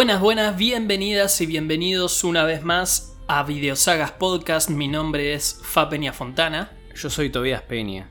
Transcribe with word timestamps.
Buenas, 0.00 0.22
buenas, 0.22 0.56
bienvenidas 0.56 1.38
y 1.42 1.46
bienvenidos 1.46 2.24
una 2.24 2.44
vez 2.44 2.62
más 2.62 3.18
a 3.28 3.42
Videosagas 3.42 4.12
Podcast. 4.12 4.70
Mi 4.70 4.88
nombre 4.88 5.34
es 5.34 5.60
Fa 5.62 5.90
Peña 5.90 6.14
Fontana 6.14 6.72
Yo 6.96 7.10
soy 7.10 7.28
Tobías 7.28 7.60
Peña. 7.60 8.08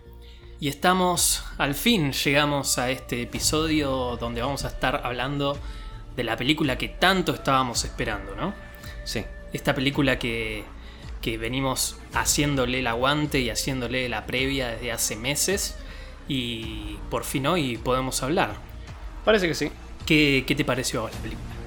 y 0.59 0.67
estamos, 0.67 1.43
al 1.57 1.73
fin 1.73 2.11
llegamos 2.11 2.77
a 2.77 2.91
este 2.91 3.23
episodio 3.23 4.17
donde 4.17 4.43
vamos 4.43 4.65
a 4.65 4.67
estar 4.67 5.01
hablando 5.03 5.57
de 6.15 6.23
la 6.23 6.37
película 6.37 6.77
que 6.77 6.89
tanto 6.89 7.33
estábamos 7.33 7.83
esperando, 7.83 8.35
¿no? 8.35 8.53
Sí, 9.03 9.25
Esta 9.51 9.73
película 9.73 10.19
que, 10.19 10.65
que 11.23 11.39
venimos 11.39 11.97
haciéndole 12.13 12.81
el 12.81 12.87
aguante 12.87 13.39
y 13.39 13.49
haciéndole 13.49 14.07
la 14.09 14.27
previa 14.27 14.67
desde 14.67 14.91
hace 14.91 15.15
meses 15.15 15.75
y 16.27 16.99
por 17.09 17.23
fin 17.23 17.47
hoy 17.47 17.77
podemos 17.77 18.21
hablar. 18.21 18.57
parece 19.25 19.47
que 19.47 19.55
sí. 19.55 19.71
¿Qué, 20.05 20.43
qué 20.45 20.53
te 20.53 20.63
pareció 20.63 21.09
la 21.11 21.17
película? 21.17 21.58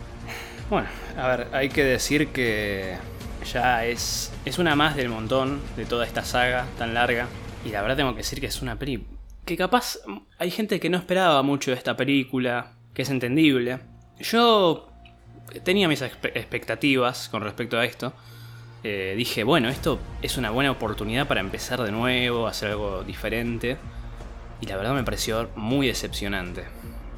Bueno, 0.73 0.89
a 1.19 1.29
ver, 1.29 1.49
hay 1.53 1.69
que 1.69 1.85
decir 1.85 2.29
que 2.29 2.97
ya 3.53 3.85
es, 3.85 4.33
es 4.47 4.59
una 4.59 4.75
más 4.75 4.97
del 4.97 5.11
montón 5.11 5.61
de 5.77 5.85
toda 5.85 6.07
esta 6.07 6.25
saga 6.25 6.65
tan 6.79 6.95
larga. 6.95 7.29
Y 7.63 7.69
la 7.69 7.83
verdad 7.83 7.99
tengo 7.99 8.13
que 8.13 8.21
decir 8.23 8.41
que 8.41 8.47
es 8.47 8.63
una 8.63 8.79
peli 8.79 9.07
que 9.45 9.59
capaz 9.59 9.99
hay 10.39 10.51
gente 10.51 10.81
que 10.81 10.89
no 10.89 10.97
esperaba 10.97 11.43
mucho 11.43 11.73
de 11.73 11.77
esta 11.77 11.95
película, 11.95 12.73
que 12.95 13.03
es 13.03 13.11
entendible. 13.11 13.81
Yo 14.19 14.89
tenía 15.63 15.89
mis 15.89 16.01
expe- 16.01 16.33
expectativas 16.35 17.29
con 17.29 17.43
respecto 17.43 17.79
a 17.79 17.85
esto. 17.85 18.15
Eh, 18.83 19.13
dije, 19.15 19.45
bueno, 19.45 19.69
esto 19.69 19.99
es 20.23 20.39
una 20.39 20.49
buena 20.49 20.71
oportunidad 20.71 21.29
para 21.29 21.41
empezar 21.43 21.83
de 21.83 21.93
nuevo, 21.93 22.47
hacer 22.47 22.71
algo 22.71 23.05
diferente. 23.05 23.77
Y 24.63 24.67
la 24.69 24.79
verdad 24.79 24.95
me 24.95 25.05
pareció 25.05 25.51
muy 25.55 25.89
decepcionante. 25.89 26.65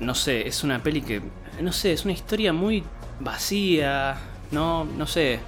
No 0.01 0.17
sé, 0.17 0.49
es 0.49 0.65
una 0.65 0.83
peli 0.83 1.03
que. 1.03 1.23
No 1.61 1.71
sé, 1.71 1.93
es 1.93 2.05
una 2.05 2.15
historia 2.15 2.53
muy 2.53 2.83
vacía. 3.21 4.17
No, 4.51 4.85
no 4.85 5.07
sé. 5.07 5.41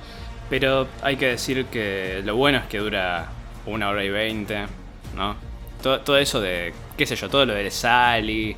Pero 0.49 0.87
hay 1.03 1.17
que 1.17 1.27
decir 1.27 1.67
que 1.67 2.23
lo 2.25 2.37
bueno 2.37 2.59
es 2.59 2.65
que 2.67 2.79
dura 2.79 3.29
una 3.67 3.89
hora 3.89 4.05
y 4.05 4.11
veinte, 4.11 4.67
¿no? 5.15 5.37
Todo, 5.83 6.01
todo 6.01 6.19
eso 6.19 6.41
de. 6.41 6.73
qué 6.97 7.07
sé 7.07 7.17
yo, 7.17 7.29
todo 7.29 7.47
lo 7.47 7.55
de 7.55 7.71
Sally. 7.71 8.57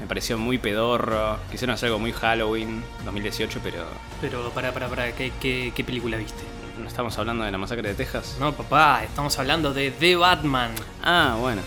Me 0.00 0.06
pareció 0.06 0.38
muy 0.38 0.58
pedorro. 0.58 1.38
Quisieron 1.50 1.74
hacer 1.74 1.88
algo 1.88 1.98
muy 1.98 2.12
Halloween 2.12 2.82
2018, 3.04 3.60
pero. 3.62 3.84
Pero 4.20 4.50
para, 4.50 4.72
para, 4.72 4.88
para, 4.88 5.12
¿qué, 5.12 5.32
qué, 5.40 5.72
qué 5.74 5.84
película 5.84 6.16
viste? 6.16 6.42
¿No 6.78 6.86
estamos 6.86 7.18
hablando 7.18 7.44
de 7.44 7.50
la 7.50 7.58
masacre 7.58 7.88
de 7.88 7.94
Texas? 7.94 8.36
No, 8.38 8.52
papá, 8.52 9.02
estamos 9.04 9.36
hablando 9.38 9.74
de 9.74 9.90
The 9.90 10.16
Batman. 10.16 10.70
Ah, 11.02 11.36
bueno. 11.40 11.62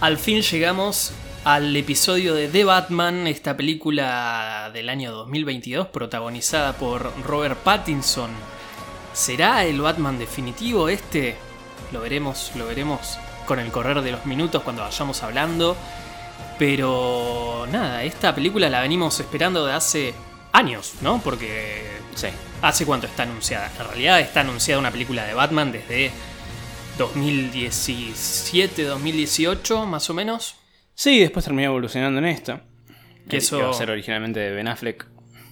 Al 0.00 0.18
fin 0.18 0.40
llegamos 0.40 1.12
al 1.44 1.76
episodio 1.76 2.34
de 2.34 2.48
The 2.48 2.64
Batman, 2.64 3.26
esta 3.26 3.56
película 3.56 4.70
del 4.72 4.88
año 4.88 5.12
2022 5.12 5.88
protagonizada 5.88 6.72
por 6.74 7.12
Robert 7.22 7.58
Pattinson. 7.58 8.30
¿Será 9.12 9.64
el 9.64 9.80
Batman 9.80 10.18
definitivo 10.18 10.88
este? 10.88 11.36
Lo 11.92 12.00
veremos, 12.00 12.52
lo 12.56 12.66
veremos 12.66 13.18
con 13.46 13.58
el 13.58 13.70
correr 13.70 14.00
de 14.00 14.12
los 14.12 14.24
minutos 14.26 14.62
cuando 14.62 14.82
vayamos 14.82 15.22
hablando. 15.22 15.76
Pero 16.58 17.66
nada, 17.70 18.02
esta 18.04 18.34
película 18.34 18.70
la 18.70 18.80
venimos 18.80 19.20
esperando 19.20 19.66
de 19.66 19.74
hace 19.74 20.14
años, 20.52 20.94
¿no? 21.02 21.20
Porque 21.22 21.94
Sí. 22.14 22.28
¿Hace 22.62 22.86
cuánto 22.86 23.06
está 23.06 23.24
anunciada? 23.24 23.70
En 23.78 23.86
realidad 23.86 24.20
está 24.20 24.40
anunciada 24.40 24.78
una 24.80 24.90
película 24.90 25.24
de 25.24 25.34
Batman 25.34 25.72
desde 25.72 26.10
2017, 26.96 28.84
2018, 28.84 29.86
más 29.86 30.08
o 30.10 30.14
menos. 30.14 30.54
Sí, 30.94 31.20
después 31.20 31.44
terminó 31.44 31.68
evolucionando 31.68 32.18
en 32.18 32.26
esto. 32.26 32.60
Que 33.28 33.38
eso- 33.38 33.58
iba 33.58 33.70
a 33.70 33.74
ser 33.74 33.90
originalmente 33.90 34.40
de 34.40 34.52
Ben 34.52 34.68
Affleck. 34.68 35.06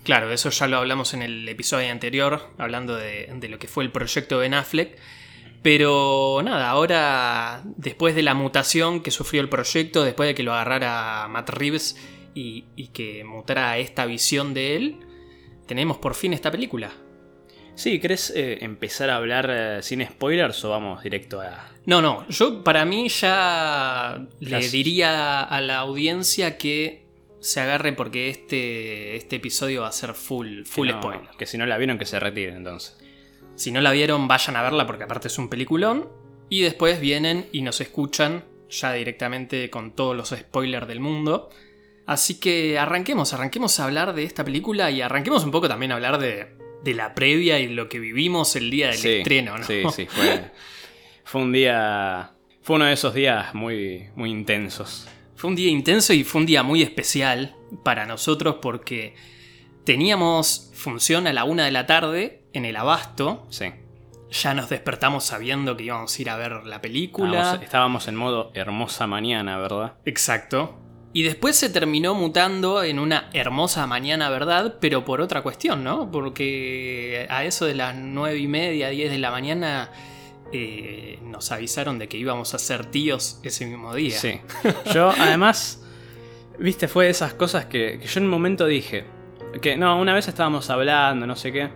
Claro, 0.04 0.32
eso 0.32 0.50
ya 0.50 0.66
lo 0.66 0.78
hablamos 0.78 1.14
en 1.14 1.22
el 1.22 1.48
episodio 1.48 1.90
anterior, 1.90 2.50
hablando 2.58 2.96
de, 2.96 3.30
de 3.34 3.48
lo 3.48 3.58
que 3.58 3.68
fue 3.68 3.84
el 3.84 3.90
proyecto 3.92 4.38
Ben 4.38 4.54
Affleck. 4.54 4.98
Pero 5.62 6.40
nada, 6.44 6.68
ahora, 6.70 7.62
después 7.76 8.14
de 8.16 8.22
la 8.22 8.34
mutación 8.34 9.00
que 9.00 9.12
sufrió 9.12 9.40
el 9.40 9.48
proyecto, 9.48 10.02
después 10.02 10.26
de 10.28 10.34
que 10.34 10.42
lo 10.42 10.52
agarrara 10.52 11.28
Matt 11.28 11.50
Reeves 11.50 11.96
y, 12.34 12.64
y 12.74 12.88
que 12.88 13.22
mutara 13.22 13.78
esta 13.78 14.04
visión 14.06 14.54
de 14.54 14.74
él, 14.76 14.96
tenemos 15.66 15.98
por 15.98 16.14
fin 16.16 16.32
esta 16.32 16.50
película. 16.50 16.90
Sí, 17.74 17.98
¿querés 17.98 18.30
eh, 18.36 18.58
empezar 18.60 19.10
a 19.10 19.16
hablar 19.16 19.48
eh, 19.50 19.82
sin 19.82 20.04
spoilers 20.06 20.62
o 20.64 20.70
vamos 20.70 21.02
directo 21.02 21.40
a... 21.40 21.68
No, 21.86 22.00
no, 22.02 22.26
yo 22.28 22.62
para 22.62 22.84
mí 22.84 23.08
ya 23.08 24.24
le 24.40 24.68
diría 24.68 25.42
a 25.42 25.60
la 25.60 25.78
audiencia 25.78 26.58
que 26.58 27.06
se 27.40 27.60
agarre 27.60 27.92
porque 27.92 28.28
este, 28.28 29.16
este 29.16 29.36
episodio 29.36 29.82
va 29.82 29.88
a 29.88 29.92
ser 29.92 30.14
full, 30.14 30.62
full 30.64 30.86
que 30.88 30.92
no- 30.92 31.00
spoiler. 31.00 31.30
Que 31.36 31.46
si 31.46 31.58
no 31.58 31.66
la 31.66 31.78
vieron 31.78 31.98
que 31.98 32.06
se 32.06 32.20
retiren 32.20 32.56
entonces. 32.56 32.96
Si 33.56 33.72
no 33.72 33.80
la 33.80 33.90
vieron, 33.90 34.28
vayan 34.28 34.56
a 34.56 34.62
verla 34.62 34.86
porque 34.86 35.04
aparte 35.04 35.28
es 35.28 35.38
un 35.38 35.48
peliculón. 35.48 36.08
Y 36.48 36.60
después 36.62 37.00
vienen 37.00 37.48
y 37.52 37.62
nos 37.62 37.80
escuchan 37.80 38.44
ya 38.68 38.92
directamente 38.92 39.70
con 39.70 39.92
todos 39.96 40.14
los 40.16 40.28
spoilers 40.28 40.86
del 40.86 41.00
mundo. 41.00 41.48
Así 42.06 42.38
que 42.38 42.78
arranquemos, 42.78 43.32
arranquemos 43.32 43.80
a 43.80 43.84
hablar 43.86 44.14
de 44.14 44.24
esta 44.24 44.44
película 44.44 44.90
y 44.90 45.00
arranquemos 45.00 45.44
un 45.44 45.50
poco 45.50 45.68
también 45.68 45.92
a 45.92 45.94
hablar 45.96 46.18
de, 46.18 46.48
de 46.82 46.94
la 46.94 47.14
previa 47.14 47.58
y 47.58 47.68
lo 47.68 47.88
que 47.88 47.98
vivimos 47.98 48.56
el 48.56 48.70
día 48.70 48.88
del 48.88 48.96
Sí, 48.96 49.08
estreno, 49.08 49.58
¿no? 49.58 49.64
Sí, 49.64 49.82
sí, 49.94 50.06
fue, 50.06 50.50
fue 51.24 51.40
un 51.42 51.52
día... 51.52 52.32
Fue 52.62 52.76
uno 52.76 52.84
de 52.84 52.92
esos 52.92 53.12
días 53.14 53.54
muy, 53.54 54.08
muy 54.14 54.30
intensos. 54.30 55.08
Fue 55.34 55.50
un 55.50 55.56
día 55.56 55.68
intenso 55.70 56.12
y 56.12 56.22
fue 56.22 56.40
un 56.40 56.46
día 56.46 56.62
muy 56.62 56.82
especial 56.82 57.56
para 57.82 58.06
nosotros 58.06 58.56
porque 58.62 59.14
teníamos 59.84 60.70
función 60.74 61.26
a 61.26 61.32
la 61.32 61.42
una 61.42 61.64
de 61.64 61.72
la 61.72 61.86
tarde 61.86 62.42
en 62.52 62.64
el 62.64 62.76
Abasto. 62.76 63.46
Sí. 63.50 63.66
Ya 64.30 64.54
nos 64.54 64.68
despertamos 64.70 65.24
sabiendo 65.24 65.76
que 65.76 65.84
íbamos 65.84 66.16
a 66.16 66.22
ir 66.22 66.30
a 66.30 66.36
ver 66.36 66.64
la 66.64 66.80
película. 66.80 67.38
Estábamos, 67.38 67.62
estábamos 67.64 68.08
en 68.08 68.14
modo 68.14 68.50
hermosa 68.54 69.06
mañana, 69.08 69.58
¿verdad? 69.58 69.94
Exacto. 70.04 70.78
Y 71.14 71.24
después 71.24 71.56
se 71.56 71.68
terminó 71.68 72.14
mutando 72.14 72.82
en 72.82 72.98
una 72.98 73.28
hermosa 73.34 73.86
mañana, 73.86 74.30
¿verdad? 74.30 74.76
Pero 74.80 75.04
por 75.04 75.20
otra 75.20 75.42
cuestión, 75.42 75.84
¿no? 75.84 76.10
Porque 76.10 77.26
a 77.28 77.44
eso 77.44 77.66
de 77.66 77.74
las 77.74 77.94
nueve 77.94 78.38
y 78.38 78.48
media, 78.48 78.88
10 78.88 79.10
de 79.10 79.18
la 79.18 79.30
mañana, 79.30 79.90
eh, 80.52 81.18
nos 81.22 81.52
avisaron 81.52 81.98
de 81.98 82.08
que 82.08 82.16
íbamos 82.16 82.54
a 82.54 82.58
ser 82.58 82.86
tíos 82.86 83.40
ese 83.42 83.66
mismo 83.66 83.94
día. 83.94 84.18
Sí. 84.18 84.40
Yo, 84.94 85.10
además, 85.10 85.82
viste, 86.58 86.88
fue 86.88 87.06
de 87.06 87.10
esas 87.10 87.34
cosas 87.34 87.66
que, 87.66 87.98
que 88.00 88.06
yo 88.06 88.18
en 88.18 88.24
un 88.24 88.30
momento 88.30 88.66
dije. 88.66 89.04
Que 89.60 89.76
no, 89.76 90.00
una 90.00 90.14
vez 90.14 90.28
estábamos 90.28 90.70
hablando, 90.70 91.26
no 91.26 91.36
sé 91.36 91.52
qué. 91.52 91.68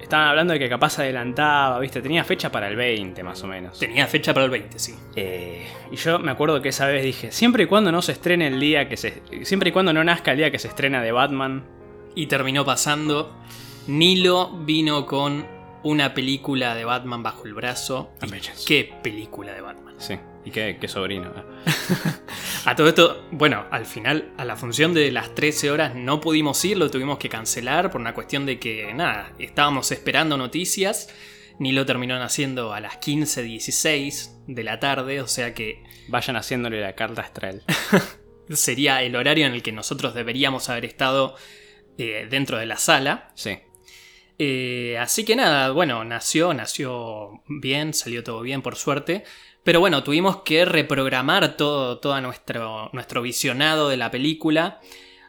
Estaban 0.00 0.28
hablando 0.28 0.52
de 0.52 0.58
que 0.58 0.68
capaz 0.68 0.90
se 0.90 1.02
adelantaba, 1.02 1.78
viste, 1.80 2.00
tenía 2.00 2.22
fecha 2.22 2.52
para 2.52 2.68
el 2.68 2.76
20 2.76 3.22
más 3.22 3.42
o 3.42 3.46
menos. 3.46 3.78
Tenía 3.78 4.06
fecha 4.06 4.32
para 4.32 4.44
el 4.44 4.50
20, 4.50 4.78
sí. 4.78 4.94
Eh, 5.16 5.66
y 5.90 5.96
yo 5.96 6.18
me 6.18 6.30
acuerdo 6.30 6.60
que 6.62 6.68
esa 6.68 6.86
vez 6.86 7.02
dije, 7.02 7.32
siempre 7.32 7.64
y 7.64 7.66
cuando 7.66 7.90
no 7.90 8.02
se 8.02 8.12
estrene 8.12 8.46
el 8.46 8.60
día 8.60 8.88
que 8.88 8.96
se... 8.96 9.22
Siempre 9.42 9.70
y 9.70 9.72
cuando 9.72 9.92
no 9.92 10.04
nazca 10.04 10.32
el 10.32 10.38
día 10.38 10.50
que 10.50 10.58
se 10.58 10.68
estrena 10.68 11.02
de 11.02 11.12
Batman. 11.12 11.64
Y 12.14 12.26
terminó 12.26 12.64
pasando. 12.64 13.34
Nilo 13.88 14.50
vino 14.64 15.06
con 15.06 15.46
una 15.82 16.14
película 16.14 16.74
de 16.74 16.84
Batman 16.84 17.22
bajo 17.22 17.44
el 17.44 17.54
brazo. 17.54 18.10
Y. 18.22 18.64
¿Qué 18.66 18.92
película 19.02 19.52
de 19.52 19.60
Batman? 19.60 19.94
Sí, 19.98 20.18
y 20.44 20.50
qué, 20.50 20.78
qué 20.80 20.88
sobrino. 20.88 21.30
A 22.66 22.74
todo 22.74 22.88
esto, 22.88 23.24
bueno, 23.30 23.64
al 23.70 23.86
final, 23.86 24.32
a 24.36 24.44
la 24.44 24.56
función 24.56 24.92
de 24.92 25.12
las 25.12 25.36
13 25.36 25.70
horas 25.70 25.94
no 25.94 26.20
pudimos 26.20 26.64
ir, 26.64 26.76
lo 26.76 26.90
tuvimos 26.90 27.16
que 27.16 27.28
cancelar 27.28 27.92
por 27.92 28.00
una 28.00 28.12
cuestión 28.12 28.44
de 28.44 28.58
que, 28.58 28.92
nada, 28.92 29.32
estábamos 29.38 29.92
esperando 29.92 30.36
noticias. 30.36 31.08
Nilo 31.60 31.86
terminó 31.86 32.18
naciendo 32.18 32.74
a 32.74 32.80
las 32.80 33.00
15.16 33.00 34.46
de 34.48 34.64
la 34.64 34.80
tarde, 34.80 35.20
o 35.20 35.28
sea 35.28 35.54
que 35.54 35.84
Vayan 36.08 36.34
haciéndole 36.34 36.80
la 36.80 36.96
carta 36.96 37.22
astral. 37.22 37.62
sería 38.50 39.00
el 39.02 39.14
horario 39.14 39.46
en 39.46 39.54
el 39.54 39.62
que 39.62 39.70
nosotros 39.70 40.12
deberíamos 40.12 40.68
haber 40.68 40.86
estado 40.86 41.36
eh, 41.98 42.26
dentro 42.28 42.58
de 42.58 42.66
la 42.66 42.78
sala. 42.78 43.30
Sí. 43.36 43.58
Eh, 44.40 44.98
así 44.98 45.24
que 45.24 45.36
nada, 45.36 45.70
bueno, 45.70 46.04
nació, 46.04 46.52
nació 46.52 47.42
bien, 47.46 47.94
salió 47.94 48.24
todo 48.24 48.40
bien 48.42 48.60
por 48.60 48.74
suerte. 48.74 49.22
Pero 49.66 49.80
bueno, 49.80 50.04
tuvimos 50.04 50.42
que 50.42 50.64
reprogramar 50.64 51.56
todo, 51.56 51.98
todo 51.98 52.20
nuestro, 52.20 52.88
nuestro 52.92 53.20
visionado 53.20 53.88
de 53.88 53.96
la 53.96 54.12
película. 54.12 54.80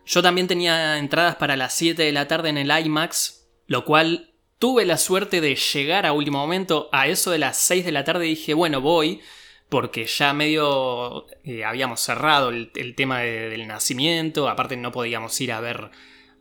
Yo 0.06 0.22
también 0.22 0.46
tenía 0.48 1.00
entradas 1.00 1.38
para 1.38 1.58
las 1.58 1.74
7 1.74 2.04
de 2.04 2.12
la 2.12 2.28
tarde 2.28 2.50
en 2.50 2.60
el 2.60 2.70
IMAX, 2.86 3.48
lo 3.66 3.84
cual 3.84 4.36
tuve 4.60 4.86
la 4.86 4.98
suerte 5.00 5.42
de 5.42 5.56
llegar 5.56 6.06
a 6.06 6.14
último 6.14 6.38
momento. 6.38 6.88
A 6.92 7.08
eso 7.08 7.32
de 7.32 7.40
las 7.40 7.58
6 7.58 7.84
de 7.84 7.92
la 7.92 8.04
tarde 8.04 8.26
dije, 8.26 8.54
bueno, 8.54 8.80
voy, 8.80 9.22
porque 9.70 10.06
ya 10.06 10.34
medio 10.34 11.26
eh, 11.44 11.66
habíamos 11.66 12.00
cerrado 12.02 12.50
el, 12.50 12.72
tema 12.96 13.22
de- 13.22 13.50
del 13.50 13.66
nacimiento, 13.66 14.48
aparte 14.50 14.78
no 14.78 14.92
podíamos 14.92 15.42
ir 15.42 15.52
a 15.52 15.60
ver 15.62 15.90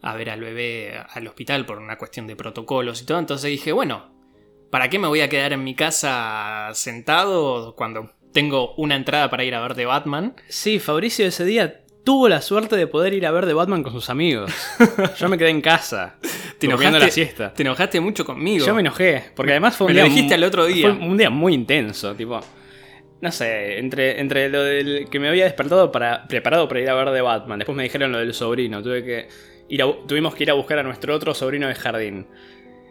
a 0.03 0.15
ver 0.15 0.29
al 0.29 0.41
bebé 0.41 1.03
al 1.09 1.27
hospital 1.27 1.65
por 1.65 1.79
una 1.79 1.97
cuestión 1.97 2.27
de 2.27 2.37
protocolos 2.37 3.01
y 3.01 3.07
todo. 3.07 3.19
Entonces 3.19 3.51
dije, 3.51 3.73
bueno, 3.73 4.15
¿para 4.71 4.89
qué 4.91 4.99
me 4.99 5.09
voy 5.09 5.21
a 5.21 5.29
quedar 5.29 5.53
en 5.53 5.65
mi 5.65 5.75
casa 5.75 6.71
sentado 6.75 7.75
cuando 7.77 8.11
tengo 8.33 8.75
una 8.77 8.97
entrada 8.97 9.31
para 9.31 9.45
ir 9.45 9.55
a 9.55 9.61
ver 9.61 9.75
de 9.75 9.87
Batman? 9.87 10.35
Sí, 10.49 10.79
Fabricio 10.79 11.27
ese 11.27 11.45
día 11.45 11.83
tuvo 12.05 12.29
la 12.29 12.41
suerte 12.41 12.77
de 12.77 12.87
poder 12.87 13.15
ir 13.15 13.27
a 13.27 13.31
ver 13.33 13.47
The 13.47 13.55
Batman 13.55 13.83
con 13.83 13.93
sus 13.93 14.11
amigos. 14.11 14.53
Yo 15.19 15.29
me 15.29 15.37
quedé 15.39 15.51
en 15.51 15.61
casa, 15.61 16.17
Te 16.59 16.67
enojaste, 16.67 16.99
la 16.99 17.11
siesta. 17.11 17.53
te 17.53 17.63
enojaste 17.63 18.01
mucho 18.01 18.25
conmigo. 18.25 18.65
Yo 18.65 18.75
me 18.75 18.81
enojé, 18.81 19.25
porque 19.35 19.53
además 19.53 19.77
fue 19.77 19.87
un 19.89 19.93
Me 19.93 19.99
lo 20.01 20.05
día. 20.05 20.15
dijiste 20.15 20.35
al 20.35 20.45
otro 20.45 20.67
día. 20.67 20.89
Fue 20.95 21.07
un 21.07 21.17
día 21.17 21.31
muy 21.31 21.55
intenso, 21.55 22.15
tipo. 22.15 22.41
No 23.21 23.33
sé, 23.33 23.79
entre, 23.79 24.21
entre 24.21 24.49
lo 24.51 24.63
del 24.63 25.09
que 25.11 25.19
me 25.19 25.29
había 25.29 25.45
despertado 25.45 25.91
para, 25.91 26.29
preparado 26.29 26.69
para 26.69 26.81
ir 26.81 26.91
a 26.91 26.95
ver 26.95 27.13
The 27.13 27.23
Batman. 27.23 27.59
Después 27.59 27.75
me 27.75 27.83
dijeron 27.83 28.13
lo 28.13 28.19
del 28.19 28.35
sobrino. 28.35 28.83
Tuve 28.83 29.03
que 29.03 29.29
ir 29.69 29.83
a 29.83 29.87
bu- 29.87 30.07
tuvimos 30.07 30.35
que 30.35 30.45
ir 30.45 30.51
a 30.51 30.55
buscar 30.55 30.79
a 30.79 30.83
nuestro 30.83 31.15
otro 31.15 31.35
sobrino 31.35 31.67
de 31.67 31.75
jardín. 31.75 32.27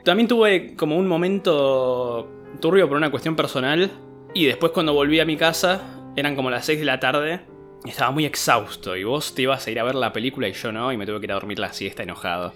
También 0.05 0.27
tuve 0.27 0.75
como 0.75 0.97
un 0.97 1.07
momento 1.07 2.29
turbio 2.61 2.87
por 2.87 2.95
una 2.95 3.09
cuestión 3.09 3.35
personal. 3.35 3.89
Y 4.35 4.45
después 4.45 4.71
cuando 4.71 4.93
volví 4.93 5.19
a 5.19 5.25
mi 5.25 5.35
casa, 5.35 5.81
eran 6.15 6.35
como 6.35 6.51
las 6.51 6.67
6 6.67 6.77
de 6.77 6.85
la 6.85 6.99
tarde. 6.99 7.41
Y 7.83 7.89
estaba 7.89 8.11
muy 8.11 8.23
exhausto. 8.23 8.95
Y 8.95 9.03
vos 9.03 9.33
te 9.33 9.41
ibas 9.41 9.65
a 9.65 9.71
ir 9.71 9.79
a 9.79 9.83
ver 9.83 9.95
la 9.95 10.13
película 10.13 10.47
y 10.47 10.53
yo 10.53 10.71
no. 10.71 10.93
Y 10.93 10.97
me 10.97 11.07
tuve 11.07 11.19
que 11.19 11.25
ir 11.25 11.31
a 11.31 11.35
dormir 11.35 11.57
la 11.57 11.73
siesta 11.73 12.03
enojado. 12.03 12.53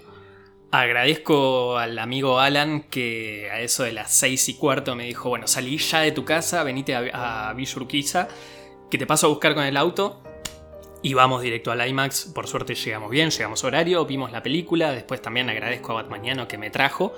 Agradezco 0.70 1.76
al 1.76 1.98
amigo 1.98 2.38
Alan 2.38 2.82
que 2.82 3.50
a 3.50 3.60
eso 3.60 3.82
de 3.82 3.90
las 3.90 4.12
seis 4.12 4.48
y 4.48 4.54
cuarto 4.54 4.94
me 4.94 5.06
dijo, 5.06 5.28
bueno, 5.28 5.48
salí 5.48 5.76
ya 5.78 6.02
de 6.02 6.12
tu 6.12 6.24
casa, 6.24 6.62
venite 6.62 6.94
a, 6.94 7.48
a 7.48 7.54
Villa 7.54 7.72
Urquiza, 7.74 8.28
que 8.88 8.96
te 8.96 9.08
paso 9.08 9.26
a 9.26 9.30
buscar 9.30 9.56
con 9.56 9.64
el 9.64 9.76
auto. 9.76 10.22
Y 11.02 11.14
vamos 11.14 11.40
directo 11.42 11.72
al 11.72 11.86
IMAX, 11.88 12.26
por 12.34 12.46
suerte 12.46 12.74
llegamos 12.74 13.10
bien, 13.10 13.30
llegamos 13.30 13.64
a 13.64 13.66
horario, 13.68 14.04
vimos 14.04 14.32
la 14.32 14.42
película, 14.42 14.92
después 14.92 15.22
también 15.22 15.48
agradezco 15.48 15.92
a 15.92 15.94
Batmaniano 16.02 16.46
que 16.46 16.58
me 16.58 16.68
trajo. 16.70 17.14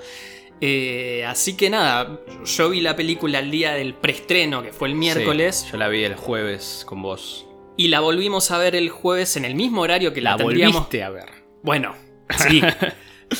Eh, 0.61 1.25
así 1.27 1.57
que 1.57 1.69
nada, 1.69 2.21
yo 2.45 2.69
vi 2.69 2.79
la 2.79 2.95
película 2.95 3.39
el 3.39 3.51
día 3.51 3.73
del 3.73 3.93
preestreno, 3.95 4.63
que 4.63 4.71
fue 4.71 4.87
el 4.87 4.95
miércoles, 4.95 5.65
Sí, 5.65 5.71
yo 5.71 5.77
la 5.77 5.89
vi 5.89 6.03
el 6.05 6.15
jueves 6.15 6.83
con 6.87 7.01
vos. 7.01 7.45
y 7.75 7.89
la 7.89 7.99
volvimos 7.99 8.51
a 8.51 8.57
ver 8.57 8.75
el 8.75 8.89
jueves 8.89 9.35
en 9.35 9.43
el 9.43 9.55
mismo 9.55 9.81
horario 9.81 10.13
que 10.13 10.21
la, 10.21 10.31
La 10.31 10.37
tendríamos 10.37 10.75
volviste 10.75 11.03
a 11.03 11.09
ver. 11.09 11.25
bueno, 11.63 11.95
sí. 12.37 12.61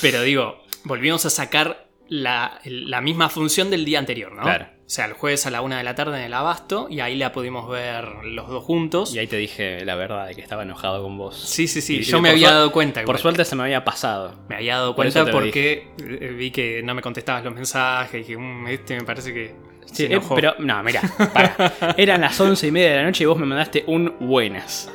pero 0.02 0.22
digo, 0.24 0.58
volvimos 0.84 1.26
a 1.26 1.30
sacar 1.30 1.88
la, 2.10 2.60
la 2.66 3.00
misma 3.00 3.30
función 3.30 3.70
del 3.70 3.86
día 3.86 4.00
anterior, 4.00 4.34
¿no? 4.34 4.42
Claro. 4.42 4.68
O 4.94 4.96
sea, 4.96 5.06
el 5.06 5.14
jueves 5.14 5.48
a 5.48 5.50
la 5.50 5.64
una 5.64 5.80
de 5.80 5.84
la 5.84 5.96
tarde 5.96 6.20
en 6.20 6.24
el 6.26 6.34
Abasto 6.36 6.86
y 6.88 7.00
ahí 7.00 7.16
la 7.16 7.32
pudimos 7.32 7.68
ver 7.68 8.06
los 8.26 8.48
dos 8.48 8.64
juntos. 8.64 9.16
Y 9.16 9.18
ahí 9.18 9.26
te 9.26 9.38
dije 9.38 9.84
la 9.86 9.96
verdad 9.96 10.28
de 10.28 10.36
que 10.36 10.42
estaba 10.42 10.62
enojado 10.62 11.02
con 11.02 11.18
vos. 11.18 11.36
Sí, 11.36 11.68
sí, 11.68 11.82
sí. 11.82 11.98
Y- 11.98 12.04
Yo 12.04 12.22
me 12.22 12.30
había 12.30 12.52
dado 12.52 12.72
cuenta. 12.72 13.00
Por 13.02 13.06
igual. 13.16 13.20
suerte 13.20 13.44
se 13.44 13.56
me 13.56 13.64
había 13.64 13.84
pasado. 13.84 14.36
Me 14.50 14.56
había 14.58 14.76
dado 14.76 14.94
cuenta 14.94 15.26
porque 15.32 15.88
eh, 15.98 16.36
vi 16.38 16.52
que 16.52 16.84
no 16.84 16.94
me 16.94 17.02
contestabas 17.02 17.44
los 17.44 17.56
mensajes. 17.56 18.14
Y 18.14 18.18
dije, 18.20 18.38
"Mm, 18.38 18.68
este 18.68 18.96
me 19.00 19.04
parece 19.04 19.34
que. 19.34 19.56
Sí, 19.88 19.96
se 19.96 20.04
eh, 20.04 20.08
enojó". 20.12 20.36
pero 20.36 20.54
no, 20.60 20.84
mira, 20.84 21.02
para. 21.34 21.74
Eran 21.98 22.22
las 22.22 22.40
once 22.40 22.68
y 22.68 22.72
media 22.72 22.92
de 22.92 22.96
la 22.98 23.04
noche 23.06 23.24
y 23.24 23.26
vos 23.26 23.40
me 23.40 23.48
mandaste 23.48 23.84
un 23.88 24.14
buenas. 24.20 24.92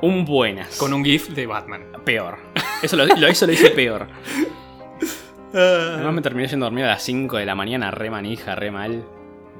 Un 0.00 0.24
buenas. 0.24 0.78
Con 0.78 0.94
un 0.94 1.04
GIF 1.04 1.28
de 1.28 1.46
Batman. 1.46 1.82
peor. 2.06 2.38
Eso 2.82 2.96
lo, 2.96 3.04
lo, 3.04 3.26
eso 3.26 3.46
lo 3.46 3.52
hice 3.52 3.68
peor. 3.68 4.08
Además 5.52 6.14
me 6.14 6.22
terminé 6.22 6.48
yendo 6.48 6.64
a 6.64 6.70
dormir 6.70 6.86
a 6.86 6.88
las 6.88 7.02
5 7.02 7.36
de 7.36 7.44
la 7.44 7.54
mañana, 7.54 7.90
re 7.90 8.08
manija, 8.08 8.54
re 8.54 8.70
mal. 8.70 9.04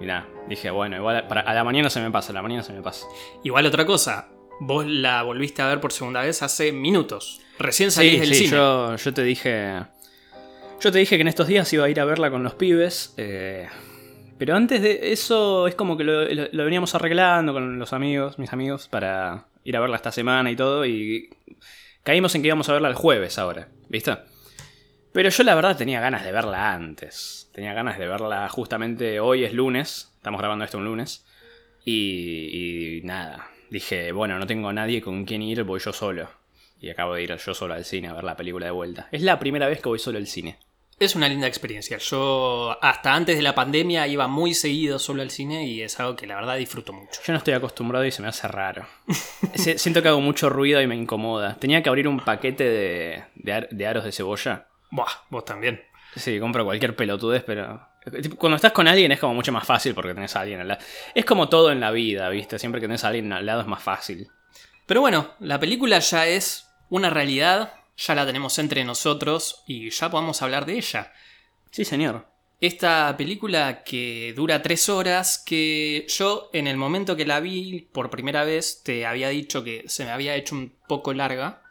Nada, 0.06 0.26
dije, 0.48 0.70
bueno, 0.70 0.96
igual 0.96 1.26
para, 1.28 1.42
a 1.42 1.54
la 1.54 1.64
mañana 1.64 1.88
se 1.90 2.00
me 2.00 2.10
pasa, 2.10 2.32
a 2.32 2.34
la 2.34 2.42
mañana 2.42 2.62
se 2.62 2.72
me 2.72 2.82
pasa. 2.82 3.06
Igual 3.44 3.66
otra 3.66 3.84
cosa. 3.86 4.28
Vos 4.60 4.86
la 4.86 5.22
volviste 5.22 5.62
a 5.62 5.66
ver 5.68 5.80
por 5.80 5.92
segunda 5.92 6.22
vez 6.22 6.42
hace 6.42 6.72
minutos. 6.72 7.40
Recién 7.58 7.90
salís 7.90 8.12
Sí, 8.12 8.18
del 8.20 8.28
sí, 8.28 8.34
cine. 8.46 8.50
Yo, 8.56 8.96
yo 8.96 9.14
te 9.14 9.22
dije. 9.22 9.82
Yo 10.80 10.90
te 10.92 10.98
dije 10.98 11.16
que 11.16 11.22
en 11.22 11.28
estos 11.28 11.46
días 11.46 11.72
iba 11.72 11.84
a 11.84 11.88
ir 11.88 12.00
a 12.00 12.04
verla 12.04 12.30
con 12.30 12.42
los 12.42 12.54
pibes. 12.54 13.14
eh, 13.16 13.68
pero 14.38 14.56
antes 14.56 14.82
de 14.82 15.12
eso 15.12 15.68
es 15.68 15.74
como 15.76 15.96
que 15.96 16.02
lo, 16.04 16.24
lo- 16.24 16.48
lo 16.50 16.64
veníamos 16.64 16.94
arreglando 16.96 17.52
con 17.52 17.78
los 17.78 17.92
amigos, 17.92 18.38
mis 18.40 18.52
amigos, 18.52 18.88
para 18.88 19.46
ir 19.64 19.76
a 19.76 19.80
verla 19.80 19.96
esta 19.96 20.10
semana 20.10 20.50
y 20.50 20.56
todo. 20.56 20.84
Y 20.84 21.28
caímos 22.02 22.34
en 22.34 22.42
que 22.42 22.48
íbamos 22.48 22.68
a 22.68 22.72
verla 22.72 22.88
el 22.88 22.94
jueves 22.94 23.38
ahora, 23.38 23.68
¿viste? 23.88 24.16
Pero 25.12 25.28
yo 25.28 25.42
la 25.44 25.54
verdad 25.54 25.76
tenía 25.76 26.00
ganas 26.00 26.24
de 26.24 26.32
verla 26.32 26.72
antes. 26.72 27.41
Tenía 27.52 27.72
ganas 27.74 27.98
de 27.98 28.06
verla 28.06 28.48
justamente 28.48 29.20
hoy 29.20 29.44
es 29.44 29.52
lunes. 29.52 30.12
Estamos 30.16 30.40
grabando 30.40 30.64
esto 30.64 30.78
un 30.78 30.84
lunes. 30.84 31.24
Y, 31.84 32.98
y 32.98 33.02
nada. 33.02 33.48
Dije, 33.70 34.12
bueno, 34.12 34.38
no 34.38 34.46
tengo 34.46 34.72
nadie 34.72 35.00
con 35.02 35.24
quien 35.24 35.42
ir, 35.42 35.62
voy 35.64 35.80
yo 35.80 35.92
solo. 35.92 36.28
Y 36.80 36.90
acabo 36.90 37.14
de 37.14 37.22
ir 37.22 37.36
yo 37.36 37.54
solo 37.54 37.74
al 37.74 37.84
cine 37.84 38.08
a 38.08 38.12
ver 38.12 38.24
la 38.24 38.36
película 38.36 38.66
de 38.66 38.72
vuelta. 38.72 39.08
Es 39.12 39.22
la 39.22 39.38
primera 39.38 39.66
vez 39.68 39.80
que 39.80 39.88
voy 39.88 39.98
solo 39.98 40.18
al 40.18 40.26
cine. 40.26 40.58
Es 40.98 41.16
una 41.16 41.28
linda 41.28 41.46
experiencia. 41.48 41.98
Yo 41.98 42.76
hasta 42.80 43.14
antes 43.14 43.36
de 43.36 43.42
la 43.42 43.54
pandemia 43.54 44.06
iba 44.06 44.28
muy 44.28 44.54
seguido 44.54 44.98
solo 44.98 45.22
al 45.22 45.30
cine 45.30 45.66
y 45.66 45.82
es 45.82 45.98
algo 45.98 46.14
que 46.16 46.26
la 46.26 46.36
verdad 46.36 46.56
disfruto 46.56 46.92
mucho. 46.92 47.20
Yo 47.26 47.32
no 47.32 47.38
estoy 47.38 47.54
acostumbrado 47.54 48.04
y 48.04 48.10
se 48.12 48.22
me 48.22 48.28
hace 48.28 48.46
raro. 48.46 48.86
Siento 49.54 50.02
que 50.02 50.08
hago 50.08 50.20
mucho 50.20 50.48
ruido 50.48 50.80
y 50.80 50.86
me 50.86 50.94
incomoda. 50.94 51.56
Tenía 51.56 51.82
que 51.82 51.88
abrir 51.88 52.06
un 52.06 52.20
paquete 52.20 52.64
de, 52.64 53.22
de 53.34 53.52
ar- 53.52 53.68
de 53.70 53.86
aros 53.86 54.04
de 54.04 54.12
cebolla. 54.12 54.66
Buah, 54.90 55.08
vos 55.30 55.44
también. 55.44 55.82
Sí, 56.14 56.38
compro 56.38 56.64
cualquier 56.64 56.94
pelotudez, 56.94 57.42
pero. 57.44 57.88
Cuando 58.36 58.56
estás 58.56 58.72
con 58.72 58.88
alguien 58.88 59.12
es 59.12 59.20
como 59.20 59.34
mucho 59.34 59.52
más 59.52 59.64
fácil 59.64 59.94
porque 59.94 60.14
tenés 60.14 60.34
a 60.36 60.40
alguien 60.40 60.60
al 60.60 60.68
lado. 60.68 60.80
Es 61.14 61.24
como 61.24 61.48
todo 61.48 61.70
en 61.70 61.80
la 61.80 61.90
vida, 61.90 62.28
¿viste? 62.28 62.58
Siempre 62.58 62.80
que 62.80 62.86
tenés 62.86 63.04
a 63.04 63.08
alguien 63.08 63.32
al 63.32 63.46
lado 63.46 63.62
es 63.62 63.66
más 63.66 63.82
fácil. 63.82 64.28
Pero 64.86 65.00
bueno, 65.00 65.34
la 65.38 65.60
película 65.60 65.98
ya 66.00 66.26
es 66.26 66.68
una 66.90 67.08
realidad, 67.08 67.72
ya 67.96 68.14
la 68.14 68.26
tenemos 68.26 68.58
entre 68.58 68.84
nosotros 68.84 69.62
y 69.66 69.90
ya 69.90 70.10
podemos 70.10 70.42
hablar 70.42 70.66
de 70.66 70.74
ella. 70.74 71.12
Sí, 71.70 71.84
señor. 71.84 72.26
Esta 72.60 73.16
película 73.16 73.82
que 73.82 74.34
dura 74.36 74.62
tres 74.62 74.88
horas, 74.88 75.42
que 75.44 76.06
yo 76.08 76.50
en 76.52 76.66
el 76.66 76.76
momento 76.76 77.16
que 77.16 77.26
la 77.26 77.40
vi 77.40 77.88
por 77.92 78.10
primera 78.10 78.44
vez 78.44 78.82
te 78.84 79.06
había 79.06 79.30
dicho 79.30 79.64
que 79.64 79.84
se 79.88 80.04
me 80.04 80.10
había 80.10 80.36
hecho 80.36 80.54
un 80.54 80.76
poco 80.86 81.12
larga, 81.14 81.62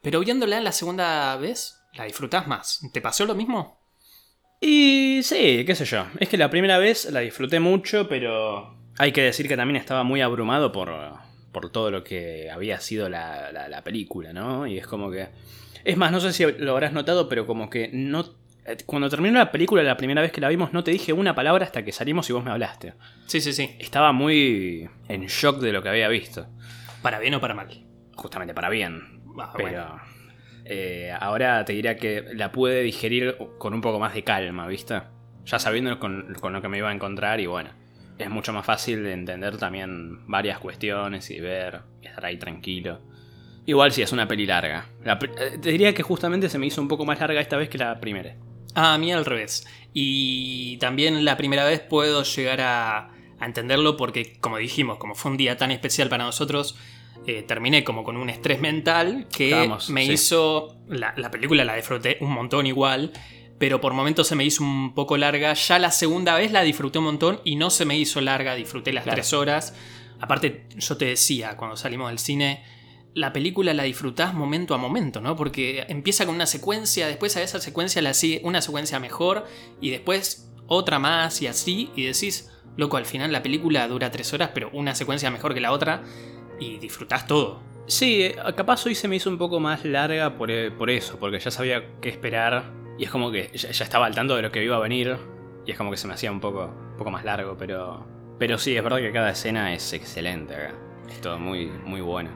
pero 0.00 0.20
viéndola 0.20 0.60
la 0.60 0.72
segunda 0.72 1.36
vez 1.36 1.82
la 1.92 2.04
disfrutás 2.04 2.46
más. 2.48 2.80
¿Te 2.92 3.00
pasó 3.00 3.24
lo 3.24 3.34
mismo? 3.34 3.81
Y 4.64 5.20
sí, 5.24 5.64
qué 5.66 5.74
sé 5.74 5.84
yo. 5.84 6.06
Es 6.20 6.28
que 6.28 6.36
la 6.36 6.48
primera 6.48 6.78
vez 6.78 7.10
la 7.10 7.18
disfruté 7.20 7.58
mucho, 7.58 8.08
pero 8.08 8.76
hay 8.98 9.10
que 9.10 9.22
decir 9.22 9.48
que 9.48 9.56
también 9.56 9.76
estaba 9.76 10.04
muy 10.04 10.20
abrumado 10.20 10.70
por, 10.70 10.90
por 11.50 11.70
todo 11.70 11.90
lo 11.90 12.04
que 12.04 12.48
había 12.48 12.78
sido 12.80 13.08
la, 13.08 13.50
la- 13.50 13.68
la 13.68 13.82
película, 13.82 14.32
¿no? 14.32 14.66
Y 14.68 14.78
es 14.78 14.86
como 14.86 15.10
que... 15.10 15.28
Es 15.84 15.96
más, 15.96 16.12
no 16.12 16.20
sé 16.20 16.32
si 16.32 16.44
lo 16.58 16.72
habrás 16.72 16.92
notado, 16.92 17.28
pero 17.28 17.44
como 17.44 17.68
que 17.68 17.90
no... 17.92 18.24
eh, 18.64 18.76
Cuando 18.86 19.08
terminó 19.10 19.36
la 19.36 19.50
película 19.50 19.82
la 19.82 19.96
primera 19.96 20.22
vez 20.22 20.30
que 20.30 20.40
la 20.40 20.48
vimos, 20.48 20.72
no 20.72 20.84
te 20.84 20.92
dije 20.92 21.12
una 21.12 21.34
palabra 21.34 21.64
hasta 21.66 21.84
que 21.84 21.90
salimos 21.90 22.30
y 22.30 22.32
vos 22.32 22.44
me 22.44 22.52
hablaste. 22.52 22.94
Sí, 23.26 23.40
sí, 23.40 23.52
sí. 23.52 23.74
Estaba 23.80 24.12
muy 24.12 24.88
en 25.08 25.26
shock 25.26 25.58
de 25.58 25.72
lo 25.72 25.82
que 25.82 25.88
había 25.88 26.06
visto. 26.06 26.46
Para 27.02 27.18
bien 27.18 27.34
o 27.34 27.40
para 27.40 27.54
mal. 27.54 27.68
Justamente 28.14 28.54
para 28.54 28.68
bien. 28.70 29.22
Ah, 29.40 29.52
Pero 29.56 29.68
bueno. 29.70 30.11
Eh, 30.74 31.12
ahora 31.20 31.66
te 31.66 31.74
diría 31.74 31.98
que 31.98 32.24
la 32.32 32.50
pude 32.50 32.80
digerir 32.80 33.36
con 33.58 33.74
un 33.74 33.82
poco 33.82 34.00
más 34.00 34.14
de 34.14 34.24
calma, 34.24 34.66
¿viste? 34.66 35.02
Ya 35.44 35.58
sabiendo 35.58 35.98
con, 35.98 36.34
lo 36.40 36.62
que 36.62 36.68
me 36.68 36.78
iba 36.78 36.88
a 36.88 36.94
encontrar 36.94 37.40
y 37.40 37.46
bueno, 37.46 37.68
es 38.16 38.30
mucho 38.30 38.54
más 38.54 38.64
fácil 38.64 39.02
de 39.02 39.12
entender 39.12 39.58
también 39.58 40.26
varias 40.26 40.58
cuestiones 40.60 41.30
y 41.30 41.40
ver 41.40 41.82
y 42.00 42.06
estar 42.06 42.24
ahí 42.24 42.38
tranquilo. 42.38 43.02
Igual 43.66 43.92
si 43.92 44.00
es 44.00 44.12
una 44.12 44.26
peli 44.26 44.46
larga. 44.46 44.86
La 45.04 45.18
eh, 45.38 45.58
te 45.60 45.72
diría 45.72 45.92
que 45.92 46.02
justamente 46.02 46.48
se 46.48 46.58
me 46.58 46.64
hizo 46.64 46.80
un 46.80 46.88
poco 46.88 47.04
más 47.04 47.20
larga 47.20 47.42
esta 47.42 47.58
vez 47.58 47.68
que 47.68 47.76
la 47.76 48.00
primera. 48.00 48.34
Ah, 48.74 48.94
a 48.94 48.98
mí 48.98 49.12
al 49.12 49.26
revés. 49.26 49.66
Y 49.92 50.78
también 50.78 51.22
la 51.26 51.36
primera 51.36 51.66
vez 51.66 51.80
puedo 51.80 52.22
llegar 52.22 52.62
a, 52.62 53.10
a 53.38 53.44
entenderlo 53.44 53.98
porque, 53.98 54.38
como 54.40 54.56
dijimos, 54.56 54.96
como 54.96 55.14
fue 55.14 55.32
un 55.32 55.36
día 55.36 55.58
tan 55.58 55.70
especial 55.70 56.08
para 56.08 56.24
nosotros, 56.24 56.78
eh, 57.26 57.42
terminé 57.42 57.84
como 57.84 58.04
con 58.04 58.16
un 58.16 58.30
estrés 58.30 58.60
mental 58.60 59.26
que 59.34 59.46
Estábamos, 59.50 59.90
me 59.90 60.06
sí. 60.06 60.12
hizo... 60.12 60.76
La, 60.88 61.14
la 61.16 61.30
película 61.30 61.64
la 61.64 61.74
disfruté 61.76 62.18
un 62.20 62.32
montón 62.32 62.66
igual, 62.66 63.12
pero 63.58 63.80
por 63.80 63.92
momentos 63.94 64.26
se 64.26 64.34
me 64.34 64.44
hizo 64.44 64.62
un 64.64 64.94
poco 64.94 65.16
larga. 65.16 65.54
Ya 65.54 65.78
la 65.78 65.90
segunda 65.90 66.34
vez 66.36 66.52
la 66.52 66.62
disfruté 66.62 66.98
un 66.98 67.04
montón 67.04 67.40
y 67.44 67.56
no 67.56 67.70
se 67.70 67.84
me 67.84 67.96
hizo 67.96 68.20
larga, 68.20 68.54
disfruté 68.54 68.92
las 68.92 69.04
Claro. 69.04 69.16
tres 69.16 69.32
horas. 69.32 69.74
Aparte, 70.20 70.66
yo 70.76 70.96
te 70.96 71.06
decía 71.06 71.56
cuando 71.56 71.76
salimos 71.76 72.08
del 72.10 72.18
cine, 72.18 72.62
la 73.14 73.32
película 73.32 73.74
la 73.74 73.82
disfrutás 73.82 74.34
momento 74.34 74.74
a 74.74 74.78
momento, 74.78 75.20
¿no? 75.20 75.36
Porque 75.36 75.84
empieza 75.88 76.26
con 76.26 76.34
una 76.34 76.46
secuencia, 76.46 77.06
después 77.06 77.36
a 77.36 77.42
esa 77.42 77.60
secuencia 77.60 78.00
la 78.02 78.14
sigue 78.14 78.40
una 78.44 78.62
secuencia 78.62 78.98
mejor 79.00 79.46
y 79.80 79.90
después 79.90 80.50
otra 80.66 80.98
más 80.98 81.42
y 81.42 81.46
así, 81.46 81.90
y 81.96 82.04
decís, 82.04 82.50
loco, 82.76 82.96
al 82.96 83.04
final 83.04 83.30
la 83.32 83.42
película 83.42 83.86
dura 83.88 84.10
tres 84.10 84.32
horas, 84.32 84.50
pero 84.54 84.70
una 84.72 84.94
secuencia 84.94 85.30
mejor 85.30 85.54
que 85.54 85.60
la 85.60 85.72
otra 85.72 86.02
y 86.62 86.78
disfrutás 86.78 87.26
todo. 87.26 87.60
Sí, 87.86 88.22
eh, 88.22 88.36
capaz 88.56 88.86
hoy 88.86 88.94
se 88.94 89.08
me 89.08 89.16
hizo 89.16 89.28
un 89.28 89.38
poco 89.38 89.58
más 89.60 89.84
larga 89.84 90.36
por, 90.36 90.50
eh, 90.50 90.70
por 90.70 90.88
eso, 90.90 91.18
porque 91.18 91.38
ya 91.40 91.50
sabía 91.50 91.82
qué 92.00 92.08
esperar 92.08 92.70
y 92.98 93.04
es 93.04 93.10
como 93.10 93.30
que 93.32 93.50
ya, 93.54 93.70
ya 93.70 93.84
estaba 93.84 94.06
al 94.06 94.14
tanto 94.14 94.36
de 94.36 94.42
lo 94.42 94.52
que 94.52 94.62
iba 94.62 94.76
a 94.76 94.80
venir 94.80 95.16
y 95.66 95.70
es 95.72 95.76
como 95.76 95.90
que 95.90 95.96
se 95.96 96.06
me 96.06 96.14
hacía 96.14 96.30
un 96.30 96.40
poco, 96.40 96.64
un 96.92 96.96
poco 96.96 97.10
más 97.10 97.24
largo, 97.24 97.56
pero, 97.58 98.06
pero 98.38 98.58
sí, 98.58 98.76
es 98.76 98.82
verdad 98.84 98.98
que 98.98 99.12
cada 99.12 99.30
escena 99.30 99.74
es 99.74 99.92
excelente 99.92 100.54
acá. 100.54 100.74
Es 101.08 101.20
todo 101.20 101.38
muy, 101.38 101.66
muy 101.84 102.00
bueno. 102.00 102.30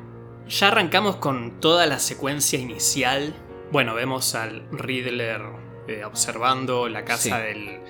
Ya 0.49 0.69
arrancamos 0.69 1.17
con 1.17 1.61
toda 1.61 1.87
la 1.87 1.99
secuencia 1.99 2.59
inicial. 2.59 3.35
Bueno, 3.73 3.95
vemos 3.95 4.35
al 4.35 4.67
Riddler 4.71 5.43
eh, 5.89 6.05
observando 6.05 6.89
la 6.89 7.05
casa 7.05 7.39
Sí. 7.39 7.43
del, 7.45 7.81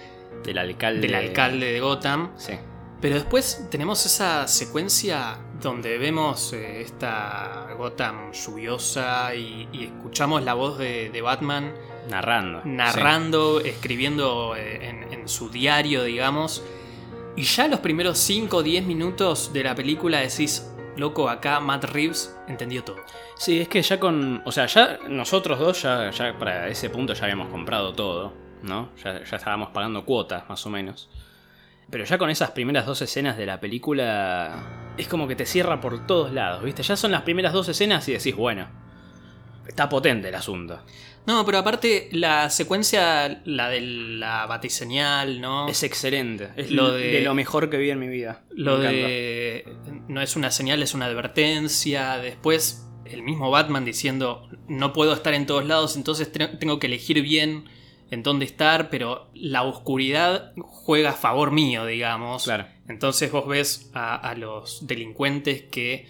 Del 0.45 0.59
alcalde. 0.59 1.01
del 1.01 1.15
alcalde 1.15 1.73
de 1.73 1.81
Gotham. 1.81 2.31
Sí. 2.37 2.53
Pero 3.01 3.15
después 3.17 3.69
tenemos 3.71 4.05
esa 4.07 4.49
secuencia 4.49 5.39
donde 5.61 5.99
vemos 5.99 6.53
eh, 6.53 6.81
esta 6.81 7.69
Gotham 7.77 8.33
lluviosa 8.33 9.35
y, 9.35 9.69
y 9.73 9.85
escuchamos 9.85 10.43
la 10.43 10.55
voz 10.55 10.79
de, 10.79 11.11
de 11.11 11.23
Batman 11.23 11.73
Narrando. 12.09 12.63
narrando, 12.65 13.61
escribiendo 13.61 14.57
eh, 14.57 14.89
en, 14.89 15.13
en 15.13 15.29
su 15.29 15.51
diario, 15.51 16.05
digamos. 16.05 16.63
Y 17.37 17.43
ya 17.43 17.69
los 17.69 17.81
primeros 17.81 18.19
5 18.19 18.57
o 18.57 18.63
10 18.63 18.87
minutos 18.87 19.53
de 19.53 19.63
la 19.63 19.75
película 19.75 20.21
decís, 20.21 20.73
loco, 20.97 21.29
acá 21.29 21.61
Matt 21.61 21.85
Reeves 21.85 22.35
entendió 22.49 22.83
todo. 22.83 22.97
Sí, 23.37 23.61
es 23.61 23.69
que 23.69 23.83
ya 23.83 24.01
con. 24.01 24.43
O 24.45 24.53
sea, 24.53 24.67
ya 24.67 24.99
nosotros 25.09 25.59
dos, 25.59 25.83
ya, 25.83 26.11
ya 26.11 26.39
para 26.39 26.69
ese 26.69 26.91
punto 26.91 27.13
ya 27.13 27.25
habíamos 27.25 27.49
comprado 27.49 27.93
todo, 27.93 28.33
¿no? 28.63 28.89
Ya, 29.05 29.23
ya 29.23 29.37
estábamos 29.37 29.69
pagando 29.71 30.05
cuotas, 30.05 30.49
más 30.49 30.65
o 30.65 30.71
menos. 30.71 31.09
Pero 31.91 32.05
ya 32.05 32.19
con 32.19 32.31
esas 32.31 32.51
primeras 32.51 32.85
dos 32.87 33.01
escenas 33.03 33.37
de 33.37 33.47
la 33.47 33.61
película. 33.61 34.93
Es 34.99 35.09
como 35.09 35.29
que 35.29 35.37
te 35.37 35.47
cierra 35.47 35.81
por 35.81 36.07
todos 36.07 36.33
lados, 36.33 36.63
¿viste? 36.65 36.83
Ya 36.83 36.97
son 36.97 37.13
las 37.13 37.23
primeras 37.23 37.53
dos 37.53 37.69
escenas 37.69 38.09
y 38.09 38.13
decís, 38.13 38.35
bueno. 38.35 38.69
Está 39.67 39.89
potente 39.89 40.29
el 40.29 40.35
asunto. 40.37 40.81
No, 41.27 41.45
pero 41.45 41.59
aparte 41.59 42.09
la 42.13 42.51
secuencia, 42.51 43.43
la 43.45 43.69
de 43.69 43.81
la 43.81 44.47
batiseñal, 44.47 45.41
¿no? 45.41 45.69
Es 45.69 45.83
excelente. 45.83 46.51
Es 46.55 46.71
Lo 46.71 46.93
de- 46.93 47.09
de... 47.15 47.21
lo 47.23 47.35
mejor 47.35 47.69
que 47.69 47.77
vi 47.77 47.91
en 47.91 47.99
mi 47.99 48.07
vida. 48.07 48.45
Lo 48.51 48.79
Me 48.79 48.93
de. 48.93 49.77
No 50.07 50.23
es 50.23 50.37
una 50.37 50.53
señal, 50.53 50.85
es 50.85 50.95
una 50.95 51.07
advertencia. 51.07 52.19
Después, 52.19 52.87
el 53.07 53.23
mismo 53.25 53.51
Batman 53.51 53.85
diciendo: 53.85 54.49
No 54.69 54.93
puedo 54.93 55.13
estar 55.15 55.35
en 55.35 55.47
todos 55.47 55.67
lados, 55.67 55.97
entonces 55.97 56.31
te- 56.31 56.47
tengo 56.47 56.79
que 56.79 56.87
elegir 56.87 57.21
bien 57.23 57.65
en 58.11 58.23
dónde 58.23 58.45
estar, 58.45 58.89
pero 58.91 59.31
la 59.35 59.63
oscuridad 59.65 60.53
juega 60.57 61.11
a 61.11 61.15
favor 61.15 61.51
mío, 61.51 61.85
digamos. 61.87 62.45
Claro. 62.45 62.67
Entonces 62.89 63.33
vos 63.33 63.47
ves 63.49 63.91
a, 63.95 64.15
a 64.15 64.35
los 64.35 64.87
delincuentes 64.87 65.63
que 65.65 66.07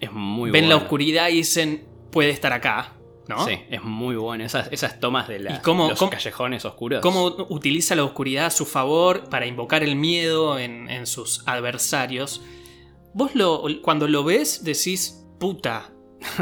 Es 0.00 0.12
muy 0.12 0.50
ven 0.50 0.68
la 0.68 0.76
oscuridad 0.76 1.28
y 1.28 1.36
dicen: 1.36 1.86
Puede 2.12 2.30
estar 2.30 2.52
acá, 2.52 2.94
¿no? 3.28 3.44
Sí, 3.46 3.58
es 3.70 3.82
muy 3.82 4.16
bueno. 4.16 4.44
Esas, 4.44 4.68
esas 4.72 5.00
tomas 5.00 5.26
de 5.28 5.40
la- 5.40 5.56
¿Y 5.56 5.58
cómo- 5.60 5.88
los 5.88 5.98
cómo- 5.98 6.10
callejones 6.10 6.64
oscuros. 6.64 7.00
Cómo 7.02 7.26
utiliza 7.48 7.94
la 7.96 8.04
oscuridad 8.04 8.46
a 8.46 8.50
su 8.50 8.64
favor 8.66 9.28
para 9.28 9.46
invocar 9.46 9.82
el 9.82 9.96
miedo 9.96 10.58
en, 10.58 10.88
en 10.88 11.06
sus 11.06 11.42
adversarios. 11.48 12.42
Vos 13.12 13.34
lo, 13.34 13.64
cuando 13.82 14.06
lo 14.06 14.22
ves 14.22 14.62
decís, 14.62 15.26
puta, 15.40 15.90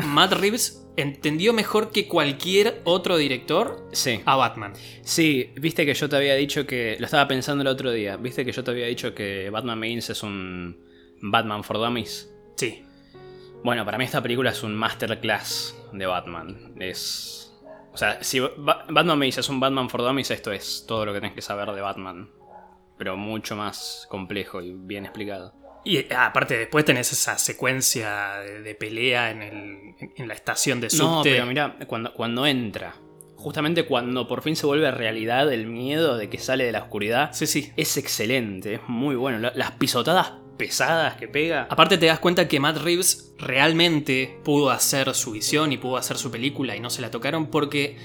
Matt 0.04 0.32
Reeves 0.32 0.86
entendió 1.00 1.52
mejor 1.52 1.90
que 1.90 2.06
cualquier 2.08 2.80
otro 2.84 3.16
director 3.16 3.88
Sí. 3.92 4.20
a 4.24 4.36
Batman. 4.36 4.72
Sí, 5.02 5.50
viste 5.56 5.86
que 5.86 5.94
yo 5.94 6.08
te 6.08 6.16
había 6.16 6.34
dicho 6.34 6.66
que. 6.66 6.96
Lo 6.98 7.06
estaba 7.06 7.26
pensando 7.28 7.62
el 7.62 7.68
otro 7.68 7.90
día. 7.90 8.16
Viste 8.16 8.44
que 8.44 8.52
yo 8.52 8.62
te 8.64 8.70
había 8.70 8.86
dicho 8.86 9.14
que 9.14 9.48
Batman 9.50 9.80
Begins 9.80 10.10
es 10.10 10.22
un 10.22 10.76
Batman 11.20 11.64
for 11.64 11.78
Dummies. 11.78 12.30
Sí. 12.56 12.84
Bueno, 13.64 13.84
para 13.84 13.98
mí 13.98 14.04
esta 14.04 14.22
película 14.22 14.50
es 14.50 14.62
un 14.62 14.74
masterclass 14.74 15.74
de 15.92 16.06
Batman. 16.06 16.74
Es. 16.78 17.52
O 17.92 17.96
sea, 17.96 18.22
si 18.22 18.38
Ba- 18.40 18.84
Batman 18.88 19.18
Begins 19.18 19.38
es 19.38 19.48
un 19.48 19.58
Batman 19.60 19.88
for 19.90 20.02
Dummies, 20.02 20.30
esto 20.30 20.52
es 20.52 20.84
todo 20.86 21.04
lo 21.06 21.12
que 21.12 21.20
tenés 21.20 21.34
que 21.34 21.42
saber 21.42 21.70
de 21.72 21.80
Batman. 21.80 22.30
Pero 22.96 23.16
mucho 23.16 23.54
más 23.56 24.06
complejo 24.08 24.60
y 24.60 24.72
bien 24.72 25.04
explicado. 25.04 25.54
Y 25.84 25.96
eh, 25.98 26.08
aparte 26.16 26.56
después 26.58 26.84
tenés 26.84 27.12
esa 27.12 27.38
secuencia 27.38 28.34
de, 28.44 28.62
de 28.62 28.74
pelea 28.74 29.30
en, 29.30 29.42
el, 29.42 29.94
en 30.16 30.28
la 30.28 30.34
estación 30.34 30.80
de 30.80 30.90
subte. 30.90 31.04
No, 31.04 31.22
pero 31.22 31.46
mira, 31.46 31.76
cuando, 31.86 32.12
cuando 32.14 32.46
entra. 32.46 32.94
Justamente 33.36 33.86
cuando 33.86 34.26
por 34.26 34.42
fin 34.42 34.56
se 34.56 34.66
vuelve 34.66 34.90
realidad 34.90 35.52
el 35.52 35.66
miedo 35.66 36.16
de 36.16 36.28
que 36.28 36.38
sale 36.38 36.64
de 36.64 36.72
la 36.72 36.80
oscuridad. 36.82 37.30
Sí, 37.32 37.46
sí. 37.46 37.72
Es 37.76 37.96
excelente, 37.96 38.74
es 38.74 38.80
muy 38.88 39.14
bueno. 39.14 39.38
La- 39.38 39.52
Las 39.54 39.72
pisotadas 39.72 40.32
pesadas 40.56 41.14
que 41.14 41.28
pega. 41.28 41.68
Aparte 41.70 41.98
te 41.98 42.06
das 42.06 42.18
cuenta 42.18 42.48
que 42.48 42.58
Matt 42.58 42.78
Reeves 42.78 43.32
realmente 43.38 44.40
pudo 44.44 44.70
hacer 44.70 45.14
su 45.14 45.30
visión 45.30 45.70
y 45.72 45.78
pudo 45.78 45.96
hacer 45.96 46.16
su 46.16 46.32
película 46.32 46.74
y 46.74 46.80
no 46.80 46.90
se 46.90 47.00
la 47.00 47.12
tocaron 47.12 47.46
porque 47.46 47.96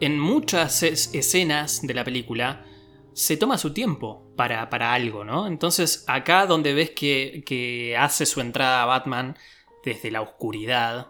en 0.00 0.18
muchas 0.18 0.82
es- 0.82 1.14
escenas 1.14 1.82
de 1.86 1.92
la 1.92 2.04
película 2.04 2.64
se 3.12 3.36
toma 3.36 3.58
su 3.58 3.72
tiempo 3.74 4.27
para, 4.38 4.70
para 4.70 4.94
algo, 4.94 5.24
¿no? 5.24 5.48
Entonces 5.48 6.04
acá 6.06 6.46
donde 6.46 6.72
ves 6.72 6.90
que, 6.90 7.42
que 7.44 7.96
hace 7.98 8.24
su 8.24 8.40
entrada 8.40 8.84
a 8.84 8.86
Batman 8.86 9.36
desde 9.84 10.12
la 10.12 10.20
oscuridad, 10.22 11.08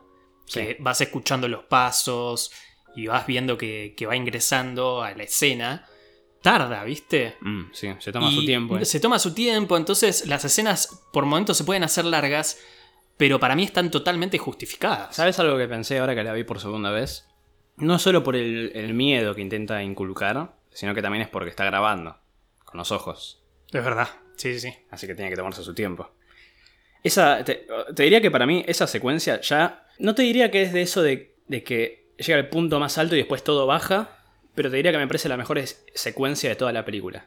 que 0.50 0.78
vas 0.80 1.02
escuchando 1.02 1.46
los 1.46 1.64
pasos 1.64 2.50
y 2.96 3.06
vas 3.06 3.26
viendo 3.26 3.58
que, 3.58 3.92
que 3.94 4.06
va 4.06 4.16
ingresando 4.16 5.02
a 5.02 5.12
la 5.12 5.24
escena, 5.24 5.84
tarda, 6.40 6.82
¿viste? 6.84 7.36
Mm, 7.42 7.64
sí, 7.72 7.90
se 7.98 8.12
toma 8.12 8.28
Y 8.30 8.34
su 8.34 8.46
tiempo. 8.46 8.78
eh. 8.78 8.86
Se 8.86 8.98
toma 8.98 9.18
su 9.18 9.34
tiempo, 9.34 9.76
entonces 9.76 10.26
las 10.26 10.46
escenas 10.46 11.04
por 11.12 11.26
momentos 11.26 11.58
se 11.58 11.64
pueden 11.64 11.84
hacer 11.84 12.06
largas, 12.06 12.58
pero 13.18 13.38
para 13.38 13.54
mí 13.54 13.64
están 13.64 13.90
totalmente 13.90 14.38
justificadas. 14.38 15.14
¿Sabes 15.14 15.38
algo 15.38 15.58
que 15.58 15.68
pensé 15.68 15.98
ahora 15.98 16.14
que 16.14 16.24
la 16.24 16.32
vi 16.32 16.44
por 16.44 16.60
segunda 16.60 16.90
vez? 16.90 17.28
No 17.76 17.98
solo 17.98 18.24
por 18.24 18.36
el, 18.36 18.72
el 18.74 18.94
miedo 18.94 19.34
que 19.34 19.42
intenta 19.42 19.82
inculcar, 19.82 20.56
sino 20.72 20.94
que 20.94 21.02
también 21.02 21.20
es 21.22 21.28
porque 21.28 21.50
está 21.50 21.64
grabando. 21.66 22.16
Con 22.68 22.76
los 22.78 22.92
ojos. 22.92 23.42
Es 23.72 23.82
verdad, 23.82 24.08
sí, 24.36 24.52
sí, 24.52 24.60
sí. 24.60 24.74
Así 24.90 25.06
que 25.06 25.14
tiene 25.14 25.30
que 25.30 25.36
tomarse 25.36 25.62
su 25.62 25.74
tiempo. 25.74 26.10
Esa. 27.02 27.42
Te, 27.42 27.66
te 27.94 28.02
diría 28.02 28.20
que 28.20 28.30
para 28.30 28.44
mí 28.44 28.62
esa 28.68 28.86
secuencia 28.86 29.40
ya. 29.40 29.86
No 29.98 30.14
te 30.14 30.22
diría 30.22 30.50
que 30.50 30.62
es 30.62 30.72
de 30.74 30.82
eso 30.82 31.00
de, 31.00 31.34
de 31.46 31.64
que 31.64 32.10
llega 32.18 32.38
al 32.38 32.50
punto 32.50 32.78
más 32.78 32.98
alto 32.98 33.14
y 33.14 33.18
después 33.18 33.42
todo 33.42 33.66
baja. 33.66 34.18
Pero 34.54 34.70
te 34.70 34.76
diría 34.76 34.92
que 34.92 34.98
me 34.98 35.06
parece 35.06 35.30
la 35.30 35.36
mejor 35.36 35.60
secuencia 35.94 36.50
de 36.50 36.56
toda 36.56 36.72
la 36.72 36.84
película. 36.84 37.26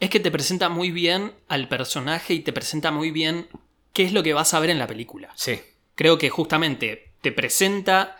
Es 0.00 0.08
que 0.08 0.20
te 0.20 0.30
presenta 0.30 0.68
muy 0.68 0.90
bien 0.90 1.32
al 1.48 1.68
personaje 1.68 2.32
y 2.34 2.40
te 2.40 2.52
presenta 2.52 2.90
muy 2.90 3.10
bien 3.10 3.48
qué 3.92 4.04
es 4.04 4.12
lo 4.12 4.22
que 4.22 4.32
vas 4.32 4.54
a 4.54 4.60
ver 4.60 4.70
en 4.70 4.78
la 4.78 4.86
película. 4.86 5.30
Sí. 5.34 5.60
Creo 5.96 6.16
que 6.16 6.30
justamente 6.30 7.12
te 7.20 7.32
presenta 7.32 8.16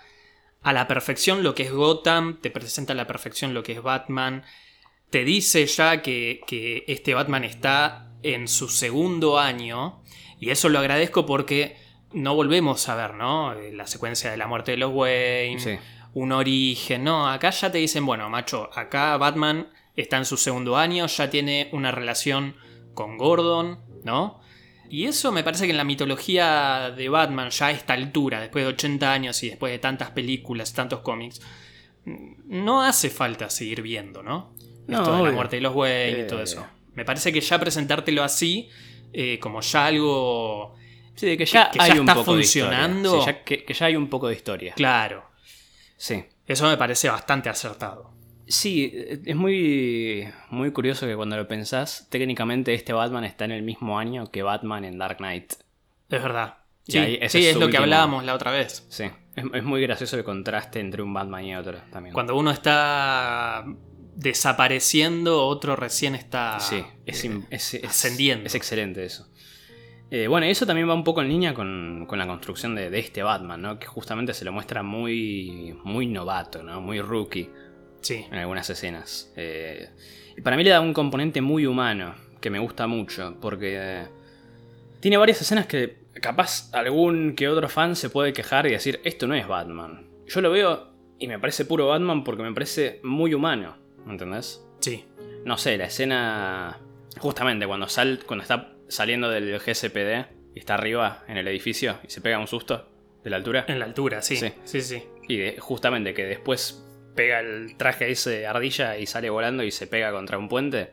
a 0.63 0.73
la 0.73 0.89
perfección 0.89 1.43
lo 1.43 1.55
que 1.55 1.63
es 1.63 1.73
Gotham, 1.73 2.41
te 2.41 2.51
presenta 2.51 2.93
a 2.93 2.97
la 2.97 3.07
perfección 3.07 3.55
lo 3.55 3.63
que 3.63 3.73
es 3.73 3.83
Batman, 3.83 4.45
te 5.11 5.25
dice 5.25 5.67
ya 5.67 6.03
que, 6.03 6.41
que 6.47 6.85
este 6.89 7.15
Batman 7.15 7.45
está 7.45 8.11
en 8.23 8.49
su 8.49 8.69
segundo 8.69 9.39
año, 9.39 10.03
y 10.41 10.51
eso 10.51 10.69
lo 10.69 10.79
agradezco 10.79 11.25
porque 11.27 11.77
no 12.13 12.35
volvemos 12.35 12.89
a 12.89 12.95
ver, 12.95 13.15
¿no? 13.15 13.53
Eh, 13.55 13.73
La 13.73 13.87
secuencia 13.87 14.31
de 14.31 14.37
la 14.37 14.47
muerte 14.47 14.73
de 14.73 14.77
los 14.79 14.93
Wayne, 14.93 15.61
Sí. 15.61 15.79
un 16.15 16.33
origen, 16.33 17.05
no, 17.05 17.29
acá 17.29 17.51
ya 17.51 17.71
te 17.71 17.79
dicen, 17.79 18.05
bueno, 18.07 18.29
macho, 18.31 18.71
acá 18.75 19.17
Batman 19.17 19.69
está 19.97 20.17
en 20.17 20.25
su 20.25 20.37
segundo 20.37 20.77
año, 20.77 21.07
ya 21.07 21.29
tiene 21.31 21.69
una 21.73 21.91
relación 21.91 22.57
con 22.95 23.19
Gordon, 23.19 23.81
¿no? 24.05 24.41
Y 24.91 25.05
eso 25.05 25.33
me 25.33 25.45
parece 25.45 25.67
que 25.67 25.73
en 25.73 25.77
la 25.77 25.85
mitología 25.85 26.91
de 26.97 27.09
Batman, 27.11 27.51
ya 27.51 27.67
a 27.67 27.71
esta 27.73 27.93
altura, 27.93 28.41
después 28.41 28.65
de 28.65 28.71
80 28.73 29.13
años 29.13 29.43
y 29.43 29.49
después 29.51 29.71
de 29.71 29.79
tantas 29.79 30.11
películas, 30.13 30.73
tantos 30.73 31.01
cómics, 31.01 31.43
no 32.05 32.83
hace 32.83 33.11
falta 33.11 33.51
seguir 33.51 33.83
viendo, 33.83 34.23
¿no? 34.23 34.55
No, 34.89 34.99
Esto 35.03 35.17
de 35.19 35.23
la 35.25 35.33
muerte 35.33 35.57
de 35.57 35.63
los 35.63 35.75
Wayne 35.75 36.21
y 36.23 36.27
todo 36.27 36.41
Eh. 36.41 36.45
eso. 36.45 36.67
Me 36.95 37.05
parece 37.05 37.33
que 37.33 37.41
ya 37.41 37.59
presentártelo 37.61 38.25
así, 38.25 38.69
eh, 39.13 39.39
como 39.39 39.61
ya 39.61 39.87
algo... 39.87 40.75
Sí, 41.15 41.27
de 41.27 41.37
que 41.37 41.47
ya 41.47 41.71
Que- 41.71 41.79
que 41.79 41.85
hay 41.85 41.89
ya 41.91 41.95
un 42.01 42.09
está 42.09 42.15
poco 42.15 42.33
funcionando. 42.33 43.13
de 43.13 43.19
historia. 43.19 43.35
Sí, 43.35 43.39
ya- 43.41 43.45
que, 43.45 43.65
que 43.65 43.75
ya 43.75 43.87
hay 43.87 43.97
un 43.97 44.09
poco 44.09 44.29
de 44.29 44.35
historia. 44.35 44.73
Claro, 44.75 45.25
Sí. 45.97 46.25
eso 46.47 46.67
me 46.69 46.77
parece 46.77 47.09
bastante 47.09 47.49
acertado. 47.49 48.13
Sí, 48.47 48.91
es 49.27 49.37
muy, 49.37 50.27
muy 50.51 50.71
curioso 50.73 51.07
que 51.07 51.15
cuando 51.17 51.37
lo 51.37 51.47
pensás, 51.47 52.07
técnicamente 52.09 52.73
este 52.73 52.93
Batman 52.95 53.25
está 53.25 53.45
en 53.45 53.53
el 53.53 53.63
mismo 53.63 53.99
año 53.99 54.31
que 54.31 54.43
Batman 54.43 54.85
en 54.87 54.97
Dark 54.97 55.19
Knight. 55.19 55.53
Es 56.09 56.23
verdad. 56.23 56.59
Y 56.87 56.93
Sí, 56.93 56.99
ahí 56.99 57.29
sí, 57.29 57.47
es 57.47 57.57
lo 57.57 57.69
que 57.69 57.77
hablábamos 57.77 58.25
la 58.25 58.35
otra 58.35 58.51
vez. 58.51 58.87
Sí, 58.89 59.05
es, 59.37 59.45
es 59.53 59.63
muy 59.65 59.83
gracioso 59.83 60.17
el 60.17 60.25
contraste 60.25 60.81
entre 60.81 61.03
un 61.03 61.13
Batman 61.13 61.45
y 61.45 61.55
otro 61.57 61.79
también. 61.93 62.15
Cuando 62.15 62.35
uno 62.37 62.51
está 62.51 63.65
desapareciendo, 64.19 65.47
otro 65.47 65.77
recién 65.77 66.15
está 66.15 66.59
Sí, 66.61 66.83
es, 67.07 67.25
eh, 67.25 67.29
im- 67.31 67.47
es- 67.51 67.75
es- 67.75 67.85
ascendiendo. 67.85 68.47
Es 68.47 68.55
excelente 68.55 69.05
eso. 69.05 69.29
Eh, 70.11 70.27
bueno, 70.27 70.47
y 70.47 70.51
eso 70.51 70.67
también 70.67 70.89
va 70.89 70.95
un 70.95 71.05
poco 71.05 71.21
en 71.23 71.29
línea 71.29 71.53
con, 71.55 72.07
con 72.09 72.19
la 72.19 72.27
construcción 72.27 72.75
de, 72.75 72.89
de 72.91 72.99
este 72.99 73.23
Batman, 73.23 73.61
¿no? 73.61 73.79
Que 73.79 73.87
justamente 73.87 74.33
se 74.35 74.45
lo 74.45 74.53
muestra 74.53 74.83
muy, 74.83 75.77
muy 75.85 76.07
novato, 76.07 76.63
¿no? 76.63 76.81
Muy 76.81 77.01
rookie 77.01 77.51
Sí, 78.01 78.25
en 78.31 78.39
algunas 78.39 78.69
escenas. 78.71 79.33
Eh, 79.37 79.89
y 80.37 80.41
para 80.41 80.57
mí 80.57 80.65
le 80.65 80.71
da 80.71 80.81
un 80.81 80.95
componente 80.95 81.41
muy 81.43 81.67
humano, 81.67 82.15
que 82.41 82.49
me 82.49 82.59
gusta 82.59 82.87
mucho, 82.87 83.37
porque 83.41 83.75
eh, 83.77 84.07
tiene 85.01 85.17
varias 85.19 85.43
escenas 85.43 85.67
que 85.67 85.99
capaz 86.23 86.71
algún 86.73 87.35
que 87.35 87.49
otro 87.49 87.69
fan 87.69 87.95
se 87.97 88.09
puede 88.09 88.33
quejar 88.33 88.67
y 88.67 88.71
decir, 88.71 89.01
esto 89.05 89.27
no 89.27 89.35
es 89.35 89.47
Batman. 89.47 90.07
Yo 90.27 90.41
lo 90.41 90.51
veo 90.51 90.89
y 91.19 91.29
me 91.29 91.39
parece 91.39 91.65
puro 91.67 91.89
Batman 91.89 92.25
porque 92.25 92.43
me 92.43 92.53
parece 92.55 93.01
muy 93.03 93.35
humano, 93.35 93.77
¿entendés? 94.09 94.65
sí. 94.81 95.05
No 95.45 95.57
sé, 95.57 95.79
la 95.79 95.85
escena. 95.87 96.79
Justamente 97.19 97.67
cuando, 97.67 97.89
sal, 97.89 98.21
cuando 98.27 98.43
está 98.43 98.75
saliendo 98.89 99.31
del 99.31 99.59
GSPD 99.59 100.27
y 100.55 100.59
está 100.59 100.75
arriba 100.75 101.25
en 101.29 101.37
el 101.39 101.47
edificio 101.49 101.99
y 102.07 102.11
se 102.11 102.21
pega 102.21 102.39
un 102.39 102.49
susto 102.49 102.89
de 103.25 103.31
la 103.31 103.37
altura. 103.37 103.65
En 103.69 103.79
la 103.79 103.85
altura, 103.87 104.21
sí. 104.21 104.37
Sí. 104.37 104.53
Sí, 104.65 104.81
sí. 104.83 105.05
Y 105.29 105.37
de- 105.39 105.59
justamente 105.61 106.13
que 106.13 106.25
después 106.27 106.85
pega 107.15 107.41
el 107.41 107.77
traje 107.77 108.11
ese 108.11 108.47
ardilla 108.47 108.99
y 108.99 109.07
sale 109.07 109.31
volando 109.31 109.63
y 109.63 109.71
se 109.71 109.87
pega 109.87 110.11
contra 110.13 110.39
un 110.39 110.49
puente. 110.49 110.93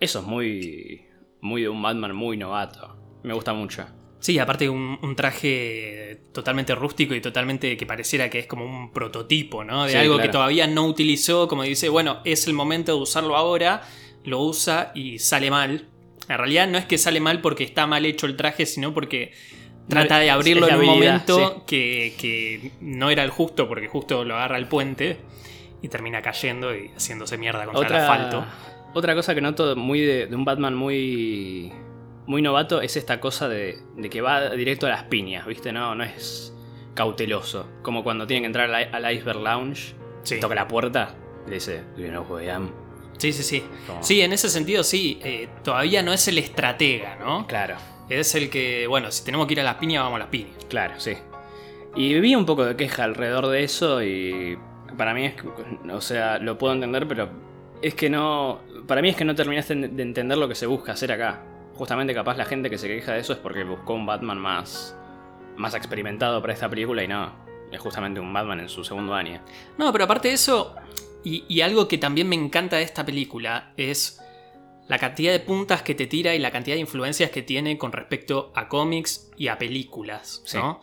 Eso 0.00 0.20
es 0.20 0.24
muy. 0.26 1.06
muy 1.40 1.62
de 1.62 1.68
un 1.68 1.82
Batman 1.82 2.14
muy 2.14 2.36
novato. 2.36 2.96
Me 3.24 3.32
gusta 3.34 3.52
mucho. 3.54 3.86
Sí, 4.22 4.38
aparte 4.38 4.68
un, 4.68 5.00
un 5.02 5.16
traje 5.16 6.20
totalmente 6.32 6.76
rústico 6.76 7.12
y 7.12 7.20
totalmente 7.20 7.76
que 7.76 7.86
pareciera 7.86 8.30
que 8.30 8.38
es 8.38 8.46
como 8.46 8.64
un 8.64 8.92
prototipo, 8.92 9.64
¿no? 9.64 9.84
De 9.84 9.90
Sí, 9.90 9.96
algo 9.96 10.14
claro. 10.14 10.28
que 10.28 10.32
todavía 10.32 10.68
no 10.68 10.86
utilizó, 10.86 11.48
como 11.48 11.64
dice, 11.64 11.88
bueno, 11.88 12.20
es 12.24 12.46
el 12.46 12.52
momento 12.52 12.94
de 12.94 13.02
usarlo 13.02 13.36
ahora, 13.36 13.82
lo 14.24 14.38
usa 14.40 14.92
y 14.94 15.18
sale 15.18 15.50
mal. 15.50 15.88
En 16.28 16.38
realidad 16.38 16.68
no 16.68 16.78
es 16.78 16.84
que 16.84 16.98
sale 16.98 17.18
mal 17.18 17.40
porque 17.40 17.64
está 17.64 17.88
mal 17.88 18.06
hecho 18.06 18.26
el 18.26 18.36
traje, 18.36 18.64
sino 18.64 18.94
porque 18.94 19.32
trata 19.88 20.20
de 20.20 20.30
abrirlo 20.30 20.68
en 20.68 20.76
un 20.76 20.86
momento 20.86 21.64
que, 21.66 22.14
que 22.16 22.70
no 22.80 23.10
era 23.10 23.24
el 23.24 23.30
justo, 23.30 23.66
porque 23.66 23.88
justo 23.88 24.24
lo 24.24 24.36
agarra 24.36 24.56
el 24.56 24.68
puente 24.68 25.16
y 25.82 25.88
termina 25.88 26.22
cayendo 26.22 26.72
y 26.76 26.92
haciéndose 26.96 27.36
mierda 27.38 27.64
contra 27.66 27.88
el 27.88 28.02
asfalto. 28.04 28.38
Otra, 28.38 28.92
otra 28.94 29.14
cosa 29.16 29.34
que 29.34 29.40
noto 29.40 29.74
muy 29.74 30.00
de, 30.00 30.28
de 30.28 30.36
un 30.36 30.44
Batman 30.44 30.76
muy, 30.76 31.72
muy 32.32 32.42
novato 32.42 32.80
es 32.82 32.96
esta 32.96 33.20
cosa 33.20 33.48
de, 33.48 33.78
de 33.96 34.10
que 34.10 34.20
va 34.20 34.50
directo 34.50 34.86
a 34.86 34.90
las 34.90 35.04
piñas, 35.04 35.46
¿viste? 35.46 35.72
No, 35.72 35.94
no 35.94 36.02
es 36.02 36.52
cauteloso. 36.94 37.68
Como 37.82 38.02
cuando 38.02 38.26
tiene 38.26 38.40
que 38.42 38.46
entrar 38.46 38.68
al, 38.74 38.94
al 38.94 39.14
Iceberg 39.14 39.40
Lounge, 39.40 39.94
Sí. 40.24 40.40
toca 40.40 40.54
la 40.54 40.66
puerta 40.68 41.14
y 41.46 41.50
le 41.50 41.54
dice, 41.56 41.82
"Do 41.96 42.02
you 42.02 42.08
know 42.08 42.24
who 42.28 42.40
I 42.40 42.48
am?". 42.48 42.70
Sí, 43.18 43.32
sí, 43.32 43.42
sí. 43.42 43.62
Como- 43.86 44.02
Sí, 44.02 44.20
en 44.22 44.32
ese 44.32 44.48
sentido 44.48 44.82
sí, 44.82 45.20
eh, 45.22 45.48
todavía 45.62 46.02
no 46.02 46.12
es 46.12 46.26
el 46.28 46.38
estratega, 46.38 47.16
¿no? 47.20 47.46
Claro, 47.46 47.76
Es 48.08 48.34
el 48.34 48.50
que, 48.50 48.86
bueno, 48.88 49.10
si 49.10 49.24
tenemos 49.24 49.46
que 49.46 49.54
ir 49.54 49.60
a 49.60 49.64
las 49.64 49.76
piñas, 49.76 50.02
vamos 50.02 50.16
a 50.16 50.20
las 50.20 50.28
piñas. 50.28 50.50
claro, 50.68 50.94
sí. 50.98 51.12
Y 51.94 52.18
vi 52.20 52.34
un 52.34 52.44
poco 52.46 52.64
de 52.64 52.74
queja 52.76 53.04
alrededor 53.04 53.46
de 53.48 53.62
eso 53.64 54.02
y 54.02 54.58
para 54.96 55.12
mí 55.14 55.24
es 55.26 55.34
que, 55.34 55.46
o 55.90 56.00
sea, 56.00 56.38
lo 56.38 56.56
puedo 56.58 56.72
entender, 56.74 57.06
pero 57.06 57.28
es 57.82 57.94
que 57.94 58.08
no, 58.10 58.60
para 58.86 59.02
mí 59.02 59.08
es 59.10 59.16
que 59.16 59.24
no 59.24 59.34
terminaste 59.34 59.74
de 59.74 60.02
entender 60.02 60.36
lo 60.38 60.48
que 60.48 60.54
se 60.54 60.66
busca 60.66 60.92
hacer 60.92 61.12
acá. 61.12 61.42
Justamente 61.82 62.14
capaz 62.14 62.36
la 62.36 62.44
gente 62.44 62.70
que 62.70 62.78
se 62.78 62.86
queja 62.86 63.14
de 63.14 63.18
eso 63.18 63.32
es 63.32 63.40
porque 63.40 63.64
buscó 63.64 63.94
un 63.94 64.06
Batman 64.06 64.38
más, 64.38 64.96
más 65.56 65.74
experimentado 65.74 66.40
para 66.40 66.52
esta 66.52 66.70
película 66.70 67.02
y 67.02 67.08
no, 67.08 67.34
es 67.72 67.80
justamente 67.80 68.20
un 68.20 68.32
Batman 68.32 68.60
en 68.60 68.68
su 68.68 68.84
segundo 68.84 69.14
año. 69.14 69.42
No, 69.78 69.90
pero 69.90 70.04
aparte 70.04 70.28
de 70.28 70.34
eso, 70.34 70.76
y, 71.24 71.44
y 71.48 71.60
algo 71.60 71.88
que 71.88 71.98
también 71.98 72.28
me 72.28 72.36
encanta 72.36 72.76
de 72.76 72.84
esta 72.84 73.04
película 73.04 73.72
es 73.76 74.22
la 74.86 74.96
cantidad 74.98 75.32
de 75.32 75.40
puntas 75.40 75.82
que 75.82 75.96
te 75.96 76.06
tira 76.06 76.36
y 76.36 76.38
la 76.38 76.52
cantidad 76.52 76.76
de 76.76 76.82
influencias 76.82 77.32
que 77.32 77.42
tiene 77.42 77.76
con 77.76 77.90
respecto 77.90 78.52
a 78.54 78.68
cómics 78.68 79.32
y 79.36 79.48
a 79.48 79.58
películas, 79.58 80.44
¿no? 80.54 80.82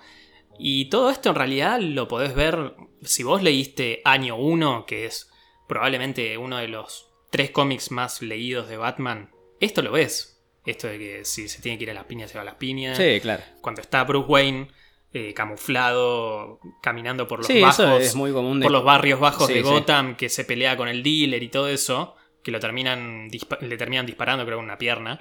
Y 0.57 0.89
todo 0.89 1.11
esto 1.11 1.29
en 1.29 1.35
realidad 1.35 1.79
lo 1.79 2.09
podés 2.09 2.35
ver 2.35 2.75
si 3.03 3.23
vos 3.23 3.41
leíste 3.41 4.01
Año 4.03 4.35
1, 4.35 4.85
que 4.85 5.05
es 5.05 5.31
probablemente 5.65 6.37
uno 6.37 6.57
de 6.57 6.67
los 6.67 7.09
tres 7.31 7.51
cómics 7.51 7.89
más 7.89 8.21
leídos 8.21 8.67
de 8.67 8.75
Batman. 8.75 9.31
Esto 9.61 9.81
lo 9.81 9.93
ves. 9.93 10.35
Esto 10.69 10.87
de 10.87 10.97
que 10.99 11.25
si 11.25 11.47
se 11.47 11.61
tiene 11.61 11.77
que 11.77 11.83
ir 11.85 11.91
a 11.91 11.93
las 11.93 12.05
piñas, 12.05 12.31
se 12.31 12.37
va 12.37 12.41
a 12.43 12.45
las 12.45 12.55
piñas. 12.55 12.97
Sí, 12.97 13.19
claro. 13.21 13.43
Cuando 13.61 13.81
está 13.81 14.03
Bruce 14.03 14.27
Wayne 14.27 14.67
eh, 15.13 15.33
camuflado, 15.33 16.59
caminando 16.81 17.27
por 17.27 17.39
los 17.39 17.47
Sí, 17.47 17.61
bajos 17.61 17.79
eso 17.79 17.97
es 17.97 18.15
muy 18.15 18.31
común 18.31 18.59
de... 18.59 18.65
por 18.65 18.71
los 18.71 18.83
barrios 18.83 19.19
bajos 19.19 19.47
Sí, 19.47 19.53
de 19.53 19.63
sí. 19.63 19.65
Gotham, 19.65 20.15
que 20.15 20.29
se 20.29 20.45
pelea 20.45 20.77
con 20.77 20.87
el 20.87 21.01
dealer 21.01 21.41
y 21.41 21.49
todo 21.49 21.67
eso, 21.67 22.15
que 22.43 22.51
lo 22.51 22.59
terminan 22.59 23.29
le 23.61 23.77
terminan 23.77 24.05
disparando, 24.05 24.45
creo, 24.45 24.59
en 24.59 24.65
una 24.65 24.77
pierna. 24.77 25.19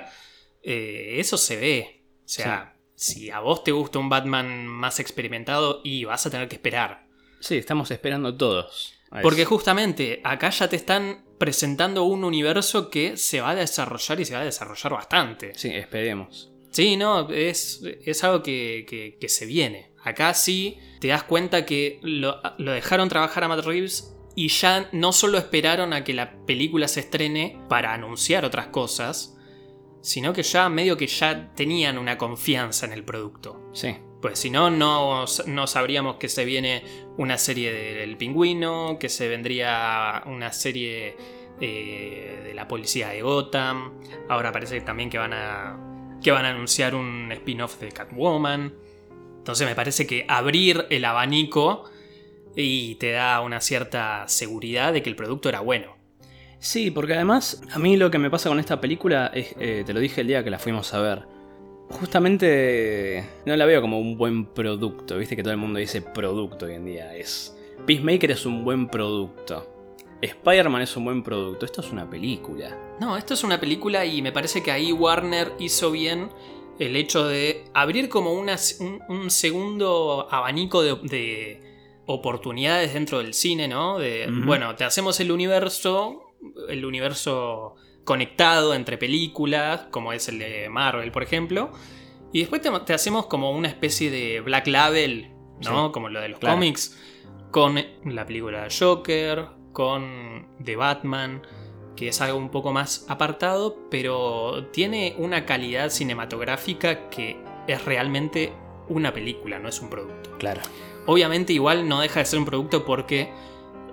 Eh, 0.63 1.17
eso 1.19 1.39
se 1.39 1.57
ve. 1.57 2.05
O 2.25 2.29
sea, 2.29 2.77
si 2.95 3.31
a 3.31 3.41
vos 3.41 3.65
te 3.65 3.73
gusta 3.73 3.99
un 3.99 4.09
Batman 4.11 4.67
más 4.67 5.01
experimentado, 5.01 5.81
y 5.83 6.05
vas 6.05 6.27
a 6.27 6.31
tener 6.31 6.49
que 6.49 6.57
esperar. 6.57 7.07
Sí, 7.41 7.57
estamos 7.57 7.91
esperando 7.91 8.37
todos. 8.37 8.95
Porque 9.23 9.47
justamente 9.47 10.21
acá 10.25 10.51
ya 10.51 10.69
te 10.69 10.77
están 10.77 11.25
presentando 11.39 12.05
un 12.05 12.25
universo 12.25 12.91
que 12.91 13.17
se 13.17 13.41
va 13.41 13.51
a 13.51 13.55
desarrollar 13.55 14.21
y 14.21 14.25
se 14.25 14.35
va 14.35 14.41
a 14.41 14.45
desarrollar 14.45 14.93
bastante. 14.93 15.53
Sí, 15.55 15.69
esperemos. 15.73 16.53
Sí, 16.71 16.97
no, 16.97 17.31
es, 17.31 17.83
es 18.05 18.25
algo 18.25 18.43
que, 18.43 18.85
que- 18.89 19.17
que 19.21 19.29
se 19.29 19.47
viene. 19.47 19.93
Acá 20.05 20.35
sí 20.35 20.79
te 21.01 21.09
das 21.09 21.23
cuenta 21.25 21.65
que 21.67 21.99
lo, 22.03 22.41
lo 22.59 22.73
dejaron 22.73 23.09
trabajar 23.09 23.45
a 23.45 23.49
Matt 23.49 23.65
Reeves 23.65 24.15
y 24.37 24.49
ya 24.49 24.89
no 24.93 25.13
solo 25.13 25.39
esperaron 25.39 25.93
a 25.93 26.05
que 26.05 26.15
la 26.15 26.45
película 26.47 26.87
se 26.89 27.01
estrene 27.01 27.61
para 27.69 27.93
anunciar 27.95 28.45
otras 28.45 28.69
cosas, 28.69 29.37
sino 30.03 30.33
que 30.33 30.43
ya 30.45 30.69
medio 30.69 30.97
que 30.97 31.09
ya 31.09 31.53
tenían 31.55 31.99
una 31.99 32.17
confianza 32.19 32.87
en 32.87 32.93
el 32.93 33.05
producto. 33.05 33.61
Sí. 33.73 33.97
Pues 34.21 34.39
si 34.39 34.51
no, 34.51 34.71
no, 34.71 35.25
no 35.47 35.67
sabríamos 35.67 36.17
que 36.17 36.29
se 36.29 36.45
viene 36.45 36.83
una 37.17 37.39
serie 37.39 37.73
del 37.73 38.17
pingüino, 38.17 38.99
que 38.99 39.09
se 39.09 39.29
vendría 39.29 40.23
una 40.27 40.53
serie 40.53 41.17
eh, 41.61 42.41
de 42.45 42.55
la 42.55 42.67
policía 42.67 43.09
de 43.09 43.23
Gotham. 43.23 43.93
Ahora 44.29 44.51
parece 44.51 44.81
también 44.81 45.09
que 45.11 45.19
van 45.19 45.33
a, 45.33 46.19
que 46.23 46.33
van 46.33 46.45
a 46.45 46.51
anunciar 46.51 46.95
un 46.95 47.31
spin-off 47.33 47.79
de 47.79 47.91
Catwoman. 47.91 48.75
Entonces 49.39 49.67
me 49.67 49.75
parece 49.75 50.07
que 50.07 50.27
abrir 50.29 50.87
el 50.91 51.05
abanico 51.05 51.85
y 52.57 52.97
te 52.97 53.13
da 53.13 53.41
una 53.41 53.61
cierta 53.61 54.27
seguridad 54.27 54.93
de 54.93 55.03
que 55.03 55.11
el 55.11 55.17
producto 55.17 55.49
era 55.49 55.61
bueno. 55.61 55.97
Sí, 56.59 56.91
porque 56.91 57.15
además 57.15 57.63
a 57.73 57.79
mí 57.79 57.97
lo 57.97 58.11
que 58.11 58.19
me 58.19 58.31
pasa 58.31 58.49
con 58.49 58.59
esta 58.59 58.81
película 58.81 59.31
es, 59.33 59.55
eh, 59.61 59.85
te 59.87 59.93
lo 59.93 60.01
dije 60.01 60.23
el 60.23 60.27
día 60.27 60.43
que 60.43 60.51
la 60.51 60.59
fuimos 60.59 60.93
a 60.93 61.01
ver, 61.01 61.23
justamente 61.91 63.25
no 63.47 63.57
la 63.57 63.65
veo 63.67 63.81
como 63.81 63.99
un 64.01 64.17
buen 64.17 64.47
producto, 64.47 65.17
viste 65.19 65.37
que 65.37 65.43
todo 65.43 65.53
el 65.53 65.59
mundo 65.59 65.79
dice 65.79 66.03
producto 66.03 66.67
hoy 66.67 66.75
en 66.75 66.85
día, 66.85 67.15
es... 67.17 67.55
Peacemaker 67.87 68.33
es 68.33 68.45
un 68.45 68.65
buen 68.65 68.89
producto, 68.89 69.95
Spider-Man 70.21 70.83
es 70.83 70.97
un 70.97 71.05
buen 71.05 71.23
producto, 71.23 71.65
esto 71.65 71.81
es 71.81 71.91
una 71.93 72.09
película. 72.11 72.77
No, 73.01 73.17
esto 73.17 73.35
es 73.35 73.45
una 73.45 73.61
película 73.61 74.05
y 74.05 74.21
me 74.21 74.33
parece 74.33 74.63
que 74.63 74.73
ahí 74.73 74.93
Warner 74.93 75.53
hizo 75.61 75.91
bien 75.93 76.29
el 76.81 76.97
hecho 76.97 77.27
de 77.27 77.65
abrir 77.75 78.09
como 78.09 78.33
una- 78.33 78.57
un, 78.81 79.01
un 79.09 79.31
segundo 79.31 80.27
abanico 80.31 80.83
de, 80.83 80.97
de 81.09 81.61
oportunidades 82.07 82.95
dentro 82.95 83.19
del 83.19 83.33
cine, 83.33 83.69
¿no? 83.69 83.99
De, 83.99 84.27
bueno, 84.45 84.75
te 84.75 84.85
hacemos 84.85 85.21
el 85.21 85.31
universo, 85.31 86.33
el 86.69 86.85
universo 86.85 87.77
conectado 88.09 88.73
entre 88.73 88.97
películas, 88.97 89.83
como 89.91 90.15
es 90.15 90.29
el 90.29 90.39
de 90.39 90.71
Marvel, 90.71 91.13
por 91.13 91.23
ejemplo, 91.23 91.71
y 92.33 92.41
después 92.41 92.63
te, 92.63 92.71
te 92.87 92.95
hacemos 92.95 93.27
como 93.27 93.51
una 93.51 93.69
especie 93.69 94.11
de 94.11 94.41
Black 94.41 94.67
Label, 94.67 95.31
¿no? 95.63 95.89
Sí, 95.89 95.93
como 95.93 96.09
lo 96.09 96.19
de 96.19 96.31
los 96.31 96.39
claro. 96.41 96.57
cómics, 96.57 96.99
con 97.51 97.75
la 98.07 98.25
película 98.25 98.65
de 98.65 98.75
Joker, 98.75 99.49
con 99.75 100.49
The 100.65 100.77
Batman, 100.77 101.43
que 101.97 102.09
es 102.09 102.23
algo 102.23 102.39
un 102.39 102.49
poco 102.49 102.73
más 102.73 103.05
apartado, 103.11 103.77
pero 103.91 104.69
tiene 104.73 105.15
una 105.19 105.45
calidad 105.45 105.91
cinematográfica 105.91 107.11
que 107.11 107.37
es 107.67 107.85
realmente 107.85 108.55
una 108.89 109.13
película, 109.13 109.59
no 109.59 109.69
es 109.69 109.83
un 109.83 109.91
producto. 109.91 110.31
Claro. 110.39 110.63
Obviamente 111.05 111.53
igual 111.53 111.87
no 111.87 112.01
deja 112.01 112.21
de 112.21 112.25
ser 112.25 112.39
un 112.39 112.47
producto 112.47 112.87
porque 112.87 113.31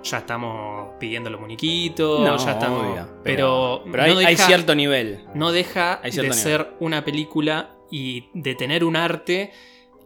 ya 0.05 0.19
estamos 0.19 0.93
pidiendo 0.99 1.29
los 1.29 1.41
muñequitos, 1.41 2.21
No, 2.21 2.37
ya 2.37 2.51
estamos... 2.51 2.83
obvio, 2.85 3.21
pero 3.23 3.83
pero 3.91 4.03
hay, 4.03 4.13
no 4.13 4.19
hay 4.19 4.25
deja- 4.35 4.45
cierto 4.47 4.75
nivel. 4.75 5.25
no 5.33 5.51
deja 5.51 5.99
de 6.03 6.31
ser 6.33 6.75
una 6.79 7.03
película 7.03 7.75
y 7.91 8.29
de 8.33 8.55
tener 8.55 8.83
un 8.83 8.95
arte 8.95 9.51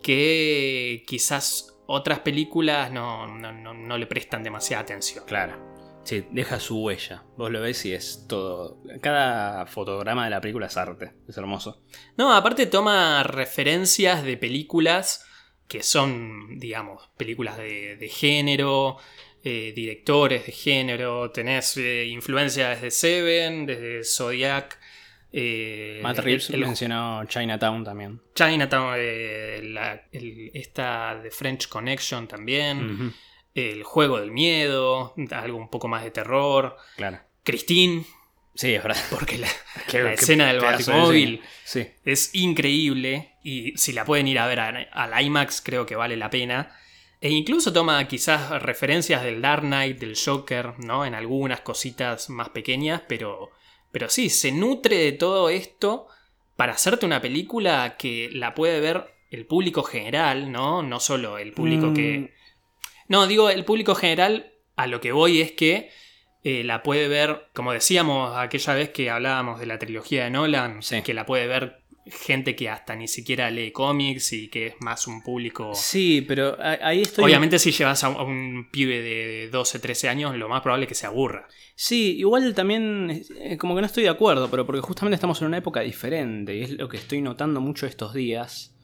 que 0.02 1.04
quizás 1.08 1.78
otras 1.88 2.20
películas 2.20 2.92
no, 2.92 3.28
no- 3.28 3.52
no- 3.52 3.74
no 3.74 3.98
le 3.98 4.06
prestan 4.08 4.44
demasiada 4.44 4.84
atención. 4.84 5.24
Claro. 5.26 5.68
Sí, 6.04 6.26
deja 6.32 6.60
su 6.60 6.82
huella. 6.82 7.24
Vos 7.38 7.52
lo 7.52 7.62
ves 7.62 7.86
y 7.86 7.94
es 7.94 8.26
todo. 8.28 8.82
Cada 9.02 9.66
fotograma 9.68 10.24
de 10.24 10.30
la 10.32 10.42
película 10.42 10.68
es 10.68 10.78
arte. 10.78 11.14
Es 11.28 11.38
hermoso. 11.38 11.82
No, 12.18 12.34
aparte 12.34 12.66
toma 12.66 13.22
referencias 13.24 14.24
de 14.24 14.38
películas 14.38 15.26
que 15.68 15.84
son, 15.84 16.58
digamos, 16.58 17.10
películas 17.18 17.58
de, 17.58 17.96
de 17.98 18.08
género, 18.08 18.98
eh, 19.44 19.72
directores 19.76 20.46
de 20.46 20.52
género, 20.52 21.32
tenés 21.32 21.78
eh, 21.78 22.06
influencia 22.06 22.70
desde 22.70 22.92
Seven, 22.92 23.66
desde 23.66 24.04
Zodiac. 24.04 24.80
eh, 25.32 26.00
Matt 26.02 26.20
Reeves 26.20 26.50
el- 26.50 26.56
el- 26.56 26.62
mencionó 26.62 27.24
Chinatown 27.26 27.84
también. 27.84 28.20
Chinatown, 28.34 28.96
eh, 28.98 29.62
la- 29.64 30.02
el- 30.12 30.50
esta 30.56 31.16
de 31.22 31.30
French 31.30 31.68
Connection 31.68 32.28
también, 32.28 33.14
el 33.54 33.84
juego 33.84 34.20
del 34.20 34.32
miedo, 34.32 35.14
algo 35.32 35.58
un 35.58 35.70
poco 35.70 35.88
más 35.88 36.04
de 36.04 36.12
terror, 36.12 36.76
Claro. 36.98 37.20
Christine, 37.44 38.06
Sí, 38.56 38.74
es 38.74 38.84
verdad. 38.84 39.02
porque 39.12 39.38
la, 39.38 39.48
Qué- 39.88 40.00
la 40.04 40.10
qué 40.10 40.16
escena 40.16 40.48
del 40.48 40.60
Batimóvil 40.62 41.42
Sí. 41.64 41.88
es 42.04 42.34
increíble 42.34 43.36
y 43.44 43.78
si 43.78 43.94
la 43.94 44.04
pueden 44.06 44.28
ir 44.28 44.40
a 44.40 44.48
ver 44.48 44.60
a- 44.60 44.70
al 44.92 45.24
IMAX 45.24 45.62
creo 45.62 45.86
que 45.86 45.96
vale 45.96 46.18
la 46.18 46.30
pena. 46.30 46.76
E 47.22 47.30
incluso 47.32 47.74
toma 47.74 48.08
quizás 48.08 48.50
referencias 48.62 49.24
del 49.24 49.42
Dark 49.42 49.64
Knight, 49.64 50.00
del 50.00 50.16
Joker, 50.18 50.80
¿no? 50.80 51.06
En 51.06 51.14
algunas 51.16 51.62
cositas 51.62 52.30
más 52.30 52.50
pequeñas, 52.50 53.02
pero, 53.08 53.50
pero 53.92 54.10
sí, 54.10 54.30
se 54.30 54.52
nutre 54.54 54.96
de 54.98 55.12
todo 55.12 55.50
esto 55.50 56.08
para 56.56 56.74
hacerte 56.74 57.06
una 57.06 57.22
película 57.22 57.96
que 57.98 58.30
la 58.32 58.54
puede 58.56 58.80
ver 58.80 59.14
el 59.32 59.46
público 59.46 59.84
general, 59.84 60.52
¿no? 60.52 60.82
No 60.82 61.00
solo 61.00 61.38
el 61.38 61.52
público 61.52 61.88
Mm. 61.88 61.94
que... 61.94 62.34
No, 63.10 63.28
digo 63.28 63.50
el 63.50 63.66
público 63.66 63.96
general, 63.96 64.54
a 64.76 64.88
lo 64.88 65.02
que 65.02 65.12
voy 65.12 65.42
es 65.42 65.52
que 65.52 65.90
eh, 66.44 66.64
la 66.64 66.84
puede 66.84 67.10
ver, 67.10 67.48
como 67.54 67.74
decíamos 67.74 68.38
aquella 68.38 68.74
vez 68.74 68.90
que 68.92 69.10
hablábamos 69.10 69.60
de 69.60 69.66
la 69.66 69.78
trilogía 69.78 70.24
de 70.24 70.30
Nolan, 70.30 70.82
Sí. 70.82 71.02
que 71.02 71.14
la 71.14 71.26
puede 71.26 71.48
ver 71.48 71.82
gente 72.06 72.56
que 72.56 72.70
hasta 72.70 72.96
ni 72.96 73.08
siquiera 73.08 73.50
lee 73.52 73.72
cómics 73.72 74.34
y 74.34 74.50
que 74.50 74.68
es 74.68 74.76
más 74.80 75.08
un 75.08 75.22
público... 75.22 75.74
Sí, 75.76 76.24
pero 76.28 76.58
ahí 76.60 77.02
estoy. 77.02 77.26
Obviamente 77.26 77.60
si 77.60 77.72
llevas 77.72 78.04
a 78.04 78.10
un, 78.10 78.16
a 78.16 78.24
un 78.24 78.70
pibe 78.72 79.02
de 79.02 79.50
12, 79.50 79.80
13 79.80 80.10
años, 80.10 80.36
lo 80.36 80.50
más 80.50 80.62
probable 80.62 80.86
es 80.86 80.90
que 80.90 80.96
se 80.96 81.06
aburra. 81.06 81.48
Sí, 81.82 82.18
igual 82.18 82.54
también 82.56 83.24
eh, 83.38 83.58
como 83.58 83.74
que 83.74 83.80
no 83.80 83.88
estoy 83.88 84.04
de 84.04 84.10
acuerdo, 84.10 84.52
pero 84.52 84.66
porque 84.66 84.82
justamente 84.82 85.16
estamos 85.16 85.40
en 85.40 85.48
una 85.48 85.60
época 85.60 85.80
diferente 85.80 86.54
y 86.54 86.64
es 86.64 86.72
lo 86.72 86.90
que 86.90 86.98
estoy 86.98 87.22
notando 87.22 87.62
mucho 87.62 87.86
estos 87.86 88.14
días, 88.14 88.76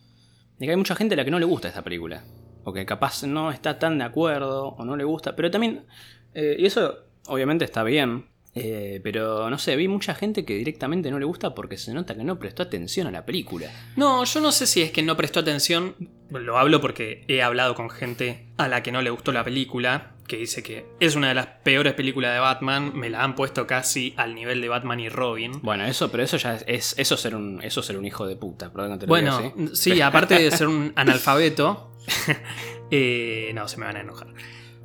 de 0.58 0.66
que 0.66 0.72
hay 0.72 0.78
mucha 0.78 0.96
gente 0.96 1.14
a 1.14 1.18
la 1.18 1.26
que 1.26 1.32
no 1.32 1.38
le 1.38 1.46
gusta 1.46 1.68
esta 1.68 1.84
película, 1.84 2.24
o 2.64 2.72
que 2.72 2.86
capaz 2.86 3.24
no 3.24 3.52
está 3.52 3.80
tan 3.80 3.98
de 3.98 4.06
acuerdo 4.06 4.70
o 4.70 4.86
no 4.86 4.96
le 4.96 5.04
gusta, 5.04 5.36
pero 5.36 5.52
también, 5.52 5.86
eh, 6.34 6.56
y 6.58 6.66
eso 6.66 7.00
obviamente 7.28 7.66
está 7.66 7.84
bien, 7.84 8.30
eh, 8.56 9.02
pero 9.04 9.50
no 9.50 9.58
sé, 9.58 9.76
vi 9.76 9.88
mucha 9.88 10.16
gente 10.16 10.46
que 10.46 10.56
directamente 10.56 11.12
no 11.12 11.20
le 11.20 11.26
gusta 11.26 11.54
porque 11.54 11.78
se 11.78 11.94
nota 11.94 12.16
que 12.16 12.24
no 12.24 12.40
prestó 12.40 12.64
atención 12.64 13.06
a 13.08 13.12
la 13.12 13.26
película. 13.26 13.70
No, 13.98 14.24
yo 14.24 14.40
no 14.42 14.52
sé 14.52 14.66
si 14.66 14.82
es 14.82 14.92
que 14.92 15.04
no 15.04 15.18
prestó 15.18 15.42
atención, 15.42 15.96
lo 16.30 16.58
hablo 16.58 16.80
porque 16.82 17.26
he 17.28 17.42
hablado 17.42 17.76
con 17.76 17.90
gente 17.90 18.48
a 18.58 18.68
la 18.68 18.82
que 18.82 18.92
no 18.92 19.02
le 19.02 19.10
gustó 19.10 19.32
la 19.34 19.44
película, 19.44 20.12
que 20.28 20.38
dice 20.38 20.64
que 20.64 20.86
es 21.00 21.16
una 21.16 21.28
de 21.28 21.36
las 21.36 21.46
peores 21.46 21.94
películas 21.94 22.34
de 22.34 22.40
Batman, 22.40 22.94
me 22.98 23.10
la 23.12 23.24
han 23.24 23.36
puesto 23.36 23.68
casi 23.68 24.14
al 24.18 24.34
nivel 24.34 24.60
de 24.62 24.70
Batman 24.70 25.00
y 25.00 25.10
Robin. 25.10 25.60
Bueno, 25.62 25.86
eso, 25.86 26.10
pero 26.10 26.24
eso 26.24 26.38
ya 26.38 26.56
es, 26.56 26.64
es- 26.68 26.96
eso 26.98 27.18
ser 27.18 27.36
un, 27.36 27.62
eso 27.62 27.84
ser 27.84 27.98
un 27.98 28.06
hijo 28.06 28.26
de 28.26 28.36
puta, 28.38 28.72
perdón 28.72 28.94
que 28.94 29.00
te 29.00 29.06
lo 29.06 29.10
Bueno, 29.10 29.38
así. 29.38 29.76
sí, 29.76 30.02
aparte 30.02 30.40
de 30.40 30.50
ser 30.52 30.68
un 30.68 30.94
analfabeto, 30.96 31.92
eh, 32.92 33.52
no, 33.54 33.68
se 33.68 33.78
me 33.78 33.86
van 33.86 33.98
a 33.98 34.02
enojar. 34.02 34.28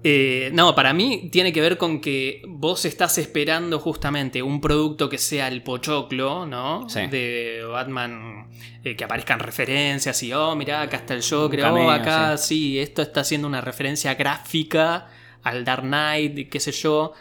Eh, 0.03 0.51
no, 0.55 0.75
para 0.75 0.95
mí 0.95 1.29
tiene 1.31 1.53
que 1.53 1.61
ver 1.61 1.77
con 1.77 2.01
que 2.01 2.43
vos 2.49 2.87
estás 2.87 3.19
esperando 3.19 3.79
justamente 3.79 4.43
un 4.43 4.61
producto 4.61 5.11
que 5.11 5.19
sea 5.19 5.49
el 5.49 5.63
pochoclo, 5.63 6.47
¿no? 6.47 6.89
Sí. 6.89 7.07
De 7.09 7.63
Batman, 7.69 8.49
eh, 8.83 8.97
que 8.97 9.05
aparezcan 9.05 9.41
referencias 9.41 10.23
y, 10.23 10.33
oh, 10.33 10.57
mirá, 10.57 10.81
acá 10.83 10.97
está 10.99 11.15
el 11.15 11.23
Joker, 11.23 11.61
oh, 11.61 11.63
cameo, 11.65 11.91
acá 11.91 12.39
sí. 12.39 12.79
esto 12.79 13.03
está 13.03 13.21
haciendo 13.21 13.47
una 13.47 13.61
referencia 13.61 14.15
gráfica 14.15 15.09
al 15.43 15.65
Dark 15.65 15.83
Knight, 15.83 16.39
y 16.39 16.45
qué 16.47 16.61
sé 16.61 16.73
yo. 16.73 17.13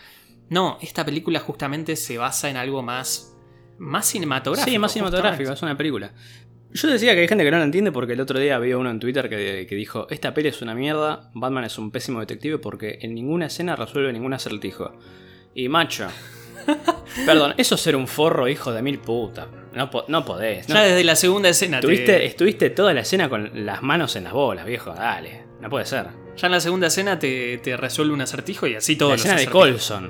No, 0.49 0.77
esta 0.81 1.05
película 1.05 1.39
justamente 1.39 1.95
se 1.95 2.17
basa 2.17 2.49
en 2.49 2.55
algo 2.55 2.81
más, 2.81 3.35
más 3.77 4.05
cinematográfico. 4.05 4.71
Sí, 4.71 4.79
más 4.79 4.93
cinematográfico, 4.93 5.49
justamente. 5.49 5.57
es 5.57 5.63
una 5.63 5.77
película. 5.77 6.13
Yo 6.71 6.87
decía 6.87 7.15
que 7.15 7.21
hay 7.21 7.27
gente 7.27 7.43
que 7.43 7.51
no 7.51 7.57
la 7.57 7.63
entiende 7.63 7.91
porque 7.91 8.13
el 8.13 8.21
otro 8.21 8.37
día 8.39 8.55
había 8.55 8.77
uno 8.77 8.91
en 8.91 8.99
Twitter 8.99 9.27
que, 9.29 9.65
que 9.67 9.75
dijo, 9.75 10.07
esta 10.09 10.33
peli 10.33 10.49
es 10.49 10.61
una 10.61 10.75
mierda, 10.75 11.31
Batman 11.33 11.63
es 11.63 11.77
un 11.79 11.89
pésimo 11.91 12.19
detective 12.19 12.59
porque 12.59 12.99
en 13.01 13.15
ninguna 13.15 13.47
escena 13.47 13.75
resuelve 13.75 14.13
ningún 14.13 14.33
acertijo. 14.33 14.93
Y 15.55 15.67
macho. 15.67 16.07
Perdón, 17.25 17.53
eso 17.57 17.75
es 17.75 17.81
ser 17.81 17.95
un 17.95 18.07
forro 18.07 18.47
hijo 18.47 18.71
de 18.71 18.81
mil 18.81 18.99
putas. 18.99 19.47
No, 19.73 19.89
no 20.07 20.25
podés. 20.25 20.67
¿no? 20.69 20.75
Ya 20.75 20.83
desde 20.83 21.03
la 21.03 21.15
segunda 21.15 21.49
escena. 21.49 21.79
te- 21.79 22.25
Estuviste, 22.25 22.69
toda 22.69 22.93
la 22.93 23.01
escena 23.01 23.29
con 23.29 23.65
las 23.65 23.81
manos 23.81 24.15
en 24.15 24.25
las 24.25 24.33
bolas, 24.33 24.65
viejo. 24.65 24.93
Dale. 24.93 25.43
No 25.61 25.69
puede 25.69 25.85
ser. 25.85 26.07
Ya 26.37 26.45
en 26.47 26.51
la 26.51 26.59
segunda 26.59 26.87
escena 26.87 27.17
te, 27.19 27.57
te 27.57 27.75
resuelve 27.77 28.13
un 28.13 28.21
acertijo 28.21 28.67
y 28.67 28.75
así 28.75 28.95
todo. 28.95 29.09
la 29.09 29.15
escena 29.15 29.35
de 29.35 29.47
Colson. 29.47 30.09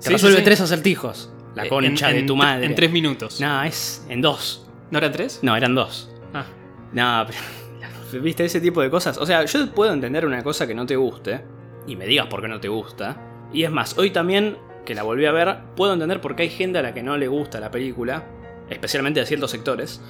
Te 0.00 0.06
Sí, 0.06 0.12
resuelve 0.12 0.36
sí, 0.36 0.40
sí. 0.42 0.44
tres 0.44 0.60
acertijos. 0.60 1.32
La 1.54 1.68
concha 1.68 2.08
de 2.12 2.22
tu 2.22 2.36
madre. 2.36 2.66
En 2.66 2.74
tres 2.74 2.90
minutos. 2.90 3.40
No, 3.40 3.62
es 3.64 4.04
en 4.08 4.20
dos. 4.20 4.67
¿No 4.90 4.98
eran 4.98 5.12
tres? 5.12 5.40
No, 5.42 5.56
eran 5.56 5.74
dos. 5.74 6.10
Ah. 6.32 6.46
No, 6.92 7.24
pero. 7.26 8.22
¿Viste 8.22 8.44
ese 8.44 8.60
tipo 8.60 8.80
de 8.80 8.90
cosas? 8.90 9.18
O 9.18 9.26
sea, 9.26 9.44
yo 9.44 9.70
puedo 9.72 9.92
entender 9.92 10.24
una 10.24 10.42
cosa 10.42 10.66
que 10.66 10.74
no 10.74 10.86
te 10.86 10.96
guste. 10.96 11.42
Y 11.86 11.96
me 11.96 12.06
digas 12.06 12.26
por 12.26 12.40
qué 12.40 12.48
no 12.48 12.60
te 12.60 12.68
gusta. 12.68 13.16
Y 13.52 13.64
es 13.64 13.70
más, 13.70 13.96
hoy 13.98 14.10
también, 14.10 14.58
que 14.84 14.94
la 14.94 15.02
volví 15.02 15.24
a 15.26 15.32
ver, 15.32 15.58
puedo 15.76 15.92
entender 15.92 16.20
por 16.20 16.36
qué 16.36 16.44
hay 16.44 16.50
gente 16.50 16.78
a 16.78 16.82
la 16.82 16.92
que 16.92 17.02
no 17.02 17.16
le 17.16 17.28
gusta 17.28 17.60
la 17.60 17.70
película. 17.70 18.24
Especialmente 18.68 19.20
de 19.20 19.26
ciertos 19.26 19.50
sectores. 19.50 20.00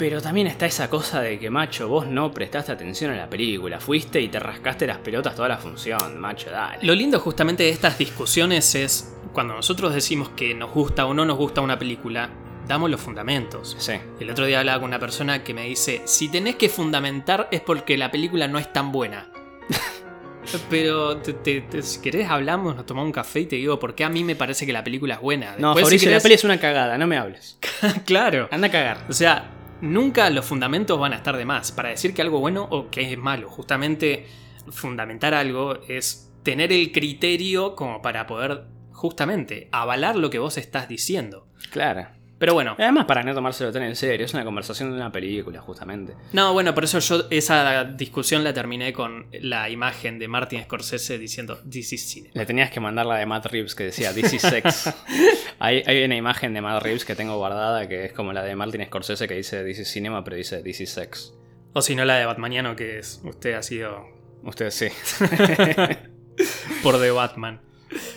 Pero 0.00 0.22
también 0.22 0.46
está 0.46 0.64
esa 0.64 0.88
cosa 0.88 1.20
de 1.20 1.38
que, 1.38 1.50
macho, 1.50 1.86
vos 1.86 2.06
no 2.06 2.32
prestaste 2.32 2.72
atención 2.72 3.12
a 3.12 3.16
la 3.16 3.28
película. 3.28 3.80
Fuiste 3.80 4.20
y 4.20 4.28
te 4.28 4.40
rascaste 4.40 4.86
las 4.86 4.98
pelotas 4.98 5.34
toda 5.34 5.48
la 5.48 5.58
función, 5.58 6.18
macho, 6.18 6.50
dale. 6.50 6.78
Lo 6.82 6.94
lindo 6.94 7.20
justamente 7.20 7.64
de 7.64 7.68
estas 7.68 7.98
discusiones 7.98 8.74
es 8.74 9.14
cuando 9.34 9.54
nosotros 9.54 9.94
decimos 9.94 10.30
que 10.30 10.54
nos 10.54 10.70
gusta 10.72 11.04
o 11.04 11.12
no 11.12 11.26
nos 11.26 11.36
gusta 11.36 11.60
una 11.60 11.78
película, 11.78 12.30
damos 12.70 12.88
los 12.88 13.00
fundamentos. 13.00 13.76
Sí. 13.78 13.94
El 14.20 14.30
otro 14.30 14.46
día 14.46 14.60
hablaba 14.60 14.78
con 14.80 14.88
una 14.90 14.98
persona 15.00 15.42
que 15.42 15.52
me 15.52 15.64
dice, 15.66 16.02
si 16.04 16.28
tenés 16.28 16.54
que 16.54 16.68
fundamentar 16.68 17.48
es 17.50 17.60
porque 17.60 17.98
la 17.98 18.10
película 18.12 18.46
no 18.48 18.58
es 18.60 18.72
tan 18.72 18.92
buena. 18.92 19.28
Pero 20.70 21.18
te- 21.18 21.32
te- 21.34 21.60
te- 21.62 21.82
si 21.82 22.00
querés 22.00 22.28
hablamos, 22.30 22.74
nos 22.76 22.86
tomamos 22.86 23.06
un 23.08 23.12
café 23.12 23.40
y 23.40 23.46
te 23.46 23.56
digo 23.56 23.78
por 23.78 23.94
qué 23.94 24.04
a 24.04 24.08
mí 24.08 24.24
me 24.24 24.36
parece 24.36 24.66
que 24.66 24.72
la 24.72 24.82
película 24.84 25.14
es 25.14 25.20
buena. 25.20 25.56
No, 25.58 25.74
Después, 25.74 25.84
si 25.84 25.98
Fabricio, 25.98 26.10
la 26.12 26.20
peli 26.20 26.34
es 26.34 26.44
una 26.44 26.58
cagada, 26.60 26.96
no 26.96 27.06
me 27.06 27.18
hables. 27.18 27.58
claro. 28.06 28.48
Anda 28.50 28.68
a 28.68 28.70
cagar. 28.70 29.06
O 29.08 29.12
sea, 29.12 29.50
nunca 29.80 30.30
los 30.30 30.44
fundamentos 30.44 30.98
van 30.98 31.12
a 31.12 31.16
estar 31.16 31.36
de 31.36 31.44
más 31.44 31.72
para 31.72 31.90
decir 31.90 32.14
que 32.14 32.22
algo 32.22 32.38
bueno 32.40 32.66
o 32.70 32.88
que 32.90 33.12
es 33.12 33.18
malo. 33.18 33.48
Justamente 33.50 34.26
fundamentar 34.70 35.34
algo 35.34 35.78
es 35.88 36.32
tener 36.42 36.72
el 36.72 36.90
criterio 36.92 37.74
como 37.74 38.00
para 38.00 38.26
poder 38.26 38.64
justamente 38.92 39.68
avalar 39.72 40.16
lo 40.16 40.30
que 40.30 40.38
vos 40.38 40.56
estás 40.56 40.88
diciendo. 40.88 41.48
Claro. 41.70 42.08
Pero 42.40 42.54
bueno, 42.54 42.74
Además, 42.78 43.04
para 43.04 43.22
no 43.22 43.34
tomárselo 43.34 43.70
tan 43.70 43.82
en 43.82 43.94
serio, 43.94 44.24
es 44.24 44.32
una 44.32 44.44
conversación 44.44 44.90
de 44.90 44.96
una 44.96 45.12
película, 45.12 45.60
justamente. 45.60 46.14
no, 46.32 46.54
bueno, 46.54 46.74
por 46.74 46.84
eso 46.84 46.98
yo 46.98 47.26
esa 47.28 47.84
discusión 47.84 48.42
la 48.42 48.54
terminé 48.54 48.94
con 48.94 49.26
la 49.42 49.68
imagen 49.68 50.18
de 50.18 50.26
Martin 50.26 50.62
Scorsese 50.62 51.18
diciendo 51.18 51.60
This 51.70 51.92
is 51.92 52.08
cinema. 52.08 52.32
Le 52.34 52.46
tenías 52.46 52.70
que 52.70 52.80
mandar 52.80 53.04
la 53.04 53.16
de 53.16 53.26
Matt 53.26 53.44
Reeves 53.46 53.74
que 53.74 53.84
decía 53.84 54.14
This 54.14 54.32
is 54.32 54.40
sex. 54.40 54.90
hay, 55.58 55.82
hay 55.86 56.02
una 56.02 56.16
imagen 56.16 56.54
de 56.54 56.62
Matt 56.62 56.82
Reeves 56.82 57.04
que 57.04 57.14
tengo 57.14 57.36
guardada 57.36 57.86
que 57.86 58.06
es 58.06 58.12
como 58.14 58.32
la 58.32 58.42
de 58.42 58.56
Martin 58.56 58.86
Scorsese 58.86 59.28
que 59.28 59.34
dice 59.34 59.62
This 59.62 59.80
is 59.80 59.88
cinema, 59.88 60.24
pero 60.24 60.36
dice 60.36 60.62
This 60.62 60.80
is 60.80 60.90
sex. 60.90 61.34
O 61.74 61.82
si 61.82 61.94
no 61.94 62.06
la 62.06 62.16
de 62.16 62.24
Batmaniano 62.24 62.74
que 62.74 62.98
es 62.98 63.20
usted 63.22 63.52
ha 63.52 63.62
sido 63.62 64.08
Usted 64.42 64.70
sí, 64.70 64.86
por 66.82 66.98
The 66.98 67.10
Batman. 67.10 67.60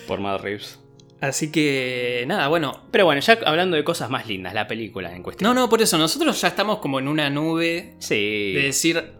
por 0.07 0.21
Matt 0.21 0.41
Reeves. 0.41 0.79
Así 1.23 1.51
que 1.51 2.25
nada, 2.27 2.49
bueno, 2.49 2.83
Pero 2.91 3.05
bueno, 3.05 3.21
ya 3.21 3.39
hablando 3.45 3.77
de 3.77 3.83
cosas 3.85 4.09
más 4.09 4.27
lindas, 4.27 4.53
la 4.53 4.67
película 4.67 5.15
en 5.15 5.23
cuestión. 5.23 5.47
no, 5.55 5.61
no, 5.61 5.69
por 5.69 5.81
eso 5.81 5.97
nosotros 5.97 6.39
ya 6.41 6.49
estamos 6.49 6.79
como 6.79 6.99
en 6.99 7.07
una 7.07 7.29
nube 7.29 7.95
Sí. 7.99 8.53
de 8.53 8.61
decir, 8.63 9.13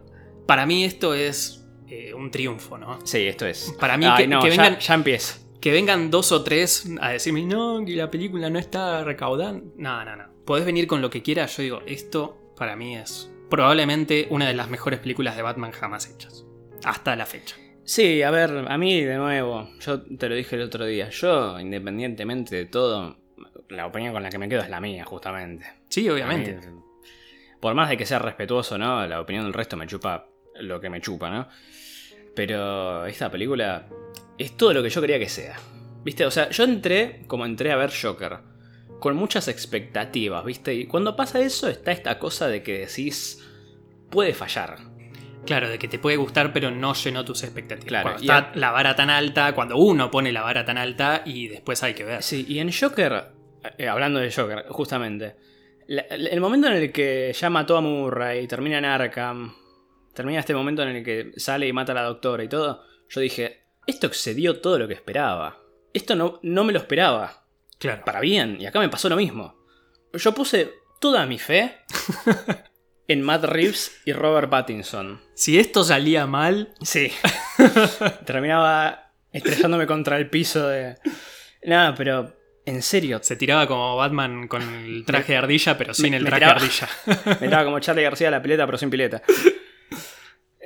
para 0.46 0.66
mí 0.66 0.84
esto 0.84 1.13
es 1.13 1.66
eh, 1.88 2.13
un 2.13 2.30
triunfo, 2.32 2.78
¿no? 2.78 3.00
Sí, 3.06 3.20
esto 3.28 3.46
es. 3.46 3.74
Para 3.80 3.98
mí 3.98 4.06
Ay, 4.06 4.24
que- 4.24 4.28
no, 4.28 4.42
que 4.42 4.50
ya, 4.52 4.63
vengan- 4.63 4.80
ya 4.80 4.94
empieza. 4.96 5.38
Que 5.62 5.72
vengan 5.72 6.12
dos 6.12 6.32
o 6.34 6.44
tres 6.44 6.86
a 7.00 7.10
decirme, 7.12 7.44
no, 7.44 7.84
que 7.86 7.96
la 7.96 8.10
película 8.12 8.50
no 8.50 8.60
está 8.60 9.04
recaudando. 9.04 9.72
No, 9.78 10.04
no, 10.04 10.16
no. 10.18 10.26
Podés 10.46 10.66
venir 10.66 10.88
con 10.88 11.02
lo 11.02 11.10
que 11.10 11.22
quieras. 11.22 11.56
Yo 11.56 11.63
digo, 11.63 11.82
esto 11.86 12.52
para 12.58 12.76
mí 12.76 12.98
es 12.98 13.32
probablemente 13.50 14.28
una 14.30 14.48
de 14.48 14.54
las 14.56 14.70
mejores 14.70 15.00
películas 15.00 15.36
de 15.38 15.42
Batman 15.44 15.72
jamás 15.72 16.10
hechas. 16.10 16.44
Hasta 16.84 17.16
la 17.16 17.26
fecha. 17.26 17.56
Sí, 17.86 18.22
a 18.22 18.32
ver, 18.32 18.65
a 18.67 18.78
mí 18.78 19.04
de 19.04 19.17
nuevo, 19.17 19.69
yo 19.80 20.02
te 20.02 20.30
lo 20.30 20.36
dije 20.36 20.56
el 20.56 20.62
otro 20.63 20.86
día, 20.86 21.10
yo 21.10 21.60
independientemente 21.60 22.56
de 22.56 22.65
todo, 22.65 23.17
la 23.69 23.86
opinión 23.86 24.13
con 24.13 24.24
la 24.24 24.30
que 24.30 24.38
me 24.38 24.48
quedo 24.48 24.62
es 24.62 24.69
la 24.69 24.80
mía, 24.80 25.04
justamente. 25.04 25.65
Sí, 25.89 26.10
obviamente. 26.10 26.56
mí, 26.56 26.82
por 27.60 27.76
más 27.76 27.89
de 27.89 27.98
que 27.98 28.06
sea 28.06 28.19
respetuoso, 28.19 28.78
¿no? 28.78 29.06
La 29.08 29.22
opinión 29.22 29.46
del 29.46 29.54
resto 29.54 29.78
me 29.78 29.88
chupa 29.88 30.28
lo 30.60 30.80
que 30.80 30.89
me 30.89 31.02
chupa, 31.02 31.30
¿no? 31.30 31.48
Pero 32.36 33.06
esta 33.06 33.30
película 33.30 33.88
es 34.38 34.58
todo 34.58 34.74
lo 34.74 34.84
que 34.84 34.89
yo 34.89 35.02
quería 35.02 35.19
que 35.19 35.30
sea. 35.30 35.58
¿Viste? 36.04 36.26
O 36.26 36.32
sea, 36.32 36.50
yo 36.50 36.63
entré 36.63 37.24
como 37.28 37.46
entré 37.46 37.72
a 37.72 37.78
ver 37.78 37.91
Joker. 37.91 38.39
Con 39.00 39.15
muchas 39.15 39.48
expectativas, 39.48 40.43
¿viste? 40.43 40.74
Y 40.74 40.88
cuando 40.88 41.15
pasa 41.15 41.39
eso 41.39 41.69
está 41.69 41.91
esta 41.91 42.19
cosa 42.19 42.48
de 42.48 42.63
que 42.63 42.80
decís... 42.80 43.41
Puede 44.10 44.34
fallar. 44.34 44.78
Claro, 45.45 45.67
de 45.69 45.77
que 45.77 45.88
te 45.88 45.99
puede 45.99 46.15
gustar, 46.17 46.53
pero 46.53 46.71
no 46.71 46.93
llenó 46.93 47.25
tus 47.25 47.43
expectativas. 47.43 47.88
Claro, 47.88 48.03
cuando 48.12 48.21
está 48.21 48.51
la 48.56 48.71
vara 48.71 48.95
tan 48.95 49.10
alta, 49.10 49.53
cuando 49.53 49.77
uno 49.77 50.10
pone 50.10 50.32
la 50.32 50.41
vara 50.41 50.63
tan 50.63 50.77
alta 50.77 51.21
y 51.25 51.47
después 51.49 51.84
hay 51.84 51.93
que 51.93 52.03
ver. 52.06 52.23
Sí, 52.23 52.45
y 52.47 52.60
en 52.60 52.71
Joker, 52.71 53.25
eh, 53.77 53.88
hablando 53.88 54.19
de 54.19 54.32
Joker, 54.32 54.65
justamente, 54.69 55.36
la- 55.88 56.03
el 56.03 56.39
momento 56.39 56.67
en 56.67 56.73
el 56.73 56.91
que 56.93 57.34
ya 57.38 57.49
mató 57.49 57.75
a 57.77 57.82
Murray 57.82 58.43
y 58.43 58.47
termina 58.47 58.77
en 58.77 58.86
Arkham, 58.86 59.53
termina 60.13 60.39
este 60.39 60.53
momento 60.56 60.82
en 60.84 60.89
el 60.95 61.03
que 61.03 61.32
sale 61.38 61.67
y 61.67 61.73
mata 61.73 61.91
a 61.91 61.95
la 61.95 62.03
doctora 62.03 62.43
y 62.43 62.47
todo, 62.47 62.84
yo 63.10 63.19
dije, 63.19 63.63
esto 63.86 64.08
excedió 64.08 64.62
todo 64.62 64.79
lo 64.79 64.88
que 64.88 64.93
esperaba. 64.93 65.60
Esto 65.93 66.15
no, 66.15 66.39
no 66.41 66.63
me 66.63 66.71
lo 66.71 66.79
esperaba. 66.79 67.43
Claro. 67.79 68.03
Para 68.06 68.21
bien, 68.21 68.58
y 68.62 68.65
acá 68.65 68.79
me 68.79 68.88
pasó 68.89 69.10
lo 69.10 69.17
mismo. 69.17 69.58
Yo 70.13 70.34
puse 70.34 70.71
toda 71.01 71.25
mi 71.25 71.38
fe 71.38 71.79
en 73.08 73.22
Matt 73.22 73.44
Reeves 73.46 74.02
y 74.06 74.13
Robert 74.13 74.50
Pattinson. 74.50 75.22
Si 75.34 75.60
esto 75.60 75.84
salía 75.84 76.26
mal, 76.28 76.74
Sí. 76.82 77.12
Terminaba 78.26 79.12
estrellándome 79.32 79.88
contra 79.88 80.18
el 80.18 80.30
piso 80.30 80.68
de... 80.68 80.96
Nada, 81.66 81.96
pero 81.96 82.36
en 82.66 82.82
serio, 82.82 83.20
se 83.22 83.36
tiraba 83.36 83.68
como 83.68 83.96
Batman 83.96 84.48
con 84.48 84.62
el 84.62 85.06
traje 85.06 85.34
de 85.34 85.38
ardilla, 85.39 85.78
pero 85.78 85.94
sin 85.94 86.12
me- 86.12 86.18
el 86.18 86.26
traje 86.26 86.46
de 86.46 86.52
tiraba- 86.52 86.62
ardilla. 86.62 87.38
Me 87.42 87.48
daba 87.48 87.66
como 87.66 87.80
Charlie 87.80 88.04
García 88.04 88.28
a 88.30 88.32
la 88.32 88.42
pileta, 88.42 88.66
pero 88.66 88.78
sin 88.78 88.89
pileta. 88.89 89.22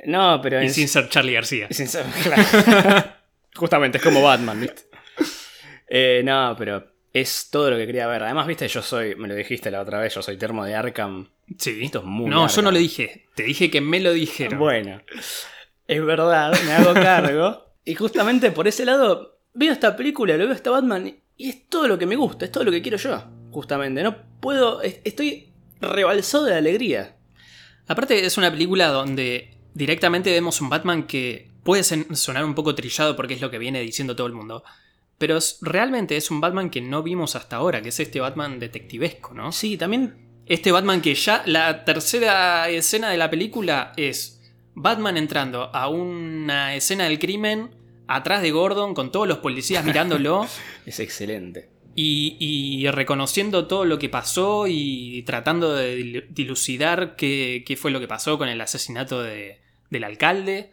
No, 0.06 0.40
pero 0.42 0.60
y 0.62 0.66
en- 0.66 0.72
sin 0.72 0.88
ser 0.88 1.08
Charlie 1.08 1.32
García. 1.34 1.66
sin 1.70 1.88
ser- 1.88 2.04
claro. 2.22 3.04
Justamente, 3.54 3.98
es 3.98 4.04
como 4.04 4.22
Batman, 4.22 4.60
¿viste? 4.60 4.82
Eh, 5.88 6.22
no, 6.24 6.54
pero 6.58 6.92
es 7.12 7.48
todo 7.50 7.70
lo 7.70 7.76
que 7.76 7.86
quería 7.86 8.06
ver. 8.06 8.22
Además, 8.22 8.46
viste, 8.46 8.68
yo 8.68 8.82
soy, 8.82 9.14
me 9.16 9.26
lo 9.26 9.34
dijiste 9.34 9.70
la 9.70 9.80
otra 9.80 9.98
vez, 9.98 10.14
yo 10.14 10.22
soy 10.22 10.36
termo 10.36 10.64
de 10.64 10.74
Arkham. 10.74 11.28
Sí. 11.58 11.80
Esto 11.82 12.00
es 12.00 12.04
muy 12.04 12.28
No, 12.30 12.46
yo 12.48 12.62
no 12.62 12.70
lo 12.70 12.78
dije. 12.78 13.26
Te 13.34 13.44
dije 13.44 13.70
que 13.70 13.80
me 13.80 14.00
lo 14.00 14.12
dijeron. 14.12 14.58
Bueno, 14.58 15.00
es 15.86 16.04
verdad, 16.04 16.52
me 16.64 16.72
hago 16.72 16.92
cargo. 16.94 17.64
y 17.84 17.94
justamente 17.94 18.50
por 18.50 18.68
ese 18.68 18.84
lado, 18.84 19.38
veo 19.54 19.72
esta 19.72 19.96
película, 19.96 20.36
lo 20.36 20.44
veo 20.44 20.54
esta 20.54 20.70
Batman, 20.70 21.14
y 21.36 21.48
es 21.48 21.68
todo 21.68 21.88
lo 21.88 21.98
que 21.98 22.06
me 22.06 22.16
gusta, 22.16 22.44
es 22.44 22.52
todo 22.52 22.64
lo 22.64 22.70
que 22.70 22.82
quiero 22.82 22.98
yo. 22.98 23.24
Justamente, 23.50 24.02
no 24.02 24.16
puedo, 24.40 24.82
es- 24.82 25.00
estoy 25.04 25.52
rebalsado 25.80 26.44
de 26.44 26.54
alegría. 26.54 27.16
Aparte, 27.86 28.24
es 28.26 28.36
una 28.36 28.50
película 28.50 28.88
donde 28.88 29.56
directamente 29.74 30.30
vemos 30.32 30.60
un 30.60 30.68
Batman 30.68 31.06
que 31.06 31.50
puede 31.62 31.82
sonar 31.84 32.44
un 32.44 32.54
poco 32.54 32.74
trillado 32.74 33.16
porque 33.16 33.34
es 33.34 33.40
lo 33.40 33.50
que 33.50 33.58
viene 33.58 33.80
diciendo 33.80 34.14
todo 34.16 34.26
el 34.26 34.32
mundo. 34.34 34.62
Pero 35.16 35.36
es- 35.38 35.58
realmente 35.62 36.16
es 36.16 36.30
un 36.30 36.40
Batman 36.40 36.68
que 36.70 36.80
no 36.80 37.02
vimos 37.02 37.34
hasta 37.36 37.56
ahora, 37.56 37.80
que 37.82 37.88
es 37.88 37.98
este 38.00 38.20
Batman 38.20 38.58
detectivesco, 38.58 39.32
¿no? 39.34 39.50
Sí, 39.52 39.76
también 39.78 40.27
Este 40.48 40.72
Batman 40.72 41.00
que 41.02 41.14
ya 41.14 41.42
la 41.46 41.84
tercera 41.84 42.68
escena 42.68 43.10
de 43.10 43.16
la 43.18 43.28
película 43.30 43.92
es 43.96 44.40
Batman 44.74 45.16
entrando 45.16 45.70
a 45.74 45.88
una 45.88 46.74
escena 46.74 47.04
del 47.04 47.18
crimen 47.18 47.70
atrás 48.06 48.40
de 48.42 48.50
Gordon 48.50 48.94
con 48.94 49.12
todos 49.12 49.28
los 49.28 49.38
policías 49.38 49.84
mirándolo 49.84 50.46
es 50.86 51.00
excelente. 51.00 51.68
y, 51.94 52.36
y 52.40 52.88
reconociendo 52.90 53.66
todo 53.66 53.84
lo 53.84 53.98
que 53.98 54.08
pasó 54.08 54.66
y 54.66 55.22
tratando 55.24 55.74
de 55.74 55.96
dil- 55.98 56.26
dilucidar 56.30 57.16
qué, 57.16 57.64
qué 57.66 57.76
fue 57.76 57.90
lo 57.90 58.00
que 58.00 58.08
pasó 58.08 58.38
con 58.38 58.48
el 58.48 58.60
asesinato 58.60 59.22
de- 59.22 59.60
del 59.90 60.04
alcalde. 60.04 60.70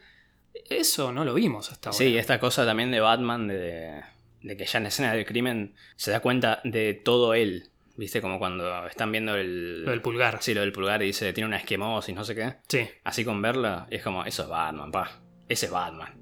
Eso 0.70 1.12
no 1.12 1.26
lo 1.26 1.34
vimos 1.34 1.72
hasta 1.72 1.90
ahora. 1.90 1.98
Sí, 1.98 2.18
esta 2.18 2.40
cosa 2.40 2.66
también 2.66 2.92
de 2.92 3.02
Batman, 3.02 3.48
de, 3.50 4.02
de 4.42 4.56
que 4.58 4.66
ya 4.66 4.78
en 4.78 4.84
la 4.84 4.90
escena 4.90 5.14
del 5.14 5.26
crimen 5.26 5.74
se 5.98 6.12
da 6.12 6.22
cuenta 6.22 6.62
de 6.64 6.94
todo 6.94 7.34
él. 7.34 7.70
¿Viste? 7.98 8.22
Como 8.22 8.40
cuando 8.40 8.88
están 8.88 9.12
viendo 9.12 9.36
el... 9.36 9.84
Lo 9.86 9.92
del 9.92 10.02
pulgar. 10.02 10.40
Sí, 10.42 10.54
lo 10.54 10.62
del 10.62 10.72
pulgar 10.74 11.02
y 11.02 11.08
dice, 11.08 11.32
tiene 11.32 11.48
una 11.48 11.58
esquemosis, 11.58 12.14
no 12.14 12.24
sé 12.26 12.36
qué. 12.36 12.56
Sí. 12.68 12.88
Así 13.04 13.24
con 13.24 13.42
verla, 13.42 13.88
es 13.90 14.04
como, 14.04 14.26
eso 14.26 14.44
es 14.44 14.50
Batman, 14.50 14.92
pa. 14.92 15.22
Ese 15.48 15.68
es 15.68 15.72
Batman. 15.72 16.14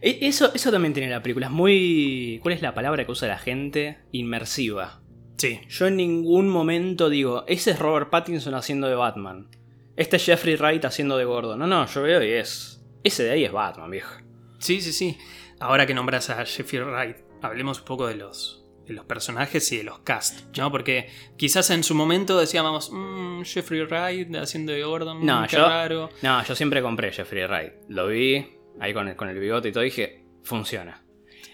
E- 0.00 0.18
Eso, 0.22 0.52
eso 0.54 0.70
también 0.70 0.94
tiene 0.94 1.10
la 1.10 1.22
película. 1.22 1.46
Es 1.46 1.52
muy. 1.52 2.38
¿Cuál 2.42 2.54
es 2.54 2.62
la 2.62 2.74
palabra 2.74 3.04
que 3.04 3.10
usa 3.12 3.26
la 3.26 3.38
gente? 3.38 3.98
Inmersiva. 4.12 5.00
Sí. 5.36 5.60
Yo 5.68 5.86
en 5.88 5.96
ningún 5.96 6.48
momento 6.48 7.08
digo, 7.10 7.44
ese 7.48 7.72
es 7.72 7.78
Robert 7.78 8.10
Pattinson 8.10 8.54
haciendo 8.54 8.86
de 8.86 8.94
Batman. 8.94 9.48
Este 9.96 10.16
es 10.16 10.24
Jeffrey 10.26 10.56
Wright 10.56 10.84
haciendo 10.84 11.16
de 11.16 11.24
Gordo. 11.24 11.56
No, 11.56 11.66
no, 11.66 11.86
yo 11.86 12.02
veo 12.02 12.22
y 12.22 12.30
es. 12.30 12.84
Ese 13.02 13.24
de 13.24 13.30
ahí 13.32 13.44
es 13.44 13.52
Batman, 13.52 13.90
viejo. 13.90 14.14
Sí, 14.58 14.80
sí, 14.80 14.92
sí. 14.92 15.18
Ahora 15.58 15.86
que 15.86 15.94
nombras 15.94 16.30
a 16.30 16.42
Sheffield 16.44 16.86
Wright, 16.86 17.16
hablemos 17.42 17.80
un 17.80 17.84
poco 17.84 18.06
de 18.06 18.14
los, 18.16 18.63
de 18.86 18.92
los 18.94 19.04
personajes 19.06 19.70
y 19.72 19.78
de 19.78 19.84
los 19.84 20.00
cast, 20.00 20.56
¿no? 20.58 20.70
Porque 20.70 21.08
quizás 21.36 21.70
en 21.70 21.82
su 21.82 21.94
momento 21.94 22.38
decíamos, 22.38 22.90
"Mm, 22.92 23.42
Jeffrey 23.42 23.82
Wright 23.82 24.34
haciendo 24.36 24.72
de 24.72 24.82
Gordon, 24.82 25.24
No, 25.24 25.46
qué 25.48 25.56
yo- 25.56 25.66
raro. 25.68 26.10
No, 26.22 26.44
yo 26.44 26.54
siempre 26.54 26.82
compré 26.82 27.12
Jeffrey 27.12 27.44
Wright. 27.46 27.72
Lo 27.88 28.08
vi 28.08 28.46
ahí 28.80 28.92
con 28.92 29.08
el, 29.08 29.16
con 29.16 29.28
el 29.28 29.38
bigote 29.38 29.68
y 29.68 29.72
todo. 29.72 29.82
y 29.84 29.86
dije, 29.86 30.24
funciona. 30.42 31.04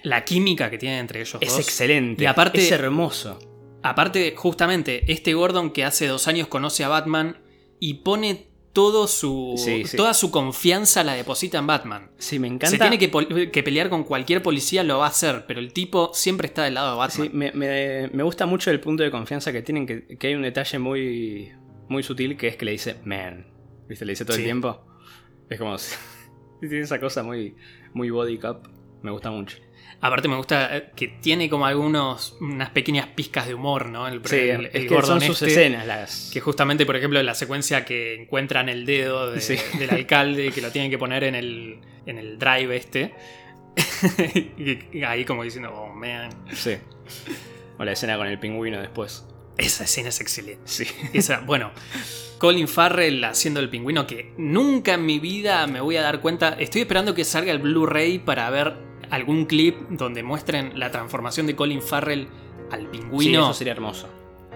La 0.03 0.25
química 0.25 0.71
que 0.71 0.79
tienen 0.79 0.99
entre 1.01 1.21
ellos 1.21 1.37
Es 1.41 1.51
dos. 1.51 1.61
excelente. 1.61 2.23
Y 2.25 2.27
aparte- 2.27 2.61
Es 2.63 2.73
hermoso. 2.73 3.39
Aparte, 3.83 4.35
justamente, 4.37 5.11
este 5.13 5.33
Gordon 5.35 5.71
que 5.71 5.85
hace 5.85 6.07
dos 6.07 6.27
años 6.29 6.49
conoce 6.49 6.85
a 6.85 6.89
Batman 6.89 7.39
y 7.79 7.95
pone 7.95 8.50
todo 8.73 9.07
su, 9.09 9.55
Sí, 9.57 9.85
sí. 9.85 9.97
toda 9.97 10.15
su 10.15 10.31
confianza 10.31 11.03
la 11.05 11.15
deposita 11.15 11.59
en 11.59 11.67
Batman. 11.67 12.11
Sí, 12.19 12.39
me 12.39 12.47
encanta. 12.47 12.69
Se 12.69 12.79
tiene 12.79 12.99
que, 12.99 13.63
pelear 13.63 13.91
con 13.91 14.05
cualquier 14.05 14.43
policía, 14.43 14.85
lo 14.85 14.99
va 14.99 15.07
a 15.07 15.09
hacer, 15.09 15.45
pero 15.47 15.59
el 15.61 15.73
tipo 15.73 16.11
siempre 16.15 16.47
está 16.47 16.63
del 16.65 16.75
lado 16.75 16.93
de 16.93 16.97
Batman. 16.99 17.29
Sí, 17.29 17.37
me, 17.37 17.51
me- 17.53 18.09
me 18.13 18.23
gusta 18.23 18.47
mucho 18.47 18.71
el 18.71 18.81
punto 18.81 19.03
de 19.03 19.11
confianza 19.11 19.53
que 19.53 19.63
tienen, 19.63 19.87
que, 19.87 20.07
que 20.17 20.27
hay 20.29 20.35
un 20.35 20.43
detalle 20.43 20.79
muy, 20.79 21.53
muy 21.89 22.03
sutil 22.03 22.37
que 22.37 22.49
es 22.49 22.57
que 22.57 22.65
le 22.65 22.73
dice 22.73 22.97
man. 23.05 23.47
¿Viste? 23.89 24.05
Le 24.05 24.13
dice 24.13 24.25
todo 24.25 24.37
Sí. 24.37 24.43
el 24.43 24.47
tiempo. 24.47 24.87
Es 25.49 25.59
como 25.59 25.77
si- 25.79 25.97
tiene 26.61 26.81
esa 26.81 27.01
cosa 27.01 27.23
muy, 27.25 27.57
muy 27.93 28.11
body 28.11 28.39
cup. 28.39 28.69
Me 29.03 29.11
gusta 29.11 29.31
mucho. 29.31 29.57
Aparte 30.03 30.29
me 30.29 30.37
gusta 30.37 30.77
eh, 30.77 30.91
que 30.97 31.09
tiene 31.09 31.51
como 31.51 31.67
algunos 31.67 32.37
unas 32.41 32.71
pequeñas 32.71 33.07
pizcas 33.09 33.47
de 33.47 33.55
humor, 33.55 33.87
¿no? 33.91 34.09
El, 34.09 34.25
Sí, 34.25 34.37
el- 34.37 34.67
es 34.67 34.75
el 34.75 34.89
que 34.89 35.03
son 35.03 35.21
sus 35.21 35.43
este, 35.43 35.51
escenas 35.61 35.87
las. 35.87 36.31
Que 36.33 36.41
justamente, 36.41 36.87
por 36.87 36.97
ejemplo, 36.97 37.23
la 37.23 37.35
secuencia 37.35 37.85
que 37.85 38.15
encuentran 38.15 38.69
el 38.71 38.87
dedo 38.87 39.31
de- 39.31 39.41
Sí. 39.43 39.57
del 39.79 39.91
alcalde, 39.91 40.53
que 40.53 40.63
lo 40.63 40.71
tienen 40.71 40.91
que 40.91 40.97
poner 40.99 41.25
en 41.25 41.35
el, 41.35 41.81
en 42.07 42.17
el 42.19 42.39
drive 42.39 42.75
este. 42.77 43.13
y 44.93 45.03
ahí 45.03 45.25
como 45.25 45.43
diciendo, 45.45 45.71
oh 45.75 45.93
man. 45.95 46.31
Sí. 46.53 46.77
O 47.79 47.85
la 47.85 47.93
escena 47.93 48.17
con 48.17 48.27
el 48.27 48.39
pingüino 48.39 48.81
después. 48.81 49.27
Esa 49.59 49.85
escena 49.85 50.09
es 50.09 50.21
excelente. 50.21 50.63
Sí. 50.65 50.87
Esa, 51.13 51.41
bueno, 51.41 51.73
Colin 52.39 52.69
Farrell 52.69 53.23
haciendo 53.25 53.61
el 53.61 53.69
pingüino 53.69 54.07
que 54.07 54.33
nunca 54.39 54.95
en 54.95 55.05
mi 55.05 55.19
vida 55.19 55.67
me 55.67 55.81
voy 55.81 55.97
a 55.97 56.03
dar 56.03 56.21
cuenta. 56.21 56.57
Estoy 56.59 56.83
esperando 56.83 57.15
que 57.15 57.25
salga 57.25 57.53
el 57.53 57.59
Blu-ray 57.59 58.19
para 58.21 58.49
ver 58.49 58.75
algún 59.11 59.47
clip 59.47 59.77
donde 59.91 60.23
muestren 60.23 60.79
la 60.79 60.91
transformación 60.91 61.47
de 61.47 61.57
Colin 61.57 61.83
Farrell 61.83 62.29
al 62.71 62.83
Sí, 62.83 62.87
pingüino. 62.93 63.41
eso 63.43 63.55
sería 63.55 63.73
hermoso. 63.73 64.09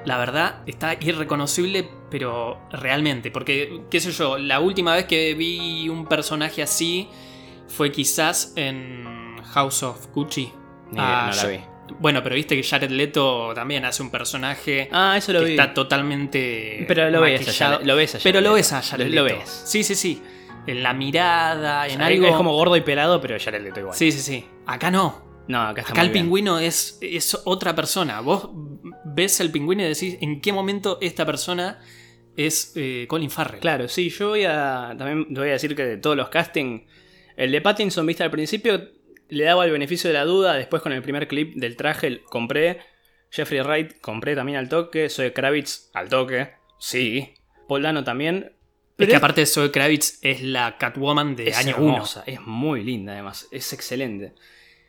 La 0.04 0.18
verdad, 0.18 0.62
está 0.66 0.94
irreconocible, 1.00 1.88
pero 2.10 2.60
realmente. 2.70 3.30
Porque, 3.30 3.80
qué 3.90 4.00
sé 4.00 4.12
yo, 4.12 4.36
la 4.38 4.60
última 4.60 4.94
vez 4.94 5.06
que 5.06 5.32
vi 5.34 5.88
un 5.88 6.06
personaje 6.06 6.62
así 6.62 7.08
fue 7.68 7.90
quizás 7.90 8.52
en 8.56 9.36
House 9.52 9.82
of 9.82 10.08
Gucci. 10.14 10.52
Ni 10.90 10.98
Ah, 11.00 11.30
no 11.34 11.36
la 11.42 11.48
vi. 11.48 11.58
Bueno, 12.00 12.22
pero 12.22 12.34
viste 12.34 12.54
que 12.56 12.62
Jared 12.62 12.90
Leto 12.90 13.52
también 13.54 13.84
hace 13.84 14.02
un 14.02 14.10
personaje 14.10 14.88
Ah, 14.92 15.14
eso 15.16 15.32
lo 15.32 15.40
que 15.40 15.46
vi. 15.46 15.50
está 15.52 15.72
totalmente 15.74 16.84
Pero 16.88 17.10
lo 17.10 17.20
ves, 17.20 17.48
a. 17.48 17.52
Jared- 17.52 17.84
lo 17.86 17.96
ves 17.96 18.14
a 18.14 18.18
Pero 18.18 18.24
Jared 18.24 18.34
lo 18.34 18.40
Leto. 18.50 18.54
ves 18.54 18.72
a 18.72 18.82
Jared 18.82 19.06
Lo 19.12 19.24
Leto. 19.24 19.38
ves. 19.38 19.62
Sí, 19.66 19.82
sí, 19.84 19.94
sí. 19.94 20.22
En 20.66 20.82
la 20.82 20.94
mirada, 20.94 21.86
en 21.86 22.00
Es- 22.00 22.06
algo. 22.06 22.26
Es 22.26 22.34
como 22.36 22.52
gordo 22.54 22.76
y 22.76 22.80
pelado, 22.80 23.20
pero 23.20 23.36
ya 23.36 23.50
le 23.50 23.68
igual. 23.68 23.94
Sí, 23.94 24.10
sí, 24.12 24.20
sí. 24.20 24.46
Acá 24.66 24.90
no. 24.90 25.22
No, 25.46 25.60
acá 25.60 25.82
está 25.82 25.92
Acá 25.92 26.00
muy 26.00 26.06
el 26.08 26.12
bien. 26.12 26.24
pingüino 26.24 26.58
es, 26.58 26.98
es 27.02 27.38
otra 27.44 27.74
persona. 27.74 28.20
Vos 28.20 28.48
ves 29.04 29.40
el 29.40 29.50
pingüino 29.50 29.82
y 29.82 29.86
decís 29.86 30.16
en 30.22 30.40
qué 30.40 30.52
momento 30.52 30.96
esta 31.02 31.26
persona 31.26 31.80
es 32.36 32.72
eh, 32.76 33.04
Colin 33.08 33.30
Farrell. 33.30 33.60
Claro, 33.60 33.86
sí, 33.88 34.08
yo 34.08 34.30
voy 34.30 34.44
a. 34.44 34.94
También 34.96 35.26
voy 35.34 35.48
a 35.48 35.52
decir 35.52 35.76
que 35.76 35.84
de 35.84 35.96
todos 35.98 36.16
los 36.16 36.30
castings, 36.30 36.84
el 37.36 37.52
de 37.52 37.60
Pattinson, 37.60 38.06
viste, 38.06 38.22
al 38.22 38.30
principio 38.30 38.88
le 39.28 39.44
daba 39.44 39.66
el 39.66 39.70
beneficio 39.70 40.08
de 40.08 40.14
la 40.14 40.24
duda. 40.24 40.54
Después, 40.54 40.80
con 40.82 40.92
el 40.92 41.02
primer 41.02 41.28
clip 41.28 41.54
del 41.56 41.76
traje, 41.76 42.22
compré. 42.22 42.80
Jeffrey 43.30 43.60
Wright, 43.60 44.00
compré 44.00 44.34
también 44.36 44.56
al 44.58 44.68
toque. 44.68 45.10
Zoe 45.10 45.32
Kravitz, 45.34 45.90
al 45.92 46.08
toque. 46.08 46.52
Sí. 46.78 47.34
Paul 47.68 47.82
Dano 47.82 48.02
también. 48.04 48.52
Es 48.98 49.08
que 49.08 49.16
aparte 49.16 49.44
Zoe 49.46 49.70
Kravitz 49.70 50.18
es 50.22 50.42
la 50.42 50.78
Catwoman 50.78 51.34
de 51.36 51.48
es 51.48 51.56
año 51.58 51.76
1. 51.78 51.92
hermosa, 51.94 52.24
es 52.26 52.40
muy 52.42 52.82
linda 52.84 53.12
además, 53.12 53.48
es 53.50 53.72
excelente. 53.72 54.34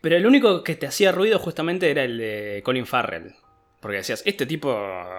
Pero 0.02 0.18
el 0.18 0.26
único 0.28 0.64
que 0.64 0.76
te 0.76 0.86
hacía 0.88 1.12
ruido 1.12 1.40
justamente 1.40 1.90
era 1.90 2.04
el 2.04 2.18
de 2.18 2.62
Colin 2.64 2.86
Farrell. 2.86 3.34
Porque 3.82 3.98
decías, 3.98 4.22
este 4.26 4.46
tipo 4.46 4.76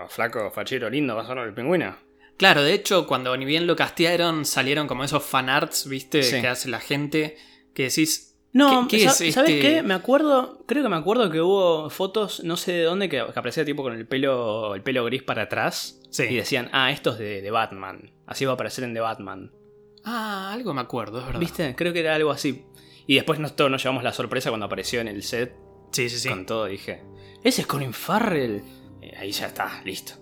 flaco, 0.09 0.51
fachero, 0.51 0.89
lindo, 0.91 1.15
va 1.17 1.23
a 1.23 1.27
ser 1.27 1.39
el 1.39 1.55
pingüino. 1.55 1.97
Claro, 2.37 2.63
de 2.63 2.75
hecho, 2.75 3.07
cuando 3.07 3.37
ni 3.37 3.45
bien 3.45 3.67
lo 3.67 3.77
castearon, 3.77 4.45
salieron 4.45 4.87
como 4.87 5.05
esos 5.05 5.25
fanarts, 5.25 5.89
¿viste? 5.89 6.23
Sí. 6.23 6.41
Que 6.41 6.49
hace 6.49 6.69
la 6.69 6.81
gente. 6.81 7.37
Que 7.75 7.85
decís. 7.85 8.35
No, 8.53 8.87
¿Qué- 8.89 8.97
qué 8.99 9.05
es 9.05 9.13
¿sabes 9.17 9.37
este? 9.37 9.61
qué? 9.61 9.83
Me 9.83 9.95
acuerdo, 9.95 10.65
creo 10.67 10.83
que 10.83 10.89
me 10.89 10.97
acuerdo 10.97 11.31
que 11.31 11.41
hubo 11.41 11.91
fotos, 11.91 12.43
no 12.45 12.57
sé 12.57 12.73
de 12.73 12.83
dónde, 12.85 13.09
que, 13.09 13.17
que 13.17 13.39
aparecía 13.39 13.65
tipo 13.65 13.83
con 13.83 13.93
el 13.95 14.07
pelo, 14.07 14.75
el 14.75 14.83
pelo 14.83 15.05
gris 15.05 15.23
para 15.23 15.43
atrás. 15.43 16.01
Sí. 16.17 16.25
Y 16.31 16.37
decían, 16.37 16.71
ah, 16.73 16.91
esto 16.91 17.13
es 17.13 17.19
de, 17.19 17.43
de 17.43 17.51
Batman. 17.51 18.11
Así 18.27 18.47
va 18.47 18.53
a 18.53 18.55
aparecer 18.55 18.85
en 18.85 18.95
The 18.95 19.01
Batman. 19.01 19.53
Ah, 20.03 20.51
algo 20.51 20.73
me 20.73 20.81
acuerdo, 20.81 21.19
es 21.19 21.27
verdad. 21.27 21.41
¿Viste? 21.41 21.75
Creo 21.77 21.93
que 21.93 22.01
era 22.01 22.15
algo 22.15 22.31
así. 22.31 22.65
Y 23.07 23.17
después 23.17 23.39
nos, 23.39 23.55
todos 23.55 23.71
nos 23.71 23.83
llevamos 23.83 24.03
la 24.03 24.15
sorpresa 24.15 24.49
cuando 24.49 24.65
apareció 24.65 25.01
en 25.01 25.09
el 25.09 25.23
set 25.23 25.55
Sí, 25.93 26.09
sí, 26.09 26.19
sí. 26.19 26.29
con 26.31 26.47
todo. 26.47 26.67
Dije, 26.67 27.03
ese 27.45 27.61
es 27.61 27.67
Colin 27.67 27.93
Farrell. 27.93 28.63
Eh, 29.03 29.15
ahí 29.19 29.31
ya 29.31 29.47
está, 29.49 29.83
listo. 29.85 30.15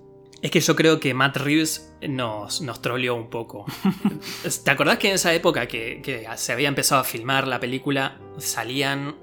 Es 0.43 0.51
que 0.51 0.61
yo 0.61 0.75
creo 0.75 0.99
que 0.99 1.15
Matt 1.15 1.37
Reeves 1.37 1.95
nos, 2.03 2.61
nos 2.61 2.83
troleó 2.83 3.15
un 3.15 3.31
poco. 3.31 3.65
¿Te 4.65 4.71
acordás 4.73 4.99
que 4.99 5.09
en 5.09 5.15
esa 5.15 5.33
época 5.33 5.69
que, 5.69 6.03
que 6.03 6.27
se 6.37 6.53
había 6.53 6.69
empezado 6.69 7.01
a 7.01 7.05
filmar 7.05 7.47
la 7.47 7.61
película 7.61 8.21
salían 8.37 9.17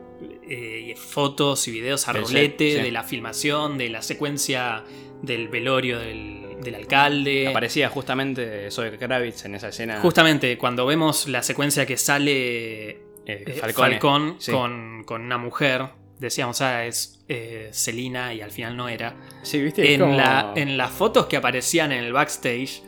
eh, 0.49 0.95
fotos 0.97 1.67
y 1.67 1.71
videos 1.71 2.07
a 2.07 2.13
rolete 2.13 2.77
sí. 2.77 2.81
de 2.81 2.91
la 2.91 3.03
filmación, 3.03 3.77
de 3.77 3.89
la 3.89 4.01
secuencia 4.01 4.83
del 5.21 5.47
velorio 5.49 5.99
del, 5.99 6.40
del 6.63 6.75
alcalde? 6.75 7.47
Aparecía 7.47 7.89
justamente 7.89 8.69
Zoe 8.71 8.97
Kravitz 8.97 9.45
en 9.45 9.55
esa 9.55 9.69
escena. 9.69 9.99
Justamente 10.01 10.57
cuando 10.57 10.85
vemos 10.85 11.27
la 11.27 11.43
secuencia 11.43 11.85
que 11.85 11.97
sale 11.97 12.89
eh, 12.89 12.97
eh. 13.25 13.61
Falcón 13.73 14.35
Sí. 14.39 14.51
con, 14.51 15.03
con 15.05 15.21
una 15.21 15.37
mujer, 15.37 15.85
decíamos, 16.19 16.61
ah, 16.61 16.85
es 16.85 17.23
eh, 17.27 17.69
Selina 17.71 18.33
y 18.33 18.41
al 18.41 18.51
final 18.51 18.75
no 18.77 18.89
era. 18.89 19.15
Sí, 19.43 19.61
¿viste? 19.61 19.93
En, 19.93 19.99
como- 20.01 20.15
la- 20.17 20.53
en 20.55 20.77
las 20.77 20.91
fotos 20.91 21.25
que 21.27 21.37
aparecían 21.37 21.91
en 21.91 22.03
el 22.03 22.13
backstage 22.13 22.81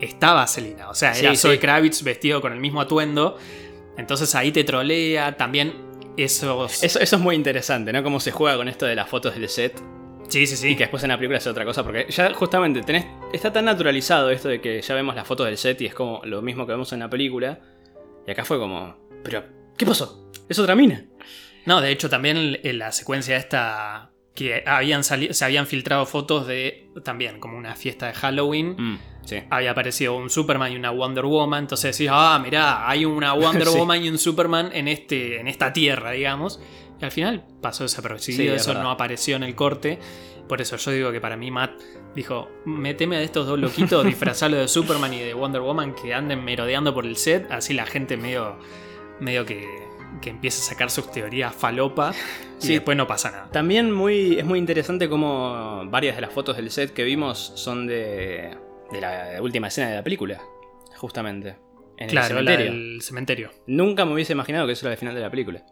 estaba 0.00 0.46
Selina. 0.46 0.88
O 0.90 0.94
sea, 0.94 1.12
era 1.12 1.30
sí. 1.30 1.36
Zoe 1.36 1.58
Kravitz 1.58 2.02
vestido 2.02 2.40
con 2.40 2.52
el 2.52 2.60
mismo 2.60 2.80
atuendo. 2.80 3.36
Entonces 3.96 4.34
ahí 4.34 4.52
te 4.52 4.62
trolea. 4.64 5.36
También 5.36 5.74
esos... 6.16 6.82
Eso, 6.84 7.00
eso 7.00 7.16
es 7.16 7.22
muy 7.22 7.34
interesante, 7.34 7.92
¿no? 7.92 8.02
Cómo 8.02 8.20
se 8.20 8.30
juega 8.30 8.56
con 8.56 8.68
esto 8.68 8.86
de 8.86 8.94
las 8.94 9.08
fotos 9.08 9.34
del 9.34 9.48
set. 9.48 9.80
Sí, 10.28 10.46
sí, 10.46 10.56
sí. 10.56 10.68
Y 10.70 10.76
que 10.76 10.84
después 10.84 11.02
en 11.02 11.08
la 11.08 11.16
película 11.16 11.38
es 11.38 11.46
otra 11.46 11.64
cosa, 11.64 11.82
porque 11.82 12.06
ya 12.10 12.32
justamente 12.34 12.82
tenés, 12.82 13.06
está 13.32 13.52
tan 13.52 13.64
naturalizado 13.64 14.30
esto 14.30 14.48
de 14.48 14.60
que 14.60 14.80
ya 14.82 14.94
vemos 14.94 15.14
las 15.14 15.26
fotos 15.26 15.46
del 15.46 15.56
set 15.56 15.80
y 15.80 15.86
es 15.86 15.94
como 15.94 16.20
lo 16.24 16.42
mismo 16.42 16.66
que 16.66 16.72
vemos 16.72 16.92
en 16.92 17.00
la 17.00 17.08
película. 17.10 17.58
Y 18.26 18.30
acá 18.30 18.44
fue 18.44 18.58
como, 18.58 18.96
pero, 19.24 19.42
¿qué 19.76 19.86
pasó? 19.86 20.30
Es 20.48 20.58
otra 20.58 20.74
mina. 20.74 21.04
No, 21.64 21.80
de 21.80 21.90
hecho 21.90 22.08
también 22.08 22.58
en 22.62 22.78
la 22.78 22.92
secuencia 22.92 23.36
esta 23.36 24.10
que 24.34 24.62
habían 24.66 25.02
salido, 25.02 25.34
se 25.34 25.44
habían 25.44 25.66
filtrado 25.66 26.06
fotos 26.06 26.46
de 26.46 26.90
también 27.04 27.40
como 27.40 27.58
una 27.58 27.74
fiesta 27.74 28.06
de 28.06 28.12
Halloween. 28.14 28.76
Mm, 28.78 28.98
sí. 29.24 29.42
Había 29.50 29.72
aparecido 29.72 30.14
un 30.16 30.30
Superman 30.30 30.72
y 30.72 30.76
una 30.76 30.90
Wonder 30.90 31.24
Woman. 31.24 31.64
Entonces 31.64 31.96
decís, 31.98 32.10
ah, 32.12 32.38
mirá, 32.40 32.88
hay 32.88 33.04
una 33.04 33.32
Wonder 33.34 33.66
Sí. 33.66 33.76
Woman 33.76 34.04
y 34.04 34.08
un 34.08 34.18
Superman 34.18 34.70
en, 34.72 34.86
este, 34.88 35.40
en 35.40 35.48
esta 35.48 35.72
tierra, 35.72 36.12
digamos. 36.12 36.60
Y 37.00 37.04
al 37.04 37.10
final 37.12 37.44
pasó 37.62 37.84
desapercibido, 37.84 38.42
Sí, 38.54 38.56
es 38.56 38.62
eso 38.62 38.74
no 38.74 38.90
apareció 38.90 39.36
en 39.36 39.42
el 39.44 39.54
corte. 39.54 39.98
Por 40.48 40.60
eso 40.60 40.76
yo 40.76 40.90
digo 40.90 41.12
que 41.12 41.20
para 41.20 41.36
mí 41.36 41.50
Matt 41.50 41.72
dijo, 42.16 42.48
meteme 42.64 43.16
a 43.18 43.22
estos 43.22 43.46
dos 43.46 43.58
loquitos, 43.58 44.04
disfrazalo 44.04 44.56
de 44.56 44.66
Superman 44.66 45.12
y 45.14 45.18
de 45.20 45.34
Wonder 45.34 45.60
Woman 45.60 45.94
que 45.94 46.14
anden 46.14 46.42
merodeando 46.44 46.94
por 46.94 47.06
el 47.06 47.16
set. 47.16 47.46
Así 47.50 47.74
la 47.74 47.86
gente 47.86 48.16
medio, 48.16 48.58
medio 49.20 49.44
que, 49.44 49.64
que 50.22 50.30
empieza 50.30 50.60
a 50.62 50.64
sacar 50.74 50.90
sus 50.90 51.10
teorías 51.12 51.54
falopa 51.54 52.12
y 52.60 52.62
Sí. 52.66 52.72
después 52.72 52.96
no 52.96 53.06
pasa 53.06 53.30
nada. 53.30 53.50
También 53.52 53.92
muy, 53.92 54.38
es 54.38 54.44
muy 54.44 54.58
interesante 54.58 55.08
cómo 55.08 55.82
varias 55.90 56.16
de 56.16 56.22
las 56.22 56.32
fotos 56.32 56.56
del 56.56 56.70
set 56.70 56.92
que 56.94 57.04
vimos 57.04 57.52
son 57.54 57.86
de, 57.86 58.56
de 58.90 59.00
la 59.00 59.40
última 59.42 59.68
escena 59.68 59.90
de 59.90 59.96
la 59.96 60.02
película, 60.02 60.40
justamente. 60.96 61.56
En 61.98 62.08
Claro, 62.08 62.38
el 62.38 62.46
cementerio. 62.46 62.72
del 62.72 63.02
cementerio. 63.02 63.50
Nunca 63.66 64.04
me 64.04 64.14
hubiese 64.14 64.32
imaginado 64.32 64.66
que 64.66 64.72
eso 64.72 64.86
era 64.86 64.92
el 64.94 64.98
final 64.98 65.14
de 65.14 65.20
la 65.20 65.30
película. 65.30 65.64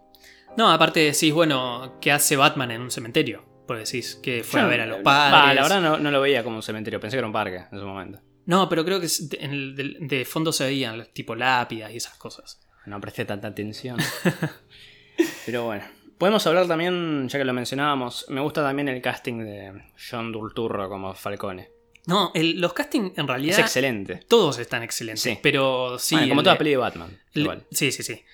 No, 0.57 0.71
aparte 0.71 1.01
decís, 1.01 1.33
bueno, 1.33 1.99
¿qué 2.01 2.13
hace 2.13 2.37
Batman 2.37 2.71
en 2.71 2.81
un 2.83 2.91
cementerio? 2.91 3.45
Porque 3.67 3.85
decís 3.85 4.15
que 4.23 4.43
fue 4.45 4.61
a 4.61 4.67
ver 4.67 4.81
a 4.81 4.87
los 4.87 5.01
padres. 5.01 5.55
La 5.57 5.63
verdad 5.63 5.81
no, 5.81 5.99
no 5.99 6.11
lo 6.11 6.21
veía 6.21 6.43
como 6.45 6.57
un 6.57 6.63
cementerio, 6.63 7.01
pensé 7.01 7.17
que 7.17 7.19
era 7.19 7.27
un 7.27 7.33
parque 7.33 7.57
en 7.57 7.77
ese 7.77 7.85
momento. 7.85 8.21
No, 8.47 8.69
pero 8.69 8.85
creo 8.85 9.01
que 9.01 9.09
de- 9.09 9.39
en 9.45 9.51
el- 9.51 9.75
de, 9.75 9.97
de 10.17 10.25
fondo 10.25 10.53
se 10.53 10.65
veían 10.65 11.09
tipo 11.13 11.35
lápidas 11.35 11.91
y 11.93 11.97
esas 11.97 12.15
cosas. 12.17 12.61
No 12.87 13.01
presté 13.01 13.25
tanta 13.25 13.49
atención. 13.49 13.97
Pero 15.47 15.65
bueno. 15.65 15.85
Podemos 16.19 16.47
hablar 16.47 16.67
también, 16.67 17.29
ya 17.29 17.39
que 17.39 17.45
lo 17.45 17.53
mencionábamos, 17.53 18.25
me 18.29 18.41
gusta 18.41 18.63
también 18.63 18.89
el 18.89 19.03
casting 19.03 19.39
de 19.45 19.83
John 20.11 20.33
Turturro 20.33 20.89
como 20.89 21.13
Falcone. 21.15 21.69
No, 22.07 22.31
el- 22.35 22.59
los 22.61 22.73
castings 22.73 23.19
en 23.19 23.27
realidad 23.29 23.59
Es 23.59 23.65
excelente. 23.65 24.21
todos 24.29 24.59
están 24.59 24.83
excelentes. 24.83 25.23
Sí. 25.23 25.39
Pero 25.43 25.99
sí. 25.99 26.15
Bueno, 26.15 26.29
como 26.31 26.41
el 26.41 26.45
toda 26.45 26.55
de- 26.55 26.59
peli 26.59 26.71
de 26.71 26.77
Batman. 26.79 27.21
el- 27.35 27.43
igual. 27.43 27.67
sí, 27.71 27.93
sí, 27.93 28.03
sí. 28.03 28.25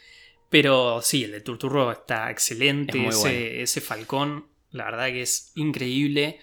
Pero 0.53 1.01
sí, 1.03 1.25
el 1.25 1.33
de 1.33 1.41
Turturro 1.41 1.91
está 1.91 2.31
excelente. 2.31 2.99
Es 3.09 3.17
ese, 3.17 3.21
bueno. 3.29 3.63
ese 3.63 3.81
Falcón, 3.81 4.47
la 4.71 4.85
verdad 4.85 5.07
que 5.07 5.23
es 5.23 5.51
increíble. 5.57 6.39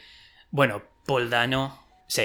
Bueno, 0.50 0.82
Paul 1.06 1.30
Dano. 1.30 1.86
Sí. 2.08 2.24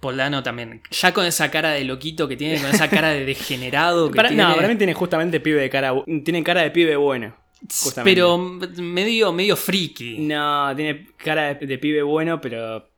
Paul 0.00 0.16
Dano 0.16 0.42
también. 0.42 0.82
Ya 0.90 1.12
con 1.12 1.26
esa 1.26 1.50
cara 1.50 1.72
de 1.72 1.84
loquito 1.84 2.26
que 2.26 2.36
tiene, 2.36 2.58
con 2.60 2.70
esa 2.70 2.88
cara 2.88 3.10
de 3.10 3.24
degenerado 3.26 4.10
que 4.10 4.16
Para- 4.16 4.28
tiene. 4.30 4.42
no, 4.44 4.56
para 4.56 4.66
mí 4.66 4.76
tiene 4.76 4.94
justamente 4.94 5.40
pibe 5.40 5.60
de 5.60 5.68
cara. 5.70 5.92
Tiene 6.24 6.42
cara 6.42 6.62
de 6.62 6.70
pibe 6.70 6.96
bueno. 6.96 7.36
justamente. 7.70 8.10
Pero 8.14 8.38
medio, 8.38 9.30
medio 9.32 9.56
friki. 9.56 10.18
No, 10.20 10.74
tiene 10.74 11.08
cara 11.18 11.54
de, 11.54 11.66
de 11.66 11.78
pibe 11.78 12.02
bueno, 12.02 12.40
pero 12.40 12.88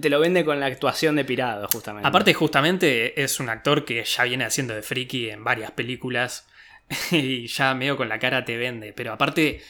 te 0.00 0.08
lo 0.08 0.20
vende 0.20 0.44
con 0.44 0.58
la 0.60 0.66
actuación 0.66 1.16
de 1.16 1.24
pirado, 1.24 1.66
justamente. 1.72 2.06
Aparte, 2.08 2.32
justamente 2.32 3.20
es 3.20 3.40
un 3.40 3.48
actor 3.48 3.84
que 3.84 4.04
ya 4.04 4.22
viene 4.22 4.44
haciendo 4.44 4.72
de 4.74 4.82
friki 4.82 5.30
en 5.30 5.42
varias 5.42 5.72
películas 5.72 6.48
y 7.10 7.46
ya 7.46 7.74
medio 7.74 7.96
con 7.96 8.08
la 8.08 8.18
cara 8.18 8.44
te 8.44 8.56
vende. 8.56 8.92
Pero 8.92 9.12
aparte, 9.12 9.60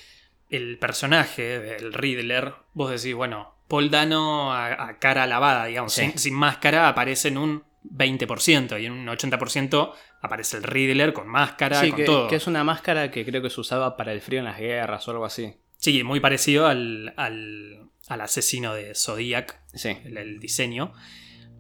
el 0.50 0.78
personaje, 0.78 1.76
el 1.76 1.92
Riddler, 1.92 2.52
vos 2.74 2.90
decís, 2.90 3.14
bueno, 3.14 3.54
Paul 3.68 3.90
Dano 3.90 4.52
a, 4.52 4.88
a 4.88 4.98
cara 4.98 5.26
lavada, 5.26 5.66
digamos, 5.66 5.92
Sí. 5.92 6.02
sin, 6.02 6.18
sin 6.18 6.34
máscara, 6.34 6.88
aparece 6.88 7.28
en 7.28 7.38
un 7.38 7.64
20% 7.84 8.80
y 8.80 8.86
en 8.86 8.92
un 8.92 9.06
80% 9.06 9.92
aparece 10.22 10.56
el 10.58 10.62
Riddler 10.64 11.12
con 11.12 11.28
máscara, 11.28 11.80
Sí, 11.80 11.90
con 11.90 11.96
que, 11.98 12.04
todo. 12.04 12.28
que 12.28 12.36
es 12.36 12.46
una 12.46 12.64
máscara 12.64 13.10
que 13.10 13.24
creo 13.24 13.42
que 13.42 13.50
se 13.50 13.60
usaba 13.60 13.96
para 13.96 14.12
el 14.12 14.20
frío 14.20 14.38
en 14.40 14.44
las 14.46 14.58
guerras 14.58 15.06
o 15.06 15.10
algo 15.12 15.24
así. 15.24 15.54
Sí, 15.78 16.02
muy 16.04 16.20
parecido 16.20 16.66
al, 16.66 17.12
al, 17.16 17.90
al 18.08 18.20
asesino 18.20 18.74
de 18.74 18.94
Zodiac, 18.94 19.60
Sí. 19.74 19.96
el, 20.04 20.16
el 20.16 20.38
diseño. 20.40 20.92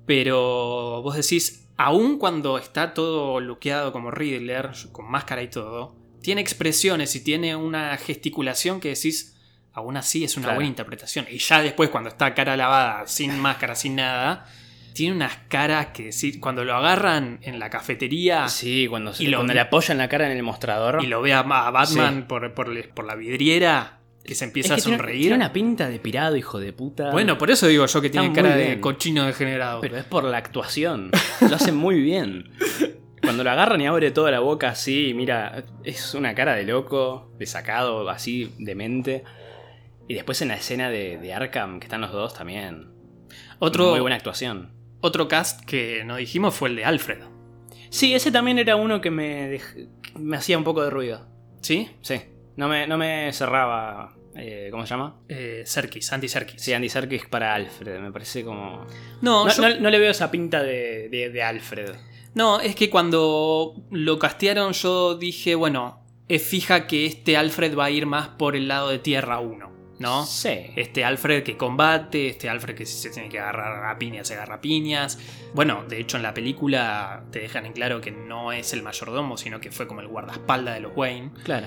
Pero 0.06 1.02
vos 1.02 1.16
decís, 1.16 1.65
aun 1.76 2.18
cuando 2.18 2.58
está 2.58 2.94
todo 2.94 3.40
luqueado 3.40 3.92
como 3.92 4.10
Riddler, 4.10 4.70
con 4.92 5.10
máscara 5.10 5.42
y 5.42 5.48
todo, 5.48 5.96
tiene 6.22 6.40
expresiones 6.40 7.14
y 7.16 7.22
tiene 7.22 7.54
una 7.56 7.96
gesticulación 7.98 8.80
que 8.80 8.88
decís, 8.90 9.36
aún 9.72 9.96
así 9.96 10.24
es 10.24 10.36
una 10.36 10.44
Claro. 10.46 10.56
buena 10.56 10.68
interpretación. 10.68 11.26
Y 11.30 11.38
ya 11.38 11.62
después, 11.62 11.90
cuando 11.90 12.08
está 12.08 12.34
cara 12.34 12.56
lavada, 12.56 13.06
sin 13.06 13.38
máscara, 13.40 13.74
sin 13.74 13.96
nada, 13.96 14.46
tiene 14.94 15.14
unas 15.14 15.36
caras 15.48 15.88
que 15.88 16.04
decís, 16.04 16.38
cuando 16.40 16.64
lo 16.64 16.74
agarran 16.74 17.38
en 17.42 17.58
la 17.58 17.68
cafetería 17.68 18.48
Sí, 18.48 18.86
cuando, 18.88 19.12
se- 19.12 19.24
Y 19.24 19.26
lo- 19.26 19.36
cuando 19.38 19.52
le 19.52 19.60
apoyan 19.60 19.98
la 19.98 20.08
cara 20.08 20.24
en 20.30 20.36
el 20.36 20.42
mostrador. 20.42 21.04
y 21.04 21.06
lo 21.06 21.20
ve 21.20 21.34
a, 21.34 21.42
Batman 21.42 22.26
por, 22.26 22.54
por- 22.54 22.88
por 22.94 23.04
la 23.04 23.14
vidriera, 23.14 24.00
que 24.26 24.34
se 24.34 24.44
Es 24.44 24.48
empieza 24.48 24.74
que 24.74 24.80
a 24.80 24.84
sonreír. 24.84 25.20
Tiene 25.22 25.36
una 25.36 25.52
pinta 25.52 25.88
de 25.88 25.98
pirado, 25.98 26.36
hijo 26.36 26.58
de 26.60 26.72
puta. 26.72 27.10
Bueno, 27.12 27.38
por 27.38 27.50
eso 27.50 27.66
digo 27.66 27.86
yo 27.86 28.00
que 28.02 28.10
tiene 28.10 28.32
cara 28.32 28.54
de 28.56 28.80
cochino 28.80 29.24
degenerado. 29.24 29.80
Pero 29.80 29.96
es 29.96 30.04
por 30.04 30.24
la 30.24 30.36
actuación. 30.38 31.10
Lo 31.48 31.56
hace 31.56 31.72
muy 31.72 32.00
bien. 32.00 32.50
Cuando 33.22 33.42
lo 33.42 33.50
agarran 33.50 33.80
y 33.80 33.86
abre 33.86 34.10
toda 34.10 34.30
la 34.30 34.40
boca 34.40 34.68
así, 34.68 35.12
mira, 35.14 35.64
es 35.84 36.14
una 36.14 36.34
cara 36.34 36.54
de 36.54 36.64
loco, 36.64 37.32
de 37.38 37.46
sacado, 37.46 38.08
así, 38.10 38.52
demente. 38.58 39.24
Y 40.08 40.14
después 40.14 40.40
en 40.42 40.48
la 40.48 40.54
escena 40.56 40.90
de, 40.90 41.18
de 41.18 41.32
Arkham, 41.34 41.80
que 41.80 41.86
están 41.86 42.00
los 42.02 42.12
dos 42.12 42.34
también. 42.34 42.88
otro, 43.58 43.90
Muy 43.90 44.00
buena 44.00 44.16
actuación. 44.16 44.72
otro 45.00 45.26
cast 45.28 45.64
que 45.64 46.04
no 46.04 46.16
dijimos 46.16 46.54
fue 46.54 46.68
el 46.68 46.76
de 46.76 46.84
Alfred. 46.84 47.18
Sí, 47.90 48.14
ese 48.14 48.30
también 48.30 48.58
era 48.58 48.76
uno 48.76 49.00
que 49.00 49.10
me, 49.10 49.58
dej- 49.58 49.88
me 50.18 50.36
hacía 50.36 50.58
un 50.58 50.64
poco 50.64 50.84
de 50.84 50.90
ruido. 50.90 51.26
¿Sí? 51.62 51.88
Sí. 52.02 52.20
No 52.56 52.68
me, 52.68 52.86
no 52.86 52.96
me 52.98 53.32
cerraba. 53.32 54.14
Eh, 54.38 54.68
¿Cómo 54.70 54.84
se 54.86 54.90
llama? 54.90 55.16
Eh, 55.28 55.62
Serkis, 55.66 56.12
Andy 56.12 56.28
Serkis. 56.28 56.60
Sí, 56.62 56.72
Andy 56.72 56.88
Serkis 56.88 57.26
para 57.26 57.54
Alfred. 57.54 57.98
Me 58.00 58.12
parece 58.12 58.44
como. 58.44 58.86
No, 59.22 59.44
No, 59.46 59.48
yo- 59.52 59.62
no- 59.68 59.80
no 59.80 59.90
le 59.90 59.98
veo 59.98 60.10
esa 60.10 60.30
pinta 60.30 60.62
de, 60.62 61.08
de- 61.08 61.30
de 61.30 61.42
Alfred. 61.42 61.92
no, 62.34 62.60
es 62.60 62.74
que 62.76 62.90
cuando 62.90 63.74
lo 63.90 64.18
castearon 64.18 64.72
yo 64.72 65.14
dije, 65.16 65.54
bueno, 65.54 66.02
es 66.28 66.42
fija 66.42 66.86
que 66.86 67.06
este 67.06 67.36
Alfred 67.36 67.76
va 67.76 67.86
a 67.86 67.90
ir 67.90 68.04
más 68.06 68.28
por 68.28 68.56
el 68.56 68.68
lado 68.68 68.88
de 68.90 68.98
Tierra 68.98 69.38
1, 69.38 69.70
¿no? 70.00 70.26
Sí. 70.26 70.66
Este 70.76 71.04
Alfred 71.04 71.42
que 71.44 71.56
combate, 71.56 72.26
este 72.28 72.48
Alfred 72.50 72.74
que 72.74 72.84
si 72.84 72.94
se 72.98 73.10
tiene 73.10 73.28
que 73.28 73.38
agarrar 73.38 73.86
a 73.86 73.96
piñas, 73.98 74.26
se 74.28 74.34
agarra 74.34 74.56
a 74.56 74.60
piñas. 74.60 75.18
Bueno, 75.54 75.84
de 75.88 76.00
hecho 76.00 76.16
en 76.16 76.24
la 76.24 76.34
película 76.34 77.24
te 77.30 77.38
dejan 77.38 77.64
en 77.64 77.72
claro 77.72 78.00
que 78.00 78.10
no 78.10 78.52
es 78.52 78.72
el 78.72 78.82
mayordomo, 78.82 79.36
sino 79.36 79.60
que 79.60 79.70
fue 79.70 79.86
como 79.86 80.00
el 80.00 80.08
guardaespaldas 80.08 80.74
de 80.74 80.80
los 80.80 80.92
Wayne. 80.96 81.30
Claro. 81.44 81.66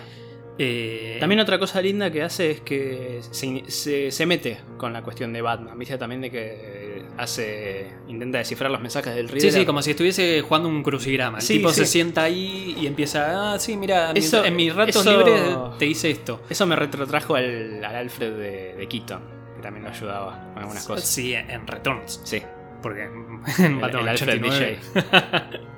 Eh, 0.62 1.16
También 1.22 1.40
otra 1.40 1.58
cosa 1.58 1.82
linda 1.82 2.12
que 2.12 2.22
hace 2.22 2.52
es 2.52 2.60
que 2.62 3.22
se, 3.32 3.64
se- 3.72 4.12
se 4.12 4.26
mete 4.26 4.58
con 4.78 4.92
la 4.92 5.02
cuestión 5.02 5.32
de 5.32 5.42
Batman. 5.42 5.80
Viste 5.80 5.98
también 5.98 6.20
de 6.20 6.30
que 6.30 7.04
hace. 7.18 7.88
intenta 8.10 8.40
descifrar 8.40 8.70
los 8.70 8.82
mensajes 8.82 9.16
del 9.16 9.28
Sí, 9.30 9.36
Riddler. 9.36 9.54
sí, 9.54 9.66
como 9.66 9.82
si 9.82 9.92
estuviese 9.92 10.42
jugando 10.42 10.68
un 10.68 10.84
crucigrama. 10.84 11.38
El 11.38 11.44
Sí, 11.46 11.54
tipo 11.58 11.72
se 11.72 11.86
sí. 11.86 11.92
sienta 11.94 12.24
ahí 12.24 12.76
y 12.78 12.88
empieza, 12.88 13.54
ah, 13.54 13.60
sí, 13.60 13.78
mira, 13.78 14.12
Eso- 14.14 14.44
en 14.44 14.56
mis 14.58 14.76
ratos 14.76 14.98
eso- 14.98 15.18
libres 15.18 15.42
te 15.80 15.86
hice 15.86 16.12
esto. 16.12 16.42
Eso 16.50 16.66
me 16.66 16.76
retrotrajo 16.76 17.36
al, 17.36 17.82
al 17.84 17.96
Alfred 17.96 18.34
de, 18.34 18.74
de 18.76 18.88
Keaton, 18.90 19.22
que 19.56 19.62
también 19.62 19.86
lo 19.86 19.92
ayudaba 19.92 20.50
con 20.54 20.62
algunas 20.64 20.86
cosas. 20.86 21.08
Sí, 21.08 21.34
en 21.34 21.66
Returns. 21.68 22.20
Sí. 22.26 22.42
Porque 22.82 23.04
en 23.04 23.40
El- 23.66 23.76
Batman 23.80 24.02
el 24.04 24.08
Alfred 24.10 24.44
89. 24.44 24.80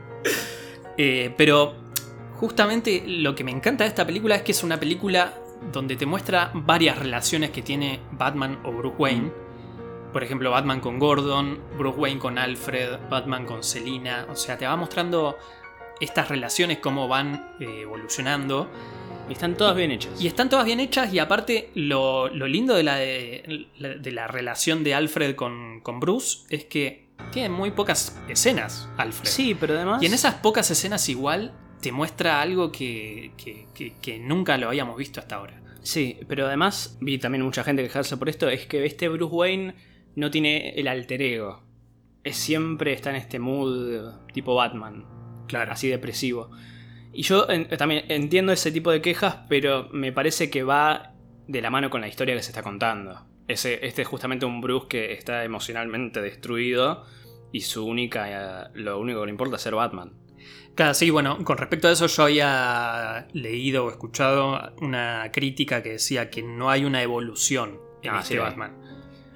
Eh, 0.97 1.33
pero 1.37 1.73
justamente 2.41 3.03
lo 3.05 3.35
que 3.35 3.43
me 3.43 3.51
encanta 3.51 3.83
de 3.83 3.89
esta 3.89 4.03
película 4.03 4.35
es 4.35 4.41
que 4.41 4.51
es 4.51 4.63
una 4.63 4.79
película 4.79 5.35
donde 5.71 5.95
te 5.95 6.07
muestra 6.07 6.49
varias 6.55 6.97
relaciones 6.97 7.51
que 7.51 7.61
tiene 7.61 7.99
Batman 8.13 8.59
o 8.63 8.71
Bruce 8.71 8.95
Wayne. 8.97 9.31
Por 10.11 10.23
ejemplo, 10.23 10.49
Batman 10.49 10.79
con 10.79 10.97
Gordon, 10.97 11.59
Bruce 11.77 11.99
Wayne 11.99 12.19
con 12.19 12.39
Alfred, 12.39 12.97
Batman 13.11 13.45
con 13.45 13.63
Selina. 13.63 14.25
O 14.27 14.35
sea, 14.35 14.57
te 14.57 14.65
va 14.65 14.75
mostrando 14.75 15.37
estas 15.99 16.29
relaciones, 16.29 16.79
cómo 16.79 17.07
van 17.07 17.55
eh, 17.59 17.81
evolucionando. 17.83 18.67
Y 19.29 19.33
están 19.33 19.55
todas 19.55 19.75
bien 19.75 19.91
hechas. 19.91 20.19
Y 20.19 20.25
están 20.25 20.49
todas 20.49 20.65
bien 20.65 20.79
hechas 20.79 21.13
y 21.13 21.19
aparte 21.19 21.69
lo, 21.75 22.27
lo 22.27 22.47
lindo 22.47 22.73
de 22.73 22.81
la, 22.83 22.95
de, 22.95 23.67
de 23.77 24.11
la 24.11 24.27
relación 24.27 24.83
de 24.83 24.95
Alfred 24.95 25.35
con, 25.35 25.79
con 25.81 25.99
Bruce 25.99 26.39
es 26.49 26.65
que 26.65 27.05
tiene 27.31 27.49
muy 27.49 27.69
pocas 27.69 28.19
escenas, 28.27 28.89
Alfred. 28.97 29.29
Sí, 29.29 29.55
pero 29.57 29.75
además. 29.75 30.01
Y 30.01 30.07
en 30.07 30.15
esas 30.15 30.33
pocas 30.35 30.71
escenas 30.71 31.07
igual 31.07 31.53
te 31.81 31.91
muestra 31.91 32.41
algo 32.41 32.71
que, 32.71 33.31
que- 33.37 33.67
que- 33.73 33.93
que 34.01 34.19
nunca 34.19 34.57
lo 34.57 34.67
habíamos 34.67 34.97
visto 34.97 35.19
hasta 35.19 35.35
ahora. 35.35 35.61
Sí, 35.81 36.19
pero 36.27 36.45
además 36.47 36.97
vi 37.01 37.17
también 37.17 37.43
mucha 37.43 37.63
gente 37.63 37.81
quejarse 37.83 38.17
por 38.17 38.29
esto, 38.29 38.47
es 38.49 38.67
que 38.67 38.85
este 38.85 39.09
Bruce 39.09 39.33
Wayne 39.33 39.73
no 40.15 40.29
tiene 40.29 40.69
el 40.75 40.87
alter 40.87 41.21
ego. 41.21 41.63
Es 42.23 42.37
siempre 42.37 42.93
está 42.93 43.09
en 43.09 43.15
este 43.15 43.39
mood 43.39 44.13
tipo 44.33 44.53
Batman, 44.53 45.05
Claro. 45.47 45.71
así 45.71 45.87
depresivo. 45.89 46.51
Y 47.13 47.23
yo 47.23 47.49
en- 47.49 47.67
también 47.77 48.05
entiendo 48.09 48.51
ese 48.51 48.71
tipo 48.71 48.91
de 48.91 49.01
quejas, 49.01 49.39
pero 49.49 49.89
me 49.91 50.11
parece 50.11 50.49
que 50.51 50.63
va 50.63 51.13
de 51.47 51.61
la 51.61 51.69
mano 51.71 51.89
con 51.89 51.99
la 52.01 52.07
historia 52.07 52.35
que 52.35 52.43
se 52.43 52.51
está 52.51 52.61
contando. 52.61 53.25
Ese, 53.47 53.85
este 53.85 54.03
es 54.03 54.07
justamente 54.07 54.45
un 54.45 54.61
Bruce 54.61 54.87
que 54.87 55.13
está 55.13 55.43
emocionalmente 55.43 56.21
destruido 56.21 57.05
y 57.51 57.61
su 57.61 57.85
única, 57.85 58.27
eh, 58.29 58.69
lo 58.75 58.99
único 58.99 59.19
que 59.21 59.25
le 59.25 59.31
importa 59.31 59.55
es 59.57 59.61
ser 59.63 59.73
Batman. 59.75 60.13
Claro, 60.75 60.93
sí, 60.93 61.09
bueno, 61.09 61.43
con 61.43 61.57
respecto 61.57 61.87
a 61.87 61.91
eso 61.91 62.07
yo 62.07 62.23
había 62.23 63.27
leído 63.33 63.85
o 63.85 63.89
escuchado 63.89 64.73
una 64.81 65.29
crítica 65.31 65.83
que 65.83 65.89
decía 65.93 66.29
que 66.29 66.41
no 66.41 66.69
hay 66.69 66.85
una 66.85 67.01
evolución 67.03 67.77
en 68.01 68.11
Ah, 68.11 68.19
este 68.19 68.29
sí, 68.29 68.33
hay. 68.35 68.39
Batman. 68.39 68.77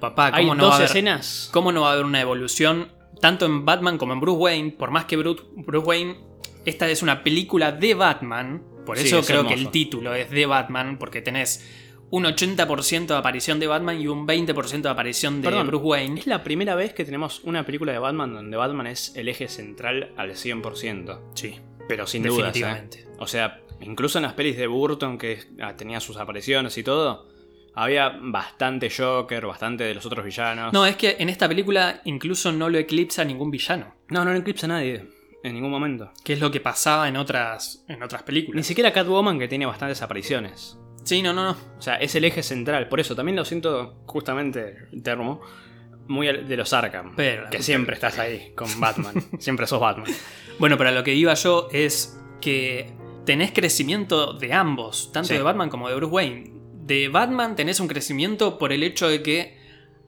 Papá, 0.00 0.30
Hay 0.32 0.44
¿cómo 0.44 0.54
no, 0.54 0.62
dos 0.64 0.70
va 0.70 0.74
a 0.74 0.78
haber, 0.78 0.88
escenas. 0.90 1.48
¿cómo 1.52 1.72
no 1.72 1.82
va 1.82 1.90
a 1.90 1.92
haber 1.92 2.04
una 2.04 2.20
evolución 2.20 2.92
tanto 3.20 3.46
en 3.46 3.64
Batman 3.64 3.96
como 3.98 4.12
en 4.12 4.20
Bruce 4.20 4.38
Wayne? 4.38 4.70
Por 4.72 4.90
más 4.90 5.04
que 5.06 5.16
Bruce, 5.16 5.42
Bruce 5.56 5.86
Wayne, 5.86 6.16
esta 6.64 6.88
es 6.88 7.02
una 7.02 7.22
película 7.22 7.72
de 7.72 7.94
Batman, 7.94 8.62
por 8.84 8.98
Sí, 8.98 9.06
eso 9.06 9.20
es 9.20 9.26
creo 9.26 9.46
que 9.46 9.54
el 9.54 9.70
título 9.70 10.14
es 10.14 10.30
de 10.30 10.46
Batman, 10.46 10.96
porque 10.98 11.22
tenés 11.22 11.64
un 12.10 12.24
80% 12.24 13.06
de 13.06 13.14
aparición 13.16 13.58
de 13.58 13.66
Batman 13.66 14.00
y 14.00 14.06
un 14.06 14.26
20% 14.26 14.82
de 14.82 14.88
aparición 14.88 15.40
de 15.42 15.48
Perdón, 15.48 15.66
Bruce 15.66 15.84
Wayne. 15.84 16.20
Es 16.20 16.26
la 16.26 16.44
primera 16.44 16.74
vez 16.74 16.92
que 16.94 17.04
tenemos 17.04 17.40
una 17.44 17.64
película 17.66 17.92
de 17.92 17.98
Batman 17.98 18.32
donde 18.32 18.56
Batman 18.56 18.86
es 18.86 19.14
el 19.16 19.28
eje 19.28 19.48
central 19.48 20.12
al 20.16 20.30
100%. 20.32 21.20
Sí, 21.34 21.56
Pero 21.88 22.06
sin 22.06 22.22
duda. 22.22 22.46
definitivamente. 22.46 23.06
O 23.18 23.26
sea, 23.26 23.60
incluso 23.80 24.18
en 24.18 24.22
las 24.22 24.34
pelis 24.34 24.56
de 24.56 24.66
Burton, 24.66 25.18
que 25.18 25.40
ah, 25.60 25.74
tenía 25.76 26.00
sus 26.00 26.16
apariciones 26.16 26.78
y 26.78 26.82
todo, 26.84 27.26
había 27.74 28.16
bastante 28.22 28.88
Joker, 28.90 29.44
bastante 29.46 29.84
de 29.84 29.94
los 29.94 30.06
otros 30.06 30.24
villanos. 30.24 30.72
No, 30.72 30.86
es 30.86 30.96
que 30.96 31.16
en 31.18 31.28
esta 31.28 31.48
película 31.48 32.00
incluso 32.04 32.52
no 32.52 32.70
lo 32.70 32.78
eclipsa 32.78 33.24
ningún 33.24 33.50
villano. 33.50 33.94
no, 34.08 34.24
no 34.24 34.32
eclipsa 34.32 34.66
a 34.66 34.68
nadie. 34.70 35.08
En 35.42 35.54
ningún 35.54 35.70
momento. 35.70 36.10
que 36.24 36.32
es 36.32 36.40
lo 36.40 36.50
que 36.50 36.60
pasaba 36.60 37.06
en 37.08 37.16
otras, 37.16 37.84
en 37.86 38.02
otras 38.02 38.22
Ni 38.22 38.26
películas. 38.26 38.66
siquiera 38.66 38.92
Catwoman, 38.92 39.38
que 39.38 39.46
tiene 39.46 39.66
bastantes 39.66 40.02
apariciones. 40.02 40.76
Sí, 41.06 41.22
no, 41.22 41.32
no, 41.32 41.44
no. 41.44 41.56
O 41.78 41.82
sea, 41.82 41.94
es 41.96 42.14
el 42.16 42.24
eje 42.24 42.42
central. 42.42 42.88
Por 42.88 42.98
eso 42.98 43.14
también 43.14 43.36
lo 43.36 43.44
siento, 43.44 44.02
justamente, 44.06 44.88
termo, 45.04 45.40
muy 46.08 46.26
de 46.26 46.56
los 46.56 46.72
Arkham. 46.72 47.14
Pero- 47.16 47.48
que 47.48 47.62
siempre 47.62 47.94
estás 47.94 48.18
ahí 48.18 48.52
con 48.56 48.68
Batman. 48.80 49.14
siempre 49.38 49.66
sos 49.68 49.80
Batman. 49.80 50.10
Bueno, 50.58 50.76
pero 50.76 50.90
a 50.90 50.92
lo 50.92 51.04
que 51.04 51.14
iba 51.14 51.32
yo 51.34 51.68
es 51.72 52.18
que 52.40 52.92
tenés 53.24 53.52
crecimiento 53.52 54.32
de 54.32 54.52
ambos, 54.52 55.12
tanto 55.12 55.28
Sí. 55.28 55.34
de 55.34 55.42
Batman 55.42 55.70
como 55.70 55.88
de 55.88 55.94
Bruce 55.94 56.12
Wayne. 56.12 56.52
De 56.84 57.08
Batman 57.08 57.54
tenés 57.56 57.78
un 57.80 57.88
crecimiento 57.88 58.58
por 58.58 58.72
el 58.72 58.82
hecho 58.82 59.08
de 59.08 59.22
que 59.22 59.56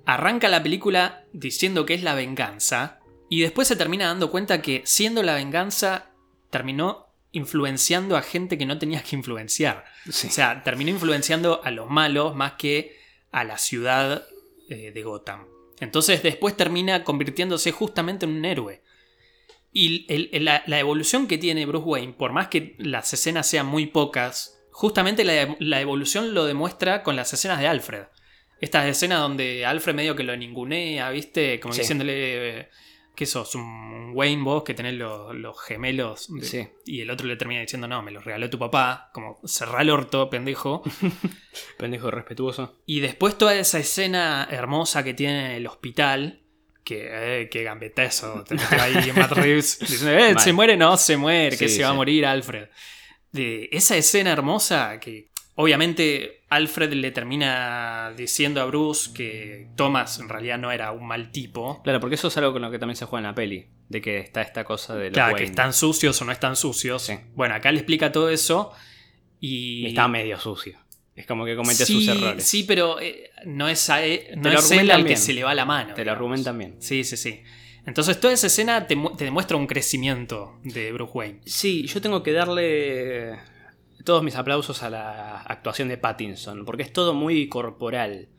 arranca 0.04 0.48
la 0.48 0.62
película 0.62 1.24
diciendo 1.32 1.84
que 1.86 1.94
es 1.94 2.02
la 2.02 2.14
venganza 2.14 3.00
y 3.28 3.40
después 3.42 3.68
se 3.68 3.76
termina 3.76 4.06
dando 4.06 4.30
cuenta 4.30 4.62
que 4.62 4.82
siendo 4.84 5.22
la 5.22 5.34
venganza 5.34 6.10
terminó 6.50 7.07
influenciando 7.32 8.16
a 8.16 8.22
gente 8.22 8.56
que 8.58 8.66
no 8.66 8.78
tenías 8.78 9.02
que 9.04 9.16
influenciar. 9.16 9.84
Sí. 10.10 10.28
O 10.28 10.30
sea, 10.30 10.62
terminó 10.64 10.90
influenciando 10.90 11.60
a 11.64 11.70
los 11.70 11.88
malos 11.90 12.34
más 12.34 12.52
que 12.54 12.96
a 13.30 13.44
la 13.44 13.58
ciudad 13.58 14.26
eh, 14.70 14.90
de 14.92 15.02
Gotham. 15.02 15.46
Entonces 15.80 16.22
después 16.22 16.56
termina 16.56 17.04
convirtiéndose 17.04 17.70
justamente 17.72 18.26
en 18.26 18.32
un 18.32 18.44
héroe. 18.44 18.82
Y 19.72 20.06
el- 20.12 20.30
el- 20.32 20.44
la, 20.44 20.62
la 20.66 20.78
evolución 20.78 21.26
que 21.28 21.38
tiene 21.38 21.66
Bruce 21.66 21.84
Wayne, 21.86 22.12
por 22.14 22.32
más 22.32 22.48
que 22.48 22.74
las 22.78 23.12
escenas 23.12 23.46
sean 23.46 23.66
muy 23.66 23.86
pocas, 23.86 24.58
justamente 24.70 25.24
la, 25.24 25.54
la 25.60 25.80
evolución 25.80 26.34
lo 26.34 26.46
demuestra 26.46 27.02
con 27.02 27.16
las 27.16 27.32
escenas 27.32 27.60
de 27.60 27.68
Alfred. 27.68 28.04
Estas 28.60 28.86
escenas 28.86 29.20
donde 29.20 29.64
Alfred 29.66 29.94
medio 29.94 30.16
que 30.16 30.24
lo 30.24 30.36
ningunea, 30.36 31.10
¿viste? 31.10 31.60
Como 31.60 31.74
Sí. 31.74 31.80
diciéndole 31.82 32.60
eh, 32.60 32.68
que 33.18 33.26
sos 33.26 33.56
un 33.56 34.12
Wayne 34.14 34.44
vos 34.44 34.62
que 34.62 34.74
tenés 34.74 34.94
los, 34.94 35.34
los 35.34 35.60
gemelos. 35.60 36.28
de- 36.32 36.44
Sí. 36.46 36.68
Y 36.86 37.00
el 37.00 37.10
otro 37.10 37.26
le 37.26 37.34
termina 37.34 37.60
diciendo, 37.60 37.88
no, 37.88 38.00
me 38.00 38.12
los 38.12 38.24
regaló 38.24 38.48
tu 38.48 38.60
papá. 38.60 39.10
Como, 39.12 39.40
cerrá 39.44 39.82
el 39.82 39.90
orto, 39.90 40.30
pendejo. 40.30 40.84
Pendejo 41.78 42.12
respetuoso. 42.12 42.78
Y 42.86 43.00
después 43.00 43.36
toda 43.36 43.56
esa 43.56 43.80
escena 43.80 44.46
hermosa 44.50 45.02
que 45.02 45.14
tiene 45.14 45.46
en 45.46 45.50
el 45.52 45.66
hospital. 45.66 46.42
Que, 46.84 47.40
eh, 47.42 47.48
que 47.50 47.64
gambeta 47.64 48.04
eso. 48.04 48.44
Te 48.46 48.54
metió 48.54 48.80
ahí 48.80 49.12
Matt 49.16 49.32
Reeves 49.32 49.80
diciendo, 49.80 50.10
eh, 50.16 50.34
se 50.38 50.52
muere, 50.52 50.76
no, 50.76 50.96
se 50.96 51.16
muere, 51.16 51.56
que 51.58 51.68
Sí, 51.68 51.76
se 51.78 51.82
va 51.82 51.88
a 51.90 51.94
morir 51.94 52.24
Alfred. 52.24 52.68
De 53.32 53.68
esa 53.72 53.96
escena 53.96 54.30
hermosa 54.30 55.00
que 55.00 55.28
obviamente 55.60 56.42
Alfred 56.50 56.92
le 56.92 57.10
termina 57.10 58.12
diciendo 58.16 58.60
a 58.60 58.64
Bruce 58.66 59.10
que 59.12 59.66
Thomas 59.74 60.20
en 60.20 60.28
realidad 60.28 60.56
no 60.56 60.70
era 60.70 60.92
un 60.92 61.06
mal 61.06 61.32
tipo. 61.32 61.82
Claro, 61.82 61.98
porque 61.98 62.14
eso 62.14 62.28
es 62.28 62.36
algo 62.36 62.52
con 62.52 62.62
lo 62.62 62.70
que 62.70 62.78
también 62.78 62.94
se 62.96 63.06
juega 63.06 63.26
en 63.26 63.32
la 63.32 63.34
peli. 63.34 63.66
De 63.88 64.00
que 64.00 64.18
está 64.18 64.40
esta 64.40 64.62
cosa 64.64 64.94
de 64.94 65.06
los 65.06 65.14
Claro, 65.14 65.34
que 65.34 65.42
están 65.42 65.72
sucios 65.72 66.20
o 66.22 66.24
no 66.24 66.30
están 66.30 66.54
sucios. 66.54 67.02
Sí. 67.02 67.14
Bueno, 67.34 67.56
acá 67.56 67.72
le 67.72 67.78
explica 67.78 68.12
todo 68.12 68.30
eso. 68.30 68.72
Y. 69.40 69.86
Está 69.86 70.06
medio 70.06 70.38
sucio. 70.38 70.78
Es 71.16 71.26
como 71.26 71.44
que 71.44 71.56
comete 71.56 71.84
sí, 71.84 71.94
sus 71.94 72.08
errores. 72.16 72.44
Sí, 72.44 72.62
pero 72.62 73.00
eh, 73.00 73.30
no 73.44 73.68
es, 73.68 73.90
a 73.90 74.06
e- 74.06 74.34
no 74.36 74.52
es 74.52 74.70
él 74.70 74.92
al 74.92 75.04
que 75.04 75.16
se 75.16 75.32
le 75.32 75.42
va 75.42 75.54
la 75.54 75.64
mano. 75.64 75.94
Te 75.94 76.04
lo 76.04 76.12
argumentan 76.12 76.56
bien. 76.56 76.76
Sí, 76.78 77.02
sí, 77.02 77.16
sí. 77.16 77.42
Entonces 77.84 78.20
toda 78.20 78.32
esa 78.32 78.46
escena 78.46 78.86
te 78.86 78.94
demuestra 79.24 79.56
un 79.56 79.66
crecimiento 79.66 80.60
de 80.62 80.92
Bruce 80.92 81.12
Wayne. 81.14 81.40
Sí, 81.46 81.84
yo 81.88 82.00
tengo 82.00 82.22
que 82.22 82.32
darle 82.32 83.38
todos 84.08 84.22
mis 84.22 84.36
aplausos 84.36 84.82
a 84.82 84.88
la 84.88 85.42
actuación 85.42 85.88
de 85.88 85.98
Pattinson, 85.98 86.64
porque 86.64 86.82
es 86.82 86.94
todo 86.94 87.12
muy 87.12 87.46
corporal. 87.50 88.30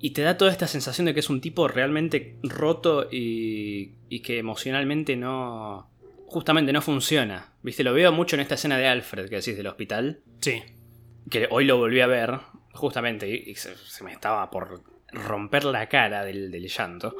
Y 0.00 0.10
te 0.10 0.22
da 0.22 0.36
toda 0.36 0.50
esta 0.50 0.66
sensación 0.66 1.04
de 1.04 1.14
que 1.14 1.20
es 1.20 1.30
un 1.30 1.40
tipo 1.40 1.68
realmente 1.68 2.36
roto 2.42 3.06
y, 3.08 3.94
y 4.08 4.22
que 4.22 4.38
emocionalmente 4.40 5.14
no... 5.14 5.88
Justamente 6.26 6.72
no 6.72 6.82
funciona. 6.82 7.52
Viste, 7.62 7.84
lo 7.84 7.94
veo 7.94 8.10
mucho 8.10 8.34
en 8.34 8.40
esta 8.40 8.56
escena 8.56 8.76
de 8.76 8.88
Alfred 8.88 9.28
que 9.28 9.36
decís 9.36 9.56
del 9.56 9.68
hospital, 9.68 10.22
Sí. 10.40 10.60
que 11.30 11.46
hoy 11.48 11.64
lo 11.64 11.76
volví 11.76 12.00
a 12.00 12.08
ver, 12.08 12.40
justamente, 12.72 13.28
y, 13.30 13.50
y 13.52 13.54
se, 13.54 13.76
se 13.76 14.02
me 14.02 14.10
estaba 14.10 14.50
por 14.50 14.82
romper 15.12 15.62
la 15.64 15.88
cara 15.88 16.24
del, 16.24 16.50
del 16.50 16.66
llanto. 16.66 17.14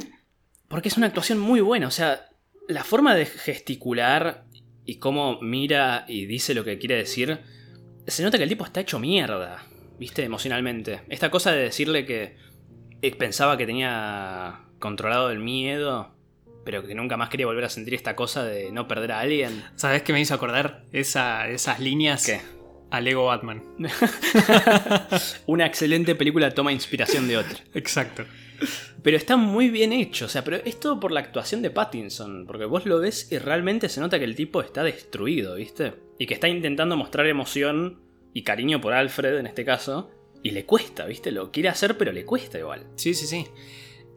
Porque 0.68 0.88
es 0.88 0.98
una 0.98 1.06
actuación 1.06 1.38
muy 1.38 1.62
buena, 1.62 1.86
o 1.86 1.90
sea, 1.90 2.28
la 2.68 2.84
forma 2.84 3.14
de 3.14 3.24
gesticular 3.24 4.44
y 4.84 4.96
cómo 4.96 5.38
mira 5.40 6.04
y 6.08 6.26
dice 6.26 6.54
lo 6.54 6.64
que 6.64 6.78
quiere 6.78 6.96
decir, 6.96 7.38
se 8.06 8.22
nota 8.22 8.36
que 8.38 8.44
el 8.44 8.48
tipo 8.48 8.64
está 8.64 8.80
hecho 8.80 8.98
mierda, 8.98 9.64
viste, 9.98 10.24
emocionalmente. 10.24 11.00
Esta 11.08 11.30
cosa 11.30 11.52
de 11.52 11.62
decirle 11.62 12.06
que 12.06 12.36
eh, 13.02 13.14
pensaba 13.16 13.56
que 13.56 13.66
tenía 13.66 14.60
controlado 14.78 15.30
el 15.30 15.38
miedo, 15.38 16.14
pero 16.64 16.86
que 16.86 16.94
nunca 16.94 17.16
más 17.16 17.28
quería 17.30 17.46
volver 17.46 17.64
a 17.64 17.68
sentir 17.70 17.94
esta 17.94 18.16
cosa 18.16 18.44
de 18.44 18.72
no 18.72 18.88
perder 18.88 19.12
a 19.12 19.20
alguien. 19.20 19.62
¿Sabes 19.76 20.02
qué 20.02 20.12
me 20.12 20.20
hizo 20.20 20.34
acordar? 20.34 20.84
Esa- 20.92 21.48
esas 21.48 21.80
líneas 21.80 22.26
¿Qué? 22.26 22.40
a 22.90 23.00
Lego 23.00 23.26
Batman. 23.26 23.62
Una 25.46 25.66
excelente 25.66 26.14
película 26.14 26.50
toma 26.52 26.72
inspiración 26.72 27.28
de 27.28 27.36
otra. 27.38 27.58
Exacto. 27.74 28.24
Pero 29.02 29.16
está 29.16 29.36
muy 29.36 29.70
bien 29.70 29.92
hecho, 29.92 30.26
o 30.26 30.28
sea, 30.28 30.44
pero 30.44 30.58
es 30.58 30.78
todo 30.78 31.00
por 31.00 31.12
la 31.12 31.20
actuación 31.20 31.62
de 31.62 31.70
Pattinson, 31.70 32.44
porque 32.46 32.66
vos 32.66 32.86
lo 32.86 33.00
ves 33.00 33.30
y 33.32 33.38
realmente 33.38 33.88
se 33.88 34.00
nota 34.00 34.18
que 34.18 34.24
el 34.24 34.34
tipo 34.34 34.60
está 34.60 34.82
destruido, 34.82 35.54
¿viste? 35.54 35.94
Y 36.18 36.26
que 36.26 36.34
está 36.34 36.48
intentando 36.48 36.96
mostrar 36.96 37.26
emoción 37.26 38.00
y 38.34 38.42
cariño 38.42 38.80
por 38.80 38.92
Alfred 38.92 39.38
en 39.38 39.46
este 39.46 39.64
caso, 39.64 40.10
y 40.42 40.50
le 40.50 40.64
cuesta, 40.64 41.06
¿viste? 41.06 41.32
Lo 41.32 41.50
quiere 41.50 41.68
hacer, 41.68 41.96
pero 41.96 42.12
le 42.12 42.24
cuesta 42.24 42.58
igual. 42.58 42.86
Sí, 42.96 43.14
sí, 43.14 43.26
sí. 43.26 43.46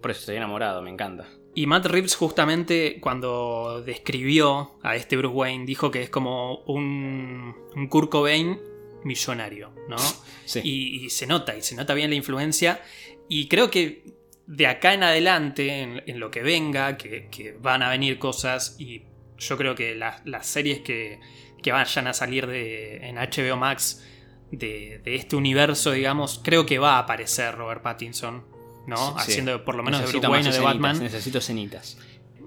Por 0.01 0.11
eso 0.11 0.21
estoy 0.21 0.35
enamorado, 0.35 0.81
me 0.81 0.89
encanta. 0.89 1.27
Y 1.55 1.67
Matt 1.67 1.85
Reeves 1.85 2.15
justamente 2.15 2.99
cuando 2.99 3.83
describió 3.85 4.71
a 4.81 4.95
este 4.95 5.17
Bruce 5.17 5.35
Wayne 5.35 5.65
dijo 5.65 5.91
que 5.91 6.01
es 6.01 6.09
como 6.09 6.63
un, 6.63 7.55
un 7.75 7.87
Kurt 7.87 8.09
Cobain 8.09 8.59
millonario, 9.03 9.71
¿no? 9.87 9.97
Sí. 10.45 10.61
Y, 10.63 11.05
y 11.05 11.09
se 11.09 11.27
nota, 11.27 11.55
y 11.55 11.61
se 11.61 11.75
nota 11.75 11.93
bien 11.93 12.09
la 12.09 12.15
influencia. 12.15 12.81
Y 13.29 13.47
creo 13.47 13.69
que 13.69 14.03
de 14.47 14.67
acá 14.67 14.93
en 14.93 15.03
adelante, 15.03 15.81
en, 15.81 16.03
en 16.05 16.19
lo 16.19 16.31
que 16.31 16.41
venga, 16.41 16.97
que, 16.97 17.27
que 17.29 17.57
van 17.61 17.81
a 17.81 17.89
venir 17.89 18.19
cosas, 18.19 18.75
y 18.79 19.03
yo 19.37 19.57
creo 19.57 19.75
que 19.75 19.95
las, 19.95 20.25
las 20.25 20.45
series 20.45 20.79
que, 20.79 21.19
que 21.61 21.71
vayan 21.71 22.07
a 22.07 22.13
salir 22.13 22.47
de, 22.47 23.07
en 23.07 23.15
HBO 23.15 23.57
Max 23.57 24.03
de, 24.51 25.01
de 25.03 25.15
este 25.15 25.35
universo, 25.35 25.91
digamos, 25.91 26.41
creo 26.43 26.65
que 26.65 26.79
va 26.79 26.95
a 26.95 26.99
aparecer 26.99 27.55
Robert 27.55 27.81
Pattinson, 27.81 28.45
¿no? 28.87 28.97
Sí. 28.97 29.13
Haciendo 29.17 29.63
por 29.65 29.75
lo 29.75 29.83
menos 29.83 30.01
de 30.01 30.07
Bruce 30.07 30.27
Wayne 30.27 30.49
o 30.49 30.53
de 30.53 30.59
Batman. 30.59 30.99
Necesito 30.99 31.39
escenitas. 31.39 31.97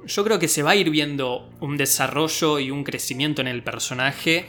Yo 0.07 0.23
creo 0.23 0.39
que 0.39 0.47
se 0.47 0.63
va 0.63 0.73
a 0.73 0.77
ir 0.77 0.91
viendo 0.91 1.51
un 1.61 1.77
desarrollo 1.77 2.61
y 2.61 2.71
un 2.71 2.85
crecimiento 2.85 3.41
en 3.41 3.49
el 3.49 3.65
personaje. 3.65 4.47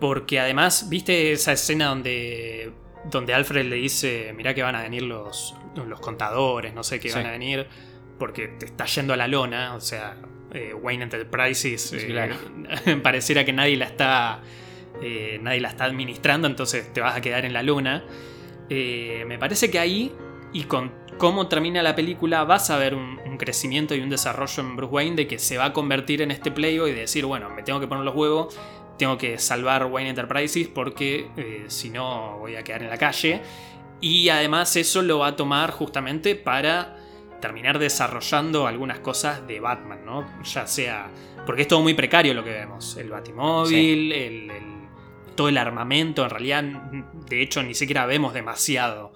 Porque 0.00 0.40
además, 0.40 0.88
¿viste 0.88 1.30
esa 1.30 1.52
escena 1.52 1.88
donde, 1.88 2.72
donde 3.04 3.34
Alfred 3.34 3.66
le 3.66 3.76
dice, 3.76 4.32
mirá 4.36 4.54
que 4.54 4.62
van 4.62 4.74
a 4.76 4.82
venir 4.82 5.02
los, 5.02 5.54
los 5.86 6.00
contadores, 6.00 6.74
no 6.74 6.82
sé 6.82 7.00
qué 7.00 7.08
Sí. 7.10 7.14
van 7.16 7.26
a 7.26 7.30
venir, 7.30 7.66
porque 8.18 8.48
te 8.48 8.66
está 8.66 8.84
yendo 8.86 9.14
a 9.14 9.16
la 9.16 9.26
lona? 9.28 9.74
O 9.74 9.80
sea, 9.80 10.16
eh, 10.52 10.74
Wayne 10.74 11.04
Enterprises, 11.04 11.92
eh, 11.92 12.06
claro. 12.06 12.34
pareciera 13.02 13.44
que 13.44 13.52
nadie 13.52 13.76
la 13.76 13.86
está... 13.86 14.40
eh, 15.02 15.38
nadie 15.42 15.60
la 15.60 15.68
está 15.68 15.84
administrando, 15.84 16.46
entonces 16.46 16.92
te 16.92 17.00
vas 17.00 17.16
a 17.16 17.20
quedar 17.20 17.44
en 17.44 17.52
la 17.52 17.62
luna. 17.62 18.04
Eh, 18.68 19.24
me 19.26 19.38
parece 19.38 19.70
que 19.70 19.78
ahí 19.78 20.12
y 20.52 20.64
con 20.64 20.92
cómo 21.18 21.48
termina 21.48 21.82
la 21.82 21.94
película 21.94 22.44
vas 22.44 22.70
a 22.70 22.78
ver 22.78 22.94
un, 22.94 23.18
un 23.24 23.36
crecimiento 23.36 23.94
y 23.94 24.00
un 24.00 24.10
desarrollo 24.10 24.62
en 24.62 24.76
Bruce 24.76 24.92
Wayne 24.92 25.16
de 25.16 25.26
que 25.26 25.38
se 25.38 25.56
va 25.58 25.66
a 25.66 25.72
convertir 25.72 26.22
en 26.22 26.30
este 26.30 26.50
playboy 26.50 26.90
y 26.90 26.94
de 26.94 27.00
decir, 27.00 27.24
bueno, 27.26 27.50
me 27.50 27.62
tengo 27.62 27.78
que 27.80 27.86
poner 27.86 28.04
los 28.04 28.14
huevos, 28.14 28.58
tengo 29.00 29.18
que 29.18 29.36
salvar 29.38 29.86
Wayne 29.86 30.10
Enterprises 30.10 30.68
porque 30.68 31.28
eh, 31.36 31.64
si 31.66 31.90
no 31.90 32.38
voy 32.38 32.54
a 32.54 32.62
quedar 32.62 32.82
en 32.84 32.90
la 32.90 32.98
calle. 32.98 33.40
Y 34.00 34.28
además 34.28 34.76
eso 34.76 35.02
lo 35.02 35.18
va 35.18 35.26
a 35.28 35.36
tomar 35.36 35.72
justamente 35.72 36.36
para 36.36 36.96
terminar 37.40 37.78
desarrollando 37.78 38.66
algunas 38.66 39.00
cosas 39.00 39.46
de 39.46 39.60
Batman, 39.60 40.04
¿no? 40.06 40.42
Ya 40.44 40.66
sea... 40.66 41.10
Porque 41.44 41.62
es 41.62 41.68
todo 41.68 41.80
muy 41.82 41.94
precario 41.94 42.32
lo 42.34 42.44
que 42.44 42.50
vemos. 42.50 42.96
El 42.96 43.10
Batimóvil, 43.10 44.12
el- 44.12 44.50
el- 44.50 44.70
todo 45.34 45.48
el 45.48 45.56
armamento, 45.58 46.22
en 46.24 46.30
realidad, 46.30 46.62
de 46.62 47.42
hecho, 47.42 47.62
ni 47.62 47.74
siquiera 47.74 48.04
vemos 48.06 48.34
demasiado. 48.34 49.12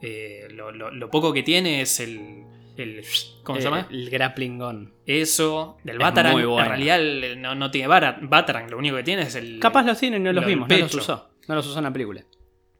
Eh, 0.00 0.48
lo, 0.50 0.72
lo- 0.72 0.90
lo 0.90 1.10
poco 1.10 1.32
que 1.32 1.42
tiene 1.42 1.80
es 1.82 2.00
el... 2.00 2.44
el 2.82 3.04
¿Cómo 3.42 3.58
se 3.58 3.62
Eh, 3.66 3.70
llama? 3.70 3.88
El 3.90 4.10
grappling 4.10 4.58
gun. 4.58 4.94
Eso, 5.06 5.78
del 5.84 5.98
Batarang. 5.98 6.32
muy 6.32 6.44
bueno. 6.44 6.62
En 6.64 6.68
realidad 6.68 7.00
el- 7.00 7.40
no, 7.40 7.54
no 7.54 7.70
tiene 7.70 7.88
Batarang, 7.88 8.70
lo 8.70 8.78
único 8.78 8.96
que 8.96 9.02
tiene 9.02 9.22
es 9.22 9.34
el. 9.34 9.58
Capaz 9.60 9.84
los 9.84 9.98
tienen, 9.98 10.22
no 10.22 10.32
los 10.32 10.42
lo 10.42 10.48
vimos, 10.48 10.68
no 10.68 10.76
los 10.78 10.94
usó. 10.94 11.30
No 11.46 11.54
los 11.54 11.66
usó 11.66 11.78
en 11.78 11.84
la 11.84 11.92
película. 11.92 12.24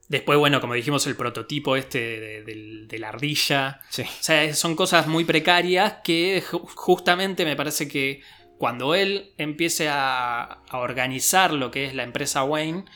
Después, 0.08 0.38
bueno, 0.38 0.60
como 0.60 0.72
dijimos, 0.74 1.06
el 1.06 1.16
prototipo 1.16 1.76
este 1.76 2.42
de, 2.44 2.86
de 2.88 2.98
la 2.98 3.10
ardilla. 3.10 3.80
Sí. 3.90 4.02
O 4.02 4.06
sea, 4.20 4.54
son 4.54 4.74
cosas 4.74 5.06
muy 5.06 5.24
precarias 5.24 5.96
que 6.02 6.42
ju- 6.42 6.66
justamente 6.74 7.44
me 7.44 7.56
parece 7.56 7.88
que 7.88 8.22
cuando 8.56 8.94
él 8.94 9.32
empiece 9.36 9.88
a, 9.90 10.42
a 10.68 10.78
organizar 10.78 11.52
lo 11.52 11.70
que 11.70 11.84
es 11.84 11.94
la 11.94 12.04
empresa 12.04 12.42
Wayne 12.44 12.86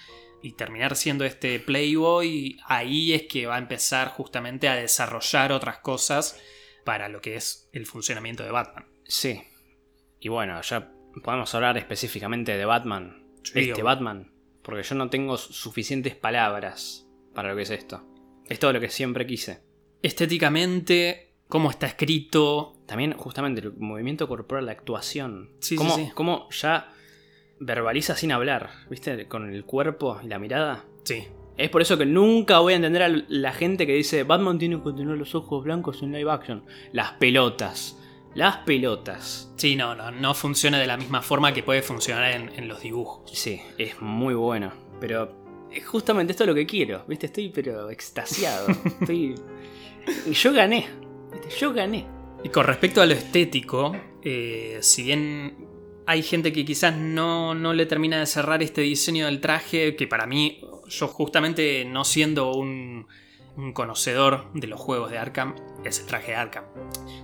y 0.42 0.52
terminar 0.52 0.96
siendo 0.96 1.24
este 1.26 1.60
Playboy, 1.60 2.58
ahí 2.66 3.12
es 3.12 3.24
que 3.24 3.46
va 3.46 3.56
a 3.56 3.58
empezar 3.58 4.08
justamente 4.08 4.68
a 4.68 4.74
desarrollar 4.76 5.52
otras 5.52 5.78
cosas 5.78 6.40
para 6.84 7.08
lo 7.08 7.20
que 7.20 7.36
es 7.36 7.68
el 7.72 7.86
funcionamiento 7.86 8.42
de 8.42 8.50
Batman. 8.50 8.86
Sí. 9.04 9.42
Y 10.20 10.28
bueno, 10.28 10.60
ya 10.62 10.90
podemos 11.22 11.54
hablar 11.54 11.76
específicamente 11.78 12.56
de 12.56 12.64
Batman. 12.64 13.26
Sí, 13.42 13.70
este. 13.70 13.82
Batman. 13.82 14.32
Porque 14.62 14.82
yo 14.84 14.94
no 14.94 15.10
tengo 15.10 15.36
su- 15.36 15.52
suficientes 15.52 16.14
palabras 16.14 17.06
para 17.34 17.50
lo 17.50 17.56
que 17.56 17.62
es 17.62 17.70
esto. 17.70 18.06
Es 18.48 18.58
todo 18.58 18.72
lo 18.72 18.80
que 18.80 18.88
siempre 18.88 19.26
quise. 19.26 19.60
Estéticamente, 20.02 21.34
cómo 21.48 21.70
está 21.70 21.86
escrito, 21.86 22.74
También, 22.86 23.12
justamente, 23.14 23.60
el 23.62 23.72
movimiento 23.72 24.28
corporal, 24.28 24.66
la 24.66 24.72
actuación. 24.72 25.50
Sí, 25.60 25.70
sí, 25.70 25.76
cómo, 25.76 25.96
sí. 25.96 26.10
cómo 26.14 26.48
ya 26.50 26.92
verbaliza 27.58 28.14
sin 28.16 28.32
hablar, 28.32 28.70
¿viste? 28.90 29.26
Con 29.28 29.52
el 29.52 29.64
cuerpo 29.64 30.20
y 30.22 30.28
la 30.28 30.38
mirada. 30.38 30.84
sí, 31.04 31.26
Es 31.56 31.70
por 31.70 31.82
eso 31.82 31.98
que 31.98 32.06
nunca 32.06 32.60
voy 32.60 32.72
a 32.72 32.76
entender 32.76 33.02
a 33.02 33.08
la 33.28 33.52
gente 33.52 33.86
que 33.86 33.94
dice 33.94 34.24
Batman 34.24 34.58
tiene 34.58 34.82
que 34.82 34.92
tener 34.92 35.18
los 35.18 35.34
ojos 35.34 35.64
blancos 35.64 36.02
en 36.02 36.12
live 36.12 36.30
action. 36.30 36.64
Las 36.92 37.12
pelotas. 37.12 37.98
Las 38.34 38.58
pelotas. 38.58 39.52
Sí, 39.56 39.76
no, 39.76 39.94
no, 39.94 40.10
no 40.10 40.34
funciona 40.34 40.78
de 40.78 40.86
la 40.86 40.96
misma 40.96 41.20
forma 41.20 41.52
que 41.52 41.62
puede 41.62 41.82
funcionar 41.82 42.32
en, 42.32 42.50
en 42.56 42.68
los 42.68 42.80
dibujos. 42.80 43.30
Sí, 43.30 43.60
es 43.76 44.00
muy 44.00 44.34
bueno. 44.34 44.72
Pero 45.00 45.42
justamente 45.84 46.32
esto 46.32 46.44
es 46.44 46.48
lo 46.48 46.54
que 46.54 46.66
quiero. 46.66 47.04
¿Viste? 47.06 47.26
Estoy 47.26 47.50
pero 47.50 47.90
extasiado. 47.90 48.68
Estoy. 49.00 49.34
Yo 50.32 50.52
gané. 50.52 50.88
¿Viste? 51.32 51.48
Yo 51.58 51.72
gané. 51.72 52.06
Y 52.44 52.48
con 52.48 52.66
respecto 52.66 53.00
a 53.02 53.06
lo 53.06 53.12
estético, 53.12 53.94
eh, 54.22 54.78
si 54.80 55.02
bien 55.02 55.68
hay 56.06 56.22
gente 56.22 56.52
que 56.52 56.64
quizás 56.64 56.96
no, 56.96 57.54
no 57.54 57.72
le 57.72 57.86
termina 57.86 58.18
de 58.18 58.26
cerrar 58.26 58.62
este 58.62 58.80
diseño 58.80 59.26
del 59.26 59.40
traje, 59.40 59.94
que 59.94 60.06
para 60.06 60.26
mí, 60.26 60.60
yo 60.92 61.08
justamente 61.08 61.84
no 61.84 62.04
siendo 62.04 62.52
un, 62.52 63.06
un 63.56 63.72
conocedor 63.72 64.52
de 64.54 64.66
los 64.66 64.80
juegos 64.80 65.10
de 65.10 65.18
Arkham, 65.18 65.54
es 65.84 66.00
el 66.00 66.06
traje 66.06 66.32
de 66.32 66.36
Arkham. 66.36 66.64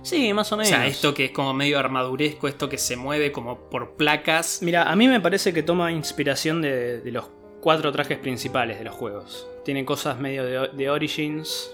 Sí, 0.03 0.33
más 0.33 0.51
o 0.51 0.55
O 0.55 0.57
menos. 0.57 0.69
sea, 0.69 0.85
esto 0.87 1.13
que 1.13 1.25
es 1.25 1.31
como 1.31 1.53
medio 1.53 1.79
armaduresco, 1.79 2.47
esto 2.47 2.67
que 2.69 2.77
se 2.77 2.95
mueve 2.95 3.31
como 3.31 3.69
por 3.69 3.95
placas. 3.95 4.59
Mira, 4.61 4.83
a 4.91 4.95
mí 4.95 5.07
me 5.07 5.21
parece 5.21 5.53
que 5.53 5.63
toma 5.63 5.91
inspiración 5.91 6.61
de, 6.61 6.99
de 7.01 7.11
los 7.11 7.25
cuatro 7.61 7.91
trajes 7.91 8.17
principales 8.17 8.77
de 8.79 8.85
los 8.85 8.95
juegos. 8.95 9.47
Tiene 9.65 9.85
cosas 9.85 10.19
medio 10.19 10.43
de, 10.43 10.69
de 10.69 10.89
Origins, 10.89 11.71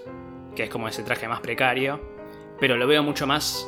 que 0.54 0.64
es 0.64 0.70
como 0.70 0.88
ese 0.88 1.02
traje 1.02 1.28
más 1.28 1.40
precario, 1.40 2.00
pero 2.60 2.76
lo 2.76 2.86
veo 2.86 3.02
mucho 3.02 3.26
más... 3.26 3.66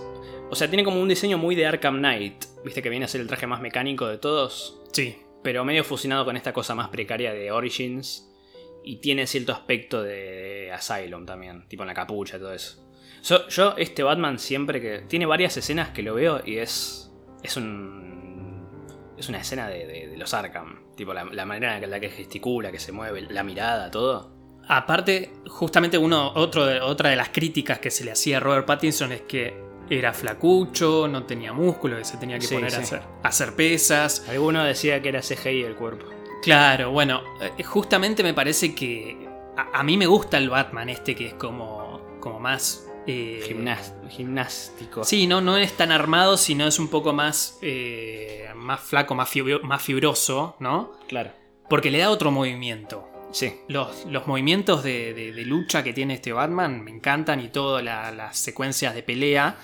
O 0.50 0.54
sea, 0.56 0.68
tiene 0.68 0.82
como 0.82 1.00
un 1.00 1.08
diseño 1.08 1.36
muy 1.38 1.54
de 1.54 1.66
Arkham 1.66 1.98
Knight, 1.98 2.44
viste 2.64 2.82
que 2.82 2.88
viene 2.88 3.04
a 3.04 3.08
ser 3.08 3.20
el 3.20 3.26
traje 3.26 3.46
más 3.46 3.60
mecánico 3.60 4.06
de 4.06 4.16
todos, 4.18 4.80
Sí, 4.92 5.18
pero 5.42 5.64
medio 5.64 5.84
fusionado 5.84 6.24
con 6.24 6.36
esta 6.36 6.52
cosa 6.52 6.74
más 6.74 6.88
precaria 6.88 7.32
de 7.32 7.50
Origins, 7.50 8.24
y 8.84 8.96
tiene 8.96 9.26
cierto 9.26 9.52
aspecto 9.52 10.02
de 10.02 10.72
Asylum 10.72 11.26
también, 11.26 11.68
tipo 11.68 11.82
en 11.82 11.88
la 11.88 11.94
capucha 11.94 12.36
y 12.36 12.40
todo 12.40 12.54
eso. 12.54 12.88
So- 13.20 13.48
yo, 13.48 13.74
este 13.76 14.02
Batman 14.02 14.38
siempre 14.38 14.80
que... 14.80 15.00
Tiene 15.00 15.26
varias 15.26 15.56
escenas 15.56 15.90
que 15.90 16.02
lo 16.02 16.14
veo 16.14 16.40
y 16.44 16.58
es... 16.58 17.12
Es 17.42 17.56
un... 17.56 18.76
Es 19.18 19.28
una 19.28 19.40
escena 19.40 19.68
de, 19.68 20.14
los 20.16 20.32
Arkham. 20.32 20.94
Tipo 20.94 21.12
la, 21.12 21.24
la 21.24 21.44
manera 21.44 21.76
en 21.76 21.90
la 21.90 22.00
que 22.00 22.08
gesticula, 22.08 22.70
que 22.70 22.78
se 22.78 22.92
mueve, 22.92 23.22
la 23.22 23.42
mirada, 23.42 23.90
todo. 23.90 24.32
Aparte, 24.68 25.32
justamente 25.48 25.98
uno, 25.98 26.32
otro 26.34 26.86
otra 26.86 27.10
de 27.10 27.16
las 27.16 27.30
críticas 27.30 27.80
que 27.80 27.90
se 27.90 28.04
le 28.04 28.12
hacía 28.12 28.36
a 28.36 28.40
Robert 28.40 28.66
Pattinson 28.66 29.12
es 29.12 29.22
que 29.22 29.67
era 29.90 30.12
flacucho, 30.12 31.08
no 31.08 31.24
tenía 31.24 31.52
músculo, 31.52 31.96
que 31.96 32.04
se 32.04 32.16
tenía 32.18 32.38
que 32.38 32.46
Sí, 32.46 32.54
poner 32.54 32.70
sí. 32.70 32.76
a, 32.76 32.80
hacer, 32.80 33.02
a 33.22 33.28
hacer 33.28 33.54
pesas. 33.54 34.28
Alguno 34.28 34.64
decía 34.64 35.00
que 35.02 35.08
era 35.08 35.20
CGI 35.20 35.62
el 35.62 35.74
cuerpo. 35.76 36.06
Claro, 36.42 36.90
bueno, 36.92 37.22
eh, 37.40 37.62
justamente 37.64 38.22
me 38.22 38.34
parece 38.34 38.74
que 38.74 39.28
a, 39.56 39.80
a 39.80 39.82
mí 39.82 39.96
me 39.96 40.06
gusta 40.06 40.38
el 40.38 40.50
Batman 40.50 40.88
este 40.88 41.14
que 41.14 41.26
es 41.28 41.34
como, 41.34 42.18
como 42.20 42.38
más... 42.38 42.86
eh, 43.06 43.40
gimnástico. 44.10 45.04
Sí, 45.04 45.26
no, 45.26 45.40
no 45.40 45.56
es 45.56 45.72
tan 45.76 45.90
armado, 45.92 46.36
sino 46.36 46.66
es 46.66 46.78
un 46.78 46.88
poco 46.88 47.12
más, 47.12 47.58
eh, 47.62 48.48
más 48.54 48.80
flaco, 48.80 49.14
más, 49.14 49.28
fibro- 49.30 49.62
más 49.62 49.82
fibroso, 49.82 50.56
¿no? 50.60 50.92
Claro. 51.08 51.30
Porque 51.68 51.90
le 51.90 51.98
da 51.98 52.10
otro 52.10 52.30
movimiento. 52.30 53.08
Sí. 53.32 53.54
Los, 53.68 54.06
los 54.06 54.26
movimientos 54.26 54.82
de, 54.82 55.12
de- 55.14 55.32
de 55.32 55.42
lucha 55.44 55.82
que 55.82 55.92
tiene 55.92 56.14
este 56.14 56.32
Batman 56.32 56.82
me 56.82 56.90
encantan 56.90 57.40
y 57.40 57.48
todas 57.48 57.82
la- 57.84 58.10
las 58.10 58.38
secuencias 58.38 58.94
de 58.94 59.02
pelea. 59.02 59.56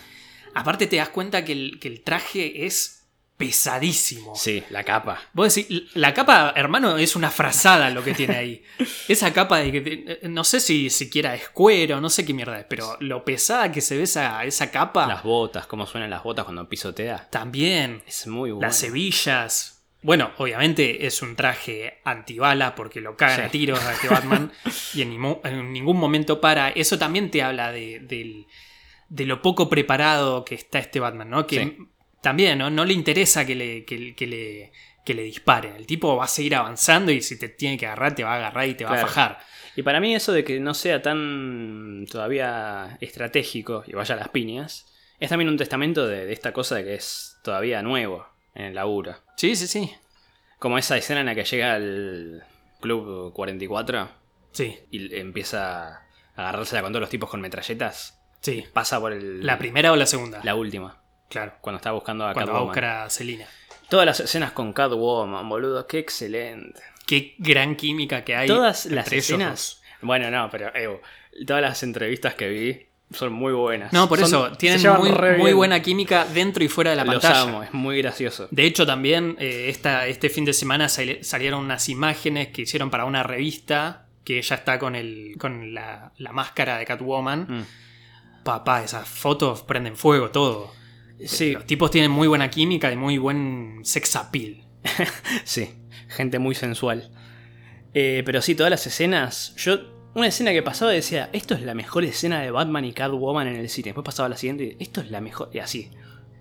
Aparte 0.55 0.87
te 0.87 0.97
das 0.97 1.09
cuenta 1.11 1.45
que 1.45 1.53
el, 1.53 1.79
que 1.81 1.89
el 1.89 2.03
traje 2.03 2.65
es 2.67 3.01
pesadísimo. 3.37 4.35
Sí, 4.37 4.63
la 4.71 4.85
capa. 4.85 5.21
Vos 5.33 5.55
decís, 5.55 5.83
la 5.95 6.15
capa, 6.15 6.53
hermano, 6.57 6.97
es 6.99 7.17
una 7.17 7.31
frazada 7.31 7.91
lo 7.91 8.03
que 8.05 8.15
tiene 8.15 8.37
ahí. 8.37 8.63
Esa 9.09 9.33
capa 9.33 9.59
de 9.59 9.73
que. 9.73 10.21
No 10.29 10.45
sé 10.45 10.61
si 10.61 10.91
siquiera 10.91 11.35
es 11.35 11.49
cuero, 11.49 12.01
no 12.01 12.11
sé 12.11 12.25
qué 12.25 12.33
mierda 12.35 12.59
es, 12.61 12.67
pero 12.69 12.97
lo 13.01 13.25
pesada 13.25 13.71
que 13.73 13.81
se 13.81 13.97
ve 13.97 14.05
esa, 14.05 14.45
esa 14.45 14.71
capa. 14.71 15.07
Las 15.07 15.23
botas, 15.23 15.67
cómo 15.67 15.87
suenan 15.87 16.11
las 16.11 16.23
botas 16.23 16.45
cuando 16.45 16.69
pisotea. 16.69 17.29
También. 17.31 18.03
Es 18.07 18.27
muy 18.27 18.51
bueno. 18.51 18.67
Las 18.67 18.83
hebillas. 18.83 19.71
Bueno, 20.03 20.33
obviamente 20.37 21.07
es 21.07 21.23
un 21.23 21.35
traje 21.35 22.01
antibala 22.05 22.75
porque 22.75 23.01
lo 23.01 23.17
cagan 23.17 23.37
Sí. 23.37 23.43
a 23.43 23.49
tiros 23.49 23.83
a 23.83 23.95
este 23.95 24.09
Batman 24.09 24.53
y 24.95 25.01
en, 25.03 25.11
ningún- 25.11 25.41
en 25.45 25.73
ningún 25.73 25.97
momento 25.99 26.41
para. 26.41 26.69
Eso 26.71 26.99
también 26.99 27.31
te 27.31 27.43
habla 27.43 27.73
de, 27.73 28.01
del- 28.01 28.47
de 29.09 29.27
lo 29.27 29.43
poco 29.43 29.69
preparado 29.69 30.45
que 30.45 30.55
está 30.55 30.79
este 30.79 31.01
Batman, 31.01 31.31
¿no? 31.31 31.47
Que 31.47 31.59
Sí. 31.61 31.79
también 32.21 32.59
¿no? 32.59 32.71
no 32.71 32.85
le 32.85 32.95
interesa 32.95 33.45
que 33.47 33.55
le, 33.55 33.85
que, 33.85 34.15
que 34.15 34.27
le, 34.27 34.73
que 35.05 35.15
le 35.15 35.23
disparen. 35.23 35.77
El 35.77 35.87
tipo 35.87 36.17
va 36.17 36.25
a 36.25 36.29
seguir 36.29 36.55
avanzando 36.57 37.13
y 37.13 37.21
si 37.23 37.39
te 37.39 37.49
tiene 37.49 37.77
que 37.79 37.87
agarrar, 37.87 38.15
te 38.15 38.25
va 38.25 38.33
a 38.33 38.37
agarrar 38.37 38.69
y 38.69 38.75
te 38.75 38.85
va 38.85 38.91
Claro. 38.93 39.05
a 39.05 39.09
fajar. 39.09 39.39
Y 39.77 39.83
para 39.83 40.01
mí 40.01 40.15
eso 40.15 40.33
de 40.33 40.45
que 40.45 40.61
no 40.61 40.73
sea 40.75 41.03
tan 41.03 42.07
todavía 42.11 42.97
estratégico 43.01 43.83
y 43.87 43.93
vaya 43.93 44.15
a 44.15 44.19
las 44.19 44.29
piñas, 44.29 44.87
es 45.21 45.29
también 45.31 45.49
un 45.49 45.57
testamento 45.57 46.07
de, 46.07 46.27
de 46.27 46.33
esta 46.33 46.53
cosa 46.53 46.77
de 46.77 46.85
que 46.85 46.95
es 46.95 47.37
todavía 47.43 47.83
nuevo 47.83 48.27
en 48.55 48.67
el 48.67 48.75
laburo. 48.75 49.17
Sí, 49.37 49.57
sí, 49.57 49.67
sí. 49.67 49.91
Como 50.59 50.79
esa 50.79 50.97
escena 50.97 51.21
en 51.21 51.27
la 51.27 51.35
que 51.35 51.45
llega 51.45 51.75
al 51.75 52.45
Club 52.81 53.33
44 53.33 54.09
Sí, 54.53 54.79
y 54.91 55.15
empieza 55.17 55.89
a 55.89 56.03
agarrársela 56.37 56.83
con 56.83 56.93
todos 56.93 57.01
los 57.03 57.11
tipos 57.11 57.29
con 57.29 57.41
metralletas. 57.41 58.21
Sí. 58.45 58.65
Pasa 58.73 59.01
por 59.01 59.13
el... 59.13 59.45
¿La 59.45 59.59
primera 59.59 59.91
o 59.93 59.97
la 59.97 60.07
segunda? 60.07 60.41
la 60.45 60.55
última, 60.55 61.01
Claro. 61.29 61.55
cuando 61.61 61.79
está 61.79 61.91
buscando 61.93 62.27
a 62.27 62.33
Cuando 62.33 62.53
va 62.53 62.59
a 62.59 62.61
Catwoman. 62.61 62.67
buscar 62.67 62.85
a 63.07 63.11
Selina. 63.11 63.47
Todas 63.89 64.07
las 64.07 64.21
escenas 64.21 64.53
con 64.53 64.73
Catwoman, 64.73 65.49
boludo, 65.49 65.87
qué 65.87 65.99
excelente. 65.99 66.81
Qué 67.07 67.35
gran 67.39 67.75
química 67.77 68.25
que 68.25 68.35
hay. 68.37 68.47
Todas 68.49 68.87
las 68.87 69.11
ellos 69.13 69.25
escenas... 69.25 69.83
Bueno, 70.01 70.31
no, 70.31 70.49
pero 70.51 70.75
Evo, 70.75 71.01
todas 71.47 71.63
las 71.63 71.83
entrevistas 71.83 72.35
que 72.35 72.49
vi 72.49 72.87
son 73.11 73.33
muy 73.33 73.53
buenas. 73.53 73.93
No, 73.93 74.09
por 74.09 74.19
Son- 74.19 74.27
eso, 74.27 74.53
tienen 74.57 74.81
muy, 75.39 75.53
buena 75.53 75.81
química 75.83 76.25
dentro 76.27 76.65
y 76.65 76.69
fuera 76.69 76.91
de 76.91 76.97
la 76.97 77.05
Los 77.05 77.23
pantalla. 77.23 77.43
amo, 77.43 77.63
es 77.63 77.73
muy 77.73 77.99
gracioso. 77.99 78.49
De 78.51 78.65
hecho, 78.65 78.87
también 78.87 79.37
eh, 79.39 79.67
esta, 79.69 80.07
este 80.07 80.29
fin 80.31 80.45
de 80.45 80.53
semana 80.53 80.89
sali- 80.89 81.23
salieron 81.23 81.61
unas 81.65 81.89
imágenes 81.89 82.49
que 82.49 82.63
hicieron 82.63 82.91
para 82.91 83.05
una 83.05 83.23
revista 83.23 84.07
que 84.25 84.39
ella 84.39 84.57
está 84.57 84.79
con, 84.79 84.95
el, 84.97 85.35
con 85.39 85.75
la, 85.75 86.13
la 86.19 86.33
máscara 86.33 86.79
de 86.79 86.87
Catwoman. 86.87 87.47
Mm. 87.49 87.67
Papá, 88.45 88.85
esas 88.85 89.09
fotos 89.09 89.63
prenden 89.63 89.97
fuego 89.97 90.31
todo. 90.31 90.71
Sí, 91.25 91.53
Los 91.53 91.67
tipos 91.67 91.91
tienen 91.91 92.11
muy 92.11 92.29
buena 92.29 92.51
química 92.51 92.93
y 92.93 92.97
muy 92.97 93.19
buen 93.19 93.81
sex 93.83 94.17
appeal. 94.17 94.65
sí, 95.45 95.75
gente 96.09 96.39
muy 96.39 96.55
sensual. 96.55 97.11
Eh, 97.95 98.23
pero 98.27 98.43
sí, 98.43 98.55
todas 98.55 98.71
las 98.71 98.87
escenas, 98.87 99.55
yo 99.57 99.95
una 100.15 100.29
escena 100.29 100.53
que 100.53 100.63
pasaba 100.63 100.93
decía, 100.93 101.31
esto 101.33 101.55
es 101.55 101.63
la 101.63 101.75
mejor 101.75 102.05
escena 102.05 102.41
de 102.41 102.51
Batman 102.51 102.85
y 102.85 102.93
Catwoman 102.93 103.49
en 103.49 103.57
el 103.57 103.69
cine. 103.69 103.87
Después 103.87 104.05
pasaba 104.05 104.29
la 104.29 104.37
siguiente 104.37 104.77
y 104.79 104.83
esto 104.83 105.01
es 105.01 105.11
la 105.11 105.21
mejor. 105.21 105.51
Y 105.53 105.59
así. 105.59 105.91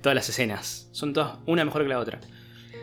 Todas 0.02 0.16
las 0.16 0.28
escenas. 0.28 0.90
Son 0.92 1.14
todas 1.14 1.38
una 1.46 1.64
mejor 1.64 1.84
que 1.84 1.90
la 1.90 2.00
otra. 2.00 2.20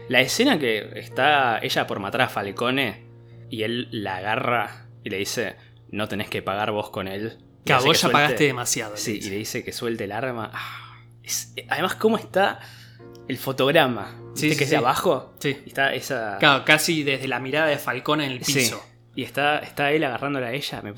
La 0.09 0.21
escena 0.21 0.59
que 0.59 0.99
está 0.99 1.59
ella 1.63 1.87
por 1.87 2.01
matar 2.01 2.23
a 2.23 2.29
Falcone 2.29 3.05
y 3.51 3.63
él 3.63 3.89
la 3.93 4.17
agarra 4.17 4.87
y 5.05 5.11
le 5.11 5.19
dice, 5.19 5.57
no 5.91 6.09
tenés 6.09 6.29
que 6.31 6.43
pagar 6.43 6.73
vos 6.73 6.91
con 6.91 7.07
él. 7.09 7.39
Que 7.65 7.75
que 7.77 7.93
ya 7.95 8.09
pagaste 8.11 8.45
demasiado. 8.45 8.97
Sí, 8.97 9.21
y 9.23 9.31
le 9.31 9.37
dice 9.37 9.63
que 9.65 9.73
suelte 9.73 10.05
el 10.05 10.13
arma. 10.13 10.51
Ah, 10.55 10.97
es- 11.23 11.53
además, 11.69 11.95
¿cómo 11.97 12.17
está 12.17 12.61
el 13.29 13.37
fotograma? 13.39 14.17
Sí, 14.35 14.49
¿Viste 14.49 14.51
sí, 14.51 14.57
que 14.59 14.65
es 14.65 14.71
sí. 14.71 14.75
de 14.75 14.77
abajo? 14.79 15.35
Sí. 15.39 15.57
Está 15.67 15.95
esa... 15.95 16.39
Claro, 16.39 16.65
casi 16.65 17.03
desde 17.03 17.29
la 17.29 17.39
mirada 17.41 17.67
de 17.67 17.79
Falcón 17.79 18.21
en 18.21 18.33
el 18.33 18.45
Sí. 18.45 18.55
piso. 18.55 18.83
Y 19.15 19.25
está, 19.25 19.59
está 19.59 19.93
él 19.93 20.05
agarrándola 20.05 20.49
a 20.49 20.53
ella. 20.53 20.81
Me, 20.83 20.95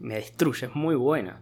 me 0.00 0.14
destruye, 0.16 0.66
es 0.66 0.74
muy 0.74 0.94
buena. 0.96 1.40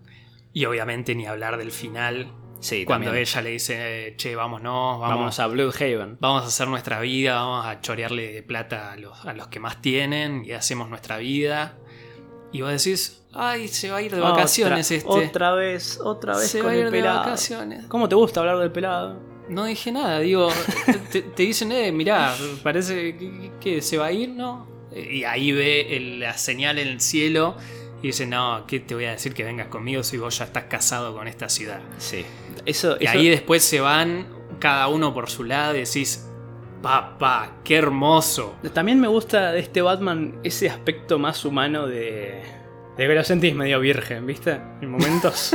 Y 0.52 0.64
obviamente 0.66 1.14
ni 1.14 1.26
hablar 1.26 1.56
del 1.56 1.72
final. 1.72 2.32
Sí, 2.60 2.84
cuando 2.84 3.06
también. 3.06 3.22
ella 3.26 3.40
le 3.40 3.50
dice, 3.50 4.14
che, 4.18 4.36
vámonos, 4.36 5.00
vamos, 5.00 5.16
Vamos 5.16 5.40
a 5.40 5.46
Bloodhaven. 5.46 6.18
vamos 6.20 6.44
a 6.44 6.46
hacer 6.48 6.68
nuestra 6.68 7.00
vida, 7.00 7.36
vamos 7.36 7.64
a 7.64 7.80
chorearle 7.80 8.32
de 8.32 8.42
plata 8.42 8.92
a 8.92 8.96
los, 8.96 9.24
a 9.24 9.32
los 9.32 9.48
que 9.48 9.60
más 9.60 9.80
tienen 9.80 10.44
y 10.44 10.52
hacemos 10.52 10.90
nuestra 10.90 11.16
vida. 11.16 11.78
Y 12.52 12.60
vos 12.60 12.70
decís, 12.70 13.19
ay, 13.32 13.68
se 13.68 13.90
va 13.90 13.98
a 13.98 14.02
ir 14.02 14.14
de 14.14 14.20
vacaciones 14.20 14.86
otra, 14.86 14.96
este. 14.96 15.28
Otra 15.28 15.52
vez, 15.52 16.00
otra 16.02 16.36
vez 16.36 16.48
se 16.48 16.58
con 16.58 16.66
va 16.68 16.70
a 16.72 16.74
el 16.74 16.80
ir 16.86 16.90
de 16.90 17.02
vacaciones. 17.02 17.86
¿Cómo 17.86 18.08
te 18.08 18.14
gusta 18.14 18.40
hablar 18.40 18.58
del 18.58 18.70
pelado? 18.72 19.18
No 19.48 19.64
dije 19.64 19.90
nada, 19.92 20.20
digo, 20.20 20.48
te, 21.10 21.22
te 21.22 21.42
dicen, 21.42 21.72
eh, 21.72 21.90
mirá, 21.92 22.34
parece 22.62 23.16
que, 23.16 23.50
que 23.60 23.82
se 23.82 23.98
va 23.98 24.06
a 24.06 24.12
ir, 24.12 24.28
¿no? 24.30 24.66
Y 24.94 25.24
ahí 25.24 25.52
ve 25.52 25.96
el- 25.96 26.20
la 26.20 26.36
señal 26.38 26.78
en 26.78 26.88
el 26.88 27.00
cielo 27.00 27.56
y 28.02 28.08
dice, 28.08 28.26
no, 28.26 28.64
¿qué 28.66 28.78
te 28.80 28.94
voy 28.94 29.04
a 29.06 29.10
decir 29.12 29.34
que 29.34 29.44
vengas 29.44 29.66
conmigo 29.68 30.02
si 30.02 30.16
vos 30.18 30.38
ya 30.38 30.44
estás 30.44 30.64
casado 30.64 31.14
con 31.14 31.26
esta 31.28 31.48
ciudad? 31.48 31.80
Sí. 31.98 32.24
Eso, 32.64 32.96
Y 33.00 33.04
eso- 33.06 33.18
ahí 33.18 33.28
después 33.28 33.62
se 33.64 33.80
van 33.80 34.26
cada 34.58 34.88
uno 34.88 35.12
por 35.14 35.28
su 35.30 35.44
lado 35.44 35.74
y 35.74 35.80
decís, 35.80 36.26
papá, 36.82 37.56
qué 37.64 37.76
hermoso. 37.76 38.54
También 38.72 39.00
me 39.00 39.08
gusta 39.08 39.52
de 39.52 39.60
este 39.60 39.82
Batman 39.82 40.38
ese 40.44 40.68
aspecto 40.70 41.18
más 41.18 41.44
humano 41.44 41.86
de. 41.86 42.42
De 43.04 43.08
que 43.08 43.14
lo 43.14 43.24
sentís 43.24 43.54
medio 43.54 43.80
virgen, 43.80 44.26
¿viste? 44.26 44.58
En 44.80 44.90
momentos. 44.90 45.54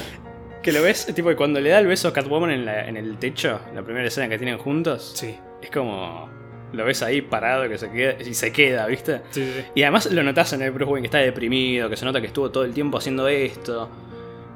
que 0.62 0.72
lo 0.72 0.82
ves, 0.82 1.06
tipo, 1.14 1.28
que 1.28 1.36
cuando 1.36 1.60
le 1.60 1.70
da 1.70 1.78
el 1.78 1.86
beso 1.86 2.08
a 2.08 2.12
Catwoman 2.12 2.50
en, 2.50 2.64
la- 2.64 2.88
en 2.88 2.96
el 2.96 3.16
techo, 3.18 3.60
la 3.74 3.82
primera 3.82 4.06
escena 4.06 4.28
que 4.28 4.38
tienen 4.38 4.58
juntos, 4.58 5.12
Sí, 5.14 5.36
es 5.62 5.70
como. 5.70 6.28
lo 6.72 6.84
ves 6.84 7.02
ahí 7.02 7.20
parado 7.22 7.68
que 7.68 7.78
se 7.78 7.90
queda, 7.90 8.14
y 8.22 8.34
se 8.34 8.52
queda, 8.52 8.86
¿viste? 8.86 9.20
sí, 9.30 9.44
sí. 9.54 9.64
Y 9.74 9.82
además 9.82 10.10
lo 10.12 10.22
notas 10.22 10.52
en 10.52 10.62
el 10.62 10.70
Bruce 10.70 10.90
Wayne 10.90 11.02
que 11.02 11.06
está 11.08 11.18
deprimido, 11.18 11.88
que 11.90 11.96
se 11.96 12.04
nota 12.04 12.20
que 12.20 12.26
estuvo 12.28 12.50
todo 12.50 12.64
el 12.64 12.72
tiempo 12.74 12.98
haciendo 12.98 13.26
esto, 13.28 13.90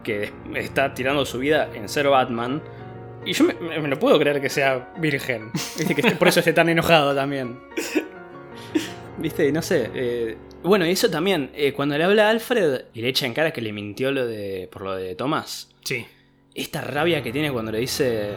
que 0.02 0.30
está 0.54 0.94
tirando 0.94 1.24
su 1.26 1.38
vida 1.38 1.68
en 1.74 1.88
ser 1.88 2.08
Batman. 2.08 2.62
Y 3.26 3.32
yo 3.32 3.44
me, 3.44 3.88
lo 3.88 3.98
puedo 3.98 4.18
creer 4.18 4.40
que 4.40 4.50
sea 4.50 4.92
virgen. 4.98 5.50
¿Viste? 5.52 5.94
Que 5.94 6.10
por 6.12 6.28
eso 6.28 6.40
esté 6.40 6.52
tan 6.52 6.68
enojado 6.68 7.14
también. 7.14 7.58
¿Viste? 9.18 9.50
No 9.52 9.62
sé. 9.62 9.90
eh, 9.94 10.36
bueno, 10.64 10.86
y 10.86 10.90
eso 10.90 11.10
también, 11.10 11.50
eh, 11.54 11.72
cuando 11.72 11.96
le 11.98 12.04
habla 12.04 12.26
a 12.28 12.30
Alfred 12.30 12.86
y 12.94 13.02
le 13.02 13.08
echa 13.08 13.26
en 13.26 13.34
cara 13.34 13.52
que 13.52 13.60
le 13.60 13.72
mintió 13.72 14.10
lo 14.12 14.26
de, 14.26 14.68
por 14.72 14.82
lo 14.82 14.94
de 14.96 15.14
Tomás, 15.14 15.70
Sí, 15.84 16.06
esta 16.54 16.80
rabia 16.80 17.22
que 17.22 17.30
tiene 17.32 17.52
cuando 17.52 17.70
le 17.72 17.78
dice 17.78 18.36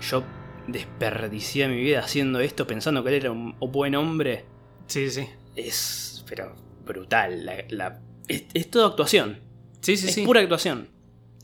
yo 0.00 0.22
desperdicié 0.68 1.68
mi 1.68 1.76
vida 1.80 2.00
haciendo 2.00 2.40
esto 2.40 2.66
pensando 2.66 3.02
que 3.02 3.10
él 3.10 3.14
era 3.16 3.30
un 3.32 3.56
buen 3.60 3.94
hombre 3.94 4.44
sí, 4.86 5.10
sí. 5.10 5.26
es 5.56 6.24
pero 6.28 6.54
brutal. 6.84 7.44
La, 7.46 7.54
la- 7.68 8.00
es, 8.28 8.44
es 8.54 8.70
toda 8.70 8.88
actuación. 8.88 9.40
Sí, 9.80 9.96
sí, 9.96 10.08
es 10.08 10.14
sí. 10.14 10.24
pura 10.24 10.40
actuación. 10.40 10.88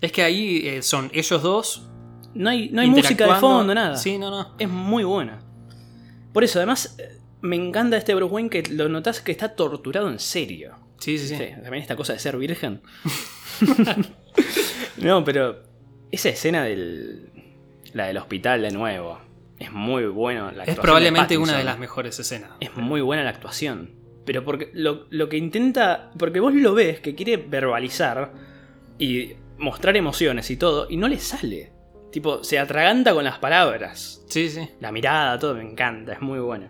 Es 0.00 0.12
que 0.12 0.22
ahí 0.22 0.66
eh, 0.66 0.82
son 0.82 1.10
ellos 1.12 1.42
dos. 1.42 1.86
No 2.34 2.48
hay, 2.48 2.70
no 2.70 2.80
hay 2.80 2.88
música 2.88 3.26
de 3.26 3.40
fondo, 3.40 3.74
nada. 3.74 3.96
Sí, 3.96 4.16
no, 4.18 4.30
no. 4.30 4.54
Es 4.58 4.68
muy 4.68 5.04
buena. 5.04 5.42
Por 6.32 6.44
eso, 6.44 6.58
además, 6.58 6.96
eh, 6.98 7.18
me 7.40 7.56
encanta 7.56 7.96
este 7.96 8.14
Bruce 8.14 8.32
Wayne 8.32 8.50
que 8.50 8.62
lo 8.70 8.88
notas 8.88 9.20
que 9.20 9.32
está 9.32 9.54
torturado 9.54 10.10
en 10.10 10.18
serio. 10.18 10.76
Sí, 10.98 11.18
sí, 11.18 11.28
sí. 11.28 11.36
Sí, 11.36 11.44
también 11.62 11.82
esta 11.82 11.96
cosa 11.96 12.12
de 12.12 12.18
ser 12.18 12.36
virgen. 12.36 12.82
no, 14.98 15.24
pero 15.24 15.62
esa 16.10 16.28
escena 16.28 16.64
del. 16.64 17.30
La 17.92 18.06
del 18.06 18.18
hospital 18.18 18.62
de 18.62 18.70
nuevo. 18.70 19.18
Es 19.58 19.72
muy 19.72 20.06
bueno. 20.06 20.52
La 20.52 20.64
Es 20.64 20.78
probablemente 20.78 21.34
de 21.34 21.38
una 21.38 21.58
de 21.58 21.64
las 21.64 21.78
mejores 21.78 22.18
escenas. 22.18 22.52
Es 22.60 22.76
muy 22.76 23.00
buena 23.00 23.24
la 23.24 23.30
actuación. 23.30 23.92
Pero 24.24 24.44
porque 24.44 24.70
lo, 24.74 25.06
lo 25.10 25.28
que 25.28 25.38
intenta. 25.38 26.10
Porque 26.18 26.40
vos 26.40 26.54
lo 26.54 26.74
ves 26.74 27.00
que 27.00 27.14
quiere 27.14 27.36
verbalizar 27.36 28.32
y 28.98 29.32
mostrar 29.60 29.96
emociones 29.96 30.50
y 30.50 30.56
todo, 30.56 30.86
y 30.88 30.96
no 30.96 31.08
le 31.08 31.18
sale. 31.18 31.72
Tipo, 32.10 32.42
se 32.42 32.58
atraganta 32.58 33.14
con 33.14 33.24
las 33.24 33.38
palabras. 33.38 34.24
Sí, 34.28 34.48
sí. 34.48 34.68
La 34.80 34.90
mirada, 34.90 35.38
todo 35.38 35.54
me 35.54 35.62
encanta, 35.62 36.12
es 36.12 36.20
muy 36.20 36.40
bueno. 36.40 36.68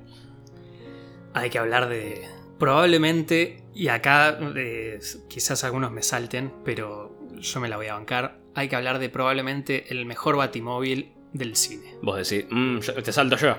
Hay 1.35 1.51
que 1.51 1.59
hablar 1.59 1.89
de. 1.89 2.27
Probablemente, 2.59 3.63
y 3.75 3.89
acá 3.89 4.39
eh, 4.57 4.99
quizás 5.29 5.65
algunos 5.65 5.91
me 5.93 6.03
salten, 6.03 6.53
pero 6.65 7.17
yo 7.41 7.61
me 7.61 7.69
la 7.69 7.77
voy 7.77 7.87
a 7.87 7.95
bancar. 7.95 8.39
Hay 8.55 8.69
que 8.69 8.77
hablar 8.77 8.99
de 8.99 9.09
probablemente 9.09 9.87
el 9.91 10.05
mejor 10.07 10.37
batimóvil 10.37 11.13
del 11.33 11.57
cine. 11.57 11.95
Vos 12.03 12.29
decís, 12.29 12.47
"Mm, 12.51 12.79
te 13.03 13.13
salto 13.13 13.37
yo. 13.37 13.57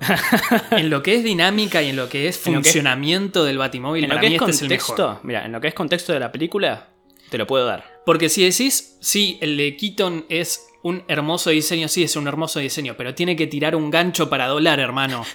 En 0.70 0.90
lo 0.90 1.02
que 1.02 1.16
es 1.16 1.24
dinámica 1.24 1.82
y 1.82 1.90
en 1.90 1.96
lo 1.96 2.08
que 2.08 2.28
es 2.28 2.38
que 2.38 2.50
es- 2.50 2.54
funcionamiento 2.56 3.44
del 3.44 3.58
batimóvil, 3.58 4.04
En 4.04 4.10
lo 4.10 4.20
que 4.20 4.28
mí 4.30 4.36
es 4.36 4.40
este 4.42 4.50
es 4.52 4.62
el 4.62 4.68
mejor. 4.68 4.96
contexto, 4.96 5.20
mira, 5.26 5.44
en 5.44 5.52
lo 5.52 5.60
que 5.60 5.68
es 5.68 5.74
contexto 5.74 6.12
de 6.12 6.20
la 6.20 6.32
película, 6.32 6.88
te 7.30 7.36
lo 7.38 7.46
puedo 7.46 7.66
dar. 7.66 7.84
Porque 8.06 8.28
si 8.28 8.42
decís, 8.44 8.96
sí, 9.00 9.38
el 9.42 9.56
de 9.56 9.76
Keaton 9.76 10.24
es 10.28 10.66
un 10.82 11.02
hermoso 11.08 11.50
diseño, 11.50 11.88
sí, 11.88 12.02
es 12.04 12.16
un 12.16 12.26
hermoso 12.26 12.58
diseño, 12.60 12.94
pero 12.96 13.14
tiene 13.14 13.36
que 13.36 13.46
tirar 13.46 13.76
un 13.76 13.90
gancho 13.90 14.28
para 14.30 14.46
dolar, 14.48 14.80
hermano. 14.80 15.24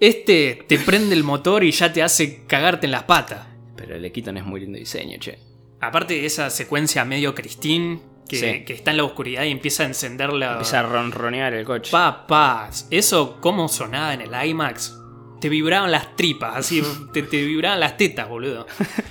Este 0.00 0.64
te 0.66 0.78
prende 0.78 1.14
el 1.14 1.24
motor 1.24 1.64
y 1.64 1.70
ya 1.70 1.92
te 1.92 2.02
hace 2.02 2.44
cagarte 2.46 2.86
en 2.86 2.90
las 2.92 3.04
patas. 3.04 3.46
Pero 3.76 3.94
el 3.96 4.12
Keaton 4.12 4.36
es 4.36 4.44
muy 4.44 4.60
lindo 4.60 4.78
diseño, 4.78 5.18
che. 5.18 5.38
Aparte 5.80 6.14
de 6.14 6.26
esa 6.26 6.50
secuencia 6.50 7.04
medio 7.04 7.34
Christine, 7.34 8.00
que, 8.28 8.36
Sí. 8.36 8.64
que 8.64 8.72
está 8.74 8.90
en 8.90 8.98
la 8.98 9.04
oscuridad 9.04 9.44
y 9.44 9.50
empieza 9.50 9.84
a 9.84 9.86
encender 9.86 10.32
la... 10.32 10.52
Empieza 10.52 10.80
a 10.80 10.82
ronronear 10.82 11.54
el 11.54 11.64
coche. 11.64 11.90
Papás, 11.90 12.86
eso 12.90 13.38
cómo 13.40 13.68
sonaba 13.68 14.12
en 14.14 14.22
el 14.22 14.46
IMAX. 14.48 14.98
Te 15.40 15.48
vibraban 15.48 15.90
las 15.92 16.16
tripas, 16.16 16.56
así, 16.56 16.82
te, 17.12 17.22
te 17.22 17.42
vibraban 17.44 17.80
las 17.80 17.96
tetas, 17.96 18.28
boludo. 18.28 18.66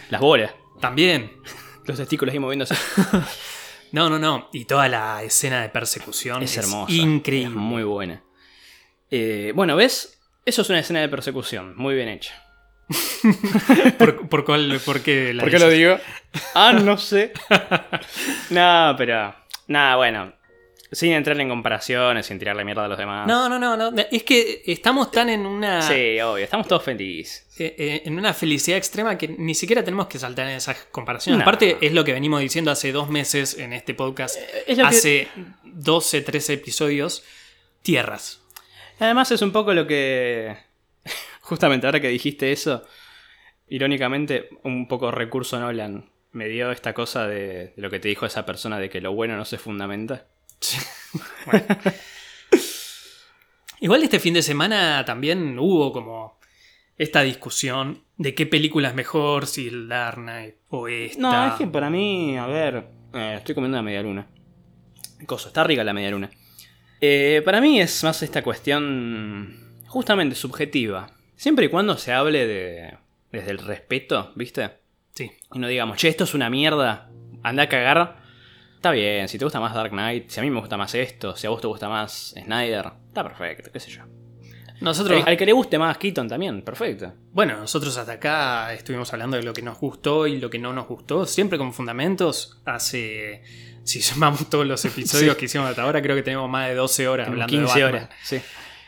Las 0.10 0.22
bolas. 0.22 0.52
También. 0.80 1.32
Los 1.86 1.98
testículos 1.98 2.34
ahí 2.34 2.40
moviéndose. 2.40 2.76
No, 3.94 4.10
no, 4.10 4.20
no. 4.20 4.50
Y 4.52 4.66
toda 4.66 4.90
la 4.90 5.24
escena 5.24 5.62
de 5.62 5.70
persecución 5.70 6.44
Es 6.44 6.58
hermosa. 6.58 6.92
Increíble. 6.94 7.48
Es 7.50 7.56
muy 7.56 7.84
buena. 7.84 8.22
Eh, 9.10 9.54
bueno, 9.56 9.76
¿ves? 9.78 10.20
Eso 10.46 10.64
es 10.64 10.70
una 10.70 10.80
escena 10.80 11.00
de 11.00 11.08
persecución, 11.10 11.74
muy 11.78 11.96
bien 11.96 12.10
hecha. 12.10 12.34
¿Por, 13.98 14.28
por 14.28 14.44
cuál- 14.44 14.82
por 14.86 15.02
qué 15.02 15.34
la 15.34 15.44
¿Por 15.44 15.52
qué 15.52 15.60
lo 15.60 15.70
digo? 15.70 15.98
Ah, 16.54 16.74
no 16.74 16.98
sé. 16.98 17.32
no, 18.50 18.96
pero. 18.98 19.34
Nada, 19.68 19.96
bueno. 19.96 20.34
Sin 20.94 21.12
entrar 21.12 21.40
en 21.42 21.50
comparaciones, 21.50 22.26
sin 22.28 22.40
tirarle 22.40 22.64
mierda 22.64 22.86
a 22.86 22.88
los 22.88 22.98
demás. 22.98 23.28
No, 23.28 23.50
no, 23.50 23.60
no, 23.60 23.76
no. 23.76 23.92
Es 24.12 24.24
que 24.24 24.62
estamos 24.66 25.12
tan 25.12 25.30
en 25.30 25.46
una. 25.46 25.82
Sí, 25.82 26.20
obvio, 26.22 26.44
estamos 26.46 26.68
todos 26.68 26.84
felices. 26.84 27.48
eh, 27.60 27.76
eh, 27.78 28.02
en 28.06 28.18
una 28.18 28.34
felicidad 28.34 28.78
extrema 28.78 29.18
que 29.18 29.28
ni 29.28 29.56
siquiera 29.56 29.84
tenemos 29.84 30.08
que 30.08 30.20
saltar 30.20 30.48
en 30.48 30.56
esas 30.56 30.78
comparaciones. 30.92 31.38
No. 31.40 31.44
Aparte, 31.44 31.78
es 31.82 31.92
lo 31.94 32.04
que 32.04 32.14
venimos 32.14 32.40
diciendo 32.42 32.72
hace 32.72 32.92
dos 32.92 33.10
meses 33.10 33.58
en 33.58 33.74
este 33.74 33.94
podcast. 33.94 34.38
es 34.68 34.78
lo 34.78 34.84
que- 34.84 34.90
hace 34.96 35.28
12, 35.64 36.22
13 36.22 36.54
episodios. 36.54 37.24
Tierras. 37.82 38.42
Además, 39.00 39.32
es 39.32 39.42
un 39.42 39.52
poco 39.52 39.74
lo 39.74 39.86
que. 39.88 40.56
Justamente 41.42 41.86
ahora 41.88 42.00
que 42.00 42.08
dijiste 42.08 42.52
eso, 42.54 42.86
irónicamente, 43.68 44.50
un 44.64 44.88
poco 44.88 45.12
recurso 45.12 45.60
Nolan 45.60 46.10
me 46.32 46.48
dio 46.48 46.72
esta 46.72 46.94
cosa 46.94 47.28
de, 47.28 47.68
de 47.68 47.74
lo 47.78 47.90
que 47.90 48.00
te 48.00 48.08
dijo 48.08 48.26
esa 48.26 48.46
persona 48.46 48.80
de 48.80 48.90
que 48.90 49.02
lo 49.02 49.14
bueno 49.14 49.36
no 49.38 49.46
se 49.46 49.58
fundamenta. 49.58 50.28
Bueno. 51.46 51.66
Igual 53.80 54.02
este 54.02 54.20
fin 54.20 54.34
de 54.34 54.42
semana 54.42 55.04
también 55.06 55.60
hubo 55.60 55.92
como 55.92 56.40
esta 56.98 57.22
discusión 57.22 58.04
de 58.18 58.34
qué 58.34 58.46
película 58.46 58.88
es 58.88 58.96
mejor, 58.96 59.46
si 59.46 59.68
el 59.68 59.90
Dark 59.90 60.18
Knight 60.18 60.56
o 60.70 60.88
esta. 60.88 61.20
No, 61.20 61.48
es 61.48 61.54
que 61.56 61.68
para 61.68 61.90
mí, 61.90 62.38
a 62.38 62.48
ver, 62.48 62.88
eh, 63.14 63.36
estoy 63.38 63.54
comiendo 63.54 63.78
una 63.78 63.84
media 63.84 64.02
luna. 64.02 64.28
Cosa, 65.26 65.50
está 65.50 65.64
rica 65.64 65.84
la 65.84 65.94
media 65.94 66.12
luna. 66.12 66.32
Eh, 67.02 67.42
para 67.44 67.60
mí 67.62 67.80
es 67.80 68.04
más 68.04 68.24
esta 68.24 68.42
cuestión 68.42 69.82
justamente 69.86 70.36
subjetiva. 70.36 71.12
Siempre 71.36 71.66
y 71.66 71.70
cuando 71.70 71.98
se 71.98 72.14
hable 72.14 72.48
de 72.48 72.98
desde 73.34 73.52
el 73.52 73.58
respeto, 73.58 74.32
¿viste? 74.36 74.70
Sí. 75.14 75.32
Y 75.54 75.60
no 75.60 75.68
digamos, 75.68 75.98
che, 75.98 76.08
esto 76.08 76.24
es 76.24 76.34
una 76.34 76.50
mierda, 76.50 77.10
anda 77.42 77.64
a 77.64 77.70
cagar. 77.70 78.23
Está 78.84 78.92
bien, 78.92 79.30
si 79.30 79.38
te 79.38 79.46
gusta 79.46 79.62
más 79.62 79.74
Dark 79.74 79.92
Knight, 79.92 80.30
si 80.30 80.42
a 80.42 80.44
mí 80.44 80.50
me 80.50 80.60
gusta 80.60 80.76
más 80.76 80.94
esto, 80.94 81.38
si 81.38 81.48
a 81.48 81.50
vos 81.52 81.62
te 81.62 81.68
gusta 81.68 81.88
más 81.88 82.36
Snyder, 82.38 82.92
está 83.08 83.24
perfecto, 83.24 83.72
qué 83.72 83.80
sé 83.80 83.90
yo. 83.90 84.02
Nosotros, 84.82 85.22
Al, 85.24 85.30
al 85.30 85.38
que 85.38 85.46
le 85.46 85.54
guste 85.54 85.80
más 85.80 85.98
Keaton 85.98 86.28
también, 86.28 86.62
perfecto. 86.64 87.14
bueno, 87.32 87.56
nosotros 87.56 87.96
hasta 87.98 88.12
acá 88.12 88.74
estuvimos 88.74 89.14
hablando 89.14 89.38
de 89.38 89.44
lo 89.44 89.54
que 89.54 89.62
nos 89.62 89.80
gustó 89.80 90.28
y 90.28 90.38
lo 90.38 90.50
que 90.50 90.60
no 90.60 90.74
nos 90.74 90.86
gustó, 90.86 91.26
siempre 91.26 91.58
con 91.58 91.72
fundamentos. 91.74 92.62
Hace, 92.66 93.44
si 93.86 94.02
sumamos 94.02 94.50
todos 94.50 94.68
los 94.68 94.84
episodios 94.86 95.32
Sí. 95.36 95.40
que 95.40 95.46
hicimos 95.46 95.70
hasta 95.70 95.84
ahora, 95.84 96.02
creo 96.02 96.18
que 96.18 96.24
tenemos 96.24 96.50
más 96.50 96.68
de 96.68 96.76
12 96.76 97.08
horas 97.08 97.28
Como 97.30 97.42
hablando 97.42 97.52
15 97.66 97.80
de 97.80 97.84
Batman. 97.86 98.04
horas. 98.04 98.16
Sí. 98.22 98.42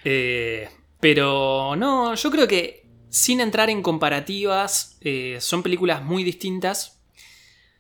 Eh, 0.04 0.70
pero 1.00 1.76
no, 1.78 2.16
yo 2.16 2.32
creo 2.32 2.50
que 2.50 2.86
sin 3.08 3.40
entrar 3.40 3.70
en 3.70 3.82
comparativas, 3.82 4.98
eh, 5.00 5.38
son 5.40 5.64
películas 5.64 6.04
muy 6.04 6.26
distintas. 6.26 6.95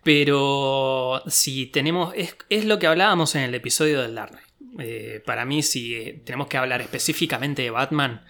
Pero 0.05 1.23
si 1.25 1.65
tenemos. 1.65 2.13
Es, 2.15 2.37
es 2.49 2.65
lo 2.65 2.77
que 2.77 2.85
hablábamos 2.85 3.33
en 3.33 3.41
el 3.41 3.55
episodio 3.55 4.03
del 4.03 4.13
Dark. 4.13 4.37
Eh, 4.77 5.23
para 5.25 5.45
mí, 5.45 5.63
si 5.63 5.95
eh, 5.95 6.21
tenemos 6.23 6.45
que 6.45 6.57
hablar 6.57 6.79
específicamente 6.81 7.63
de 7.63 7.71
Batman, 7.71 8.23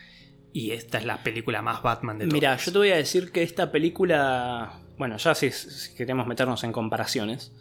y 0.53 0.71
esta 0.71 0.99
es 0.99 1.05
la 1.05 1.21
película 1.21 1.61
más 1.61 1.83
Batman 1.83 2.17
de 2.17 2.27
todas. 2.27 2.33
Mira, 2.33 2.55
yo 2.55 2.71
te 2.71 2.77
voy 2.77 2.91
a 2.91 2.95
decir 2.95 3.29
que 3.33 3.43
esta 3.43 3.73
película. 3.73 4.79
Bueno, 4.97 5.17
ya 5.17 5.35
si, 5.35 5.51
si 5.51 5.93
queremos 5.95 6.27
meternos 6.27 6.63
en 6.63 6.71
comparaciones 6.71 7.51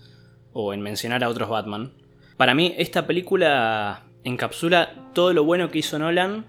o 0.52 0.72
en 0.72 0.80
mencionar 0.80 1.24
a 1.24 1.28
otros 1.28 1.48
Batman. 1.48 1.92
Para 2.36 2.54
mí, 2.54 2.72
esta 2.78 3.08
película 3.08 4.06
encapsula 4.22 5.10
todo 5.12 5.32
lo 5.32 5.42
bueno 5.42 5.70
que 5.70 5.80
hizo 5.80 5.98
Nolan 5.98 6.46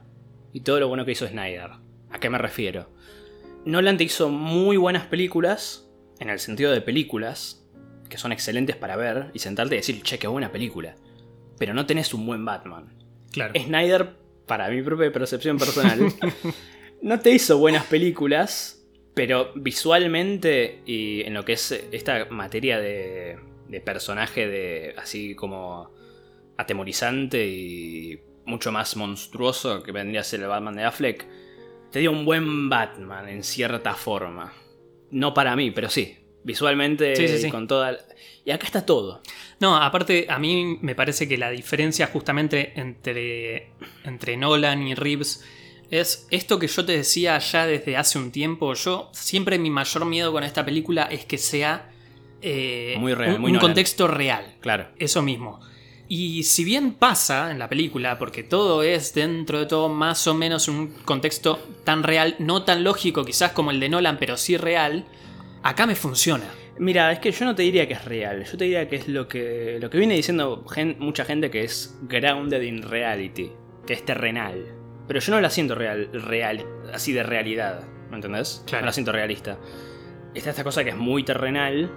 y 0.53 0.59
todo 0.59 0.79
lo 0.79 0.87
bueno 0.87 1.03
que 1.03 1.13
hizo 1.13 1.27
Snyder. 1.27 1.71
¿A 2.11 2.19
qué 2.19 2.29
me 2.29 2.37
refiero? 2.37 2.93
Nolan 3.65 3.97
te 3.97 4.03
hizo 4.03 4.29
muy 4.29 4.77
buenas 4.77 5.07
películas, 5.07 5.84
en 6.19 6.29
el 6.29 6.39
sentido 6.39 6.71
de 6.71 6.81
películas, 6.81 7.65
que 8.09 8.17
son 8.17 8.31
excelentes 8.31 8.75
para 8.75 8.95
ver 8.95 9.31
y 9.33 9.39
sentarte 9.39 9.75
y 9.75 9.79
decir, 9.79 10.01
che, 10.01 10.19
qué 10.19 10.27
buena 10.27 10.51
película. 10.51 10.95
Pero 11.57 11.73
no 11.73 11.85
tenés 11.85 12.13
un 12.13 12.25
buen 12.25 12.45
Batman. 12.45 12.93
Claro. 13.31 13.53
Snyder, 13.59 14.15
para 14.45 14.69
mi 14.69 14.81
propia 14.81 15.11
percepción 15.11 15.57
personal, 15.57 15.99
no 17.01 17.19
te 17.19 17.31
hizo 17.31 17.57
buenas 17.57 17.85
películas, 17.85 18.85
pero 19.13 19.51
visualmente 19.55 20.81
y 20.85 21.21
en 21.21 21.33
lo 21.33 21.45
que 21.45 21.53
es 21.53 21.71
esta 21.91 22.25
materia 22.29 22.79
de, 22.79 23.37
de 23.67 23.81
personaje 23.81 24.47
de 24.47 24.93
así 24.97 25.35
como 25.35 25.91
atemorizante 26.57 27.45
y 27.47 28.19
mucho 28.45 28.71
más 28.71 28.95
monstruoso 28.95 29.83
que 29.83 29.91
vendría 29.91 30.21
a 30.21 30.23
ser 30.23 30.41
el 30.41 30.47
Batman 30.47 30.75
de 30.75 30.83
Affleck, 30.83 31.25
te 31.91 31.99
dio 31.99 32.11
un 32.11 32.25
buen 32.25 32.69
Batman 32.69 33.27
en 33.29 33.43
cierta 33.43 33.93
forma. 33.93 34.53
No 35.11 35.33
para 35.33 35.55
mí, 35.55 35.71
pero 35.71 35.89
sí. 35.89 36.17
Visualmente 36.43 37.15
Sí, 37.15 37.27
sí, 37.27 37.37
sí. 37.39 37.47
y 37.47 37.51
con 37.51 37.67
toda... 37.67 37.97
Y 38.43 38.51
acá 38.51 38.67
está 38.67 38.85
todo. 38.85 39.21
No, 39.59 39.75
aparte, 39.77 40.27
a 40.29 40.37
mí 40.37 40.77
me 40.81 40.93
parece 40.93 41.27
que 41.27 41.37
la 41.37 41.49
diferencia 41.49 42.07
justamente 42.07 42.73
entre, 42.79 43.71
entre 44.03 44.37
Nolan 44.37 44.87
y 44.87 44.93
Reeves 44.93 45.43
es 45.89 46.27
esto 46.29 46.59
que 46.59 46.67
yo 46.67 46.85
te 46.85 46.91
decía 46.97 47.39
ya 47.39 47.65
desde 47.65 47.97
hace 47.97 48.19
un 48.19 48.31
tiempo. 48.31 48.73
Yo 48.75 49.09
siempre 49.13 49.57
mi 49.57 49.69
mayor 49.71 50.05
miedo 50.05 50.31
con 50.31 50.43
esta 50.43 50.63
película 50.63 51.03
es 51.11 51.25
que 51.25 51.37
sea 51.39 51.89
eh, 52.41 52.95
Muy 52.99 53.13
real, 53.15 53.35
un, 53.35 53.41
muy 53.41 53.49
un 53.49 53.55
Nolan. 53.55 53.69
contexto 53.69 54.07
real. 54.07 54.55
Claro. 54.59 54.89
Eso 54.99 55.23
mismo. 55.23 55.59
Y 56.07 56.43
si 56.43 56.63
bien 56.63 56.93
pasa 56.93 57.49
en 57.51 57.57
la 57.59 57.67
película, 57.67 58.19
porque 58.19 58.43
todo 58.43 58.83
es 58.83 59.13
dentro 59.15 59.59
de 59.59 59.65
todo 59.65 59.89
más 59.89 60.27
o 60.27 60.35
menos 60.35 60.67
un 60.67 60.89
contexto 61.03 61.57
tan 61.83 62.03
real, 62.03 62.35
no 62.39 62.63
tan 62.63 62.83
lógico 62.83 63.25
quizás 63.25 63.51
como 63.53 63.71
el 63.71 63.79
de 63.79 63.89
Nolan, 63.89 64.17
pero 64.19 64.37
sí 64.37 64.55
real, 64.57 65.05
acá 65.63 65.87
me 65.87 65.95
funciona. 65.95 66.45
Mira, 66.77 67.11
es 67.11 67.19
que 67.19 67.31
yo 67.31 67.45
no 67.45 67.55
te 67.55 67.63
diría 67.63 67.87
que 67.87 67.93
es 67.95 68.05
real, 68.05 68.43
yo 68.43 68.57
te 68.57 68.65
diría 68.65 68.87
que 68.87 68.97
es 68.97 69.07
lo 69.07 69.27
que, 69.27 69.77
lo 69.81 69.89
que 69.89 69.97
viene 69.97 70.13
diciendo 70.13 70.63
gen- 70.71 70.97
mucha 70.99 71.25
gente 71.25 71.49
que 71.49 71.63
es 71.63 71.97
grounded 72.03 72.61
in 72.61 72.83
reality, 72.83 73.51
que 73.87 73.93
es 73.93 74.05
terrenal. 74.05 74.63
Pero 75.07 75.19
yo 75.19 75.33
no 75.33 75.41
la 75.41 75.49
siento 75.49 75.73
real, 75.73 76.09
real 76.13 76.65
así 76.93 77.13
de 77.13 77.23
realidad, 77.23 77.83
¿me 78.09 78.17
entendés? 78.17 78.61
Claro. 78.67 78.81
No 78.83 78.87
la 78.87 78.93
siento 78.93 79.11
realista. 79.11 79.57
Está 80.35 80.49
esta 80.51 80.63
cosa 80.63 80.83
que 80.83 80.89
es 80.91 80.97
muy 80.97 81.23
terrenal, 81.23 81.89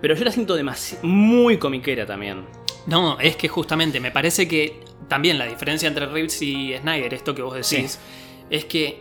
pero 0.00 0.14
yo 0.16 0.24
la 0.24 0.32
siento 0.32 0.58
demasi- 0.58 0.98
muy 1.02 1.58
comiquera 1.58 2.06
también. 2.06 2.44
No, 2.86 3.18
es 3.20 3.36
que 3.36 3.48
justamente 3.48 4.00
me 4.00 4.10
parece 4.10 4.46
que 4.46 4.80
también 5.08 5.38
la 5.38 5.46
diferencia 5.46 5.88
entre 5.88 6.06
Reeves 6.06 6.40
y 6.42 6.74
Snyder, 6.76 7.12
esto 7.14 7.34
que 7.34 7.42
vos 7.42 7.54
decís, 7.54 7.98
es 8.50 8.64
que 8.64 9.00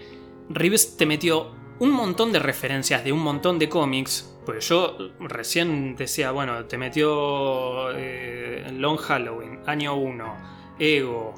Reeves 0.50 0.98
te 0.98 1.06
metió 1.06 1.52
un 1.80 1.92
montón 1.92 2.32
de 2.32 2.40
referencias 2.40 3.04
de 3.04 3.12
un 3.12 3.20
montón 3.20 3.60
de 3.60 3.70
cómics. 3.70 4.32
Pues 4.46 4.68
yo 4.70 4.98
recién 5.20 5.96
decía, 5.96 6.32
bueno, 6.32 6.66
te 6.66 6.78
metió 6.78 7.92
eh, 7.96 8.68
Long 8.74 8.98
Halloween, 8.98 9.60
año 9.66 9.96
1, 9.96 10.38
Ego, 10.80 11.34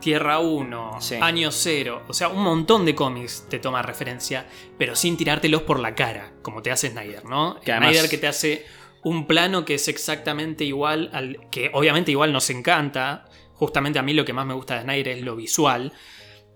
Tierra 0.00 0.38
1, 0.38 1.00
Sí. 1.00 1.16
año 1.20 1.50
0. 1.52 2.02
O 2.08 2.12
sea, 2.14 2.28
un 2.28 2.42
montón 2.42 2.84
de 2.84 2.94
cómics 2.94 3.46
te 3.48 3.58
toma 3.58 3.82
referencia, 3.82 4.46
pero 4.78 4.94
sin 4.96 5.16
tirártelos 5.16 5.62
por 5.62 5.78
la 5.80 5.94
cara, 5.94 6.32
como 6.42 6.62
te 6.62 6.70
hace 6.70 6.90
Snyder, 6.90 7.24
¿no? 7.24 7.58
Que 7.60 7.72
además- 7.72 7.90
Snyder 7.92 8.10
que 8.10 8.18
te 8.18 8.26
hace 8.28 8.64
un 9.02 9.26
plano 9.26 9.64
que 9.64 9.74
es 9.74 9.88
exactamente 9.88 10.64
igual 10.64 11.10
al. 11.12 11.38
que 11.50 11.70
obviamente 11.72 12.10
igual 12.10 12.32
nos 12.32 12.50
encanta. 12.50 13.26
Justamente 13.52 13.98
a 13.98 14.02
mí 14.02 14.12
lo 14.12 14.24
que 14.24 14.32
más 14.32 14.46
me 14.46 14.54
gusta 14.54 14.74
de 14.76 14.82
Snyder 14.82 15.16
es 15.18 15.22
lo 15.22 15.36
visual. 15.36 15.92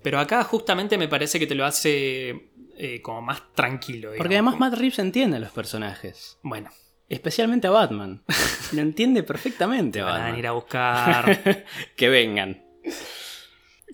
Pero 0.02 0.20
acá 0.20 0.44
justamente 0.44 0.98
me 0.98 1.08
parece 1.08 1.38
que 1.38 1.46
te 1.46 1.54
lo 1.54 1.64
hace 1.64 2.50
eh, 2.76 3.00
como 3.02 3.22
más 3.22 3.42
tranquilo. 3.54 4.12
Porque 4.16 4.34
además 4.34 4.58
Matt 4.58 4.74
Reeves 4.74 4.98
entiende 4.98 5.38
a 5.38 5.40
los 5.40 5.50
personajes, 5.50 6.38
Bueno, 6.42 6.70
especialmente 7.08 7.66
a 7.66 7.70
Batman. 7.70 8.22
Lo 8.72 8.82
entiende 8.82 9.22
perfectamente 9.22 10.02
van 10.02 10.22
a 10.22 10.26
venir 10.26 10.46
a 10.46 10.52
buscar. 10.52 11.64
que 11.96 12.08
vengan. 12.08 12.64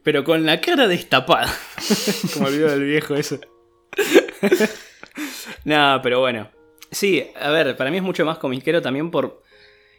Pero 0.03 0.25
con 0.25 0.45
la 0.45 0.61
cara 0.61 0.89
destapada. 0.89 1.53
Como 2.35 2.49
el 2.49 2.55
video 2.55 2.71
del 2.71 2.85
viejo 2.85 3.15
eso. 3.15 3.39
no, 5.65 6.01
pero 6.03 6.21
bueno. 6.21 6.62
Sí, 6.93 7.25
a 7.41 7.51
ver, 7.51 7.77
para 7.77 7.91
mí 7.91 7.97
es 7.97 8.03
mucho 8.03 8.25
más 8.25 8.39
comiquero 8.39 8.81
también 8.83 9.11
por. 9.11 9.43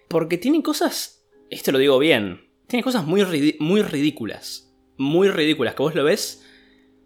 Porque 0.07 0.37
tiene 0.37 0.61
cosas. 0.63 1.25
Esto 1.49 1.71
lo 1.71 1.79
digo 1.79 1.99
bien. 1.99 2.47
Tiene 2.67 2.83
cosas 2.83 3.03
muy, 3.05 3.55
muy 3.59 3.81
ridículas. 3.81 4.71
Muy 4.97 5.27
ridículas. 5.29 5.75
Que 5.75 5.81
vos 5.83 5.95
lo 5.95 6.03
ves. 6.03 6.45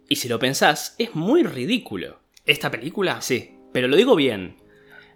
Y 0.10 0.18
si 0.18 0.28
lo 0.30 0.40
pensás, 0.40 0.96
es 1.00 1.16
muy 1.16 1.44
ridículo. 1.44 2.20
¿Esta 2.46 2.70
película? 2.72 3.22
Sí, 3.22 3.52
pero 3.74 3.88
lo 3.88 3.98
digo 3.98 4.16
bien. 4.16 4.58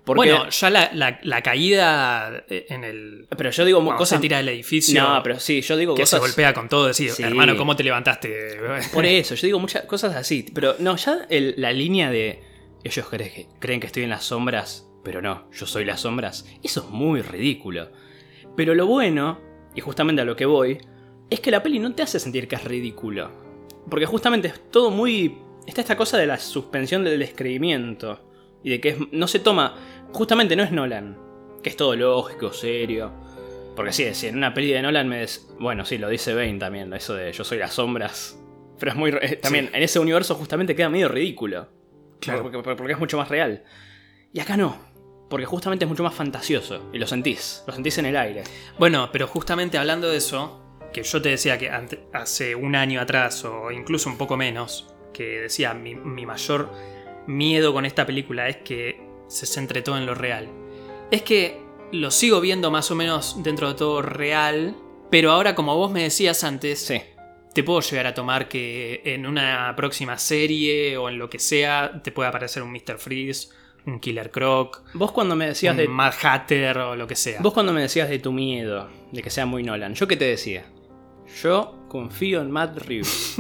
Porque, 0.04 0.18
Bueno, 0.32 0.50
ya 0.50 0.70
la, 0.72 0.90
la- 0.96 1.20
la 1.22 1.44
caída 1.44 2.44
eh, 2.50 2.66
en 2.70 2.84
el. 2.84 3.28
pero 3.38 3.52
yo 3.52 3.64
digo 3.66 3.86
cosas. 3.96 4.18
se 4.18 4.22
tira 4.22 4.38
del 4.38 4.50
edificio. 4.50 5.02
No, 5.02 5.22
pero 5.22 5.40
sí, 5.40 5.62
yo 5.62 5.78
digo 5.78 5.94
que 5.96 6.02
cosas. 6.02 6.20
se 6.20 6.28
golpea 6.28 6.54
con 6.56 6.68
todo. 6.68 6.88
Decir, 6.88 7.12
Sí. 7.12 7.22
hermano, 7.24 7.56
¿cómo 7.56 7.76
te 7.76 7.84
levantaste? 7.84 8.58
Por 8.94 9.06
eso, 9.06 9.36
yo 9.36 9.46
digo 9.48 9.60
muchas 9.60 9.86
cosas 9.86 10.16
así. 10.16 10.46
Pero 10.54 10.76
no, 10.80 10.96
ya 10.98 11.26
el- 11.30 11.54
la 11.58 11.72
línea 11.72 12.10
de 12.10 12.40
ellos 12.84 13.08
creen 13.10 13.32
que, 13.34 13.48
creen 13.60 13.80
que 13.80 13.88
estoy 13.88 14.04
en 14.04 14.10
las 14.10 14.24
sombras, 14.26 14.90
pero 15.04 15.22
no, 15.22 15.50
yo 15.52 15.66
soy 15.66 15.86
las 15.86 16.02
sombras. 16.02 16.46
Eso 16.64 16.82
es 16.82 16.90
muy 16.90 17.22
ridículo. 17.22 17.90
Pero 18.56 18.76
lo 18.76 18.86
bueno, 18.88 19.40
y 19.76 19.82
justamente 19.82 20.22
a 20.22 20.26
lo 20.26 20.36
que 20.36 20.46
voy, 20.46 20.80
es 21.30 21.40
que 21.40 21.52
la 21.52 21.64
peli 21.64 21.80
no 21.80 21.94
te 21.96 22.04
hace 22.04 22.20
sentir 22.20 22.48
que 22.48 22.56
es 22.56 22.64
ridículo. 22.64 23.32
Porque 23.90 24.06
justamente 24.06 24.50
es 24.50 24.70
todo 24.72 24.92
muy... 24.92 25.38
Está 25.66 25.82
esta 25.82 25.96
cosa 25.98 26.18
de 26.18 26.28
la 26.28 26.38
suspensión 26.38 27.04
del 27.04 27.20
descreimiento. 27.20 28.20
Y 28.64 28.70
de 28.72 28.82
que 28.82 28.90
es- 28.90 28.98
no 29.12 29.28
se 29.28 29.40
toma... 29.40 29.76
Justamente 30.14 30.56
no 30.56 30.64
es 30.64 30.72
Nolan. 30.72 31.18
Que 31.64 31.70
es 31.70 31.78
todo 31.78 31.96
lógico, 31.96 32.52
serio. 32.52 33.12
Porque 33.76 33.94
sí, 33.94 34.14
si 34.14 34.28
en 34.28 34.38
una 34.38 34.54
peli 34.54 34.72
de 34.72 34.82
Nolan 34.82 35.08
me... 35.08 35.20
des- 35.20 35.48
Bueno, 35.60 35.86
sí, 35.86 35.98
lo 35.98 36.10
dice 36.10 36.34
Bane 36.34 36.60
también, 36.60 36.92
eso 36.94 37.14
de 37.16 37.32
yo 37.32 37.44
soy 37.44 37.58
las 37.60 37.74
sombras. 37.74 38.38
Pero 38.80 38.92
es 38.92 38.98
muy... 38.98 39.12
re- 39.12 39.38
También 39.38 39.66
Sí. 39.68 39.72
en 39.76 39.84
ese 39.84 40.00
universo 40.00 40.36
justamente 40.36 40.76
queda 40.76 40.90
medio 40.90 41.08
ridículo. 41.08 41.68
Claro. 42.22 42.44
Porque, 42.44 42.60
porque 42.76 42.94
es 42.94 43.00
mucho 43.00 43.18
más 43.18 43.28
real. 43.30 43.64
Y 44.34 44.40
acá 44.40 44.56
no. 44.56 44.78
Porque 45.30 45.46
justamente 45.46 45.86
es 45.86 45.90
mucho 45.90 46.04
más 46.04 46.14
fantasioso. 46.14 46.90
Y 46.94 46.98
lo 47.00 47.08
sentís. 47.08 47.64
Lo 47.68 47.74
sentís 47.74 47.98
en 47.98 48.06
el 48.06 48.16
aire. 48.16 48.44
Bueno, 48.80 49.10
pero 49.12 49.28
justamente 49.28 49.78
hablando 49.78 50.10
de 50.10 50.18
eso, 50.18 50.62
que 50.94 51.04
yo 51.04 51.22
te 51.22 51.30
decía 51.30 51.58
que 51.58 51.70
ante- 51.70 52.04
hace 52.14 52.56
un 52.56 52.76
año 52.76 53.02
atrás, 53.02 53.44
o 53.46 53.72
incluso 53.72 54.10
un 54.10 54.18
poco 54.18 54.38
menos, 54.38 54.94
que 55.14 55.42
decía 55.42 55.74
mi, 55.74 55.96
mi 55.96 56.26
mayor 56.26 56.72
miedo 57.28 57.74
con 57.74 57.86
esta 57.86 58.06
película 58.06 58.48
es 58.50 58.58
que 58.58 59.02
se 59.28 59.46
centre 59.46 59.82
todo 59.82 59.98
en 59.98 60.06
lo 60.06 60.16
real. 60.16 60.50
Es 61.12 61.22
que 61.22 61.62
lo 61.92 62.12
sigo 62.12 62.40
viendo 62.42 62.72
más 62.72 62.92
o 62.92 62.96
menos 62.96 63.42
dentro 63.44 63.70
de 63.70 63.76
todo 63.76 64.02
real, 64.02 64.76
pero 65.10 65.32
ahora 65.32 65.56
como 65.56 65.76
vos 65.76 65.92
me 65.92 66.04
decías 66.04 66.44
antes, 66.44 66.80
Sí. 66.86 67.02
Te 67.54 67.64
puedo 67.64 67.82
llegar 67.82 68.08
a 68.08 68.14
tomar 68.14 68.48
que 68.48 69.02
en 69.06 69.26
una 69.26 69.74
próxima 69.76 70.18
serie 70.18 70.98
o 70.98 71.10
en 71.10 71.18
lo 71.18 71.30
que 71.30 71.40
sea 71.40 72.02
te 72.04 72.12
puede 72.12 72.30
aparecer 72.30 72.64
un 72.64 72.72
Mr. 72.72 72.98
Freeze, 72.98 73.50
un 73.86 74.00
Killer 74.00 74.32
Croc, 74.32 74.84
Vos 74.94 75.12
cuando 75.12 75.36
me 75.36 75.48
decías 75.48 75.74
un 75.74 75.78
de... 75.78 75.88
Mad 75.88 76.14
Hatter 76.22 76.78
o 76.78 76.96
lo 76.96 77.08
que 77.08 77.16
sea. 77.16 77.42
Vos 77.42 77.54
cuando 77.54 77.74
me 77.74 77.82
decías 77.82 78.10
de 78.10 78.20
tu 78.20 78.32
miedo, 78.32 78.90
de 79.12 79.22
que 79.22 79.30
sea 79.30 79.46
muy 79.46 79.64
Nolan, 79.64 79.96
¿yo 79.96 80.08
qué 80.08 80.18
te 80.18 80.26
decía? 80.26 80.66
Yo 81.42 81.86
confío 81.88 82.42
en 82.42 82.52
Matt 82.52 82.78
Reeves. 82.78 83.38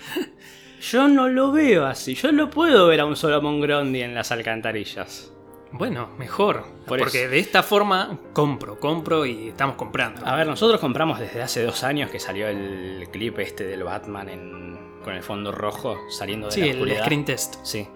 yo 0.90 1.08
no 1.08 1.28
lo 1.28 1.52
veo 1.52 1.84
así. 1.86 2.14
Yo 2.14 2.32
no 2.32 2.48
puedo 2.50 2.86
ver 2.86 3.00
a 3.00 3.06
un 3.06 3.16
Solomon 3.16 3.60
Grundy 3.60 4.02
en 4.02 4.14
las 4.14 4.32
alcantarillas. 4.32 5.33
Bueno, 5.76 6.08
mejor. 6.18 6.64
Por 6.86 7.00
porque 7.00 7.22
eso. 7.24 7.30
de 7.30 7.38
esta 7.40 7.62
forma 7.62 8.18
compro, 8.32 8.78
compro 8.78 9.26
y 9.26 9.48
estamos 9.48 9.74
comprando. 9.76 10.24
A 10.26 10.36
ver, 10.36 10.46
nosotros 10.46 10.80
compramos 10.80 11.18
desde 11.18 11.42
hace 11.42 11.64
dos 11.64 11.82
años 11.82 12.10
que 12.10 12.20
salió 12.20 12.46
el 12.48 13.08
clip 13.10 13.38
este 13.40 13.64
del 13.64 13.82
Batman 13.82 14.28
en- 14.28 14.78
con 15.02 15.14
el 15.14 15.22
fondo 15.22 15.50
rojo 15.52 15.98
saliendo 16.10 16.46
de 16.46 16.52
sí, 16.52 16.60
la 16.60 16.66
el 16.66 16.72
oscuridad. 16.74 17.02
screen 17.02 17.24
test. 17.24 17.56
Sí, 17.64 17.88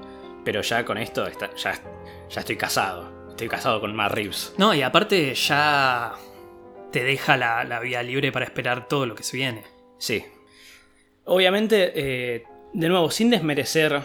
pero 0.45 0.61
ya 0.63 0.85
con 0.85 0.99
esto 0.99 1.27
está- 1.27 1.55
ya, 1.55 1.81
ya 2.29 2.41
estoy 2.41 2.57
casado. 2.57 3.29
Estoy 3.31 3.49
casado 3.49 3.81
con 3.81 3.95
Matt 3.95 4.13
Reeves. 4.13 4.55
No, 4.59 4.75
y 4.75 4.83
aparte 4.83 5.33
ya 5.35 6.15
te 6.91 7.05
deja 7.05 7.37
la, 7.37 7.63
la 7.65 7.79
vía 7.79 8.03
libre 8.03 8.33
para 8.33 8.45
esperar 8.45 8.89
todo 8.89 9.07
lo 9.07 9.15
que 9.15 9.23
se 9.23 9.37
viene. 9.37 9.63
Sí. 9.99 10.25
Obviamente, 11.25 11.93
eh, 11.95 12.45
de 12.73 12.89
nuevo, 12.89 13.11
sin 13.13 13.31
desmerecer 13.31 14.03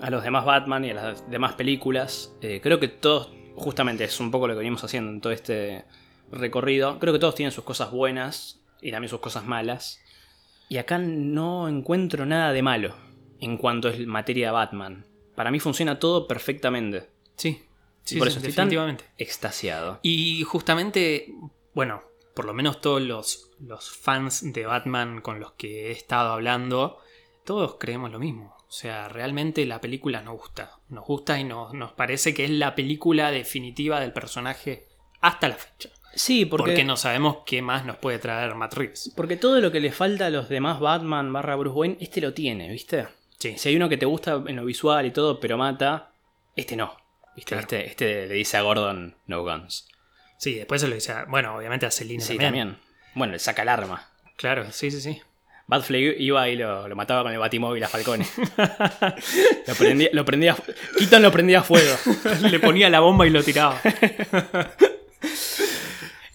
a 0.00 0.10
los 0.10 0.22
demás 0.22 0.44
Batman 0.44 0.84
y 0.84 0.90
a 0.90 0.94
las 0.94 1.30
demás 1.30 1.54
películas, 1.54 2.34
eh, 2.40 2.60
creo 2.62 2.80
que 2.80 2.88
todos, 2.88 3.32
justamente 3.56 4.04
es 4.04 4.20
un 4.20 4.30
poco 4.30 4.48
lo 4.48 4.54
que 4.54 4.58
venimos 4.58 4.82
haciendo 4.84 5.10
en 5.10 5.20
todo 5.20 5.32
este 5.32 5.84
recorrido, 6.30 6.98
creo 6.98 7.12
que 7.12 7.18
todos 7.18 7.34
tienen 7.34 7.52
sus 7.52 7.64
cosas 7.64 7.90
buenas 7.90 8.60
y 8.80 8.90
también 8.90 9.10
sus 9.10 9.20
cosas 9.20 9.44
malas. 9.44 10.00
Y 10.68 10.78
acá 10.78 10.98
no 10.98 11.68
encuentro 11.68 12.26
nada 12.26 12.52
de 12.52 12.62
malo 12.62 12.94
en 13.40 13.56
cuanto 13.56 13.88
es 13.88 14.06
materia 14.06 14.52
Batman. 14.52 15.04
Para 15.34 15.50
mí 15.50 15.58
funciona 15.58 15.98
todo 15.98 16.28
perfectamente. 16.28 17.08
Sí, 17.36 17.62
sí, 18.04 18.18
por 18.18 18.28
sí, 18.28 18.38
eso 18.38 18.46
estoy 18.46 18.70
tan 18.70 18.98
extasiado. 19.18 19.98
Y 20.02 20.44
justamente, 20.44 21.34
bueno, 21.74 22.02
por 22.34 22.44
lo 22.44 22.54
menos 22.54 22.80
todos 22.80 23.02
los, 23.02 23.50
los 23.58 23.90
fans 23.90 24.52
de 24.52 24.66
Batman 24.66 25.20
con 25.20 25.40
los 25.40 25.52
que 25.52 25.88
he 25.88 25.90
estado 25.90 26.32
hablando, 26.32 26.98
todos 27.44 27.76
creemos 27.78 28.10
lo 28.10 28.18
mismo. 28.18 28.59
O 28.70 28.72
sea, 28.72 29.08
realmente 29.08 29.66
la 29.66 29.80
película 29.80 30.22
nos 30.22 30.38
gusta. 30.38 30.78
Nos 30.90 31.04
gusta 31.04 31.40
y 31.40 31.42
nos, 31.44 31.74
nos 31.74 31.90
parece 31.92 32.32
que 32.34 32.44
es 32.44 32.50
la 32.50 32.76
película 32.76 33.32
definitiva 33.32 33.98
del 33.98 34.12
personaje 34.12 34.86
hasta 35.20 35.48
la 35.48 35.56
fecha. 35.56 35.90
Sí, 36.14 36.44
Porque, 36.46 36.70
porque, 36.70 36.84
no 36.84 36.96
sabemos 36.96 37.38
qué 37.44 37.62
más 37.62 37.84
nos 37.84 37.96
puede 37.96 38.20
traer 38.20 38.54
Matt 38.54 38.74
Reeves. 38.74 39.12
porque 39.16 39.36
todo 39.36 39.60
lo 39.60 39.72
que 39.72 39.80
le 39.80 39.90
falta 39.90 40.26
a 40.26 40.30
los 40.30 40.48
demás 40.48 40.78
Batman 40.80 41.32
barra 41.32 41.56
Bruce 41.56 41.76
Wayne, 41.76 41.96
este 42.00 42.20
lo 42.20 42.32
tiene, 42.32 42.68
¿viste? 42.70 43.08
Sí, 43.38 43.56
Si 43.58 43.68
hay 43.70 43.76
uno 43.76 43.88
que 43.88 43.96
te 43.96 44.06
gusta 44.06 44.40
en 44.46 44.54
lo 44.56 44.64
visual 44.64 45.04
y 45.06 45.10
todo, 45.10 45.40
pero 45.40 45.56
mata, 45.58 46.12
este 46.54 46.76
no. 46.76 46.96
¿Viste? 47.34 47.50
Claro. 47.50 47.62
Este, 47.62 47.86
este 47.86 48.26
le 48.28 48.34
dice 48.34 48.56
a 48.56 48.62
Gordon 48.62 49.16
no 49.26 49.42
guns. 49.42 49.88
sí 50.38 50.54
después 50.54 50.80
se 50.80 50.86
lo 50.88 50.94
dice, 50.94 51.10
a- 51.12 51.24
bueno, 51.26 51.56
obviamente 51.56 51.86
a 51.86 51.90
Selina 51.90 52.22
Sí, 52.24 52.36
también. 52.38 52.68
también. 52.70 52.78
Bueno, 53.16 53.32
le 53.32 53.38
saca 53.40 53.62
el 53.62 53.68
arma. 53.68 54.08
Claro, 54.36 54.70
sí, 54.72 54.90
sí, 54.92 55.00
sí. 55.00 55.20
Batfleck 55.70 56.16
iba 56.20 56.48
y 56.48 56.56
lo, 56.56 56.88
lo 56.88 56.96
mataba 56.96 57.22
con 57.22 57.32
el 57.32 57.38
batimóvil 57.38 57.82
a 57.84 57.88
Falcone. 57.88 58.26
lo 59.66 59.74
prendía, 59.76 60.08
lo 60.12 60.24
prendía, 60.24 60.56
Keaton 60.98 61.22
lo 61.22 61.30
prendía 61.32 61.60
a 61.60 61.62
fuego. 61.62 61.94
Le 62.42 62.58
ponía 62.58 62.90
la 62.90 63.00
bomba 63.00 63.26
y 63.26 63.30
lo 63.30 63.42
tiraba. 63.42 63.80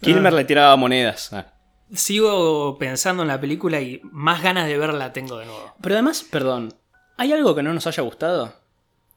Kilmer 0.02 0.34
le 0.34 0.46
tiraba 0.46 0.76
monedas. 0.76 1.34
Ah. 1.34 1.46
Sigo 1.94 2.78
pensando 2.78 3.24
en 3.24 3.28
la 3.28 3.40
película 3.40 3.82
y 3.82 4.02
más 4.04 4.42
ganas 4.42 4.68
de 4.68 4.78
verla 4.78 5.14
tengo 5.14 5.38
de 5.38 5.46
nuevo. 5.46 5.74
Pero 5.82 5.96
además, 5.96 6.26
perdón, 6.30 6.74
¿hay 7.18 7.34
algo 7.34 7.56
que 7.56 7.64
no 7.64 7.74
nos 7.74 7.88
haya 7.88 8.04
gustado? 8.04 8.54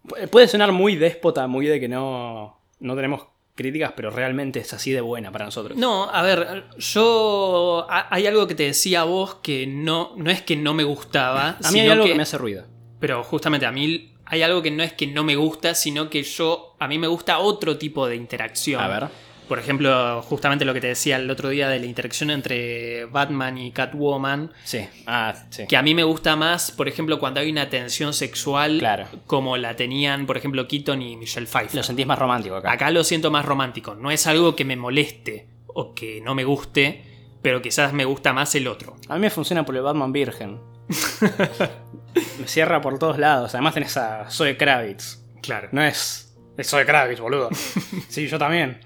Pu- 0.04 0.28
Puede 0.28 0.48
sonar 0.48 0.72
muy 0.72 0.96
déspota, 0.96 1.46
muy 1.46 1.66
de 1.66 1.80
que 1.80 1.88
no, 1.88 2.58
no 2.80 2.96
tenemos 2.96 3.26
críticas, 3.58 3.92
pero 3.94 4.10
realmente 4.10 4.60
es 4.60 4.72
así 4.72 4.92
de 4.92 5.02
buena 5.02 5.30
para 5.30 5.44
nosotros. 5.44 5.76
No, 5.76 6.08
a 6.10 6.22
ver, 6.22 6.64
yo. 6.78 7.86
ha- 7.90 8.06
Hay 8.14 8.26
algo 8.26 8.46
que 8.46 8.54
te 8.54 8.62
decía 8.62 9.02
a 9.02 9.04
vos 9.04 9.34
que 9.42 9.66
no, 9.66 10.12
no 10.16 10.30
es 10.30 10.40
que 10.40 10.56
no 10.56 10.72
me 10.72 10.84
gustaba. 10.84 11.58
a 11.62 11.70
mí 11.70 11.80
hay 11.80 11.88
algo 11.88 12.06
que... 12.06 12.14
me 12.14 12.22
hace 12.22 12.38
ruido. 12.38 12.64
Pero 13.00 13.22
justamente 13.22 13.66
a 13.66 13.72
mí 13.72 14.14
hay 14.24 14.42
algo 14.42 14.62
que 14.62 14.70
no 14.70 14.82
es 14.82 14.92
que 14.92 15.06
no 15.06 15.24
me 15.24 15.36
gusta, 15.36 15.74
sino 15.74 16.08
que 16.10 16.22
yo. 16.22 16.76
A 16.78 16.88
mí 16.88 16.98
me 16.98 17.06
gusta 17.06 17.38
otro 17.38 17.76
tipo 17.78 18.06
de 18.06 18.16
interacción. 18.16 18.80
A 18.80 18.88
ver. 18.88 19.08
Por 19.48 19.58
ejemplo, 19.58 20.20
justamente 20.22 20.64
lo 20.66 20.74
que 20.74 20.80
te 20.80 20.88
decía 20.88 21.16
el 21.16 21.30
otro 21.30 21.48
día 21.48 21.68
de 21.70 21.80
la 21.80 21.86
interacción 21.86 22.30
entre 22.30 23.06
Batman 23.06 23.56
y 23.56 23.72
Catwoman. 23.72 24.52
Sí. 24.62 24.86
Ah, 25.06 25.34
sí. 25.48 25.66
Que 25.66 25.76
a 25.76 25.82
mí 25.82 25.94
me 25.94 26.04
gusta 26.04 26.36
más, 26.36 26.70
por 26.70 26.86
ejemplo, 26.86 27.18
cuando 27.18 27.40
hay 27.40 27.50
una 27.50 27.70
tensión 27.70 28.12
sexual. 28.12 28.78
Claro. 28.78 29.06
Como 29.26 29.56
la 29.56 29.74
tenían, 29.74 30.26
por 30.26 30.36
ejemplo, 30.36 30.68
Keaton 30.68 31.00
y 31.00 31.16
Michelle 31.16 31.46
Pfeiffer. 31.46 31.76
Lo 31.76 31.82
sentís 31.82 32.06
más 32.06 32.18
romántico 32.18 32.56
acá. 32.56 32.72
Acá 32.72 32.90
lo 32.90 33.02
siento 33.04 33.30
más 33.30 33.46
romántico. 33.46 33.94
No 33.94 34.10
es 34.10 34.26
algo 34.26 34.54
que 34.54 34.66
me 34.66 34.76
moleste 34.76 35.48
o 35.66 35.94
que 35.94 36.20
no 36.20 36.34
me 36.34 36.44
guste, 36.44 37.04
pero 37.40 37.62
quizás 37.62 37.92
me 37.94 38.04
gusta 38.04 38.34
más 38.34 38.54
el 38.54 38.68
otro. 38.68 38.96
A 39.08 39.14
mí 39.14 39.20
me 39.20 39.30
funciona 39.30 39.64
por 39.64 39.74
el 39.76 39.82
Batman 39.82 40.12
Virgen. 40.12 40.60
me 42.38 42.46
cierra 42.46 42.82
por 42.82 42.98
todos 42.98 43.18
lados. 43.18 43.54
Además 43.54 43.74
tenés 43.74 43.96
a 43.96 44.30
Zoe 44.30 44.56
Kravitz. 44.56 45.24
Claro. 45.40 45.68
No 45.72 45.82
es... 45.82 46.36
Es 46.56 46.68
Zoe 46.68 46.84
Kravitz, 46.84 47.20
boludo. 47.20 47.48
sí, 48.08 48.26
yo 48.26 48.38
también. 48.38 48.80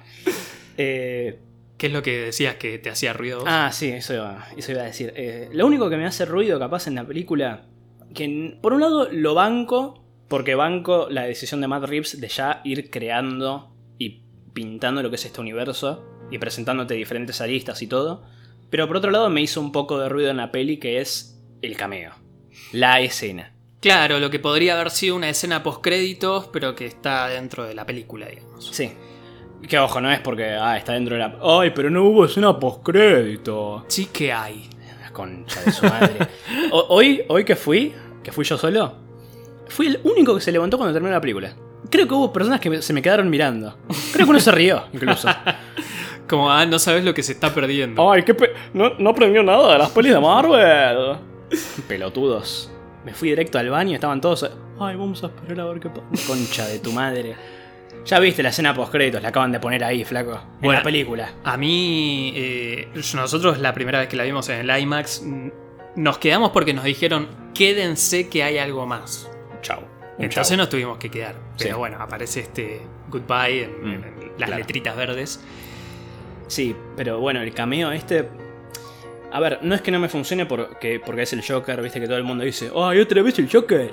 Eh, 0.85 1.39
¿Qué 1.78 1.87
es 1.87 1.93
lo 1.93 2.03
que 2.03 2.18
decías 2.18 2.57
que 2.57 2.78
te 2.78 2.91
hacía 2.91 3.12
ruido? 3.12 3.45
ah, 3.47 3.70
sí, 3.72 3.89
eso 3.89 4.14
iba, 4.14 4.47
eso 4.57 4.72
iba 4.72 4.83
a 4.83 4.87
decir. 4.87 5.12
Eh, 5.16 5.49
lo 5.53 5.66
único 5.66 5.89
que 5.89 5.97
me 5.97 6.07
hace 6.07 6.24
ruido 6.24 6.59
capaz 6.59 6.87
en 6.87 6.97
la 6.97 7.05
película, 7.05 7.66
que 8.14 8.59
por 8.61 8.72
un 8.72 8.80
lado 8.80 9.09
lo 9.11 9.35
banco, 9.35 10.05
porque 10.28 10.55
banco 10.55 11.09
la 11.11 11.22
decisión 11.22 11.61
de 11.61 11.68
Matt 11.68 11.85
Reeves 11.85 12.20
de 12.20 12.28
ya 12.28 12.61
ir 12.64 12.91
creando 12.91 13.74
y 13.99 14.22
pintando 14.53 15.03
lo 15.03 15.11
que 15.11 15.16
es 15.16 15.24
este 15.24 15.41
universo 15.41 16.05
y 16.30 16.39
presentándote 16.39 16.95
diferentes 16.95 17.41
aristas 17.41 17.80
y 17.83 17.87
todo. 17.87 18.24
Pero 18.70 18.87
por 18.87 18.97
otro 18.97 19.11
lado 19.11 19.28
me 19.30 19.43
hizo 19.43 19.61
un 19.61 19.70
poco 19.70 19.99
de 19.99 20.09
ruido 20.09 20.30
en 20.30 20.39
la 20.39 20.51
peli 20.51 20.78
que 20.78 21.01
es 21.01 21.41
el 21.62 21.76
cameo. 21.76 22.12
La 22.72 23.01
escena. 23.01 23.55
Claro, 23.80 24.18
lo 24.18 24.30
que 24.30 24.39
podría 24.39 24.74
haber 24.74 24.91
sido 24.91 25.16
una 25.16 25.28
escena 25.28 25.62
post 25.62 25.83
créditos, 25.83 26.49
pero 26.53 26.74
que 26.74 26.87
está 26.87 27.28
dentro 27.28 27.64
de 27.64 27.74
la 27.74 27.85
película, 27.85 28.26
digamos. 28.26 28.66
Sí. 28.72 28.93
Que 29.68 29.78
ojo, 29.78 30.00
no 30.00 30.10
es 30.10 30.20
porque 30.20 30.50
ah, 30.50 30.76
está 30.76 30.92
dentro 30.92 31.14
de 31.16 31.20
la... 31.20 31.36
Ay, 31.42 31.70
pero 31.74 31.88
no 31.90 32.04
hubo 32.04 32.24
escena 32.24 32.58
postcrédito. 32.58 33.84
Sí 33.88 34.06
que 34.06 34.32
hay. 34.32 34.68
Concha 35.12 35.60
de 35.62 35.72
su 35.72 35.84
madre. 35.86 36.14
O- 36.72 36.86
hoy, 36.88 37.22
hoy 37.28 37.44
que 37.44 37.54
fui, 37.54 37.92
que 38.22 38.32
fui 38.32 38.44
yo 38.46 38.56
solo, 38.56 38.94
fui 39.68 39.86
el 39.88 40.00
único 40.04 40.34
que 40.34 40.40
se 40.40 40.50
levantó 40.50 40.78
cuando 40.78 40.92
terminó 40.94 41.12
la 41.14 41.20
película. 41.20 41.52
Creo 41.90 42.08
que 42.08 42.14
hubo 42.14 42.32
personas 42.32 42.60
que 42.60 42.70
me- 42.70 42.82
se 42.82 42.92
me 42.94 43.02
quedaron 43.02 43.28
mirando. 43.28 43.76
Creo 44.12 44.24
que 44.26 44.30
uno 44.30 44.40
se 44.40 44.50
rió, 44.52 44.84
incluso. 44.92 45.28
Como, 46.28 46.50
ah, 46.50 46.64
no 46.64 46.78
sabes 46.78 47.04
lo 47.04 47.12
que 47.12 47.22
se 47.22 47.32
está 47.32 47.52
perdiendo. 47.52 48.10
Ay, 48.10 48.22
qué 48.24 48.34
pe- 48.34 48.52
no, 48.72 48.94
no 48.98 49.10
aprendió 49.10 49.42
nada 49.42 49.72
de 49.74 49.78
las 49.78 49.90
pelis 49.90 50.12
de 50.14 50.20
Marvel. 50.20 51.18
Pelotudos. 51.86 52.70
Me 53.04 53.12
fui 53.12 53.28
directo 53.30 53.58
al 53.58 53.68
baño, 53.68 53.94
estaban 53.94 54.20
todos. 54.20 54.44
Ay, 54.80 54.96
vamos 54.96 55.22
a 55.24 55.26
esperar 55.26 55.60
a 55.60 55.64
ver 55.70 55.80
qué 55.80 55.90
pasa. 55.90 56.26
Concha 56.26 56.66
de 56.66 56.78
tu 56.78 56.92
madre. 56.92 57.36
Ya 58.05 58.18
viste 58.18 58.42
la 58.42 58.48
escena 58.48 58.74
post 58.74 58.90
créditos, 58.92 59.22
la 59.22 59.28
acaban 59.28 59.53
de 59.53 59.61
poner 59.61 59.84
ahí, 59.84 60.05
flaco. 60.05 60.32
En 60.32 60.61
Bueno. 60.61 60.80
la 60.80 60.82
película. 60.82 61.32
A 61.44 61.57
mí, 61.57 62.32
eh, 62.36 62.88
nosotros 63.14 63.59
la 63.59 63.72
primera 63.72 64.00
vez 64.00 64.09
que 64.09 64.16
la 64.16 64.24
vimos 64.24 64.48
en 64.48 64.68
el 64.68 64.80
IMAX, 64.80 65.22
nos 65.94 66.18
quedamos 66.18 66.50
porque 66.50 66.74
nos 66.74 66.84
dijeron, 66.84 67.28
quédense 67.55 68.28
que 68.28 68.42
hay 68.42 68.59
algo 68.59 68.86
más. 68.86 69.30
Chau. 69.61 69.80
Entonces 70.18 70.48
chau. 70.48 70.57
nos 70.57 70.68
tuvimos 70.68 70.98
que 70.98 71.11
quedar. 71.11 71.36
Pero 71.59 71.74
Sí. 71.74 71.78
bueno, 71.78 71.98
aparece 72.00 72.40
este 72.40 72.80
goodbye 73.09 73.64
en, 73.64 73.70
Mm, 73.82 73.92
en 73.92 74.05
las 74.38 74.48
claro. 74.48 74.57
letritas 74.59 74.96
verdes. 74.96 75.40
Sí, 76.48 76.74
pero 76.96 77.18
bueno, 77.20 77.40
el 77.40 77.55
cameo 77.55 77.92
este. 77.92 78.28
A 79.32 79.40
ver, 79.40 79.61
no 79.62 79.74
es 79.74 79.80
que 79.80 79.90
no 79.90 79.98
me 79.98 80.09
funcione 80.11 80.44
porque, 80.44 81.00
porque 81.00 81.22
es 81.22 81.32
el 81.32 81.42
Joker, 81.46 81.80
viste 81.80 82.00
que 82.00 82.07
todo 82.07 82.18
el 82.18 82.24
mundo 82.24 82.44
dice, 82.44 82.70
¡ay, 82.76 83.00
otra 83.00 83.22
vez 83.22 83.38
el 83.38 83.48
Joker! 83.50 83.90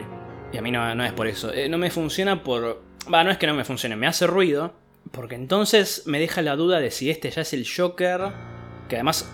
Y 0.51 0.57
a 0.57 0.61
mí 0.61 0.71
no, 0.71 0.95
no 0.95 1.03
es 1.03 1.13
por 1.13 1.27
eso. 1.27 1.53
Eh, 1.53 1.69
no 1.69 1.77
me 1.77 1.91
funciona 1.91 2.43
por. 2.43 2.83
Va, 3.11 3.23
no 3.23 3.31
es 3.31 3.37
que 3.37 3.47
no 3.47 3.53
me 3.53 3.63
funcione, 3.63 3.95
me 3.95 4.07
hace 4.07 4.27
ruido. 4.27 4.73
Porque 5.11 5.35
entonces 5.35 6.03
me 6.05 6.19
deja 6.19 6.41
la 6.41 6.55
duda 6.55 6.79
de 6.79 6.91
si 6.91 7.09
este 7.09 7.29
ya 7.31 7.41
es 7.41 7.53
el 7.53 7.65
Joker. 7.67 8.21
Que 8.87 8.95
además 8.95 9.31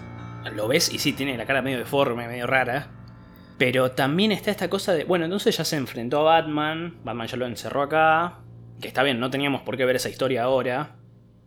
lo 0.53 0.68
ves 0.68 0.93
y 0.93 0.99
sí, 0.99 1.13
tiene 1.13 1.38
la 1.38 1.45
cara 1.45 1.61
medio 1.61 1.80
deforme, 1.80 2.28
medio 2.28 2.47
rara. 2.47 2.91
Pero 3.57 3.91
también 3.91 4.32
está 4.32 4.51
esta 4.51 4.70
cosa 4.70 4.93
de. 4.93 5.05
Bueno, 5.05 5.26
entonces 5.26 5.57
ya 5.57 5.63
se 5.63 5.78
enfrentó 5.78 6.20
a 6.20 6.41
Batman. 6.41 6.99
Batman 7.03 7.28
ya 7.28 7.38
lo 7.38 7.45
encerró 7.45 7.82
acá. 7.84 8.39
Que 8.82 8.89
está 8.89 9.03
bien, 9.03 9.20
no 9.20 9.30
teníamos 9.30 9.61
por 9.61 9.78
qué 9.78 9.86
ver 9.86 9.95
esa 9.95 10.09
historia 10.09 10.43
ahora. 10.43 10.97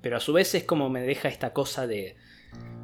Pero 0.00 0.16
a 0.16 0.20
su 0.20 0.32
vez 0.32 0.54
es 0.54 0.64
como 0.64 0.88
me 0.88 1.02
deja 1.02 1.28
esta 1.28 1.52
cosa 1.52 1.86
de. 1.86 2.16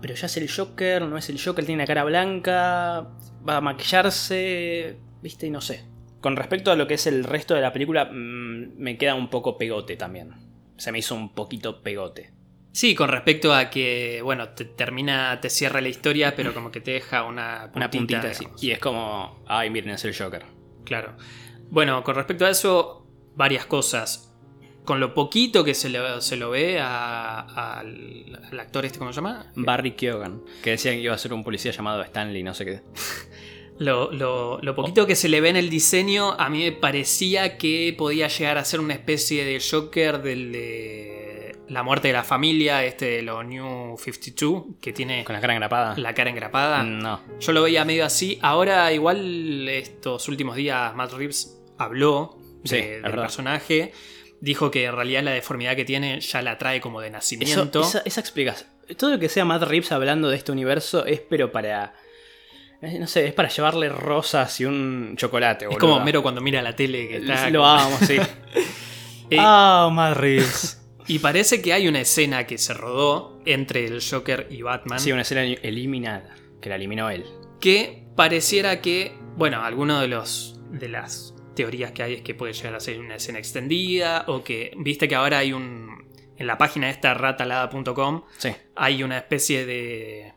Pero 0.02 0.14
ya 0.14 0.26
es 0.26 0.36
el 0.36 0.50
Joker, 0.50 1.02
no 1.02 1.16
es 1.16 1.30
el 1.30 1.42
Joker, 1.42 1.64
tiene 1.64 1.82
la 1.82 1.86
cara 1.86 2.04
blanca, 2.04 3.08
va 3.48 3.56
a 3.56 3.60
maquillarse, 3.62 4.98
viste, 5.22 5.46
y 5.46 5.50
no 5.50 5.62
sé. 5.62 5.93
Con 6.24 6.36
respecto 6.36 6.70
a 6.72 6.74
lo 6.74 6.86
que 6.86 6.94
es 6.94 7.06
el 7.06 7.22
resto 7.22 7.52
de 7.54 7.60
la 7.60 7.70
película, 7.70 8.06
mm, 8.06 8.78
me 8.78 8.96
queda 8.96 9.14
un 9.14 9.28
poco 9.28 9.58
pegote 9.58 9.94
también. 9.96 10.30
Se 10.78 10.90
me 10.90 10.98
hizo 11.00 11.14
un 11.14 11.34
poquito 11.34 11.82
pegote. 11.82 12.32
Sí, 12.72 12.94
con 12.94 13.10
respecto 13.10 13.52
a 13.54 13.68
que, 13.68 14.20
bueno, 14.22 14.48
te 14.48 14.64
termina, 14.64 15.38
te 15.42 15.50
cierra 15.50 15.82
la 15.82 15.90
historia, 15.90 16.34
pero 16.34 16.54
como 16.54 16.70
que 16.72 16.80
te 16.80 16.92
deja 16.92 17.24
una 17.24 17.64
puntita. 17.70 17.76
Una 17.76 17.90
puntita 17.90 18.20
así. 18.30 18.46
Y 18.66 18.70
es 18.70 18.78
como, 18.78 19.44
ay, 19.46 19.68
miren, 19.68 19.90
es 19.90 20.04
el 20.06 20.16
Joker. 20.16 20.46
Claro. 20.86 21.14
Bueno, 21.68 22.02
con 22.02 22.14
respecto 22.14 22.46
a 22.46 22.50
eso, 22.50 23.06
varias 23.36 23.66
cosas. 23.66 24.34
Con 24.86 25.00
lo 25.00 25.12
poquito 25.12 25.62
que 25.62 25.74
se, 25.74 25.90
le- 25.90 26.22
se 26.22 26.38
lo 26.38 26.48
ve 26.48 26.80
a- 26.80 27.40
al, 27.80 28.40
al 28.50 28.60
actor 28.60 28.86
este, 28.86 28.98
¿cómo 28.98 29.12
se 29.12 29.16
llama? 29.16 29.52
Barry 29.56 29.90
Keoghan, 29.90 30.40
que 30.62 30.70
decían 30.70 30.94
que 30.94 31.02
iba 31.02 31.12
a 31.14 31.18
ser 31.18 31.34
un 31.34 31.44
policía 31.44 31.70
llamado 31.70 32.02
Stanley, 32.02 32.42
no 32.42 32.54
sé 32.54 32.64
qué. 32.64 32.80
Lo, 33.78 34.12
lo- 34.12 34.60
lo 34.62 34.74
poquito 34.74 35.06
que 35.06 35.16
se 35.16 35.28
le 35.28 35.40
ve 35.40 35.48
en 35.48 35.56
el 35.56 35.68
diseño, 35.68 36.32
a 36.38 36.48
mí 36.48 36.62
me 36.64 36.72
parecía 36.72 37.58
que 37.58 37.94
podía 37.98 38.28
llegar 38.28 38.56
a 38.58 38.64
ser 38.64 38.80
una 38.80 38.94
especie 38.94 39.44
de 39.44 39.60
Joker 39.60 40.22
del 40.22 40.52
de 40.52 41.56
la 41.68 41.82
muerte 41.82 42.08
de 42.08 42.14
la 42.14 42.22
familia, 42.24 42.84
este 42.84 43.06
de 43.06 43.22
los 43.22 43.44
New 43.44 43.96
52, 43.98 44.64
que 44.80 44.92
tiene 44.92 45.24
Con 45.24 45.34
la 45.34 45.40
cara 45.40 45.54
engrapada. 45.54 45.94
la 45.96 46.14
cara 46.14 46.30
engrapada. 46.30 46.82
No. 46.82 47.20
Yo 47.40 47.52
lo 47.52 47.62
veía 47.62 47.84
medio 47.84 48.04
así. 48.04 48.38
Ahora, 48.42 48.92
igual, 48.92 49.66
estos 49.68 50.28
últimos 50.28 50.56
días, 50.56 50.94
Matt 50.94 51.12
Reeves 51.14 51.58
habló 51.78 52.38
Sí, 52.64 52.76
del 52.76 53.02
personaje. 53.02 53.92
Dijo 54.40 54.70
que 54.70 54.84
en 54.84 54.94
realidad 54.94 55.22
la 55.22 55.30
deformidad 55.32 55.74
que 55.74 55.84
tiene 55.86 56.20
ya 56.20 56.42
la 56.42 56.58
trae 56.58 56.80
como 56.80 57.00
de 57.00 57.08
Eso, 57.08 57.12
nacimiento. 57.16 57.80
esa, 57.80 58.02
esa 58.04 58.20
explicación. 58.20 58.68
Todo 58.98 59.10
lo 59.12 59.18
que 59.18 59.30
sea 59.30 59.44
Matt 59.46 59.62
Reeves 59.62 59.90
hablando 59.90 60.28
de 60.28 60.36
este 60.36 60.52
universo 60.52 61.06
es 61.06 61.20
pero 61.20 61.50
para. 61.50 61.94
Eh, 62.86 62.98
No 62.98 63.06
sé, 63.06 63.26
es 63.26 63.32
para 63.32 63.48
llevarle 63.48 63.88
rosas 63.88 64.60
y 64.60 64.64
un 64.64 65.14
chocolate. 65.16 65.64
es 65.64 65.68
boludo. 65.70 65.80
como 65.80 66.04
Mero 66.04 66.22
cuando 66.22 66.40
mira 66.40 66.62
la 66.62 66.74
tele 66.76 67.08
que 67.08 67.16
está. 67.18 67.50
Lo 67.50 67.64
amo, 67.64 67.96
sí. 68.06 68.16
Eh, 69.30 69.36
Ah, 69.40 69.88
Matt 69.92 70.16
Reeves. 70.18 70.80
Y 71.06 71.18
parece 71.18 71.62
que 71.62 71.72
hay 71.72 71.88
una 71.88 72.00
escena 72.00 72.46
que 72.46 72.58
se 72.58 72.74
rodó 72.74 73.40
entre 73.46 73.86
el 73.86 74.02
Joker 74.02 74.46
y 74.50 74.60
Batman. 74.62 75.00
Sí, 75.00 75.12
una 75.12 75.22
escena 75.22 75.42
eliminada. 75.44 76.34
Que 76.60 76.68
la 76.68 76.76
eliminó 76.76 77.08
él. 77.10 77.24
que 77.60 78.06
pareciera 78.16 78.80
que, 78.80 79.12
bueno, 79.36 79.62
alguno 79.64 80.00
de 80.00 80.08
los 80.08 80.60
de 80.70 80.88
las 80.88 81.34
teorías 81.54 81.92
que 81.92 82.02
hay 82.02 82.14
es 82.14 82.22
que 82.22 82.34
puede 82.34 82.52
llegar 82.52 82.74
a 82.74 82.80
ser 82.80 82.98
una 83.00 83.16
escena 83.16 83.38
extendida 83.38 84.24
o 84.28 84.42
que 84.44 84.72
viste 84.76 85.08
que 85.08 85.14
ahora 85.14 85.38
hay 85.38 85.52
un 85.52 86.04
en 86.36 86.46
la 86.46 86.58
página 86.58 86.90
esta 86.90 87.14
ratalada.com 87.14 88.24
Sí. 88.38 88.50
hay 88.76 89.02
una 89.02 89.18
especie 89.18 89.64
de 89.66 90.32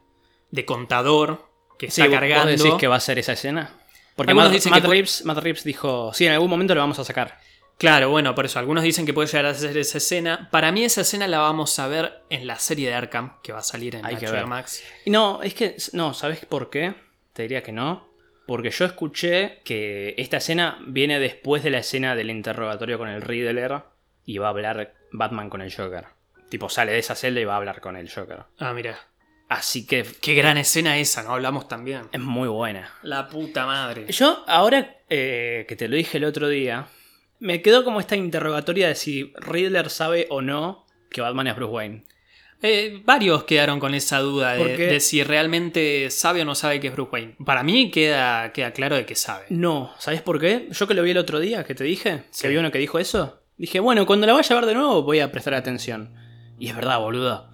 de 0.52 0.66
contador 0.66 1.47
que 1.78 1.90
Sí, 1.92 2.02
está 2.02 2.10
¿vos- 2.12 2.20
cargando. 2.20 2.52
¿Vos 2.52 2.64
decís 2.64 2.74
que 2.80 2.88
va 2.88 2.96
a 2.96 3.00
ser 3.00 3.20
esa 3.20 3.34
escena? 3.34 3.72
Porque 4.16 4.32
Algunos 4.32 4.50
Matt, 4.50 4.56
dicen 4.56 4.72
Matt 4.72 4.82
que 4.82 4.88
Reeves, 4.88 5.26
Matt 5.26 5.38
Reeves 5.40 5.64
dijo, 5.64 6.12
sí, 6.14 6.26
en 6.26 6.34
algún 6.34 6.50
momento 6.50 6.74
lo 6.74 6.82
vamos 6.82 6.98
a 7.00 7.04
sacar. 7.04 7.38
Claro, 7.78 8.10
bueno, 8.10 8.34
por 8.34 8.46
eso 8.46 8.58
algunos 8.58 8.84
dicen 8.84 9.06
que 9.06 9.14
puede 9.14 9.28
llegar 9.28 9.46
a 9.46 9.54
ser 9.54 9.78
esa 9.78 10.00
escena. 10.00 10.48
Para 10.52 10.72
mí 10.72 10.84
esa 10.84 11.02
escena 11.02 11.28
la 11.28 11.38
vamos 11.40 11.78
a 11.78 11.88
ver 11.88 12.22
en 12.32 12.48
la 12.48 12.58
serie 12.58 12.88
de 12.90 12.96
Arkham 12.96 13.34
que 13.44 13.54
va 13.54 13.60
a 13.60 13.64
salir 13.64 13.94
en 13.96 14.02
HBO 14.04 14.32
ver. 14.32 14.48
Max. 14.48 14.84
Y 15.06 15.12
No, 15.12 15.44
es 15.44 15.54
que, 15.54 15.76
no, 15.94 16.16
¿sabes 16.16 16.44
por 16.46 16.72
qué? 16.72 16.96
Te 17.34 17.44
diría 17.44 17.62
que 17.62 17.72
no. 17.72 18.08
Porque 18.48 18.72
yo 18.72 18.86
escuché 18.86 19.60
que 19.64 20.16
esta 20.18 20.38
escena 20.38 20.80
viene 20.88 21.20
después 21.20 21.62
de 21.62 21.70
la 21.70 21.80
escena 21.80 22.16
del 22.16 22.32
interrogatorio 22.32 22.98
con 22.98 23.10
el 23.10 23.22
Riddler 23.22 23.82
y 24.26 24.40
va 24.40 24.48
a 24.48 24.50
hablar 24.50 24.94
Batman 25.12 25.50
con 25.52 25.62
el 25.62 25.72
Joker. 25.72 26.06
Tipo, 26.50 26.70
sale 26.70 26.94
de 26.94 27.00
esa 27.00 27.14
celda 27.14 27.42
y 27.42 27.46
va 27.46 27.54
a 27.54 27.58
hablar 27.58 27.82
con 27.82 27.96
el 27.98 28.10
Joker. 28.12 28.40
Ah, 28.58 28.74
mira. 28.74 28.98
Así 29.50 29.86
que 29.88 30.06
Qué 30.22 30.34
gran 30.34 30.58
escena 30.58 30.98
esa, 30.98 31.24
¿no? 31.24 31.34
Hablamos 31.34 31.68
también. 31.68 32.04
es 32.12 32.20
muy 32.20 32.48
buena. 32.50 32.91
La 33.04 33.28
puta 33.30 33.66
madre. 33.66 34.06
Yo, 34.12 34.43
ahora 34.48 34.98
eh, 35.10 35.66
que 35.68 35.76
te 35.76 35.88
lo 35.88 35.95
dije 35.95 36.18
el 36.18 36.26
otro 36.26 36.50
día, 36.50 36.88
me 37.39 37.62
quedó 37.62 37.84
como 37.84 38.00
esta 38.00 38.16
interrogatoria 38.16 38.88
de 38.89 38.95
si 38.95 39.32
Riddler 39.38 39.89
sabe 39.89 40.28
o 40.30 40.41
no 40.41 40.86
que 41.10 41.22
Batman 41.22 41.48
es 41.48 41.56
Bruce 41.56 41.72
Wayne. 41.74 42.04
Eh, 42.64 43.02
varios 43.06 43.43
quedaron 43.43 43.80
con 43.80 43.93
esa 43.93 44.18
duda 44.20 44.56
de, 44.56 45.00
si 45.00 45.24
realmente 45.24 46.10
sabe 46.10 46.41
o 46.41 46.45
no 46.45 46.56
sabe 46.56 46.80
que 46.80 46.88
es 46.88 46.93
Bruce 46.93 47.12
Wayne. 47.14 47.36
Para 47.45 47.62
mí 47.64 47.91
queda, 47.91 48.52
queda 48.52 48.72
claro 48.72 48.95
de 48.95 49.06
que 49.06 49.16
sabe. 49.16 49.45
No, 49.50 49.93
¿sabes 50.00 50.22
por 50.24 50.39
qué? 50.39 50.68
Yo 50.72 50.88
que 50.88 50.95
lo 50.95 51.04
vi 51.04 51.12
el 51.12 51.20
otro 51.20 51.39
día, 51.39 51.64
que 51.64 51.76
te 51.76 51.84
dije, 51.84 52.24
Sí. 52.32 52.41
que 52.41 52.48
había 52.48 52.60
uno 52.60 52.72
que 52.72 52.80
dijo 52.80 52.98
eso, 53.00 53.43
dije, 53.58 53.80
bueno, 53.80 54.06
cuando 54.08 54.26
la 54.26 54.34
vaya 54.34 54.56
a 54.56 54.60
ver 54.60 54.68
de 54.68 54.74
nuevo 54.74 55.04
voy 55.04 55.20
a 55.20 55.32
prestar 55.32 55.54
atención. 55.54 56.16
Y 56.58 56.68
es 56.70 56.76
verdad, 56.76 57.00
boludo. 57.00 57.48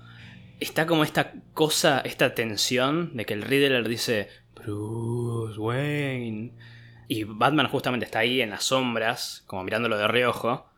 Está 0.64 0.86
como 0.88 1.04
esta 1.04 1.34
cosa, 1.54 2.00
esta 2.06 2.34
tensión 2.36 3.16
de 3.18 3.26
que 3.26 3.34
el 3.34 3.42
Riddler 3.42 3.88
dice, 3.88 4.30
Bruce 4.56 5.60
Wayne. 5.60 6.54
Y 7.10 7.26
Batman 7.26 7.68
justamente 7.68 8.06
está 8.06 8.20
ahí 8.20 8.42
en 8.42 8.50
las 8.52 8.64
sombras, 8.64 9.44
como 9.46 9.64
mirándolo 9.64 9.98
de 9.98 10.08
reojo. 10.08 10.70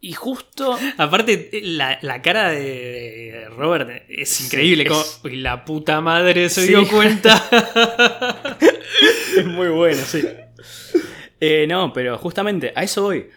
Y 0.00 0.12
justo... 0.12 0.76
Aparte, 0.98 1.48
la, 1.62 1.98
la 2.02 2.20
cara 2.22 2.50
de 2.50 3.46
Robert 3.56 4.04
es 4.08 4.28
Sí, 4.28 4.44
increíble. 4.46 4.82
es- 4.84 4.88
como, 4.90 5.02
"Uy, 5.24 5.36
la 5.40 5.64
puta 5.64 6.00
madre 6.00 6.48
se 6.50 6.62
Sí. 6.62 6.68
dio 6.68 6.86
cuenta. 6.88 7.42
Es 9.36 9.46
muy 9.46 9.68
bueno, 9.68 10.02
sí. 10.04 10.22
Eh, 11.40 11.66
no, 11.66 11.92
pero 11.94 12.18
justamente 12.18 12.72
a 12.76 12.82
eso 12.82 13.02
voy. 13.02 13.28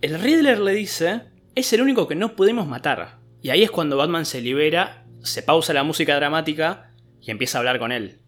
El 0.00 0.20
Riddler 0.20 0.60
le 0.60 0.72
dice, 0.72 1.22
es 1.56 1.72
el 1.72 1.82
único 1.82 2.06
que 2.06 2.14
no 2.14 2.36
podemos 2.36 2.66
matar. 2.68 3.18
Y 3.42 3.50
ahí 3.50 3.62
es 3.64 3.70
cuando 3.70 3.96
Batman 3.96 4.24
se 4.26 4.40
libera, 4.40 4.99
se 5.22 5.42
pausa 5.42 5.72
la 5.72 5.82
música 5.82 6.16
dramática 6.16 6.92
y 7.20 7.30
empieza 7.30 7.58
a 7.58 7.60
hablar 7.60 7.78
con 7.78 7.92
él. 7.92 8.18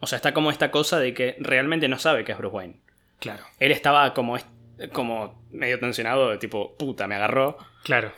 O 0.00 0.06
sea, 0.06 0.16
está 0.16 0.34
como 0.34 0.50
esta 0.50 0.70
cosa 0.70 0.98
de 0.98 1.14
que 1.14 1.36
realmente 1.40 1.88
no 1.88 1.98
sabe 1.98 2.24
que 2.24 2.32
es 2.32 2.38
Bruce 2.38 2.54
Wayne. 2.54 2.80
claro, 3.18 3.44
Él 3.58 3.72
estaba 3.72 4.12
como, 4.14 4.36
como 4.92 5.42
medio 5.50 5.78
tensionado, 5.80 6.30
de 6.30 6.38
tipo, 6.38 6.76
puta, 6.76 7.06
me 7.06 7.14
agarró. 7.14 7.56
claro. 7.82 8.12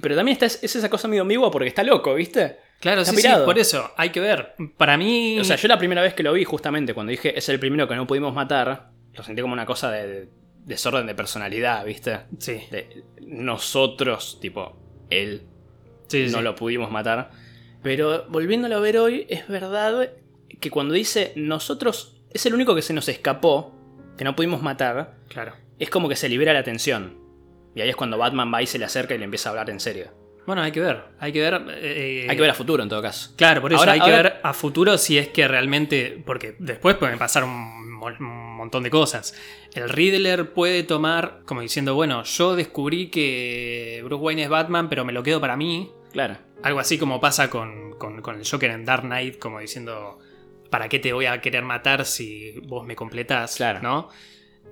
Pero 0.00 0.16
también 0.16 0.32
está, 0.32 0.46
es 0.46 0.62
esa 0.74 0.88
cosa 0.88 1.06
medio 1.06 1.20
ambigua 1.20 1.50
porque 1.50 1.68
está 1.68 1.82
loco, 1.84 2.14
¿viste? 2.14 2.56
Claro, 2.80 3.04
sí, 3.04 3.14
sí, 3.14 3.28
por 3.44 3.58
eso, 3.58 3.92
hay 3.98 4.08
que 4.08 4.20
ver. 4.20 4.54
Para 4.78 4.96
mí. 4.96 5.38
O 5.38 5.44
sea, 5.44 5.56
yo 5.56 5.68
la 5.68 5.76
primera 5.76 6.00
vez 6.00 6.14
que 6.14 6.22
lo 6.22 6.32
vi, 6.32 6.44
justamente, 6.44 6.94
cuando 6.94 7.10
dije 7.10 7.38
es 7.38 7.46
el 7.50 7.60
primero 7.60 7.86
que 7.86 7.94
no 7.94 8.06
pudimos 8.06 8.32
matar, 8.32 8.88
lo 9.12 9.22
sentí 9.22 9.42
como 9.42 9.52
una 9.52 9.66
cosa 9.66 9.90
de 9.90 10.30
desorden 10.64 11.06
de 11.06 11.14
personalidad, 11.14 11.84
¿viste? 11.84 12.20
Sí, 12.38 12.62
De 12.70 13.04
nosotros, 13.20 14.38
tipo, 14.40 14.74
él, 15.10 15.42
sí, 16.08 16.26
no 16.30 16.38
sí. 16.38 16.44
lo 16.44 16.54
pudimos 16.54 16.90
matar. 16.90 17.30
Pero 17.82 18.26
volviéndolo 18.28 18.76
a 18.76 18.80
ver 18.80 18.98
hoy, 18.98 19.26
es 19.28 19.48
verdad 19.48 20.10
que 20.60 20.70
cuando 20.70 20.94
dice 20.94 21.32
nosotros 21.36 22.20
es 22.30 22.46
el 22.46 22.54
único 22.54 22.74
que 22.74 22.82
se 22.82 22.92
nos 22.92 23.08
escapó, 23.08 23.74
que 24.16 24.24
no 24.24 24.36
pudimos 24.36 24.62
matar, 24.62 25.16
Claro. 25.28 25.52
es 25.78 25.90
como 25.90 26.08
que 26.08 26.16
se 26.16 26.28
libera 26.28 26.52
la 26.52 26.62
tensión. 26.62 27.18
Y 27.74 27.80
ahí 27.80 27.88
es 27.88 27.96
cuando 27.96 28.18
Batman 28.18 28.52
va 28.52 28.62
y 28.62 28.66
se 28.66 28.78
le 28.78 28.84
acerca 28.84 29.14
y 29.14 29.18
le 29.18 29.24
empieza 29.24 29.48
a 29.48 29.52
hablar 29.52 29.70
en 29.70 29.80
serio. 29.80 30.06
Bueno, 30.46 30.60
hay 30.62 30.72
que 30.72 30.80
ver. 30.80 31.02
Hay 31.20 31.32
que 31.32 31.40
ver. 31.40 31.62
eh, 31.76 32.26
Hay 32.28 32.34
que 32.36 32.42
ver 32.42 32.50
a 32.50 32.54
futuro 32.54 32.82
en 32.82 32.88
todo 32.88 33.00
caso. 33.00 33.32
Claro, 33.36 33.60
por 33.60 33.72
eso 33.72 33.80
Ahora- 33.80 33.92
hay 33.92 34.00
que 34.00 34.10
ver 34.10 34.40
a 34.42 34.52
futuro 34.52 34.98
si 34.98 35.16
es 35.16 35.28
que 35.28 35.46
realmente. 35.48 36.20
Porque 36.26 36.56
después 36.58 36.96
pueden 36.96 37.16
pasar 37.18 37.44
un, 37.44 37.50
un 37.50 38.56
montón 38.56 38.82
de 38.82 38.90
cosas. 38.90 39.34
El 39.74 39.88
Riddler 39.88 40.52
puede 40.52 40.82
tomar, 40.82 41.42
como 41.46 41.60
diciendo, 41.60 41.94
bueno, 41.94 42.24
yo 42.24 42.56
descubrí 42.56 43.08
que 43.08 44.00
Bruce 44.04 44.22
Wayne 44.22 44.42
es 44.42 44.48
Batman, 44.48 44.88
pero 44.88 45.04
me 45.04 45.12
lo 45.12 45.22
quedo 45.22 45.40
para 45.40 45.56
mí. 45.56 45.90
Claro. 46.12 46.36
Algo 46.62 46.78
así 46.80 46.98
como 46.98 47.20
pasa 47.20 47.50
con, 47.50 47.92
con- 47.98 48.22
con 48.22 48.36
el 48.38 48.48
Joker 48.48 48.70
en 48.70 48.84
Dark 48.84 49.02
Knight, 49.02 49.38
como 49.38 49.58
diciendo, 49.60 50.18
¿para 50.70 50.88
qué 50.88 50.98
te 50.98 51.12
voy 51.12 51.26
a 51.26 51.40
querer 51.40 51.64
matar 51.64 52.04
si 52.04 52.52
vos 52.66 52.86
me 52.86 52.94
completás? 52.96 53.56
Claro. 53.56 53.80
¿No? 53.82 54.08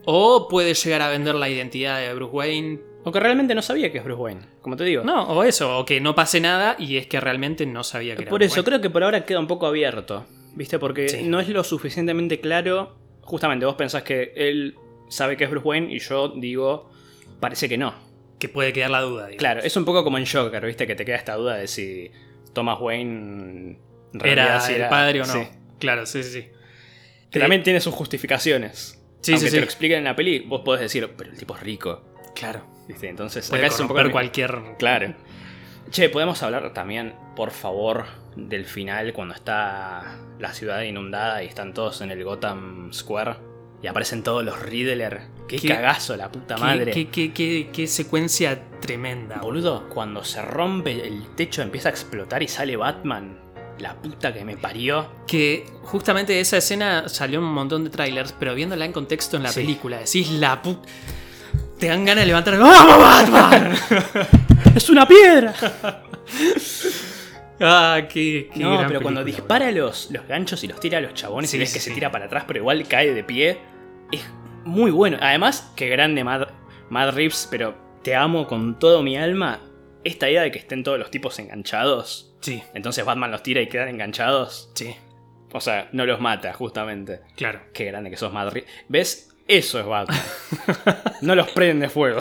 O 0.05 0.49
puede 0.49 0.75
llegar 0.75 1.03
a 1.03 1.09
vender 1.11 1.35
la 1.35 1.49
identidad 1.49 1.99
de 2.01 2.15
Bruce 2.15 2.33
Wayne. 2.35 2.81
O 3.05 3.11
que 3.13 3.21
realmente 3.21 3.55
no 3.55 3.63
sabía 3.63 3.91
que 3.91 3.99
es 3.99 4.05
Bruce 4.05 4.21
Wayne, 4.21 4.41
como 4.61 4.77
te 4.77 4.85
digo. 4.85 5.03
No, 5.05 5.23
o 5.31 5.43
eso, 5.43 5.79
o 5.79 5.85
que 5.87 6.01
no 6.01 6.15
pase 6.15 6.41
nada 6.41 6.77
y 6.79 6.97
es 6.99 7.07
que 7.07 7.19
realmente 7.19 7.65
no 7.67 7.83
sabía 7.83 8.15
que 8.15 8.23
era 8.23 8.31
Por 8.31 8.39
Bruce 8.41 8.53
eso, 8.53 8.61
Wayne. 8.61 8.65
creo 8.67 8.81
que 8.83 8.91
por 8.91 9.03
ahora 9.03 9.25
queda 9.25 9.41
un 9.41 9.47
poco 9.47 9.67
abierto. 9.67 10.27
¿Viste? 10.55 10.79
Porque 10.79 11.09
Sí. 11.09 11.23
no 11.23 11.41
es 11.41 11.49
lo 11.49 11.65
suficientemente 11.65 12.41
claro. 12.41 12.97
Justamente 13.23 13.65
vos 13.65 13.77
pensás 13.77 14.03
que 14.03 14.33
él 14.37 14.75
sabe 15.09 15.37
que 15.37 15.45
es 15.45 15.51
Bruce 15.51 15.67
Wayne 15.67 15.95
y 15.95 15.99
yo 16.01 16.29
digo, 16.37 16.91
parece 17.41 17.69
que 17.69 17.79
no. 17.79 17.95
Que 18.41 18.49
puede 18.49 18.73
quedar 18.73 18.91
la 18.91 19.03
duda. 19.03 19.27
digamos. 19.27 19.39
Claro, 19.39 19.61
es 19.61 19.77
un 19.77 19.85
poco 19.85 20.03
como 20.03 20.19
en 20.19 20.27
Joker, 20.27 20.65
¿viste? 20.67 20.87
Que 20.89 20.97
te 20.97 21.05
queda 21.05 21.17
esta 21.17 21.35
duda 21.37 21.55
de 21.57 21.69
si 21.69 22.11
Thomas 22.53 22.79
Wayne 22.81 23.79
¿Era 24.25 24.61
sí 24.61 24.73
el 24.75 24.89
padre 24.89 25.23
o 25.23 25.27
no? 25.27 25.33
Sí. 25.33 25.49
Claro, 25.79 26.05
sí, 26.07 26.23
sí, 26.25 26.33
sí. 26.33 26.49
Que 27.31 27.39
Eh, 27.39 27.41
también 27.43 27.63
tiene 27.63 27.81
sus 27.81 27.95
justificaciones. 27.95 29.01
Sí, 29.21 29.33
Aunque 29.33 29.47
sí, 29.47 29.51
te 29.51 29.51
sí. 29.51 29.57
lo 29.59 29.65
expliquen 29.65 29.99
en 29.99 30.05
la 30.05 30.17
peli, 30.17 30.41
vos 30.41 30.63
podés 30.65 30.81
decir, 30.81 31.09
pero 31.17 31.31
el 31.31 31.37
tipo 31.39 31.55
es 31.55 31.63
rico. 31.63 32.03
Claro. 32.35 32.65
¿Viste? 32.89 33.09
Entonces, 33.09 33.49
Puede 33.49 33.67
acá 33.67 33.75
es 33.75 33.81
un 33.81 33.87
poco 33.89 34.11
cualquier. 34.11 34.59
Claro. 34.79 35.15
Che, 35.91 36.09
podemos 36.09 36.43
hablar 36.43 36.73
también, 36.73 37.15
por 37.37 37.51
favor, 37.51 38.07
del 38.37 38.65
final 38.65 39.13
cuando 39.13 39.35
está 39.35 40.19
la 40.39 40.53
ciudad 40.55 40.83
inundada 40.83 41.43
y 41.45 41.47
están 41.47 41.75
todos 41.75 42.01
en 42.01 42.11
el 42.11 42.25
Gotham 42.25 42.93
Square 42.93 43.35
y 43.83 43.87
aparecen 43.87 44.23
todos 44.23 44.45
los 44.45 44.61
Riddler. 44.61 45.23
Qué, 45.49 45.57
Qué- 45.59 45.69
cagazo, 45.69 46.17
la 46.17 46.31
puta 46.31 46.57
madre. 46.59 46.93
qué- 46.93 47.09
qué- 47.33 47.71
qué- 47.73 47.87
secuencia 47.87 48.63
tremenda. 48.81 49.39
Boludo, 49.41 49.89
cuando 49.89 50.23
se 50.25 50.43
rompe 50.43 51.07
el 51.07 51.35
techo 51.35 51.63
empieza 51.63 51.89
a 51.89 51.93
explotar 51.93 52.43
y 52.43 52.49
sale 52.49 52.77
Batman. 52.77 53.39
La 53.79 53.95
puta 53.95 54.35
que 54.35 54.45
me 54.45 54.59
parió. 54.59 55.11
Que 55.27 55.65
justamente 55.83 56.39
esa 56.39 56.59
escena 56.59 57.09
salió 57.09 57.39
en 57.39 57.47
un 57.47 57.55
montón 57.55 57.83
de 57.85 57.91
trailers, 57.91 58.33
pero 58.39 58.55
viéndola 58.55 58.85
en 58.85 58.93
contexto 58.93 59.39
en 59.39 59.45
la 59.45 59.49
Sí. 59.51 59.61
película, 59.61 59.99
decís 59.99 60.31
la 60.33 60.61
put. 60.61 60.79
Te 61.79 61.87
dan 61.89 62.05
ganas 62.05 62.23
de 62.23 62.27
levantar. 62.27 62.59
¡Vamos, 62.59 62.99
Batman! 62.99 63.75
¡Es 64.77 64.91
una 64.91 65.09
piedra! 65.09 65.55
ah, 67.61 68.03
qué, 68.09 68.51
qué 68.53 68.61
no, 68.61 68.73
gran 68.75 68.89
pero 68.89 69.03
cuando 69.03 69.25
dispara 69.25 69.71
los, 69.71 70.11
los 70.11 70.27
ganchos 70.27 70.63
y 70.65 70.69
los 70.69 70.81
tira 70.81 70.99
a 70.99 71.01
los 71.01 71.15
chabones 71.15 71.51
Sí, 71.51 71.57
y 71.57 71.61
ves 71.61 71.71
sí, 71.71 71.75
que 71.75 71.81
se 71.81 71.91
tira 71.93 72.11
para 72.11 72.27
atrás, 72.27 72.45
pero 72.47 72.59
igual 72.61 72.87
cae 72.87 73.13
de 73.15 73.25
pie, 73.25 73.59
es 74.13 74.25
muy 74.65 74.91
bueno. 74.91 75.19
Además, 75.21 75.73
qué 75.77 75.89
grande 75.89 76.25
Mad, 76.25 76.49
Mad 76.89 77.15
pero 77.51 77.75
te 78.03 78.15
amo 78.15 78.47
con 78.47 78.79
todo 78.79 79.03
mi 79.03 79.17
alma. 79.17 79.61
Esta 80.05 80.31
idea 80.31 80.43
de 80.43 80.51
que 80.51 80.59
estén 80.59 80.83
todos 80.83 80.99
los 80.99 81.11
tipos 81.11 81.39
enganchados, 81.39 82.31
Sí, 82.41 82.63
entonces 82.73 83.05
Batman 83.05 83.31
los 83.31 83.43
tira 83.43 83.61
y 83.61 83.69
quedan 83.69 83.89
enganchados, 83.89 84.71
sí. 84.75 84.97
O 85.53 85.61
sea, 85.61 85.89
no 85.93 86.07
los 86.07 86.21
mata, 86.21 86.53
justamente. 86.55 87.21
Claro. 87.37 87.61
Qué 87.75 87.85
grande 87.87 88.11
que 88.11 88.17
sos, 88.17 88.33
Madrid. 88.33 88.63
¿Ves? 88.89 89.31
Eso 89.47 89.81
es 89.81 89.87
Batman. 89.87 90.21
no 91.23 91.35
los 91.35 91.51
prende 91.51 91.89
fuego. 91.89 92.21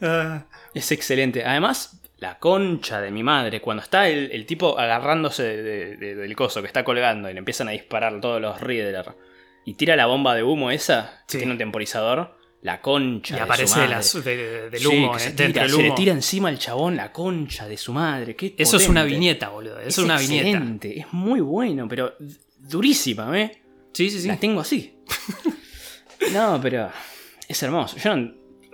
es 0.74 0.92
excelente. 0.92 1.44
Además, 1.44 1.97
la 2.18 2.38
concha 2.38 3.00
de 3.00 3.10
mi 3.10 3.22
madre, 3.22 3.60
cuando 3.60 3.82
está 3.82 4.08
el, 4.08 4.30
el 4.32 4.44
tipo 4.46 4.78
agarrándose 4.78 5.42
de- 5.44 5.96
de- 5.96 6.14
del 6.16 6.36
coso 6.36 6.60
que 6.60 6.66
está 6.66 6.82
colgando 6.84 7.30
y 7.30 7.32
le 7.32 7.38
empiezan 7.38 7.68
a 7.68 7.72
disparar 7.72 8.20
todos 8.20 8.40
los 8.40 8.60
Riddler 8.60 9.14
y 9.64 9.74
tira 9.74 9.94
la 9.96 10.06
bomba 10.06 10.34
de 10.34 10.42
humo 10.42 10.70
esa, 10.70 11.22
que 11.28 11.32
Sí. 11.32 11.38
tiene 11.38 11.52
un 11.52 11.58
temporizador, 11.58 12.36
la 12.60 12.80
concha 12.80 13.34
Y 13.34 13.36
de 13.38 13.42
aparece 13.44 14.02
su 14.02 14.18
madre. 14.18 14.36
de- 14.36 14.36
de- 14.36 14.70
del 14.70 14.80
Sí, 14.80 14.86
humo, 14.88 15.12
que 15.12 15.16
eh, 15.18 15.20
se, 15.20 15.26
dentro 15.32 15.62
tira, 15.62 15.76
se 15.76 15.82
le 15.82 15.90
tira 15.92 16.12
encima 16.12 16.48
al 16.48 16.58
chabón 16.58 16.96
la 16.96 17.12
concha 17.12 17.68
de 17.68 17.76
su 17.76 17.92
madre. 17.92 18.34
Qué 18.34 18.54
Eso 18.58 18.78
es 18.78 18.88
una 18.88 19.04
viñeta, 19.04 19.50
boludo. 19.50 19.78
Eso 19.78 19.88
Es 19.88 19.98
una 19.98 20.18
viñeta. 20.18 20.48
excelente, 20.48 20.98
es 21.00 21.12
muy 21.12 21.38
bueno, 21.40 21.86
pero 21.88 22.14
durísima, 22.58 23.38
¿eh? 23.40 23.62
Sí, 23.92 24.10
sí, 24.10 24.20
sí. 24.22 24.26
La 24.28 24.36
tengo 24.38 24.60
así. 24.60 24.96
no, 26.32 26.58
pero 26.60 26.90
es 27.46 27.62
hermoso. 27.62 27.96
Yo, 27.96 28.12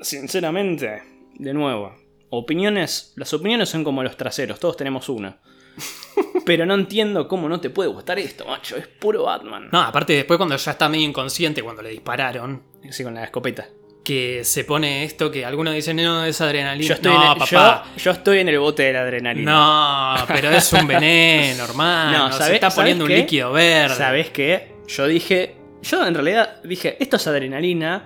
sinceramente, 0.00 1.02
de 1.34 1.52
nuevo, 1.54 1.94
opiniones, 2.36 3.12
las 3.16 3.32
opiniones 3.34 3.68
son 3.68 3.84
como 3.84 4.02
los 4.02 4.16
traseros, 4.16 4.58
todos 4.60 4.76
tenemos 4.76 5.08
una. 5.08 5.38
Pero 6.46 6.66
no 6.66 6.74
entiendo 6.74 7.26
cómo 7.26 7.48
no 7.48 7.60
te 7.60 7.70
puede 7.70 7.88
gustar 7.88 8.18
esto, 8.18 8.44
macho. 8.46 8.76
Es 8.76 8.86
puro 8.86 9.24
Batman. 9.24 9.68
No, 9.72 9.80
aparte 9.80 10.12
después 10.12 10.36
cuando 10.36 10.56
ya 10.56 10.70
está 10.72 10.88
medio 10.88 11.06
inconsciente, 11.06 11.62
cuando 11.62 11.82
le 11.82 11.90
dispararon, 11.90 12.62
Así 12.88 13.02
con 13.02 13.14
la 13.14 13.24
escopeta. 13.24 13.66
que 14.04 14.44
se 14.44 14.64
pone 14.64 15.04
esto 15.04 15.30
que 15.30 15.44
algunos 15.44 15.74
dicen, 15.74 15.96
no, 15.96 16.24
es 16.24 16.40
adrenalina. 16.40 16.86
Yo 16.88 16.94
estoy, 16.94 17.12
no, 17.12 17.24
en 17.24 17.32
el, 17.32 17.38
papá. 17.38 17.84
yo, 17.96 18.02
yo 18.04 18.10
estoy 18.10 18.38
en 18.40 18.48
el 18.50 18.58
bote 18.58 18.82
de 18.84 18.92
la 18.92 19.00
adrenalina. 19.02 19.50
No, 20.18 20.26
pero 20.28 20.50
es 20.50 20.72
un 20.74 20.86
veneno, 20.86 21.64
hermano. 21.68 22.18
No, 22.18 22.32
se 22.32 22.38
¿sabes- 22.38 22.54
está 22.54 22.70
sabes 22.70 22.74
poniendo 22.82 23.04
un 23.06 23.10
líquido 23.12 23.52
verde. 23.52 23.94
¿Sabes 23.96 24.30
qué? 24.30 24.74
Yo 24.86 25.06
dije. 25.06 25.56
Yo 25.82 26.06
en 26.06 26.14
realidad 26.14 26.62
dije, 26.62 26.96
esto 27.00 27.16
es 27.16 27.26
adrenalina. 27.26 28.04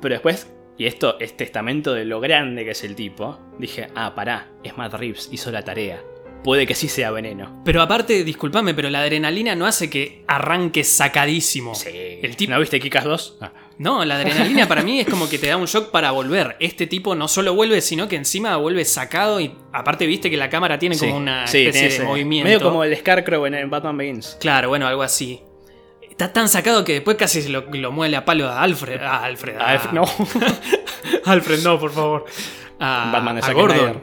Pero 0.00 0.14
después, 0.14 0.48
y 0.76 0.86
esto 0.86 1.18
es 1.20 1.36
testamento 1.36 1.94
de 1.94 2.04
lo 2.04 2.20
grande 2.20 2.64
que 2.64 2.72
es 2.72 2.84
el 2.84 2.94
tipo. 2.94 3.38
Dije, 3.58 3.88
ah, 3.94 4.14
pará, 4.14 4.48
es 4.62 4.76
Matt 4.76 4.94
Reeves, 4.94 5.28
hizo 5.32 5.50
la 5.50 5.62
tarea. 5.62 6.02
Puede 6.42 6.66
que 6.66 6.74
sí 6.74 6.88
sea 6.88 7.10
veneno. 7.10 7.62
Pero 7.64 7.80
aparte, 7.80 8.22
discúlpame, 8.22 8.74
pero 8.74 8.90
la 8.90 9.00
adrenalina 9.00 9.54
no 9.56 9.64
hace 9.64 9.88
que 9.88 10.24
arranque 10.26 10.84
sacadísimo. 10.84 11.74
Sí. 11.74 11.88
El 12.22 12.36
tipo, 12.36 12.52
¿No 12.52 12.60
viste 12.60 12.78
Kikas 12.78 13.04
2? 13.04 13.38
Ah. 13.40 13.52
No, 13.78 14.04
la 14.04 14.16
adrenalina 14.16 14.68
para 14.68 14.82
mí 14.82 15.00
es 15.00 15.08
como 15.08 15.26
que 15.28 15.38
te 15.38 15.46
da 15.46 15.56
un 15.56 15.64
shock 15.64 15.90
para 15.90 16.10
volver. 16.10 16.56
Este 16.60 16.86
tipo 16.86 17.14
no 17.14 17.28
solo 17.28 17.54
vuelve, 17.54 17.80
sino 17.80 18.08
que 18.08 18.16
encima 18.16 18.56
vuelve 18.56 18.84
sacado 18.84 19.40
y 19.40 19.52
aparte 19.72 20.06
viste 20.06 20.30
que 20.30 20.36
la 20.36 20.50
cámara 20.50 20.78
tiene 20.78 20.98
como 20.98 21.12
Sí, 21.12 21.16
una 21.16 21.46
sí, 21.46 21.58
especie 21.66 21.88
tiene 21.88 22.04
de 22.04 22.08
movimiento. 22.10 22.44
Medio 22.44 22.60
como 22.60 22.84
el 22.84 22.94
Scarecrow 22.94 23.46
en, 23.46 23.54
en 23.54 23.70
Batman 23.70 23.96
Begins. 23.96 24.36
Claro, 24.38 24.68
bueno, 24.68 24.86
algo 24.86 25.02
así. 25.02 25.40
Está 26.14 26.32
tan 26.32 26.48
sacado 26.48 26.84
que 26.84 26.92
después 26.94 27.16
casi 27.16 27.42
se 27.42 27.48
lo, 27.48 27.62
lo 27.72 27.90
muele 27.90 28.16
a 28.16 28.24
palo 28.24 28.48
a 28.48 28.62
Alfred. 28.62 29.00
A 29.02 29.24
Alfred. 29.24 29.56
a- 29.58 29.90
no. 29.92 30.04
Alfred, 31.24 31.62
no, 31.64 31.78
por 31.78 31.90
favor. 31.92 32.24
A, 32.78 33.10
Batman 33.12 33.40
a 33.42 33.52
Gordon. 33.52 34.02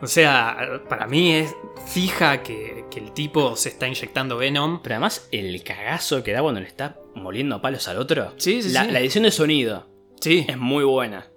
O 0.00 0.06
sea, 0.06 0.82
para 0.88 1.06
mí 1.06 1.32
es 1.34 1.54
fija 1.86 2.42
que, 2.42 2.84
que 2.90 2.98
el 3.00 3.12
tipo 3.12 3.56
se 3.56 3.68
está 3.70 3.86
inyectando 3.86 4.36
Venom. 4.36 4.80
Pero 4.82 4.94
además, 4.96 5.28
el 5.32 5.62
cagazo 5.62 6.22
que 6.22 6.32
da 6.32 6.40
cuando 6.42 6.60
le 6.60 6.66
está 6.66 6.98
moliendo 7.14 7.56
a 7.56 7.60
palos 7.62 7.88
al 7.88 7.98
otro. 7.98 8.32
Sí, 8.36 8.62
sí, 8.62 8.70
la, 8.70 8.84
sí. 8.84 8.90
la 8.90 9.00
edición 9.00 9.24
de 9.24 9.30
sonido 9.30 9.88
Sí. 10.20 10.46
es 10.48 10.56
muy 10.56 10.84
buena. 10.84 11.28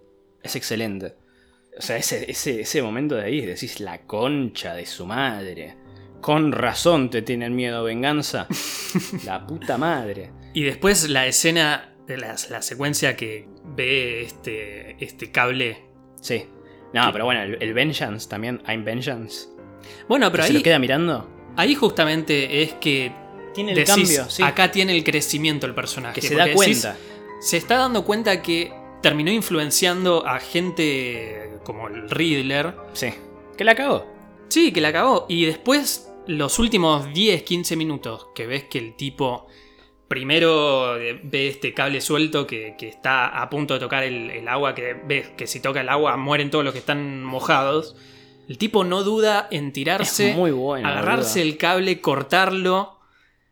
Es 0.41 0.55
excelente. 0.55 1.15
O 1.77 1.81
sea, 1.81 1.97
ese, 1.97 2.29
ese, 2.31 2.61
ese 2.61 2.81
momento 2.81 3.15
de 3.15 3.23
ahí 3.25 3.41
decís 3.45 3.79
la 3.81 3.99
concha 4.05 4.73
de 4.73 4.85
su 4.85 5.05
madre. 5.05 5.75
Con 6.21 6.51
razón 6.51 7.09
te 7.09 7.21
tienen 7.21 7.55
miedo, 7.55 7.83
venganza. 7.83 8.47
la 9.25 9.45
puta 9.45 9.77
madre. 9.77 10.31
Y 10.53 10.63
después 10.63 11.09
la 11.09 11.27
escena, 11.27 11.93
de 12.07 12.17
la, 12.17 12.35
la 12.49 12.61
secuencia 12.61 13.15
que 13.15 13.47
ve 13.75 14.21
este, 14.23 15.03
este 15.03 15.31
cable. 15.31 15.85
Sí. 16.21 16.45
No, 16.93 17.11
pero 17.11 17.25
bueno, 17.25 17.41
el, 17.43 17.61
el 17.61 17.73
Vengeance 17.73 18.27
también, 18.29 18.61
I'm 18.67 18.83
Vengeance. 18.83 19.47
Bueno, 20.07 20.31
pero 20.31 20.43
que 20.43 20.47
se 20.47 20.53
lo 20.53 20.57
ahí, 20.59 20.63
queda 20.63 20.79
mirando. 20.79 21.29
ahí 21.55 21.75
justamente 21.75 22.63
es 22.63 22.73
que 22.73 23.11
Tiene 23.53 23.71
el 23.71 23.77
decís, 23.77 23.93
cambio, 23.93 24.29
sí. 24.29 24.41
acá 24.41 24.71
tiene 24.71 24.95
el 24.95 25.03
crecimiento 25.03 25.67
el 25.67 25.75
personaje. 25.75 26.19
que 26.19 26.27
se 26.27 26.35
da 26.35 26.45
decís, 26.45 26.55
cuenta. 26.55 26.97
se 27.41 27.57
está 27.57 27.77
dando 27.77 28.03
cuenta 28.03 28.41
que 28.41 28.73
terminó 29.01 29.31
influenciando 29.31 30.25
a 30.25 30.39
gente 30.39 31.59
como 31.63 31.87
el 31.89 32.09
Riddler. 32.09 32.73
Sí. 32.93 33.13
Que 33.57 33.63
la 33.63 33.75
cagó. 33.75 34.07
Sí, 34.49 34.71
que 34.71 34.79
la 34.81 34.87
acabó. 34.89 35.25
Y 35.29 35.45
después, 35.45 36.06
los 36.27 36.59
últimos 36.59 37.13
10, 37.13 37.43
15 37.43 37.75
minutos, 37.75 38.27
que 38.35 38.45
ves 38.47 38.65
que 38.65 38.77
el 38.79 38.95
tipo 38.95 39.47
primero 40.07 40.97
eh, 40.97 41.19
ve 41.23 41.49
este 41.49 41.73
cable 41.73 41.99
suelto 42.01 42.47
que, 42.47 42.75
que 42.77 42.87
está 42.87 43.27
a 43.41 43.49
punto 43.49 43.73
de 43.73 43.79
tocar 43.79 44.03
el, 44.03 44.29
el 44.31 44.47
agua, 44.47 44.73
que 44.73 44.93
ves 44.93 45.29
que 45.29 45.47
si 45.47 45.59
toca 45.59 45.81
el 45.81 45.89
agua 45.89 46.15
mueren 46.17 46.49
todos 46.49 46.63
los 46.63 46.73
que 46.73 46.79
están 46.79 47.23
mojados. 47.23 47.95
El 48.47 48.57
tipo 48.57 48.85
no 48.85 49.03
duda 49.03 49.47
en 49.51 49.73
tirarse, 49.73 50.33
muy 50.33 50.51
bueno. 50.51 50.87
agarrarse 50.87 51.41
el 51.41 51.57
cable, 51.57 51.99
cortarlo. 51.99 52.97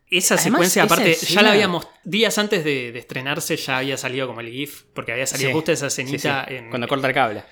Esa 0.10 0.36
Además, 0.36 0.72
secuencia, 0.72 0.84
esa 0.84 0.94
aparte, 0.94 1.16
ya 1.16 1.42
la 1.42 1.52
habíamos. 1.52 1.88
Días 2.06 2.38
antes 2.38 2.64
de, 2.64 2.94
de 2.94 3.00
estrenarse, 3.00 3.58
ya 3.58 3.80
había 3.80 3.98
salido 3.98 4.28
como 4.28 4.40
el 4.40 4.50
GIF, 4.50 4.84
porque 4.94 5.12
había 5.12 5.28
salido 5.28 5.50
Sí, 5.50 5.54
justo 5.54 5.72
esa 5.74 5.90
Sí, 5.90 6.04
escenita 6.04 6.46
sí, 6.48 6.56
en. 6.56 6.70
Cuando 6.70 6.88
corta 6.88 7.08
el 7.10 7.14
cable. 7.14 7.44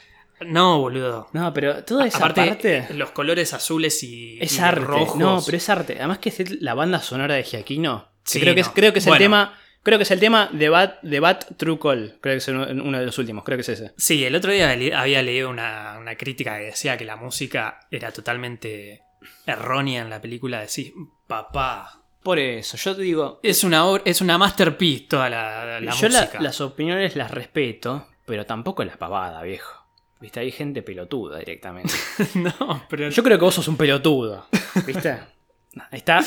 No, 0.41 0.79
boludo. 0.79 1.27
No, 1.33 1.53
pero 1.53 1.83
toda 1.83 2.05
esa 2.05 2.17
Aparte, 2.17 2.47
parte 2.47 2.93
los 2.95 3.11
colores 3.11 3.53
azules 3.53 4.03
y, 4.03 4.37
es 4.41 4.57
y 4.57 4.61
arte. 4.61 4.81
rojos. 4.81 5.17
No, 5.17 5.41
pero 5.45 5.57
es 5.57 5.69
arte. 5.69 5.95
Además 5.97 6.19
que 6.19 6.29
es 6.29 6.61
la 6.61 6.73
banda 6.73 6.99
sonora 7.01 7.35
de 7.35 7.43
Giaquino. 7.43 8.09
Sí, 8.25 8.39
creo, 8.39 8.55
que 8.55 8.61
es, 8.61 8.69
creo 8.69 8.93
que 8.93 8.99
es 8.99 9.07
el 9.07 9.17
tema. 9.17 9.57
Creo 9.83 9.97
que 9.97 10.03
es 10.03 10.11
el 10.11 10.19
tema 10.21 10.49
de 10.53 10.69
Bat, 10.69 11.01
de 11.01 11.19
Bat 11.19 11.57
True 11.57 11.77
Call. 11.77 12.17
Creo 12.21 12.33
que 12.33 12.37
es 12.37 12.47
uno, 12.47 12.65
de 12.65 13.05
los 13.05 13.17
últimos. 13.17 13.43
Creo 13.43 13.57
que 13.57 13.63
es 13.63 13.69
ese. 13.69 13.93
Sí, 13.97 14.23
el 14.23 14.33
otro 14.35 14.51
día 14.53 14.71
había 14.71 15.21
leído 15.21 15.49
una, 15.49 15.97
una 15.99 16.15
crítica 16.15 16.57
que 16.57 16.65
decía 16.65 16.97
que 16.97 17.03
la 17.03 17.17
música 17.17 17.79
era 17.91 18.11
totalmente 18.11 19.01
errónea 19.45 20.01
en 20.01 20.09
la 20.09 20.21
película. 20.21 20.61
Decís, 20.61 20.93
papá. 21.27 21.99
Por 22.23 22.39
eso, 22.39 22.77
yo 22.77 22.95
te 22.95 23.01
digo. 23.01 23.41
Es 23.43 23.65
una, 23.65 23.83
es 24.05 24.21
una 24.21 24.37
masterpiece 24.37 25.07
toda 25.09 25.29
la, 25.29 25.81
la 25.81 25.93
yo 25.93 26.07
la- 26.07 26.21
música. 26.21 26.39
las 26.41 26.61
opiniones 26.61 27.17
las 27.17 27.31
respeto, 27.31 28.07
pero 28.25 28.45
tampoco 28.45 28.85
las 28.85 28.95
pavada, 28.95 29.41
viejo. 29.43 29.82
Viste, 30.23 30.39
hay 30.39 30.51
gente 30.51 30.81
pelotuda 30.81 31.39
directamente. 31.39 31.91
no, 32.35 32.85
pero 32.89 33.09
Yo 33.09 33.23
creo 33.23 33.37
que 33.37 33.43
vos 33.43 33.55
sos 33.55 33.67
un 33.67 33.75
pelotudo. 33.75 34.47
¿Viste? 34.87 35.19
Está. 35.91 36.21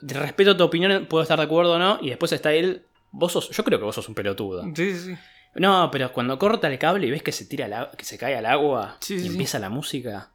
Respeto 0.00 0.56
tu 0.56 0.64
opinión, 0.64 1.04
puedo 1.04 1.22
estar 1.22 1.38
de 1.38 1.44
acuerdo 1.44 1.74
o 1.74 1.78
no. 1.78 1.98
Y 2.00 2.08
después 2.08 2.32
está 2.32 2.54
él. 2.54 2.86
Vos 3.10 3.32
sos. 3.32 3.50
Yo 3.50 3.62
creo 3.62 3.78
que 3.78 3.84
vos 3.84 3.94
sos 3.94 4.08
un 4.08 4.14
pelotudo. 4.14 4.64
Sí, 4.74 4.96
sí. 4.96 5.14
No, 5.56 5.90
pero 5.92 6.10
cuando 6.10 6.38
corta 6.38 6.68
el 6.68 6.78
cable 6.78 7.06
y 7.06 7.10
ves 7.10 7.22
que 7.22 7.32
se 7.32 7.44
tira 7.44 7.90
que 7.98 8.04
se 8.06 8.16
cae 8.16 8.34
al 8.34 8.46
agua 8.46 8.96
Sí, 9.00 9.14
y 9.14 9.18
sí, 9.18 9.24
sí. 9.24 9.30
empieza 9.32 9.58
la 9.58 9.68
música. 9.68 10.30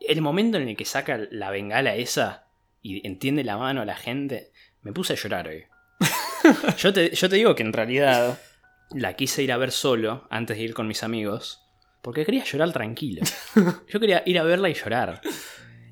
El 0.00 0.22
momento 0.22 0.56
en 0.56 0.66
el 0.66 0.74
que 0.76 0.86
saca 0.86 1.20
la 1.30 1.50
bengala 1.50 1.94
esa 1.96 2.46
y 2.80 3.06
entiende 3.06 3.44
la 3.44 3.58
mano 3.58 3.82
a 3.82 3.84
la 3.84 3.94
gente, 3.96 4.52
me 4.80 4.92
puse 4.94 5.12
a 5.12 5.16
llorar 5.16 5.48
hoy. 5.48 5.64
yo, 6.78 6.94
te, 6.94 7.14
yo 7.14 7.28
te 7.28 7.36
digo 7.36 7.54
que 7.54 7.62
en 7.62 7.74
realidad 7.74 8.38
la 8.90 9.12
quise 9.14 9.42
ir 9.42 9.52
a 9.52 9.58
ver 9.58 9.70
solo 9.70 10.26
antes 10.30 10.56
de 10.56 10.62
ir 10.62 10.72
con 10.72 10.86
mis 10.88 11.02
amigos. 11.02 11.63
Porque 12.04 12.24
quería 12.26 12.44
llorar 12.44 12.70
tranquilo. 12.72 13.22
Yo 13.88 13.98
quería 13.98 14.22
ir 14.26 14.38
a 14.38 14.42
verla 14.44 14.68
y 14.68 14.74
llorar. 14.74 15.22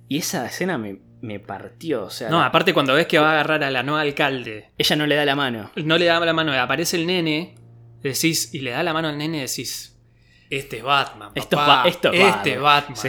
Y 0.09 0.19
esa 0.19 0.45
escena 0.47 0.77
me, 0.77 0.99
me 1.23 1.41
partió. 1.41 2.05
O 2.05 2.11
sea, 2.11 2.29
No, 2.29 2.41
la- 2.41 2.47
aparte 2.47 2.75
cuando 2.75 2.93
ves 2.93 3.07
que 3.07 3.19
va 3.19 3.31
a 3.31 3.33
agarrar 3.33 3.65
a 3.65 3.71
la 3.71 3.83
nueva 3.83 4.03
alcalde, 4.03 4.71
ella 4.77 4.95
no 4.97 5.07
le 5.07 5.15
da 5.17 5.25
la 5.25 5.35
mano. 5.35 5.71
no 5.77 5.97
le 5.97 6.05
da 6.05 6.21
la 6.21 6.35
mano, 6.35 6.53
aparece 6.53 6.99
el 6.99 7.07
nene, 7.07 7.55
decís, 8.03 8.53
y 8.53 8.59
le 8.61 8.73
da 8.73 8.83
la 8.83 8.93
mano 8.93 9.09
al 9.09 9.17
nene, 9.17 9.41
decís, 9.41 9.99
este 10.51 10.77
es 10.79 10.83
Batman. 10.83 11.31
Esto 11.35 11.57
es, 11.57 11.61
papá, 11.63 11.83
Ba- 11.85 11.89
esto 11.89 12.13
es 12.13 12.21
este 12.37 12.53
es 12.53 12.61
Batman. 12.61 12.97
Sí. 12.97 13.09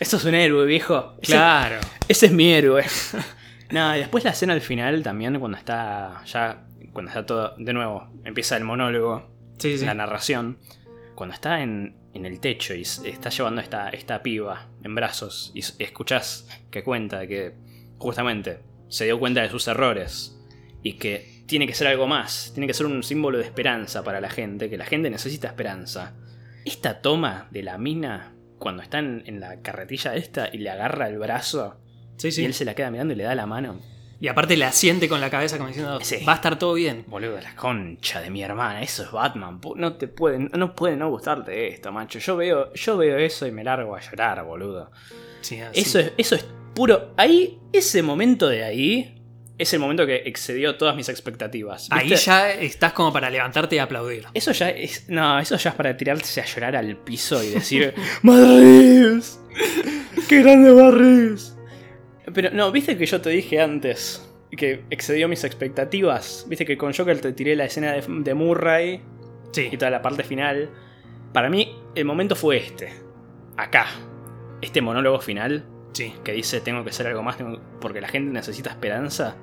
Esto 0.00 0.16
es 0.16 0.24
un 0.24 0.34
héroe, 0.34 0.66
viejo. 0.66 1.14
Ese- 1.22 1.32
Claro. 1.34 1.76
Ese 2.08 2.26
es 2.26 2.32
mi 2.32 2.52
héroe. 2.52 2.84
no, 3.70 3.94
y 3.94 4.00
después 4.00 4.24
la 4.24 4.30
escena 4.30 4.52
al 4.52 4.60
final 4.62 5.00
también, 5.04 5.38
cuando 5.38 5.56
está 5.58 6.22
ya. 6.26 6.66
Cuando 6.92 7.10
está 7.10 7.24
todo. 7.24 7.54
De 7.56 7.72
nuevo, 7.72 8.10
empieza 8.24 8.56
el 8.56 8.64
monólogo, 8.64 9.30
Sí, 9.58 9.78
sí. 9.78 9.86
la 9.86 9.94
narración. 9.94 10.58
Cuando 11.14 11.34
está 11.34 11.62
en, 11.62 11.96
en 12.14 12.26
el 12.26 12.40
techo 12.40 12.74
y 12.74 12.82
está 12.82 13.30
llevando 13.30 13.60
esta, 13.60 13.88
esta 13.90 14.22
piba 14.22 14.68
en 14.82 14.94
brazos 14.94 15.50
y 15.54 15.60
escuchás 15.82 16.48
que 16.70 16.82
cuenta 16.82 17.26
que 17.26 17.54
justamente 17.98 18.60
se 18.88 19.04
dio 19.06 19.18
cuenta 19.18 19.42
de 19.42 19.48
sus 19.48 19.66
errores 19.68 20.38
y 20.82 20.94
que 20.94 21.44
tiene 21.46 21.66
que 21.66 21.74
ser 21.74 21.86
algo 21.86 22.06
más, 22.06 22.50
tiene 22.54 22.66
que 22.66 22.74
ser 22.74 22.86
un 22.86 23.02
símbolo 23.02 23.38
de 23.38 23.44
esperanza 23.44 24.02
para 24.04 24.20
la 24.20 24.30
gente, 24.30 24.68
que 24.68 24.76
la 24.76 24.84
gente 24.86 25.10
necesita 25.10 25.48
esperanza. 25.48 26.14
Esta 26.64 27.00
toma 27.00 27.48
de 27.50 27.62
la 27.62 27.78
mina 27.78 28.34
cuando 28.58 28.82
está 28.82 28.98
en, 28.98 29.22
en 29.26 29.40
la 29.40 29.60
carretilla 29.60 30.14
esta 30.14 30.48
y 30.52 30.58
le 30.58 30.70
agarra 30.70 31.08
el 31.08 31.18
brazo 31.18 31.78
Sí, 32.16 32.30
sí. 32.30 32.42
y 32.42 32.44
él 32.44 32.54
se 32.54 32.64
la 32.64 32.74
queda 32.74 32.90
mirando 32.90 33.14
y 33.14 33.16
le 33.16 33.24
da 33.24 33.34
la 33.34 33.46
mano. 33.46 33.80
Y 34.22 34.28
aparte 34.28 34.56
le 34.56 34.64
asiente 34.64 35.08
con 35.08 35.20
la 35.20 35.28
cabeza 35.28 35.56
como 35.56 35.66
diciendo, 35.66 35.98
Sí. 36.00 36.18
va 36.24 36.34
a 36.34 36.36
estar 36.36 36.56
todo 36.56 36.74
bien. 36.74 37.04
Boludo, 37.08 37.40
la 37.40 37.56
concha 37.56 38.20
de 38.20 38.30
mi 38.30 38.40
hermana, 38.40 38.80
eso 38.80 39.02
es 39.02 39.10
Batman. 39.10 39.60
No 39.74 39.94
te 39.96 40.06
puede, 40.06 40.38
no 40.38 40.76
puede 40.76 40.94
no 40.94 41.10
gustarte 41.10 41.66
esto, 41.66 41.90
macho. 41.90 42.20
Yo 42.20 42.36
veo, 42.36 42.72
yo 42.72 42.96
veo 42.96 43.18
eso 43.18 43.48
y 43.48 43.50
me 43.50 43.64
largo 43.64 43.96
a 43.96 44.00
llorar, 44.00 44.44
boludo. 44.44 44.92
Sí, 45.40 45.60
así. 45.60 45.80
Eso 45.80 45.98
es, 45.98 46.12
eso 46.16 46.36
es 46.36 46.46
puro. 46.72 47.12
Ahí, 47.16 47.58
ese 47.72 48.00
momento 48.04 48.48
de 48.48 48.62
ahí. 48.62 49.18
Es 49.58 49.72
el 49.74 49.80
momento 49.80 50.06
que 50.06 50.22
excedió 50.24 50.76
todas 50.76 50.94
mis 50.94 51.08
expectativas. 51.08 51.88
Ahí 51.90 52.14
ya 52.14 52.52
estás 52.52 52.92
como 52.92 53.12
para 53.12 53.28
levantarte 53.28 53.74
y 53.74 53.80
aplaudir. 53.80 54.26
Eso 54.34 54.52
ya 54.52 54.70
es. 54.70 55.08
No, 55.08 55.40
eso 55.40 55.56
ya 55.56 55.70
es 55.70 55.76
para 55.76 55.96
tirarse 55.96 56.40
a 56.40 56.44
llorar 56.44 56.76
al 56.76 56.96
piso 56.96 57.42
y 57.42 57.48
decir. 57.50 57.92
¡Madrid! 58.22 59.20
¡Qué 60.28 60.42
grande 60.42 60.72
Madrid! 60.72 61.38
Pero 62.34 62.50
no, 62.52 62.70
viste 62.72 62.96
que 62.96 63.06
yo 63.06 63.20
te 63.20 63.30
dije 63.30 63.60
antes 63.60 64.28
que 64.56 64.84
excedió 64.90 65.28
mis 65.28 65.44
expectativas. 65.44 66.44
Viste 66.48 66.64
que 66.66 66.76
con 66.76 66.92
Joker 66.92 67.20
te 67.20 67.32
tiré 67.32 67.56
la 67.56 67.64
escena 67.64 67.92
de, 67.92 68.02
de 68.06 68.34
Murray 68.34 69.00
Sí. 69.52 69.68
y 69.72 69.76
toda 69.76 69.90
la 69.90 70.02
parte 70.02 70.24
final. 70.24 70.70
Para 71.32 71.48
mí, 71.50 71.74
el 71.94 72.04
momento 72.04 72.36
fue 72.36 72.58
este. 72.58 72.92
Acá. 73.56 73.86
Este 74.60 74.80
monólogo 74.80 75.20
final 75.20 75.64
Sí. 75.92 76.14
que 76.24 76.32
dice 76.32 76.60
tengo 76.60 76.84
que 76.84 76.90
hacer 76.90 77.06
algo 77.06 77.22
más 77.22 77.36
porque 77.80 78.00
la 78.00 78.08
gente 78.08 78.32
necesita 78.32 78.70
esperanza. 78.70 79.36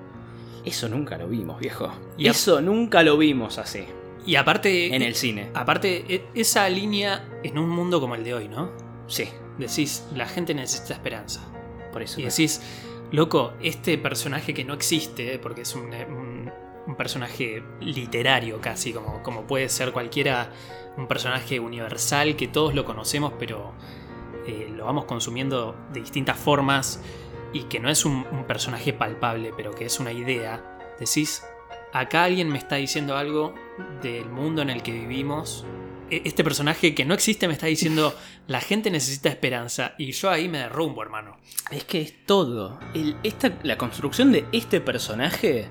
Eso 0.66 0.90
nunca 0.90 1.18
lo 1.18 1.28
vimos, 1.28 1.60
viejo. 1.60 1.92
Y 2.18 2.28
Eso 2.28 2.62
nunca 2.62 3.02
lo 3.04 3.18
vimos 3.18 3.58
así. 3.58 3.86
Y 4.26 4.36
aparte. 4.36 4.94
En 4.96 5.02
el 5.02 5.16
cine. 5.16 5.50
Aparte, 5.54 6.04
e- 6.08 6.26
esa 6.36 6.68
línea 6.70 7.26
en 7.44 7.58
un 7.58 7.70
mundo 7.70 8.00
como 8.02 8.16
el 8.16 8.24
de 8.24 8.34
hoy, 8.34 8.48
¿no? 8.48 8.72
Sí, 9.08 9.30
Decís, 9.58 10.06
la 10.16 10.26
gente 10.26 10.54
necesita 10.54 10.94
esperanza. 10.94 11.42
Por 11.92 12.02
eso. 12.02 12.20
Y 12.20 12.24
decís, 12.26 12.62
loco, 13.12 13.54
este 13.62 13.98
personaje 13.98 14.54
que 14.54 14.64
no 14.64 14.74
existe, 14.74 15.40
porque 15.40 15.62
es 15.62 15.76
un, 15.76 15.94
un- 15.94 16.52
un 16.88 16.96
personaje 16.96 17.62
literario 17.82 18.60
casi, 18.62 18.94
como, 18.94 19.22
como 19.22 19.44
puede 19.44 19.70
ser 19.70 19.92
cualquiera, 19.92 20.50
un 20.98 21.08
personaje 21.08 21.60
universal 21.60 22.36
que 22.36 22.48
todos 22.48 22.74
lo 22.74 22.84
conocemos, 22.84 23.34
pero 23.38 23.74
eh, 24.48 24.72
lo 24.76 24.86
vamos 24.86 25.06
consumiendo 25.06 25.76
de 25.94 26.00
distintas 26.00 26.38
formas 26.38 27.00
y 27.54 27.64
que 27.64 27.80
no 27.80 27.90
es 27.92 28.06
un, 28.06 28.26
un 28.32 28.46
personaje 28.46 28.92
palpable, 28.92 29.52
pero 29.56 29.72
que 29.76 29.86
es 29.86 30.00
una 30.00 30.12
idea. 30.12 30.80
Decís, 31.00 31.44
acá 31.94 32.24
alguien 32.24 32.50
me 32.50 32.58
está 32.58 32.78
diciendo 32.78 33.16
algo 33.18 33.54
del 34.02 34.28
mundo 34.30 34.64
en 34.64 34.72
el 34.72 34.82
que 34.82 34.92
vivimos. 34.92 35.66
E- 36.10 36.22
Este 36.26 36.44
personaje 36.44 36.94
que 36.96 37.06
no 37.06 37.14
existe 37.14 37.48
me 37.48 37.54
está 37.54 37.68
diciendo, 37.68 38.16
la 38.48 38.62
gente 38.62 38.92
necesita 38.92 39.30
esperanza. 39.30 39.94
Y 39.98 40.12
yo 40.12 40.30
ahí 40.30 40.48
me 40.50 40.60
derrumbo, 40.60 41.02
hermano. 41.04 41.38
Es 41.72 41.84
que 41.86 42.02
es 42.02 42.26
todo. 42.26 42.80
El- 42.94 43.16
esta, 43.24 43.52
la 43.64 43.78
construcción 43.78 44.32
de 44.32 44.46
este 44.52 44.82
personaje 44.82 45.68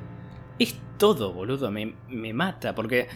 es 0.59 0.77
todo, 0.99 1.33
boludo. 1.33 1.71
Me, 1.71 1.95
me 2.09 2.33
mata. 2.33 2.75
Porque, 2.75 3.09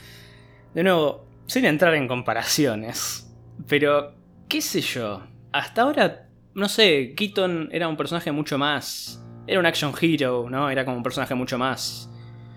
de 0.74 0.82
nuevo, 0.82 1.26
sin 1.46 1.64
entrar 1.64 1.94
en 1.94 2.08
comparaciones. 2.08 3.32
Pero, 3.68 4.14
qué 4.48 4.60
sé 4.60 4.80
yo. 4.80 5.22
Hasta 5.52 5.82
ahora, 5.82 6.28
no 6.54 6.68
sé, 6.68 7.14
Keaton 7.16 7.68
era 7.72 7.88
un 7.88 7.96
personaje 7.96 8.32
mucho 8.32 8.58
más. 8.58 9.18
Era 9.46 9.58
un 9.60 9.66
action 9.66 9.92
hero, 10.00 10.46
¿no? 10.48 10.70
Era 10.70 10.84
como 10.84 10.96
un 10.96 11.02
personaje 11.02 11.34
mucho 11.34 11.58
más 11.58 12.08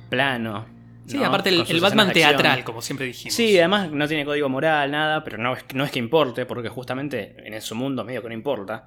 plano. 0.10 0.66
Sí, 1.06 1.18
¿no? 1.18 1.26
aparte 1.26 1.50
el, 1.50 1.82
Batman 1.82 2.12
teatral, 2.12 2.64
como 2.64 2.82
siempre 2.82 3.06
dijimos. 3.06 3.36
Sí, 3.36 3.58
además 3.60 3.92
no 3.92 4.08
tiene 4.08 4.26
código 4.26 4.50
moral, 4.50 4.90
nada, 4.92 5.24
pero 5.24 5.38
no 5.38 5.54
es, 5.54 5.64
no 5.74 5.84
es 5.84 5.92
que 5.92 6.00
importe, 6.00 6.46
porque 6.46 6.70
justamente 6.70 7.36
en 7.38 7.62
su 7.62 7.76
mundo 7.76 8.04
medio 8.04 8.22
que 8.22 8.30
no 8.30 8.34
importa. 8.34 8.86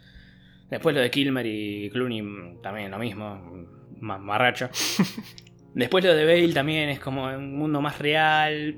Después 0.68 0.94
lo 0.94 1.00
de 1.00 1.10
Kilmer 1.10 1.46
y 1.46 1.90
Clooney 1.90 2.22
mm, 2.22 2.60
también 2.60 2.90
lo 2.90 2.98
mismo, 2.98 3.66
más 4.00 4.20
marracho. 4.20 4.68
Después 5.74 6.04
lo 6.04 6.14
de 6.14 6.24
Bale 6.24 6.52
también 6.52 6.88
es 6.88 6.98
como 6.98 7.24
un 7.26 7.56
mundo 7.56 7.80
más 7.80 7.98
real. 7.98 8.76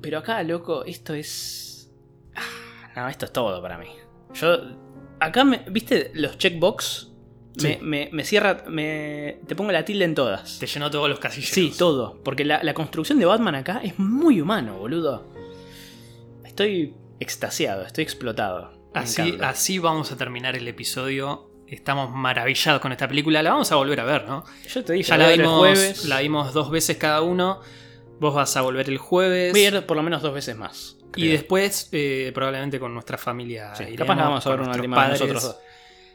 Pero 0.00 0.18
acá, 0.18 0.42
loco, 0.42 0.84
esto 0.84 1.14
es... 1.14 1.90
Ah, 2.34 2.90
No, 2.96 3.08
esto 3.08 3.26
es 3.26 3.32
todo 3.32 3.62
para 3.62 3.78
mí. 3.78 3.88
Yo... 4.34 4.58
Acá, 5.20 5.44
me, 5.44 5.64
¿viste 5.70 6.10
los 6.14 6.36
checkbox? 6.36 7.11
Me, 7.56 7.74
Sí. 7.74 7.78
me- 7.82 8.08
me 8.12 8.24
cierra... 8.24 8.64
Me, 8.68 9.38
te 9.46 9.54
pongo 9.54 9.72
la 9.72 9.84
tilde 9.84 10.04
en 10.04 10.14
todas. 10.14 10.58
Te 10.58 10.66
llenó 10.66 10.90
todos 10.90 11.08
los 11.08 11.18
casillos. 11.18 11.50
Sí, 11.50 11.72
todo. 11.76 12.20
Porque 12.24 12.44
la, 12.44 12.62
la 12.62 12.72
construcción 12.74 13.18
de 13.18 13.26
Batman 13.26 13.54
acá 13.56 13.80
es 13.84 13.98
muy 13.98 14.40
humano, 14.40 14.78
boludo. 14.78 15.26
Estoy 16.44 16.94
extasiado, 17.20 17.82
estoy 17.84 18.04
explotado. 18.04 18.72
Así, 18.94 19.38
así 19.42 19.78
vamos 19.78 20.12
a 20.12 20.16
terminar 20.16 20.56
el 20.56 20.68
episodio. 20.68 21.48
Estamos 21.66 22.10
maravillados 22.10 22.80
con 22.82 22.92
esta 22.92 23.08
película. 23.08 23.42
La 23.42 23.50
vamos 23.52 23.72
a 23.72 23.76
volver 23.76 24.00
a 24.00 24.04
ver, 24.04 24.26
¿no? 24.28 24.44
Yo 24.68 24.84
te 24.84 24.92
dije, 24.92 25.08
Ya 25.08 25.16
la 25.16 25.32
el 25.32 25.40
vimos, 25.40 25.58
jueves. 25.58 26.04
la 26.04 26.20
vimos 26.20 26.52
dos 26.52 26.70
veces 26.70 26.98
cada 26.98 27.22
uno. 27.22 27.60
Vos 28.20 28.34
vas 28.34 28.54
a 28.56 28.60
volver 28.60 28.88
el 28.90 28.98
jueves. 28.98 29.52
Voy 29.52 29.62
a 29.64 29.68
ir 29.68 29.86
por 29.86 29.96
lo 29.96 30.02
menos 30.02 30.20
dos 30.20 30.34
veces 30.34 30.56
más. 30.56 30.98
y 31.16 31.28
después, 31.28 31.88
eh, 31.92 32.30
probablemente 32.34 32.78
con 32.78 32.92
nuestra 32.92 33.16
familia. 33.18 33.74
Sí, 33.74 33.84
iremos, 33.84 33.98
capaz 33.98 34.16
la 34.16 34.24
vamos 34.24 34.46
a 34.46 34.50
ver 34.50 34.60
una 34.60 34.72
última 34.72 34.96
padres. 34.96 35.20
nosotros 35.20 35.42
dos. 35.42 35.56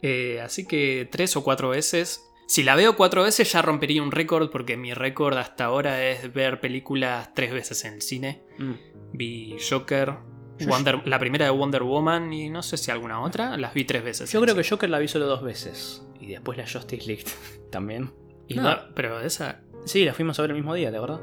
Eh, 0.02 0.40
así 0.40 0.66
que 0.66 1.08
tres 1.10 1.36
o 1.36 1.44
cuatro 1.44 1.70
veces. 1.70 2.24
Si 2.46 2.62
la 2.62 2.76
veo 2.76 2.96
cuatro 2.96 3.22
veces 3.24 3.52
ya 3.52 3.60
rompería 3.60 4.02
un 4.02 4.10
récord 4.10 4.50
porque 4.50 4.76
mi 4.76 4.94
récord 4.94 5.36
hasta 5.36 5.66
ahora 5.66 6.08
es 6.08 6.32
ver 6.32 6.60
películas 6.60 7.34
tres 7.34 7.52
veces 7.52 7.84
en 7.84 7.94
el 7.94 8.02
cine. 8.02 8.42
Mm. 8.58 8.72
Vi 9.12 9.56
Joker, 9.68 10.14
Wonder- 10.60 11.02
la 11.06 11.18
primera 11.18 11.44
de 11.44 11.50
Wonder 11.50 11.82
Woman 11.82 12.32
y 12.32 12.48
no 12.48 12.62
sé 12.62 12.76
si 12.78 12.90
alguna 12.90 13.20
otra. 13.20 13.56
Las 13.58 13.74
vi 13.74 13.84
tres 13.84 14.02
veces. 14.02 14.32
Yo 14.32 14.40
creo 14.40 14.54
que 14.54 14.64
Joker 14.64 14.88
la 14.88 14.98
vi 14.98 15.08
solo 15.08 15.26
dos 15.26 15.42
veces. 15.42 16.02
Y 16.20 16.28
después 16.28 16.56
la 16.56 16.66
Justice 16.66 17.06
League 17.06 17.24
también. 17.70 18.12
Y. 18.48 18.54
No, 18.54 18.76
pero 18.94 19.20
esa... 19.20 19.60
Sí, 19.84 20.04
la 20.04 20.14
fuimos 20.14 20.38
a 20.38 20.42
ver 20.42 20.50
el 20.52 20.56
mismo 20.56 20.74
día, 20.74 20.90
¿de 20.90 20.98
verdad? 20.98 21.20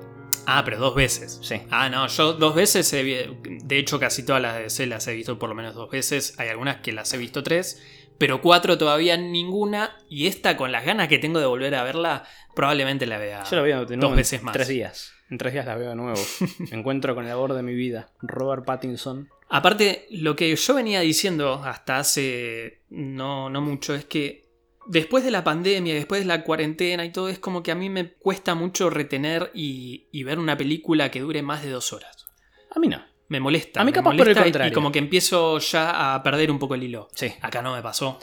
Ah, 0.48 0.62
pero 0.64 0.78
dos 0.78 0.94
veces. 0.96 1.40
Sí. 1.42 1.56
Ah, 1.72 1.90
no, 1.90 2.08
yo 2.08 2.34
dos 2.34 2.54
veces, 2.54 2.92
he 2.94 3.04
de 3.04 3.78
hecho 3.80 4.00
casi 4.00 4.24
todas 4.24 4.42
las 4.42 4.56
de 4.58 4.64
DC 4.64 4.86
las 4.86 5.08
he 5.08 5.14
visto 5.16 5.40
por 5.40 5.50
lo 5.50 5.56
menos 5.56 5.74
dos 5.74 5.90
veces, 5.90 6.36
hay 6.40 6.50
algunas 6.50 6.78
que 6.78 6.92
las 6.92 7.12
he 7.14 7.18
visto 7.18 7.42
tres, 7.42 7.82
pero 8.18 8.42
cuatro 8.42 8.78
todavía 8.78 9.18
ninguna, 9.18 9.98
y 10.10 10.28
esta 10.28 10.58
con 10.58 10.72
las 10.72 10.86
ganas 10.86 11.08
que 11.08 11.18
tengo 11.18 11.40
de 11.40 11.46
volver 11.46 11.76
a 11.76 11.84
verla, 11.84 12.24
probablemente 12.56 13.06
la 13.06 13.18
vea. 13.18 13.44
Yo 13.44 13.56
la 13.56 13.62
veo 13.62 13.86
de 13.86 13.98
nuevo 13.98 14.10
dos 14.10 14.12
en 14.12 14.18
veces 14.18 14.44
más. 14.44 14.54
tres 14.54 14.68
días. 14.68 15.12
En 15.30 15.38
tres 15.38 15.54
días 15.54 15.66
la 15.66 15.76
veo 15.76 15.90
de 15.90 15.96
nuevo. 15.96 16.22
Me 16.60 16.78
encuentro 16.78 17.16
con 17.16 17.26
el 17.26 17.32
amor 17.32 17.54
de 17.54 17.64
mi 17.64 17.74
vida. 17.74 18.12
Robert 18.22 18.66
Pattinson. 18.66 19.30
Aparte, 19.50 20.08
lo 20.12 20.36
que 20.36 20.56
yo 20.56 20.74
venía 20.74 21.02
diciendo 21.02 21.62
hasta 21.64 21.98
hace 21.98 22.82
no, 22.90 23.50
no 23.50 23.62
mucho 23.62 23.94
es 23.94 24.06
que 24.06 24.46
después 24.88 25.24
de 25.24 25.32
la 25.32 25.44
pandemia, 25.44 25.94
después 25.94 26.22
de 26.22 26.28
la 26.28 26.44
cuarentena 26.44 27.06
y 27.06 27.12
todo, 27.12 27.30
es 27.30 27.40
como 27.40 27.64
que 27.64 27.72
a 27.72 27.76
mí 27.76 27.90
me 27.90 28.14
cuesta 28.14 28.56
mucho 28.56 28.90
retener 28.90 29.52
y, 29.54 30.08
y 30.12 30.24
ver 30.24 30.40
una 30.40 30.58
película 30.58 31.12
que 31.12 31.22
dure 31.22 31.42
más 31.42 31.64
de 31.64 31.70
dos 31.70 31.92
horas. 31.94 32.28
A 32.76 32.80
mí 32.80 32.88
no. 32.88 33.04
Me 33.28 33.40
molesta. 33.40 33.82
A 33.82 33.84
mí 33.84 33.92
capaz 33.92 34.16
por 34.16 34.28
el 34.28 34.36
contrario. 34.36 34.72
Y 34.72 34.74
como 34.74 34.92
que 34.92 35.00
empiezo 35.00 35.58
ya 35.60 36.14
a 36.14 36.24
perder 36.24 36.52
un 36.52 36.60
poco 36.60 36.76
el 36.76 36.84
hilo. 36.84 37.10
Sí. 37.14 37.34
Acá 37.42 37.62
no 37.62 37.74
me 37.74 37.82
pasó. 37.82 38.20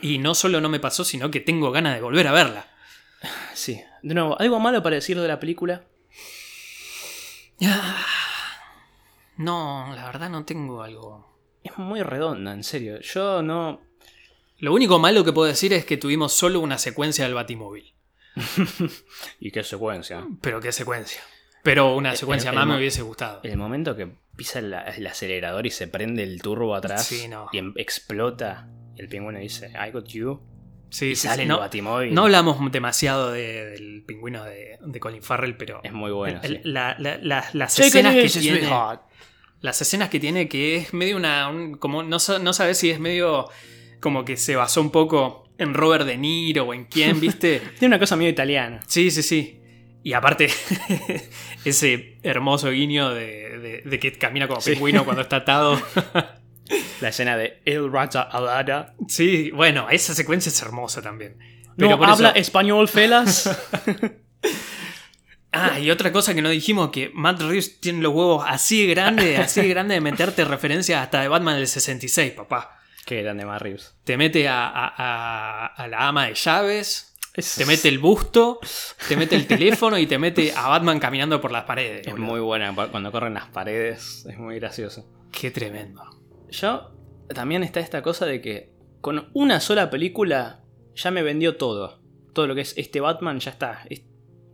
Y 0.00 0.18
no 0.18 0.34
solo 0.34 0.60
no 0.60 0.68
me 0.68 0.80
pasó, 0.80 1.04
sino 1.04 1.30
que 1.30 1.40
tengo 1.40 1.70
ganas 1.70 1.94
de 1.94 2.00
volver 2.00 2.26
a 2.28 2.32
verla. 2.32 2.70
Sí. 3.52 3.82
De 4.02 4.14
nuevo, 4.14 4.40
¿algo 4.40 4.58
malo 4.60 4.82
para 4.82 4.96
decir 4.96 5.20
de 5.20 5.28
la 5.28 5.38
película? 5.38 5.84
No, 9.36 9.92
la 9.94 10.06
verdad 10.06 10.30
no 10.30 10.44
tengo 10.44 10.82
algo. 10.82 11.32
Es 11.62 11.76
muy 11.78 12.02
redonda, 12.02 12.52
en 12.52 12.64
serio. 12.64 13.00
Yo 13.00 13.42
no. 13.42 13.80
Lo 14.58 14.72
único 14.72 14.98
malo 14.98 15.24
que 15.24 15.32
puedo 15.32 15.48
decir 15.48 15.72
es 15.72 15.84
que 15.84 15.96
tuvimos 15.96 16.32
solo 16.32 16.60
una 16.60 16.78
secuencia 16.78 17.24
del 17.24 17.34
Batimóvil. 17.34 17.94
¿Y 19.40 19.50
qué 19.50 19.62
secuencia? 19.62 20.24
Pero 20.40 20.60
qué 20.60 20.72
secuencia. 20.72 21.20
Pero 21.62 21.94
una 21.94 22.12
El- 22.12 22.16
secuencia 22.16 22.50
el- 22.50 22.56
más 22.56 22.64
el 22.64 22.70
me 22.70 22.76
hubiese 22.78 23.02
gustado. 23.02 23.40
El 23.44 23.56
momento 23.56 23.94
que 23.96 24.08
pisa 24.36 24.58
el 24.58 24.74
acelerador 25.06 25.66
y 25.66 25.70
se 25.70 25.86
prende 25.88 26.22
el 26.22 26.40
turbo 26.42 26.74
atrás 26.74 27.06
Sí, 27.06 27.28
no. 27.28 27.48
y 27.52 27.58
em- 27.58 27.74
explota, 27.76 28.68
el 28.96 29.08
pingüino 29.08 29.38
dice, 29.38 29.70
I 29.74 29.90
got 29.92 30.08
you. 30.08 30.40
Sí, 30.90 31.06
y 31.12 31.16
sí, 31.16 31.26
sale 31.26 31.36
sí. 31.36 31.42
el 31.42 31.48
No, 31.48 31.58
batimóvil. 31.60 32.12
no 32.12 32.24
hablamos 32.24 32.70
demasiado 32.72 33.30
de- 33.32 33.70
del 33.70 34.02
pingüino 34.06 34.44
de, 34.44 34.78
de 34.80 35.00
Colin 35.00 35.22
Farrell, 35.22 35.56
pero 35.56 35.80
Es 35.82 35.92
muy 35.92 36.10
bueno. 36.10 36.40
el- 36.42 36.56
sí. 36.56 36.60
la- 36.64 36.96
la- 36.98 37.16
la- 37.18 37.48
las 37.52 37.78
escenas 37.78 38.14
que 38.14 38.28
tiene... 38.28 38.58
sweetheart. 38.58 39.02
Las 39.60 39.80
escenas 39.80 40.08
que 40.10 40.18
tiene 40.18 40.48
que 40.48 40.76
es 40.76 40.92
medio 40.92 41.16
una... 41.16 41.48
un- 41.48 41.76
como 41.78 42.02
no, 42.02 42.16
no 42.40 42.52
sabes 42.52 42.76
si 42.78 42.90
es 42.90 42.98
medio 42.98 43.48
como 44.00 44.24
que 44.24 44.36
se 44.36 44.56
basó 44.56 44.80
un 44.80 44.90
poco 44.90 45.48
en 45.58 45.72
Robert 45.74 46.04
De 46.04 46.16
Niro 46.18 46.64
o 46.66 46.74
en 46.74 46.84
quién, 46.86 47.20
¿viste? 47.20 47.60
Tiene 47.78 47.94
una 47.94 47.98
cosa 48.00 48.16
medio 48.16 48.30
italiana. 48.30 48.80
Sí, 48.88 49.10
sí, 49.12 49.22
sí. 49.22 49.61
Y 50.04 50.14
aparte, 50.14 50.48
ese 51.64 52.18
hermoso 52.22 52.70
guiño 52.70 53.10
de, 53.14 53.58
de- 53.58 53.82
de 53.84 53.98
que 54.00 54.12
camina 54.12 54.48
como 54.48 54.60
Sí. 54.60 54.72
pingüino 54.72 55.04
cuando 55.04 55.22
está 55.22 55.36
atado. 55.36 55.80
La 57.00 57.08
escena 57.08 57.36
de 57.36 57.60
El 57.64 57.92
Raja 57.92 58.22
Alada. 58.22 58.94
Sí, 59.08 59.50
bueno, 59.50 59.88
esa 59.90 60.14
secuencia 60.14 60.48
es 60.50 60.62
hermosa 60.62 61.02
también. 61.02 61.36
No 61.76 61.86
Pero 61.86 61.98
por 61.98 62.08
habla 62.08 62.28
eso- 62.30 62.38
español, 62.38 62.88
felas. 62.88 63.50
Ah, 65.54 65.78
y 65.78 65.90
otra 65.90 66.12
cosa 66.12 66.34
que 66.34 66.40
no 66.40 66.48
dijimos, 66.48 66.88
que 66.90 67.10
Matt 67.12 67.42
Reeves 67.42 67.78
tiene 67.78 68.00
los 68.00 68.14
huevos 68.14 68.42
así 68.48 68.86
de 68.86 68.94
grande, 68.94 69.36
así 69.36 69.60
de 69.60 69.68
grande 69.68 69.92
de 69.94 70.00
meterte 70.00 70.46
referencias 70.46 71.02
hasta 71.02 71.20
de 71.20 71.28
Batman 71.28 71.56
del 71.56 71.66
66, 71.66 72.32
papá. 72.32 72.78
Qué 73.04 73.20
grande 73.22 73.44
más 73.44 73.60
Reeves. 73.60 73.94
Te 74.04 74.16
mete 74.16 74.48
a, 74.48 74.66
a- 74.68 74.94
a- 74.96 75.66
a 75.66 75.88
la 75.88 76.08
ama 76.08 76.26
de 76.28 76.34
llaves, 76.34 76.78
Es, 76.88 77.11
te 77.34 77.66
mete 77.66 77.88
el 77.88 77.98
busto, 77.98 78.60
te 79.08 79.16
mete 79.16 79.36
el 79.36 79.46
teléfono 79.46 79.98
y 79.98 80.06
te 80.06 80.18
mete 80.18 80.52
a 80.54 80.68
Batman 80.68 80.98
caminando 81.00 81.40
por 81.40 81.50
las 81.50 81.64
paredes. 81.64 82.06
Es 82.06 82.12
boludo. 82.12 82.26
muy 82.30 82.40
buena 82.40 82.74
cuando 82.90 83.10
corren 83.12 83.34
las 83.34 83.46
paredes. 83.48 84.26
Es 84.28 84.38
muy 84.38 84.56
gracioso. 84.56 85.06
Qué 85.30 85.50
tremendo. 85.50 86.02
Yo 86.50 86.90
también 87.34 87.62
está 87.62 87.80
esta 87.80 88.02
cosa 88.02 88.26
de 88.26 88.40
que 88.42 88.72
con 89.00 89.30
una 89.32 89.60
sola 89.60 89.88
película 89.90 90.60
ya 90.94 91.10
me 91.10 91.22
vendió 91.22 91.56
todo. 91.56 92.00
Todo 92.34 92.46
lo 92.46 92.54
que 92.54 92.60
es 92.62 92.74
este 92.76 93.00
Batman 93.00 93.40
ya 93.40 93.50
está. 93.50 93.84
Es 93.88 94.02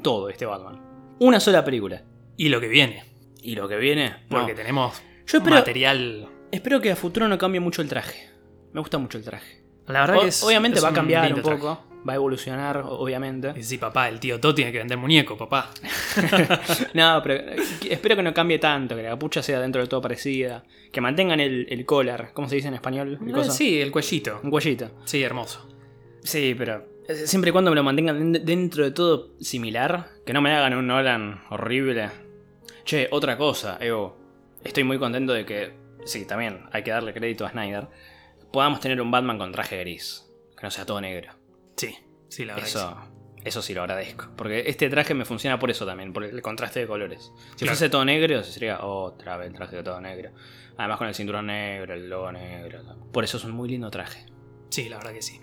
todo 0.03 0.29
este 0.29 0.47
Batman. 0.47 0.81
Una 1.19 1.41
sola 1.41 1.65
película. 1.65 2.05
Y 2.37 2.49
lo 2.49 2.61
que 2.61 2.69
viene. 2.69 3.05
Y 3.43 3.57
lo 3.57 3.69
que 3.69 3.77
viene. 3.77 4.25
Porque 4.29 4.53
no. 4.53 4.57
tenemos 4.57 5.03
Yo 5.27 5.39
espero, 5.39 5.57
material. 5.57 6.29
espero 6.53 6.81
que 6.81 6.93
a 6.93 6.97
futuro 6.97 7.27
no 7.29 7.37
cambie 7.39 7.61
mucho 7.61 7.83
el 7.83 7.89
traje. 7.89 8.31
Me 8.73 8.81
gusta 8.81 8.99
mucho 8.99 9.19
el 9.19 9.25
traje. 9.25 9.65
La 9.89 10.01
verdad 10.03 10.19
O- 10.19 10.21
que 10.23 10.29
es, 10.29 10.43
obviamente 10.45 10.79
es 10.79 10.85
va 10.85 10.91
a 10.91 10.93
cambiar 10.93 11.33
un 11.35 11.43
traje. 11.43 11.63
Va 12.07 12.13
a 12.13 12.17
evolucionar, 12.17 12.83
obviamente. 12.87 13.53
Y 13.57 13.63
Sí, 13.63 13.79
papá, 13.79 14.09
el 14.09 14.21
tío 14.21 14.39
Todo 14.41 14.55
tiene 14.55 14.73
que 14.73 14.79
vender 14.79 14.97
muñeco, 14.99 15.37
papá. 15.37 15.71
no, 16.95 17.21
pero 17.23 17.35
eh, 17.35 17.57
espero 17.91 18.17
que 18.17 18.23
no 18.23 18.33
cambie 18.35 18.59
tanto. 18.59 18.97
Que 18.97 19.03
la 19.03 19.11
capucha 19.11 19.43
sea 19.43 19.61
dentro 19.61 19.81
de 19.83 19.89
todo 19.89 20.01
parecida. 20.01 20.65
Que 20.93 21.01
mantengan 21.01 21.41
el, 21.41 21.67
el 21.71 21.85
collar. 21.85 22.31
¿Cómo 22.33 22.49
se 22.49 22.57
dice 22.57 22.69
en 22.69 22.75
español? 22.75 23.19
El 23.27 23.37
Eh, 23.39 23.45
sí, 23.51 23.81
el 23.81 23.91
cuellito. 23.91 24.41
Un 24.43 24.51
cuellito. 24.51 24.91
Sí, 25.05 25.23
hermoso. 25.23 25.69
Sí, 26.23 26.55
pero 26.57 26.85
eh, 27.09 27.15
siempre 27.27 27.51
y 27.51 27.53
cuando 27.53 27.71
me 27.71 27.77
lo 27.77 27.83
mantengan 27.83 28.33
den- 28.33 28.45
dentro 28.45 28.85
de 28.85 28.91
todo 28.91 29.31
similar, 29.41 30.09
que 30.25 30.33
no 30.33 30.41
me 30.41 30.53
hagan 30.55 30.75
un 30.75 30.87
Nolan 30.87 31.43
horrible. 31.51 32.11
Che, 32.85 33.09
otra 33.11 33.37
cosa, 33.37 33.77
Evo. 33.81 34.17
Estoy 34.65 34.83
muy 34.85 34.99
contento 34.99 35.33
de 35.33 35.45
que, 35.45 35.73
sí, 36.05 36.27
también 36.27 36.65
hay 36.73 36.83
que 36.83 36.91
darle 36.91 37.13
crédito 37.15 37.47
a 37.47 37.51
Snyder, 37.51 37.87
podamos 38.53 38.81
tener 38.81 39.01
un 39.01 39.11
Batman 39.11 39.39
con 39.39 39.53
traje 39.53 39.79
gris, 39.79 40.27
que 40.57 40.63
no 40.65 40.71
sea 40.71 40.85
todo 40.85 41.01
negro. 41.01 41.33
Sí, 41.79 41.97
sí, 42.29 42.45
la 42.45 42.55
verdad. 42.55 42.67
que 42.67 42.71
Eso, 42.79 42.97
eso 43.45 43.63
sí 43.63 43.73
lo 43.73 43.81
agradezco. 43.83 44.27
Porque 44.37 44.65
este 44.67 44.91
traje 44.91 45.15
me 45.15 45.25
funciona 45.25 45.59
por 45.59 45.71
eso 45.71 45.87
también, 45.87 46.13
por 46.13 46.25
el 46.25 46.43
contraste 46.43 46.81
de 46.81 46.87
colores. 46.87 47.33
Si 47.53 47.65
Claro. 47.65 47.73
fuese 47.77 47.89
todo 47.89 48.05
negro, 48.05 48.43
sería 48.45 48.85
otra 48.85 49.39
vez 49.39 49.49
el 49.49 49.55
traje 49.55 49.77
de 49.77 49.83
todo 49.83 50.01
negro. 50.01 50.31
Además 50.77 50.99
con 50.99 51.09
el 51.09 51.15
cinturón 51.15 51.47
negro, 51.47 51.95
el 51.95 52.09
logo 52.11 52.31
negro. 52.31 52.83
Por 53.13 53.25
eso 53.25 53.39
es 53.39 53.45
un 53.45 53.53
muy 53.53 53.69
lindo 53.71 53.91
traje. 53.91 54.27
sí. 54.27 54.83
Sí, 54.83 54.89
la 54.91 54.99
verdad 54.99 55.13
que 55.15 55.23
sí. 55.23 55.41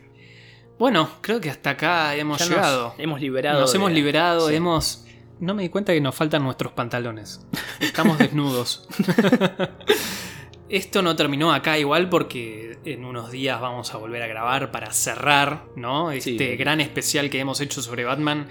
Bueno, 0.78 1.10
creo 1.22 1.40
que 1.41 1.49
hasta 1.49 1.72
acá 1.72 2.16
hemos 2.16 2.38
Ya 2.40 2.45
nos 2.45 2.56
llegado. 2.56 2.95
hemos 2.98 3.20
liberado. 3.22 3.62
Nos 3.62 3.72
de- 3.72 3.78
hemos 3.78 3.91
liberado, 3.91 4.49
Sí. 4.49 4.56
hemos. 4.56 5.06
No 5.40 5.53
me 5.56 5.64
di 5.64 5.70
cuenta 5.70 5.94
que 5.94 5.99
nos 6.02 6.14
faltan 6.16 6.44
nuestros 6.44 6.74
pantalones. 6.74 7.45
Estamos 7.80 8.18
desnudos. 8.20 8.88
Esto 10.67 11.01
no 11.03 11.15
terminó 11.15 11.53
acá 11.53 11.77
igual 11.77 12.09
porque 12.09 12.77
en 12.85 13.05
unos 13.05 13.31
días 13.31 13.61
vamos 13.61 13.93
a 13.93 13.97
volver 13.97 14.23
a 14.23 14.27
grabar 14.27 14.71
para 14.71 14.91
cerrar, 14.91 15.65
¿no? 15.75 16.11
Este 16.11 16.37
Sí. 16.37 16.55
gran 16.55 16.81
especial 16.81 17.29
que 17.29 17.39
hemos 17.39 17.61
hecho 17.61 17.81
sobre 17.81 18.03
Batman 18.03 18.47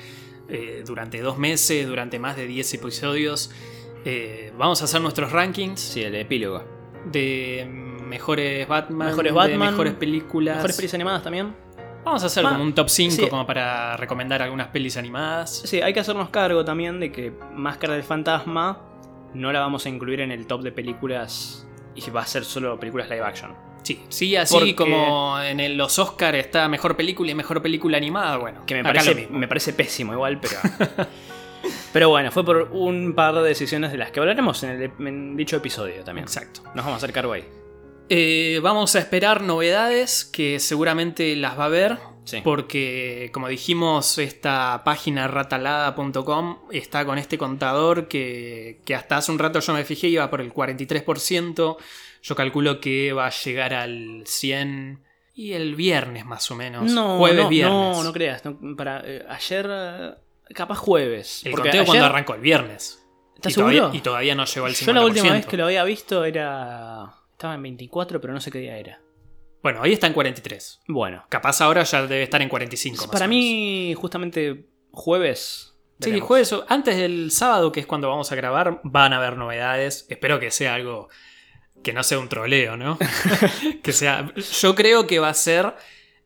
eh, 0.48 0.84
durante 0.86 1.20
dos 1.22 1.38
meses, 1.38 1.86
durante 1.88 2.18
más 2.18 2.36
de 2.36 2.46
10 2.46 2.74
episodios. 2.74 3.50
Eh, 4.04 4.52
vamos 4.58 4.80
a 4.82 4.84
hacer 4.84 5.00
nuestros 5.00 5.32
rankings 5.32 5.80
Sí, 5.80 6.02
el 6.02 6.14
epílogo. 6.14 6.62
de 7.10 7.66
mejores 8.06 8.66
Batman, 8.68 9.08
Mejores 9.08 9.32
de 9.32 9.36
Batman, 9.36 9.70
mejores 9.72 9.94
películas. 9.94 10.56
Mejores 10.56 10.76
pelis 10.76 10.94
animadas 10.94 11.22
también. 11.22 11.54
Vamos 12.04 12.22
a 12.22 12.26
hacer 12.26 12.44
Ah, 12.46 12.50
como 12.50 12.62
un 12.62 12.74
top 12.74 12.88
5 12.90 13.14
sí. 13.24 13.28
como 13.28 13.46
para 13.46 13.96
recomendar 13.96 14.42
algunas 14.42 14.68
pelis 14.68 14.96
animadas. 14.98 15.62
Sí, 15.64 15.80
hay 15.80 15.92
que 15.94 16.00
hacernos 16.00 16.28
cargo 16.28 16.64
también 16.64 17.00
de 17.00 17.10
que 17.10 17.32
Máscara 17.54 17.94
del 17.94 18.02
Fantasma 18.02 18.82
no 19.32 19.50
la 19.52 19.60
vamos 19.60 19.86
a 19.86 19.88
incluir 19.88 20.20
en 20.20 20.30
el 20.30 20.46
top 20.46 20.62
de 20.62 20.70
películas 20.72 21.66
y 21.94 22.10
va 22.10 22.22
a 22.22 22.26
ser 22.26 22.44
solo 22.44 22.78
películas 22.78 23.08
live 23.08 23.22
action. 23.22 23.54
Sí, 23.82 24.00
sí, 24.08 24.34
así 24.36 24.54
Porque- 24.54 24.74
como 24.74 25.38
en 25.40 25.60
el- 25.60 25.76
los 25.76 25.98
Oscar 25.98 26.34
está 26.36 26.68
mejor 26.68 26.96
película 26.96 27.30
y 27.30 27.34
mejor 27.34 27.60
película 27.60 27.98
animada, 27.98 28.38
bueno, 28.38 28.64
Que 28.66 28.74
me 28.74 28.82
parece, 28.82 29.28
me 29.30 29.46
parece 29.46 29.72
pésimo 29.74 30.12
igual, 30.14 30.40
pero... 30.40 30.56
pero 31.92 32.08
bueno, 32.08 32.30
fue 32.30 32.44
por 32.44 32.68
un 32.72 33.14
par 33.14 33.34
de 33.34 33.42
decisiones 33.42 33.92
de 33.92 33.98
las 33.98 34.10
que 34.10 34.20
hablaremos 34.20 34.62
en, 34.62 34.70
el, 34.70 34.90
en 35.06 35.36
dicho 35.36 35.56
episodio 35.56 36.02
también. 36.02 36.24
Exacto. 36.24 36.62
Nos 36.74 36.76
vamos 36.84 36.94
a 36.94 36.96
hacer 36.96 37.12
cargo 37.12 37.32
ahí. 37.34 37.44
Eh, 38.08 38.60
vamos 38.62 38.94
a 38.96 38.98
esperar 38.98 39.42
novedades 39.42 40.24
que 40.24 40.60
seguramente 40.60 41.36
las 41.36 41.58
va 41.58 41.64
a 41.64 41.66
haber. 41.66 41.98
Sí. 42.24 42.40
Porque, 42.42 43.30
como 43.32 43.48
dijimos, 43.48 44.16
esta 44.18 44.82
página 44.84 45.28
ratalada.com 45.28 46.58
está 46.70 47.04
con 47.04 47.18
este 47.18 47.36
contador 47.38 48.08
que, 48.08 48.80
que 48.84 48.94
hasta 48.94 49.18
hace 49.18 49.30
un 49.30 49.38
rato 49.38 49.60
yo 49.60 49.74
me 49.74 49.84
fijé 49.84 50.08
iba 50.08 50.28
por 50.30 50.40
el 50.40 50.52
43%. 50.52 51.76
Yo 52.22 52.34
calculo 52.36 52.80
que 52.80 53.12
va 53.12 53.26
a 53.26 53.30
llegar 53.30 53.74
al 53.74 54.24
100% 54.24 54.98
y 55.34 55.52
el 55.52 55.74
viernes 55.74 56.24
más 56.24 56.50
o 56.50 56.54
menos. 56.56 56.90
No, 56.92 57.18
Jueves, 57.18 57.42
no, 57.42 57.48
viernes. 57.48 57.96
no, 57.96 58.02
no 58.04 58.12
creas. 58.12 58.44
no, 58.44 58.76
para, 58.76 59.02
eh, 59.04 59.24
ayer, 59.28 59.66
eh, 59.68 60.14
capaz 60.54 60.76
jueves. 60.76 61.44
El 61.44 61.50
porque 61.50 61.64
conteo 61.68 61.80
ayer- 61.82 61.86
cuando 61.86 62.06
arrancó 62.06 62.34
el 62.34 62.40
viernes. 62.40 63.04
¿Estás 63.34 63.52
y 63.52 63.54
todavía, 63.56 63.90
y 63.92 64.00
todavía 64.00 64.34
no 64.34 64.44
llegó 64.46 64.66
al 64.66 64.72
50%. 64.74 64.86
Yo 64.86 64.92
la 64.92 65.04
última 65.04 65.32
vez 65.32 65.44
que 65.46 65.56
lo 65.56 65.64
había 65.66 65.84
visto 65.84 66.24
era... 66.24 67.12
Estaba 67.32 67.54
en 67.56 67.62
24, 67.64 68.20
pero 68.20 68.32
no 68.32 68.40
sé 68.40 68.50
qué 68.52 68.60
día 68.60 68.78
era. 68.78 69.00
Bueno, 69.64 69.80
hoy 69.80 69.94
está 69.94 70.06
en 70.06 70.12
43. 70.12 70.80
Bueno. 70.88 71.24
Capaz 71.30 71.62
ahora 71.62 71.82
ya 71.84 72.06
debe 72.06 72.22
estar 72.22 72.42
en 72.42 72.50
45. 72.50 72.96
más 72.98 73.06
Para 73.06 73.24
o 73.24 73.28
menos. 73.28 73.42
mí, 73.42 73.94
justamente 73.96 74.66
jueves. 74.90 75.74
Sí, 76.00 76.20
jueves, 76.20 76.54
antes 76.68 76.98
del 76.98 77.30
sábado, 77.30 77.72
que 77.72 77.80
es 77.80 77.86
cuando 77.86 78.10
vamos 78.10 78.30
a 78.30 78.34
grabar, 78.36 78.82
van 78.84 79.14
a 79.14 79.16
haber 79.16 79.38
novedades. 79.38 80.04
Espero 80.10 80.38
que 80.38 80.50
sea 80.50 80.74
algo 80.74 81.08
que 81.82 81.94
no 81.94 82.02
sea 82.02 82.18
un 82.18 82.28
troleo, 82.28 82.76
¿no? 82.76 82.98
que 83.82 83.92
sea. 83.94 84.30
Yo 84.60 84.74
creo 84.74 85.06
que 85.06 85.18
va 85.18 85.30
a 85.30 85.34
ser 85.34 85.72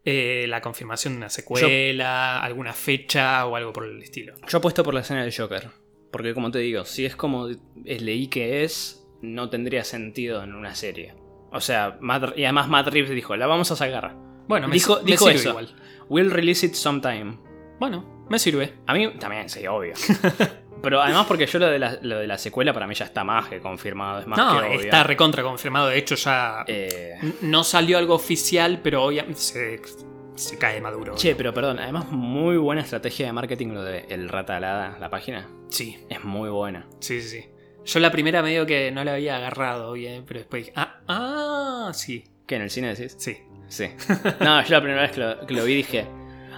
eh, 0.04 0.46
la 0.48 0.60
confirmación 0.60 1.12
de 1.14 1.18
una 1.18 1.30
secuela, 1.30 2.40
alguna 2.42 2.72
fecha 2.72 3.46
o 3.46 3.54
algo 3.54 3.72
por 3.72 3.84
el 3.84 4.02
estilo. 4.02 4.34
Yo 4.48 4.58
apuesto 4.58 4.82
por 4.82 4.94
la 4.94 5.00
escena 5.02 5.22
del 5.22 5.32
Joker. 5.32 5.68
Porque 6.10 6.34
como 6.34 6.50
te 6.50 6.58
digo, 6.58 6.84
si 6.84 7.06
es 7.06 7.14
como 7.14 7.46
es- 7.84 8.02
leí 8.02 8.26
que 8.26 8.64
es, 8.64 9.06
no 9.22 9.48
tendría 9.48 9.84
sentido 9.84 10.42
en 10.42 10.54
una 10.56 10.74
serie. 10.74 11.14
O 11.52 11.60
sea, 11.60 11.96
Matt- 12.00 12.36
y 12.36 12.44
además 12.44 12.68
Matt 12.68 12.88
Reeves 12.88 13.10
dijo, 13.10 13.36
la 13.36 13.46
vamos 13.46 13.70
a 13.70 13.76
sacar. 13.76 14.14
Bueno, 14.48 14.68
me, 14.68 14.74
Dijo- 14.74 14.98
me 15.00 15.10
dijo 15.12 15.24
sirve 15.26 15.40
eso. 15.40 15.48
igual. 15.50 15.74
We'll 16.08 16.30
release 16.30 16.64
it 16.66 16.74
sometime. 16.74 17.38
Bueno, 17.78 18.26
me 18.28 18.38
sirve. 18.38 18.74
A 18.86 18.94
mí 18.94 19.08
también, 19.18 19.48
sí, 19.48 19.66
obvio. 19.66 19.94
Pero 20.82 21.02
además 21.02 21.26
porque 21.26 21.46
yo 21.46 21.58
lo 21.58 21.66
de, 21.66 21.78
la, 21.78 21.98
lo 22.02 22.18
de 22.18 22.26
la 22.28 22.38
secuela 22.38 22.72
para 22.72 22.86
mí 22.86 22.94
ya 22.94 23.04
está 23.04 23.24
más 23.24 23.48
que 23.48 23.58
confirmado. 23.60 24.20
Es 24.20 24.26
más 24.28 24.38
no, 24.38 24.60
que 24.60 24.66
obvio. 24.68 24.80
está 24.80 25.02
recontra 25.02 25.42
confirmado. 25.42 25.88
De 25.88 25.98
hecho, 25.98 26.14
ya 26.14 26.64
Eh, 26.68 27.14
no 27.42 27.64
salió 27.64 27.98
algo 27.98 28.14
oficial, 28.14 28.78
pero 28.82 29.02
obviamente 29.02 29.40
se, 29.40 29.80
se 30.36 30.56
cae 30.56 30.80
maduro. 30.80 31.14
Che, 31.16 31.34
pero 31.34 31.52
perdón, 31.52 31.80
además 31.80 32.10
muy 32.12 32.56
buena 32.58 32.82
estrategia 32.82 33.26
de 33.26 33.32
marketing 33.32 33.68
lo 33.68 33.82
de 33.82 34.06
El 34.08 34.28
Rata 34.28 34.56
Alada, 34.56 34.96
la 35.00 35.10
página. 35.10 35.48
Sí, 35.68 35.98
Es 36.08 36.22
muy 36.24 36.48
buena. 36.48 36.86
Sí, 37.00 37.20
sí, 37.22 37.40
sí. 37.40 37.48
Yo 37.84 38.00
la 38.00 38.10
primera 38.10 38.42
medio 38.42 38.66
que 38.66 38.90
no 38.90 39.02
la 39.04 39.14
había 39.14 39.36
agarrado 39.36 39.92
bien, 39.92 40.24
pero 40.26 40.40
después 40.40 40.66
dije, 40.66 40.72
ah, 40.76 41.00
ah, 41.08 41.90
sí, 41.94 42.24
¿Qué, 42.46 42.56
en 42.56 42.62
el 42.62 42.70
cine 42.70 42.94
decís? 42.94 43.14
sí. 43.18 43.38
Sí. 43.68 43.86
No, 44.40 44.62
yo 44.64 44.70
la 44.70 44.80
primera 44.80 45.02
vez 45.02 45.12
que 45.12 45.20
lo, 45.20 45.46
que 45.46 45.52
lo 45.52 45.62
vi 45.64 45.74
dije, 45.74 46.06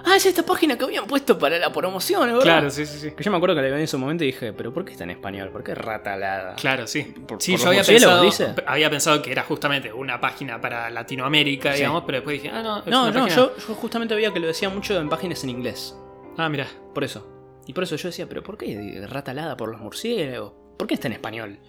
ah, 0.05 0.15
es 0.15 0.25
esta 0.25 0.43
página 0.45 0.77
que 0.77 0.85
habían 0.85 1.05
puesto 1.07 1.37
para 1.37 1.57
la 1.59 1.69
promoción, 1.73 2.21
¿verdad? 2.25 2.41
Claro, 2.41 2.69
sí, 2.69 2.85
sí, 2.85 2.99
sí. 2.99 3.11
Que 3.11 3.21
yo 3.21 3.31
me 3.31 3.35
acuerdo 3.35 3.53
que 3.57 3.61
la 3.61 3.75
vi 3.75 3.81
en 3.81 3.87
su 3.89 3.97
momento 3.99 4.23
y 4.23 4.27
dije, 4.27 4.53
pero 4.53 4.73
¿por 4.73 4.85
qué 4.85 4.93
está 4.93 5.03
en 5.03 5.09
español? 5.09 5.49
¿Por 5.49 5.61
qué 5.61 5.75
ratalada? 5.75 6.55
Claro, 6.55 6.87
sí. 6.87 7.03
Por- 7.27 7.41
sí, 7.41 7.51
por 7.53 7.61
yo 7.61 7.67
había 7.67 7.83
pensado, 7.83 8.23
dice. 8.23 8.53
había 8.65 8.89
pensado 8.89 9.21
que 9.21 9.29
era 9.29 9.43
justamente 9.43 9.91
una 9.91 10.21
página 10.21 10.61
para 10.61 10.89
Latinoamérica, 10.89 11.71
Sí. 11.73 11.79
digamos, 11.79 12.03
pero 12.05 12.19
después 12.19 12.41
dije, 12.41 12.55
ah, 12.55 12.63
no, 12.63 12.79
es 12.79 12.85
No, 12.87 13.03
una 13.03 13.11
no, 13.11 13.19
página- 13.25 13.35
yo, 13.35 13.57
yo 13.57 13.73
justamente 13.75 14.15
veía 14.15 14.31
que 14.31 14.39
lo 14.39 14.47
decía 14.47 14.69
mucho 14.69 14.97
en 14.99 15.09
páginas 15.09 15.43
en 15.43 15.49
inglés. 15.49 15.97
Ah, 16.37 16.47
mira. 16.47 16.67
Por 16.93 17.03
eso. 17.03 17.27
Y 17.67 17.73
por 17.73 17.83
eso 17.83 17.97
yo 17.97 18.07
decía, 18.07 18.25
pero 18.29 18.41
¿por 18.41 18.57
qué 18.57 19.05
ratalada 19.09 19.57
por 19.57 19.69
los 19.69 19.81
murciélagos? 19.81 20.53
¿Por 20.81 20.87
qué 20.87 20.95
está 20.95 21.05
en 21.09 21.13
español? 21.13 21.59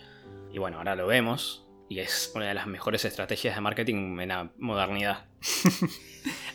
Y 0.55 0.59
bueno, 0.59 0.79
ahora 0.79 0.97
lo 0.97 1.07
vemos. 1.07 1.67
Y 1.91 1.99
es 1.99 2.33
una 2.35 2.47
de 2.47 2.55
las 2.55 2.67
mejores 2.67 3.05
estrategias 3.05 3.55
de 3.55 3.61
marketing 3.61 4.19
en 4.19 4.29
la 4.29 4.51
modernidad. 4.59 5.27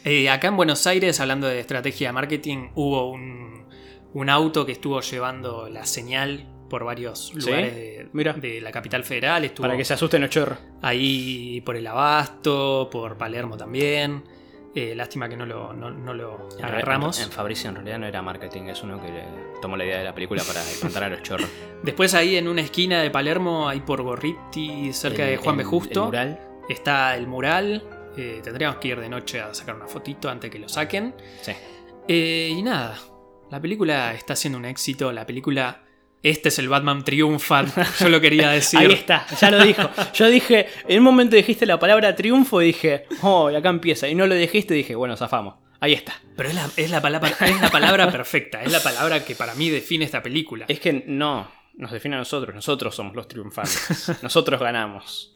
Eh, 0.04 0.30
acá 0.30 0.48
en 0.48 0.56
Buenos 0.56 0.88
Aires, 0.88 1.20
hablando 1.20 1.48
de 1.48 1.60
estrategia 1.60 2.08
de 2.08 2.14
marketing, 2.14 2.70
hubo 2.76 3.12
un, 3.12 3.68
un 4.14 4.30
auto 4.30 4.66
que 4.66 4.72
estuvo 4.72 5.02
llevando 5.02 5.68
la 5.70 5.86
señal 5.86 6.48
por 6.70 6.86
varios 6.86 7.28
¿Sí? 7.28 7.40
lugares 7.42 7.76
de, 7.76 8.10
Mira. 8.14 8.34
de 8.34 8.62
la 8.62 8.72
capital 8.72 9.04
federal. 9.04 9.44
Estuvo 9.44 9.66
Para 9.68 9.78
que 9.78 9.84
se 9.86 9.94
asusten 9.94 10.22
los 10.22 10.30
chorros. 10.32 10.58
ahí 10.82 11.62
por 11.62 11.76
el 11.76 11.86
Abasto, 11.86 12.90
por 12.90 13.18
Palermo 13.18 13.58
también. 13.58 14.24
Eh, 14.80 14.94
lástima 14.94 15.28
que 15.28 15.36
no 15.36 15.44
lo, 15.48 15.74
no, 15.74 15.90
no 15.90 16.14
lo 16.14 16.50
agarramos. 16.62 17.18
En, 17.18 17.26
en 17.26 17.32
Fabricio 17.32 17.70
en 17.70 17.78
realidad 17.78 17.98
no 17.98 18.06
era 18.06 18.22
marketing, 18.22 18.64
es 18.64 18.84
uno 18.84 19.02
que 19.02 19.08
le 19.12 19.24
tomó 19.60 19.76
la 19.76 19.86
idea 19.86 19.98
de 19.98 20.04
la 20.04 20.14
película 20.14 20.44
para 20.44 20.62
espantar 20.70 21.06
a 21.06 21.10
los 21.10 21.24
chorros. 21.24 21.50
Después 21.82 22.14
ahí 22.14 22.36
en 22.38 22.48
una 22.48 22.62
esquina 22.62 23.02
de 23.02 23.10
Palermo, 23.10 23.68
ahí 23.68 23.80
por 23.80 24.04
Gorriti, 24.04 24.94
cerca 24.94 25.24
de 25.24 25.34
El- 25.34 25.40
Juan 25.40 25.58
B. 25.58 25.64
Justo, 25.64 26.02
el 26.02 26.06
mural. 26.06 26.40
está 26.70 27.16
el 27.16 27.26
mural. 27.26 27.84
Eh, 28.16 28.40
tendríamos 28.44 28.78
que 28.78 28.90
ir 28.90 29.00
de 29.00 29.10
noche 29.10 29.40
a 29.42 29.52
sacar 29.54 29.76
una 29.76 29.88
fotito 29.88 30.30
antes 30.30 30.52
que 30.52 30.60
lo 30.60 30.70
saquen. 30.70 31.16
Sí. 31.42 31.54
Eh, 32.08 32.50
y 32.56 32.62
nada, 32.62 33.00
la 33.50 33.60
película 33.60 34.14
está 34.14 34.36
siendo 34.36 34.60
un 34.60 34.66
éxito. 34.66 35.12
La 35.12 35.26
película, 35.26 35.86
este 36.30 36.50
es 36.50 36.60
el 36.60 36.70
Batman 36.70 37.04
triunfan. 37.04 37.72
Yo 38.00 38.10
lo 38.10 38.20
quería 38.22 38.50
decir. 38.52 38.80
Ahí 38.80 38.92
está, 38.94 39.26
ya 39.40 39.52
lo 39.52 39.64
dijo. 39.64 39.90
Yo 40.14 40.28
dije, 40.28 40.68
en 40.88 41.00
un 41.00 41.04
momento 41.04 41.36
dijiste 41.36 41.66
la 41.66 41.80
palabra 41.80 42.16
triunfo 42.16 42.62
y 42.62 42.68
dije, 42.68 43.06
oh, 43.22 43.50
y 43.52 43.56
acá 43.56 43.70
empieza. 43.70 44.08
Y 44.08 44.16
no 44.16 44.28
lo 44.28 44.36
dijiste 44.36 44.74
y 44.74 44.78
dije, 44.78 44.96
bueno, 44.96 45.16
zafamos. 45.18 45.56
Ahí 45.80 45.94
está. 45.94 46.20
Pero 46.36 46.50
es 46.50 46.56
la, 46.56 46.70
es 46.76 46.90
la 46.90 47.02
palabra, 47.02 47.30
es 47.42 47.62
la 47.62 47.70
palabra 47.70 48.12
perfecta. 48.12 48.64
Es 48.64 48.72
la 48.72 48.82
palabra 48.82 49.24
que 49.24 49.36
para 49.36 49.54
mí 49.56 49.70
define 49.70 50.06
esta 50.06 50.24
película. 50.24 50.66
Es 50.68 50.80
que 50.80 51.04
no, 51.06 51.52
nos 51.76 51.92
define 51.92 52.16
a 52.16 52.20
nosotros. 52.20 52.56
Nosotros 52.56 52.96
somos 52.96 53.16
los 53.16 53.28
triunfantes. 53.28 54.12
Nosotros 54.24 54.60
ganamos. 54.60 55.32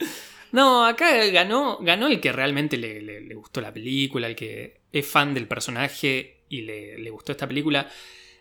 No, 0.52 0.86
acá 0.86 1.26
ganó, 1.28 1.78
ganó 1.80 2.08
el 2.08 2.20
que 2.20 2.32
realmente 2.32 2.76
le, 2.78 3.02
le- 3.02 3.22
le 3.22 3.36
gustó 3.36 3.62
la 3.62 3.72
película, 3.72 4.28
el 4.28 4.36
que 4.36 4.82
es 4.92 5.08
fan 5.08 5.34
del 5.34 5.48
personaje 5.48 6.42
y 6.50 6.62
le, 6.64 6.98
le 6.98 7.10
gustó 7.10 7.32
esta 7.32 7.48
película. 7.48 7.88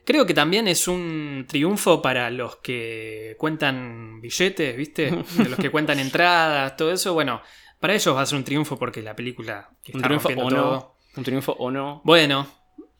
Creo 0.04 0.26
que 0.26 0.34
también 0.34 0.68
es 0.68 0.88
un 0.88 1.44
triunfo 1.48 2.00
para 2.02 2.30
los 2.30 2.56
que 2.56 3.36
cuentan 3.38 4.20
billetes, 4.20 4.76
¿viste? 4.76 5.10
De 5.10 5.48
los 5.48 5.58
que 5.58 5.70
cuentan 5.70 5.98
entradas, 5.98 6.76
todo 6.76 6.92
eso. 6.92 7.14
Bueno, 7.14 7.42
para 7.78 7.94
ellos 7.94 8.14
va 8.16 8.22
a 8.22 8.26
ser 8.26 8.38
un 8.38 8.44
triunfo 8.44 8.78
porque 8.78 9.02
la 9.02 9.14
película 9.14 9.68
Un 9.70 9.96
está 9.96 10.08
triunfo 10.08 10.28
rompiendo 10.28 10.68
o 10.68 10.72
no. 10.72 10.96
Un 11.16 11.24
triunfo 11.24 11.52
o 11.52 11.70
no. 11.70 12.00
Bueno, 12.04 12.46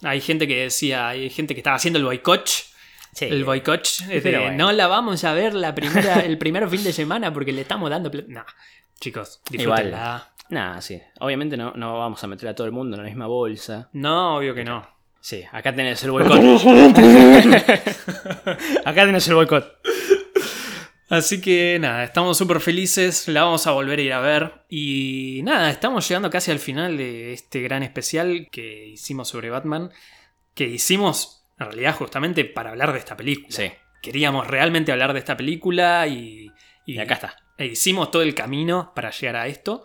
hay 0.02 0.20
gente 0.20 0.46
que 0.46 0.62
decía, 0.62 1.08
hay 1.08 1.30
gente 1.30 1.54
que 1.54 1.60
estaba 1.60 1.76
haciendo 1.76 1.98
el 1.98 2.04
boicot. 2.04 2.48
El 3.20 3.44
boicot 3.44 4.06
de 4.06 4.20
bueno. 4.20 4.52
no 4.52 4.72
la 4.72 4.86
vamos 4.86 5.24
a 5.24 5.32
ver 5.32 5.54
la 5.54 5.74
primera, 5.74 6.20
el 6.20 6.38
primer 6.38 6.68
fin 6.68 6.84
de 6.84 6.92
semana 6.92 7.32
porque 7.32 7.52
le 7.52 7.62
estamos 7.62 7.90
dando. 7.90 8.10
No, 8.28 8.44
chicos, 9.00 9.40
disfrútenla. 9.50 10.32
Nah, 10.50 10.80
sí. 10.80 11.00
Obviamente 11.20 11.56
no, 11.56 11.72
no 11.74 11.98
vamos 11.98 12.22
a 12.22 12.26
meter 12.26 12.48
a 12.48 12.54
todo 12.54 12.66
el 12.66 12.72
mundo 12.72 12.96
en 12.96 13.02
la 13.02 13.08
misma 13.08 13.26
bolsa. 13.26 13.88
No, 13.92 14.36
obvio 14.36 14.54
que 14.54 14.64
no. 14.64 14.99
Sí, 15.20 15.44
acá 15.52 15.74
tenés 15.74 16.02
el 16.02 16.12
boicot. 16.12 16.38
acá 18.84 19.04
tenés 19.06 19.28
el 19.28 19.34
boicot. 19.34 19.78
Así 21.10 21.40
que 21.40 21.76
nada, 21.80 22.04
estamos 22.04 22.38
súper 22.38 22.60
felices, 22.60 23.26
la 23.28 23.42
vamos 23.42 23.66
a 23.66 23.72
volver 23.72 23.98
a 23.98 24.02
ir 24.02 24.12
a 24.12 24.20
ver. 24.20 24.64
Y 24.68 25.40
nada, 25.42 25.70
estamos 25.70 26.08
llegando 26.08 26.30
casi 26.30 26.52
al 26.52 26.60
final 26.60 26.96
de 26.96 27.32
este 27.32 27.60
gran 27.60 27.82
especial 27.82 28.48
que 28.50 28.86
hicimos 28.86 29.28
sobre 29.28 29.50
Batman. 29.50 29.90
Que 30.54 30.68
hicimos 30.68 31.44
en 31.58 31.66
realidad 31.66 31.96
justamente 31.96 32.44
para 32.44 32.70
hablar 32.70 32.92
de 32.92 33.00
esta 33.00 33.16
película. 33.16 33.48
Sí. 33.50 33.72
Queríamos 34.00 34.46
realmente 34.46 34.92
hablar 34.92 35.12
de 35.12 35.18
esta 35.18 35.36
película 35.36 36.06
y, 36.06 36.50
Y 36.86 36.98
acá 36.98 37.14
está. 37.14 37.36
e 37.58 37.66
hicimos 37.66 38.10
todo 38.10 38.22
el 38.22 38.34
camino 38.34 38.92
para 38.94 39.10
llegar 39.10 39.36
a 39.36 39.48
esto. 39.48 39.84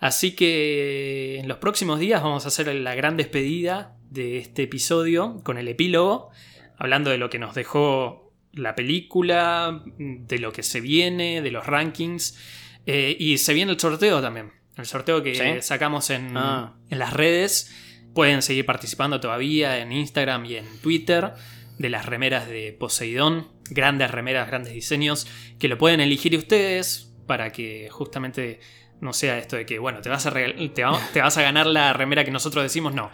Así 0.00 0.34
que 0.34 1.38
en 1.38 1.46
los 1.48 1.58
próximos 1.58 2.00
días 2.00 2.22
vamos 2.22 2.44
a 2.46 2.48
hacer 2.48 2.74
la 2.74 2.94
gran 2.96 3.16
despedida 3.16 3.94
de 4.12 4.38
este 4.38 4.64
episodio 4.64 5.40
con 5.42 5.58
el 5.58 5.68
epílogo, 5.68 6.30
hablando 6.76 7.10
de 7.10 7.18
lo 7.18 7.30
que 7.30 7.38
nos 7.38 7.54
dejó 7.54 8.32
la 8.52 8.74
película, 8.74 9.82
de 9.98 10.38
lo 10.38 10.52
que 10.52 10.62
se 10.62 10.80
viene, 10.80 11.40
de 11.42 11.50
los 11.50 11.66
rankings. 11.66 12.38
eh, 12.84 13.16
y 13.18 13.38
se 13.38 13.54
viene 13.54 13.70
el 13.72 13.78
sorteo 13.78 14.20
también. 14.20 14.50
El 14.76 14.86
sorteo 14.86 15.22
que 15.22 15.34
¿Sí? 15.36 15.62
sacamos 15.62 16.10
en, 16.10 16.36
Ah. 16.36 16.74
en 16.90 16.98
las 16.98 17.12
redes. 17.12 17.72
Pueden 18.12 18.42
seguir 18.42 18.66
participando 18.66 19.20
todavía 19.20 19.78
en 19.78 19.92
Instagram 19.92 20.44
y 20.46 20.56
en 20.56 20.66
Twitter 20.82 21.32
de 21.78 21.88
las 21.90 22.06
remeras 22.06 22.48
de 22.48 22.72
Poseidón. 22.72 23.48
Grandes 23.70 24.10
remeras, 24.10 24.48
grandes 24.48 24.72
diseños 24.74 25.26
que 25.60 25.68
lo 25.68 25.78
pueden 25.78 26.00
elegir 26.00 26.36
ustedes 26.36 27.14
para 27.28 27.52
que 27.52 27.88
justamente 27.90 28.58
no 29.00 29.12
sea 29.12 29.38
esto 29.38 29.54
de 29.56 29.64
que, 29.64 29.78
bueno, 29.78 30.00
te 30.00 30.08
vas 30.08 30.26
a, 30.26 30.30
regal- 30.30 30.72
te 30.74 30.82
va- 30.84 31.00
te 31.12 31.20
vas 31.20 31.36
a 31.38 31.42
ganar 31.42 31.66
la 31.66 31.92
remera 31.92 32.24
que 32.24 32.30
nosotros 32.32 32.62
decimos. 32.64 32.92
No, 32.94 33.10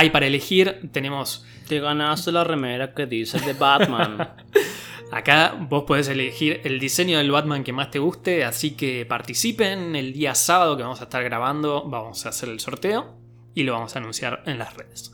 hay 0.00 0.10
para 0.10 0.26
elegir. 0.26 0.88
Tenemos 0.92 1.44
Te 1.68 1.78
ganaste 1.78 2.32
la 2.32 2.42
remera 2.42 2.94
que 2.94 3.06
dice 3.06 3.38
de 3.40 3.52
Batman. 3.52 4.34
Acá 5.12 5.56
vos 5.58 5.84
podés 5.84 6.08
elegir 6.08 6.60
el 6.64 6.80
diseño 6.80 7.18
del 7.18 7.30
Batman 7.30 7.64
que 7.64 7.72
más 7.72 7.90
te 7.90 7.98
guste, 7.98 8.44
así 8.44 8.72
que 8.72 9.04
participen 9.04 9.96
el 9.96 10.12
día 10.12 10.34
sábado 10.34 10.76
que 10.76 10.84
vamos 10.84 11.00
a 11.00 11.04
estar 11.04 11.22
grabando, 11.24 11.84
vamos 11.86 12.24
a 12.24 12.30
hacer 12.30 12.48
el 12.48 12.60
sorteo 12.60 13.18
y 13.54 13.64
lo 13.64 13.72
vamos 13.72 13.94
a 13.94 13.98
anunciar 13.98 14.42
en 14.46 14.58
las 14.58 14.74
redes. 14.74 15.12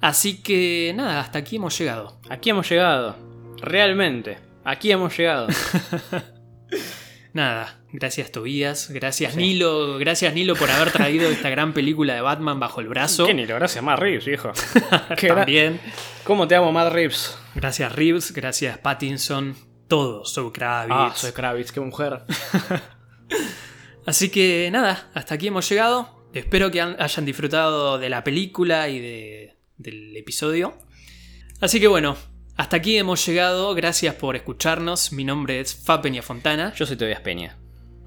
Así 0.00 0.42
que 0.42 0.92
nada, 0.96 1.20
hasta 1.20 1.38
aquí 1.38 1.56
hemos 1.56 1.78
llegado. 1.78 2.18
Aquí 2.28 2.50
hemos 2.50 2.68
llegado. 2.68 3.16
Realmente. 3.60 4.38
Aquí 4.64 4.90
hemos 4.90 5.16
llegado. 5.16 5.46
Nada, 7.32 7.77
gracias 7.92 8.30
Tobías, 8.32 8.90
gracias 8.90 9.32
Sí. 9.34 9.38
Nilo, 9.38 9.98
gracias 9.98 10.34
Nilo 10.34 10.54
por 10.56 10.70
haber 10.70 10.90
traído 10.92 11.28
esta 11.30 11.50
gran 11.50 11.72
película 11.72 12.14
de 12.14 12.20
Batman 12.20 12.60
bajo 12.60 12.80
el 12.80 12.88
brazo. 12.88 13.26
¿Qué 13.26 13.34
ni 13.34 13.46
lo 13.46 13.54
gracias 13.54 13.82
Matt 13.84 13.98
Reeves, 14.00 14.24
gra- 14.26 15.34
También, 15.34 15.80
¿Cómo 16.24 16.46
te 16.48 16.54
amo, 16.56 16.70
Matt 16.72 16.92
Reeves? 16.92 17.36
gracias 17.54 17.92
Reeves, 17.92 18.32
gracias 18.32 18.78
Pattinson, 18.78 19.56
todo, 19.88 20.24
Zoe 20.24 20.52
Kravitz. 20.52 20.94
Ah, 20.96 21.12
soy 21.14 21.32
Kravitz, 21.32 21.72
qué 21.72 21.80
mujer. 21.80 22.22
Así 24.06 24.30
que 24.30 24.68
nada, 24.72 25.10
hasta 25.14 25.34
aquí 25.34 25.48
hemos 25.48 25.68
llegado. 25.68 26.26
Espero 26.32 26.70
que 26.70 26.80
hayan 26.80 27.24
disfrutado 27.24 27.98
de 27.98 28.08
la 28.08 28.22
película 28.24 28.88
y 28.88 29.00
de- 29.00 29.56
del 29.76 30.16
episodio. 30.16 30.78
Así 31.60 31.80
que 31.80 31.88
bueno, 31.88 32.16
hasta 32.56 32.76
aquí 32.76 32.96
hemos 32.98 33.24
llegado. 33.26 33.74
Gracias 33.74 34.14
por 34.14 34.36
escucharnos. 34.36 35.12
Mi 35.12 35.24
nombre 35.24 35.60
es 35.60 35.74
Fa 35.74 36.00
Peña 36.02 36.22
Fontana. 36.22 36.72
Yo 36.74 36.86
soy 36.86 36.96
Tobias 36.96 37.20
Peña. 37.20 37.56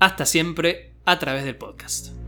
Hasta 0.02 0.26
siempre 0.26 0.94
a 1.06 1.20
través 1.20 1.44
del 1.46 1.56
podcast. 1.58 2.21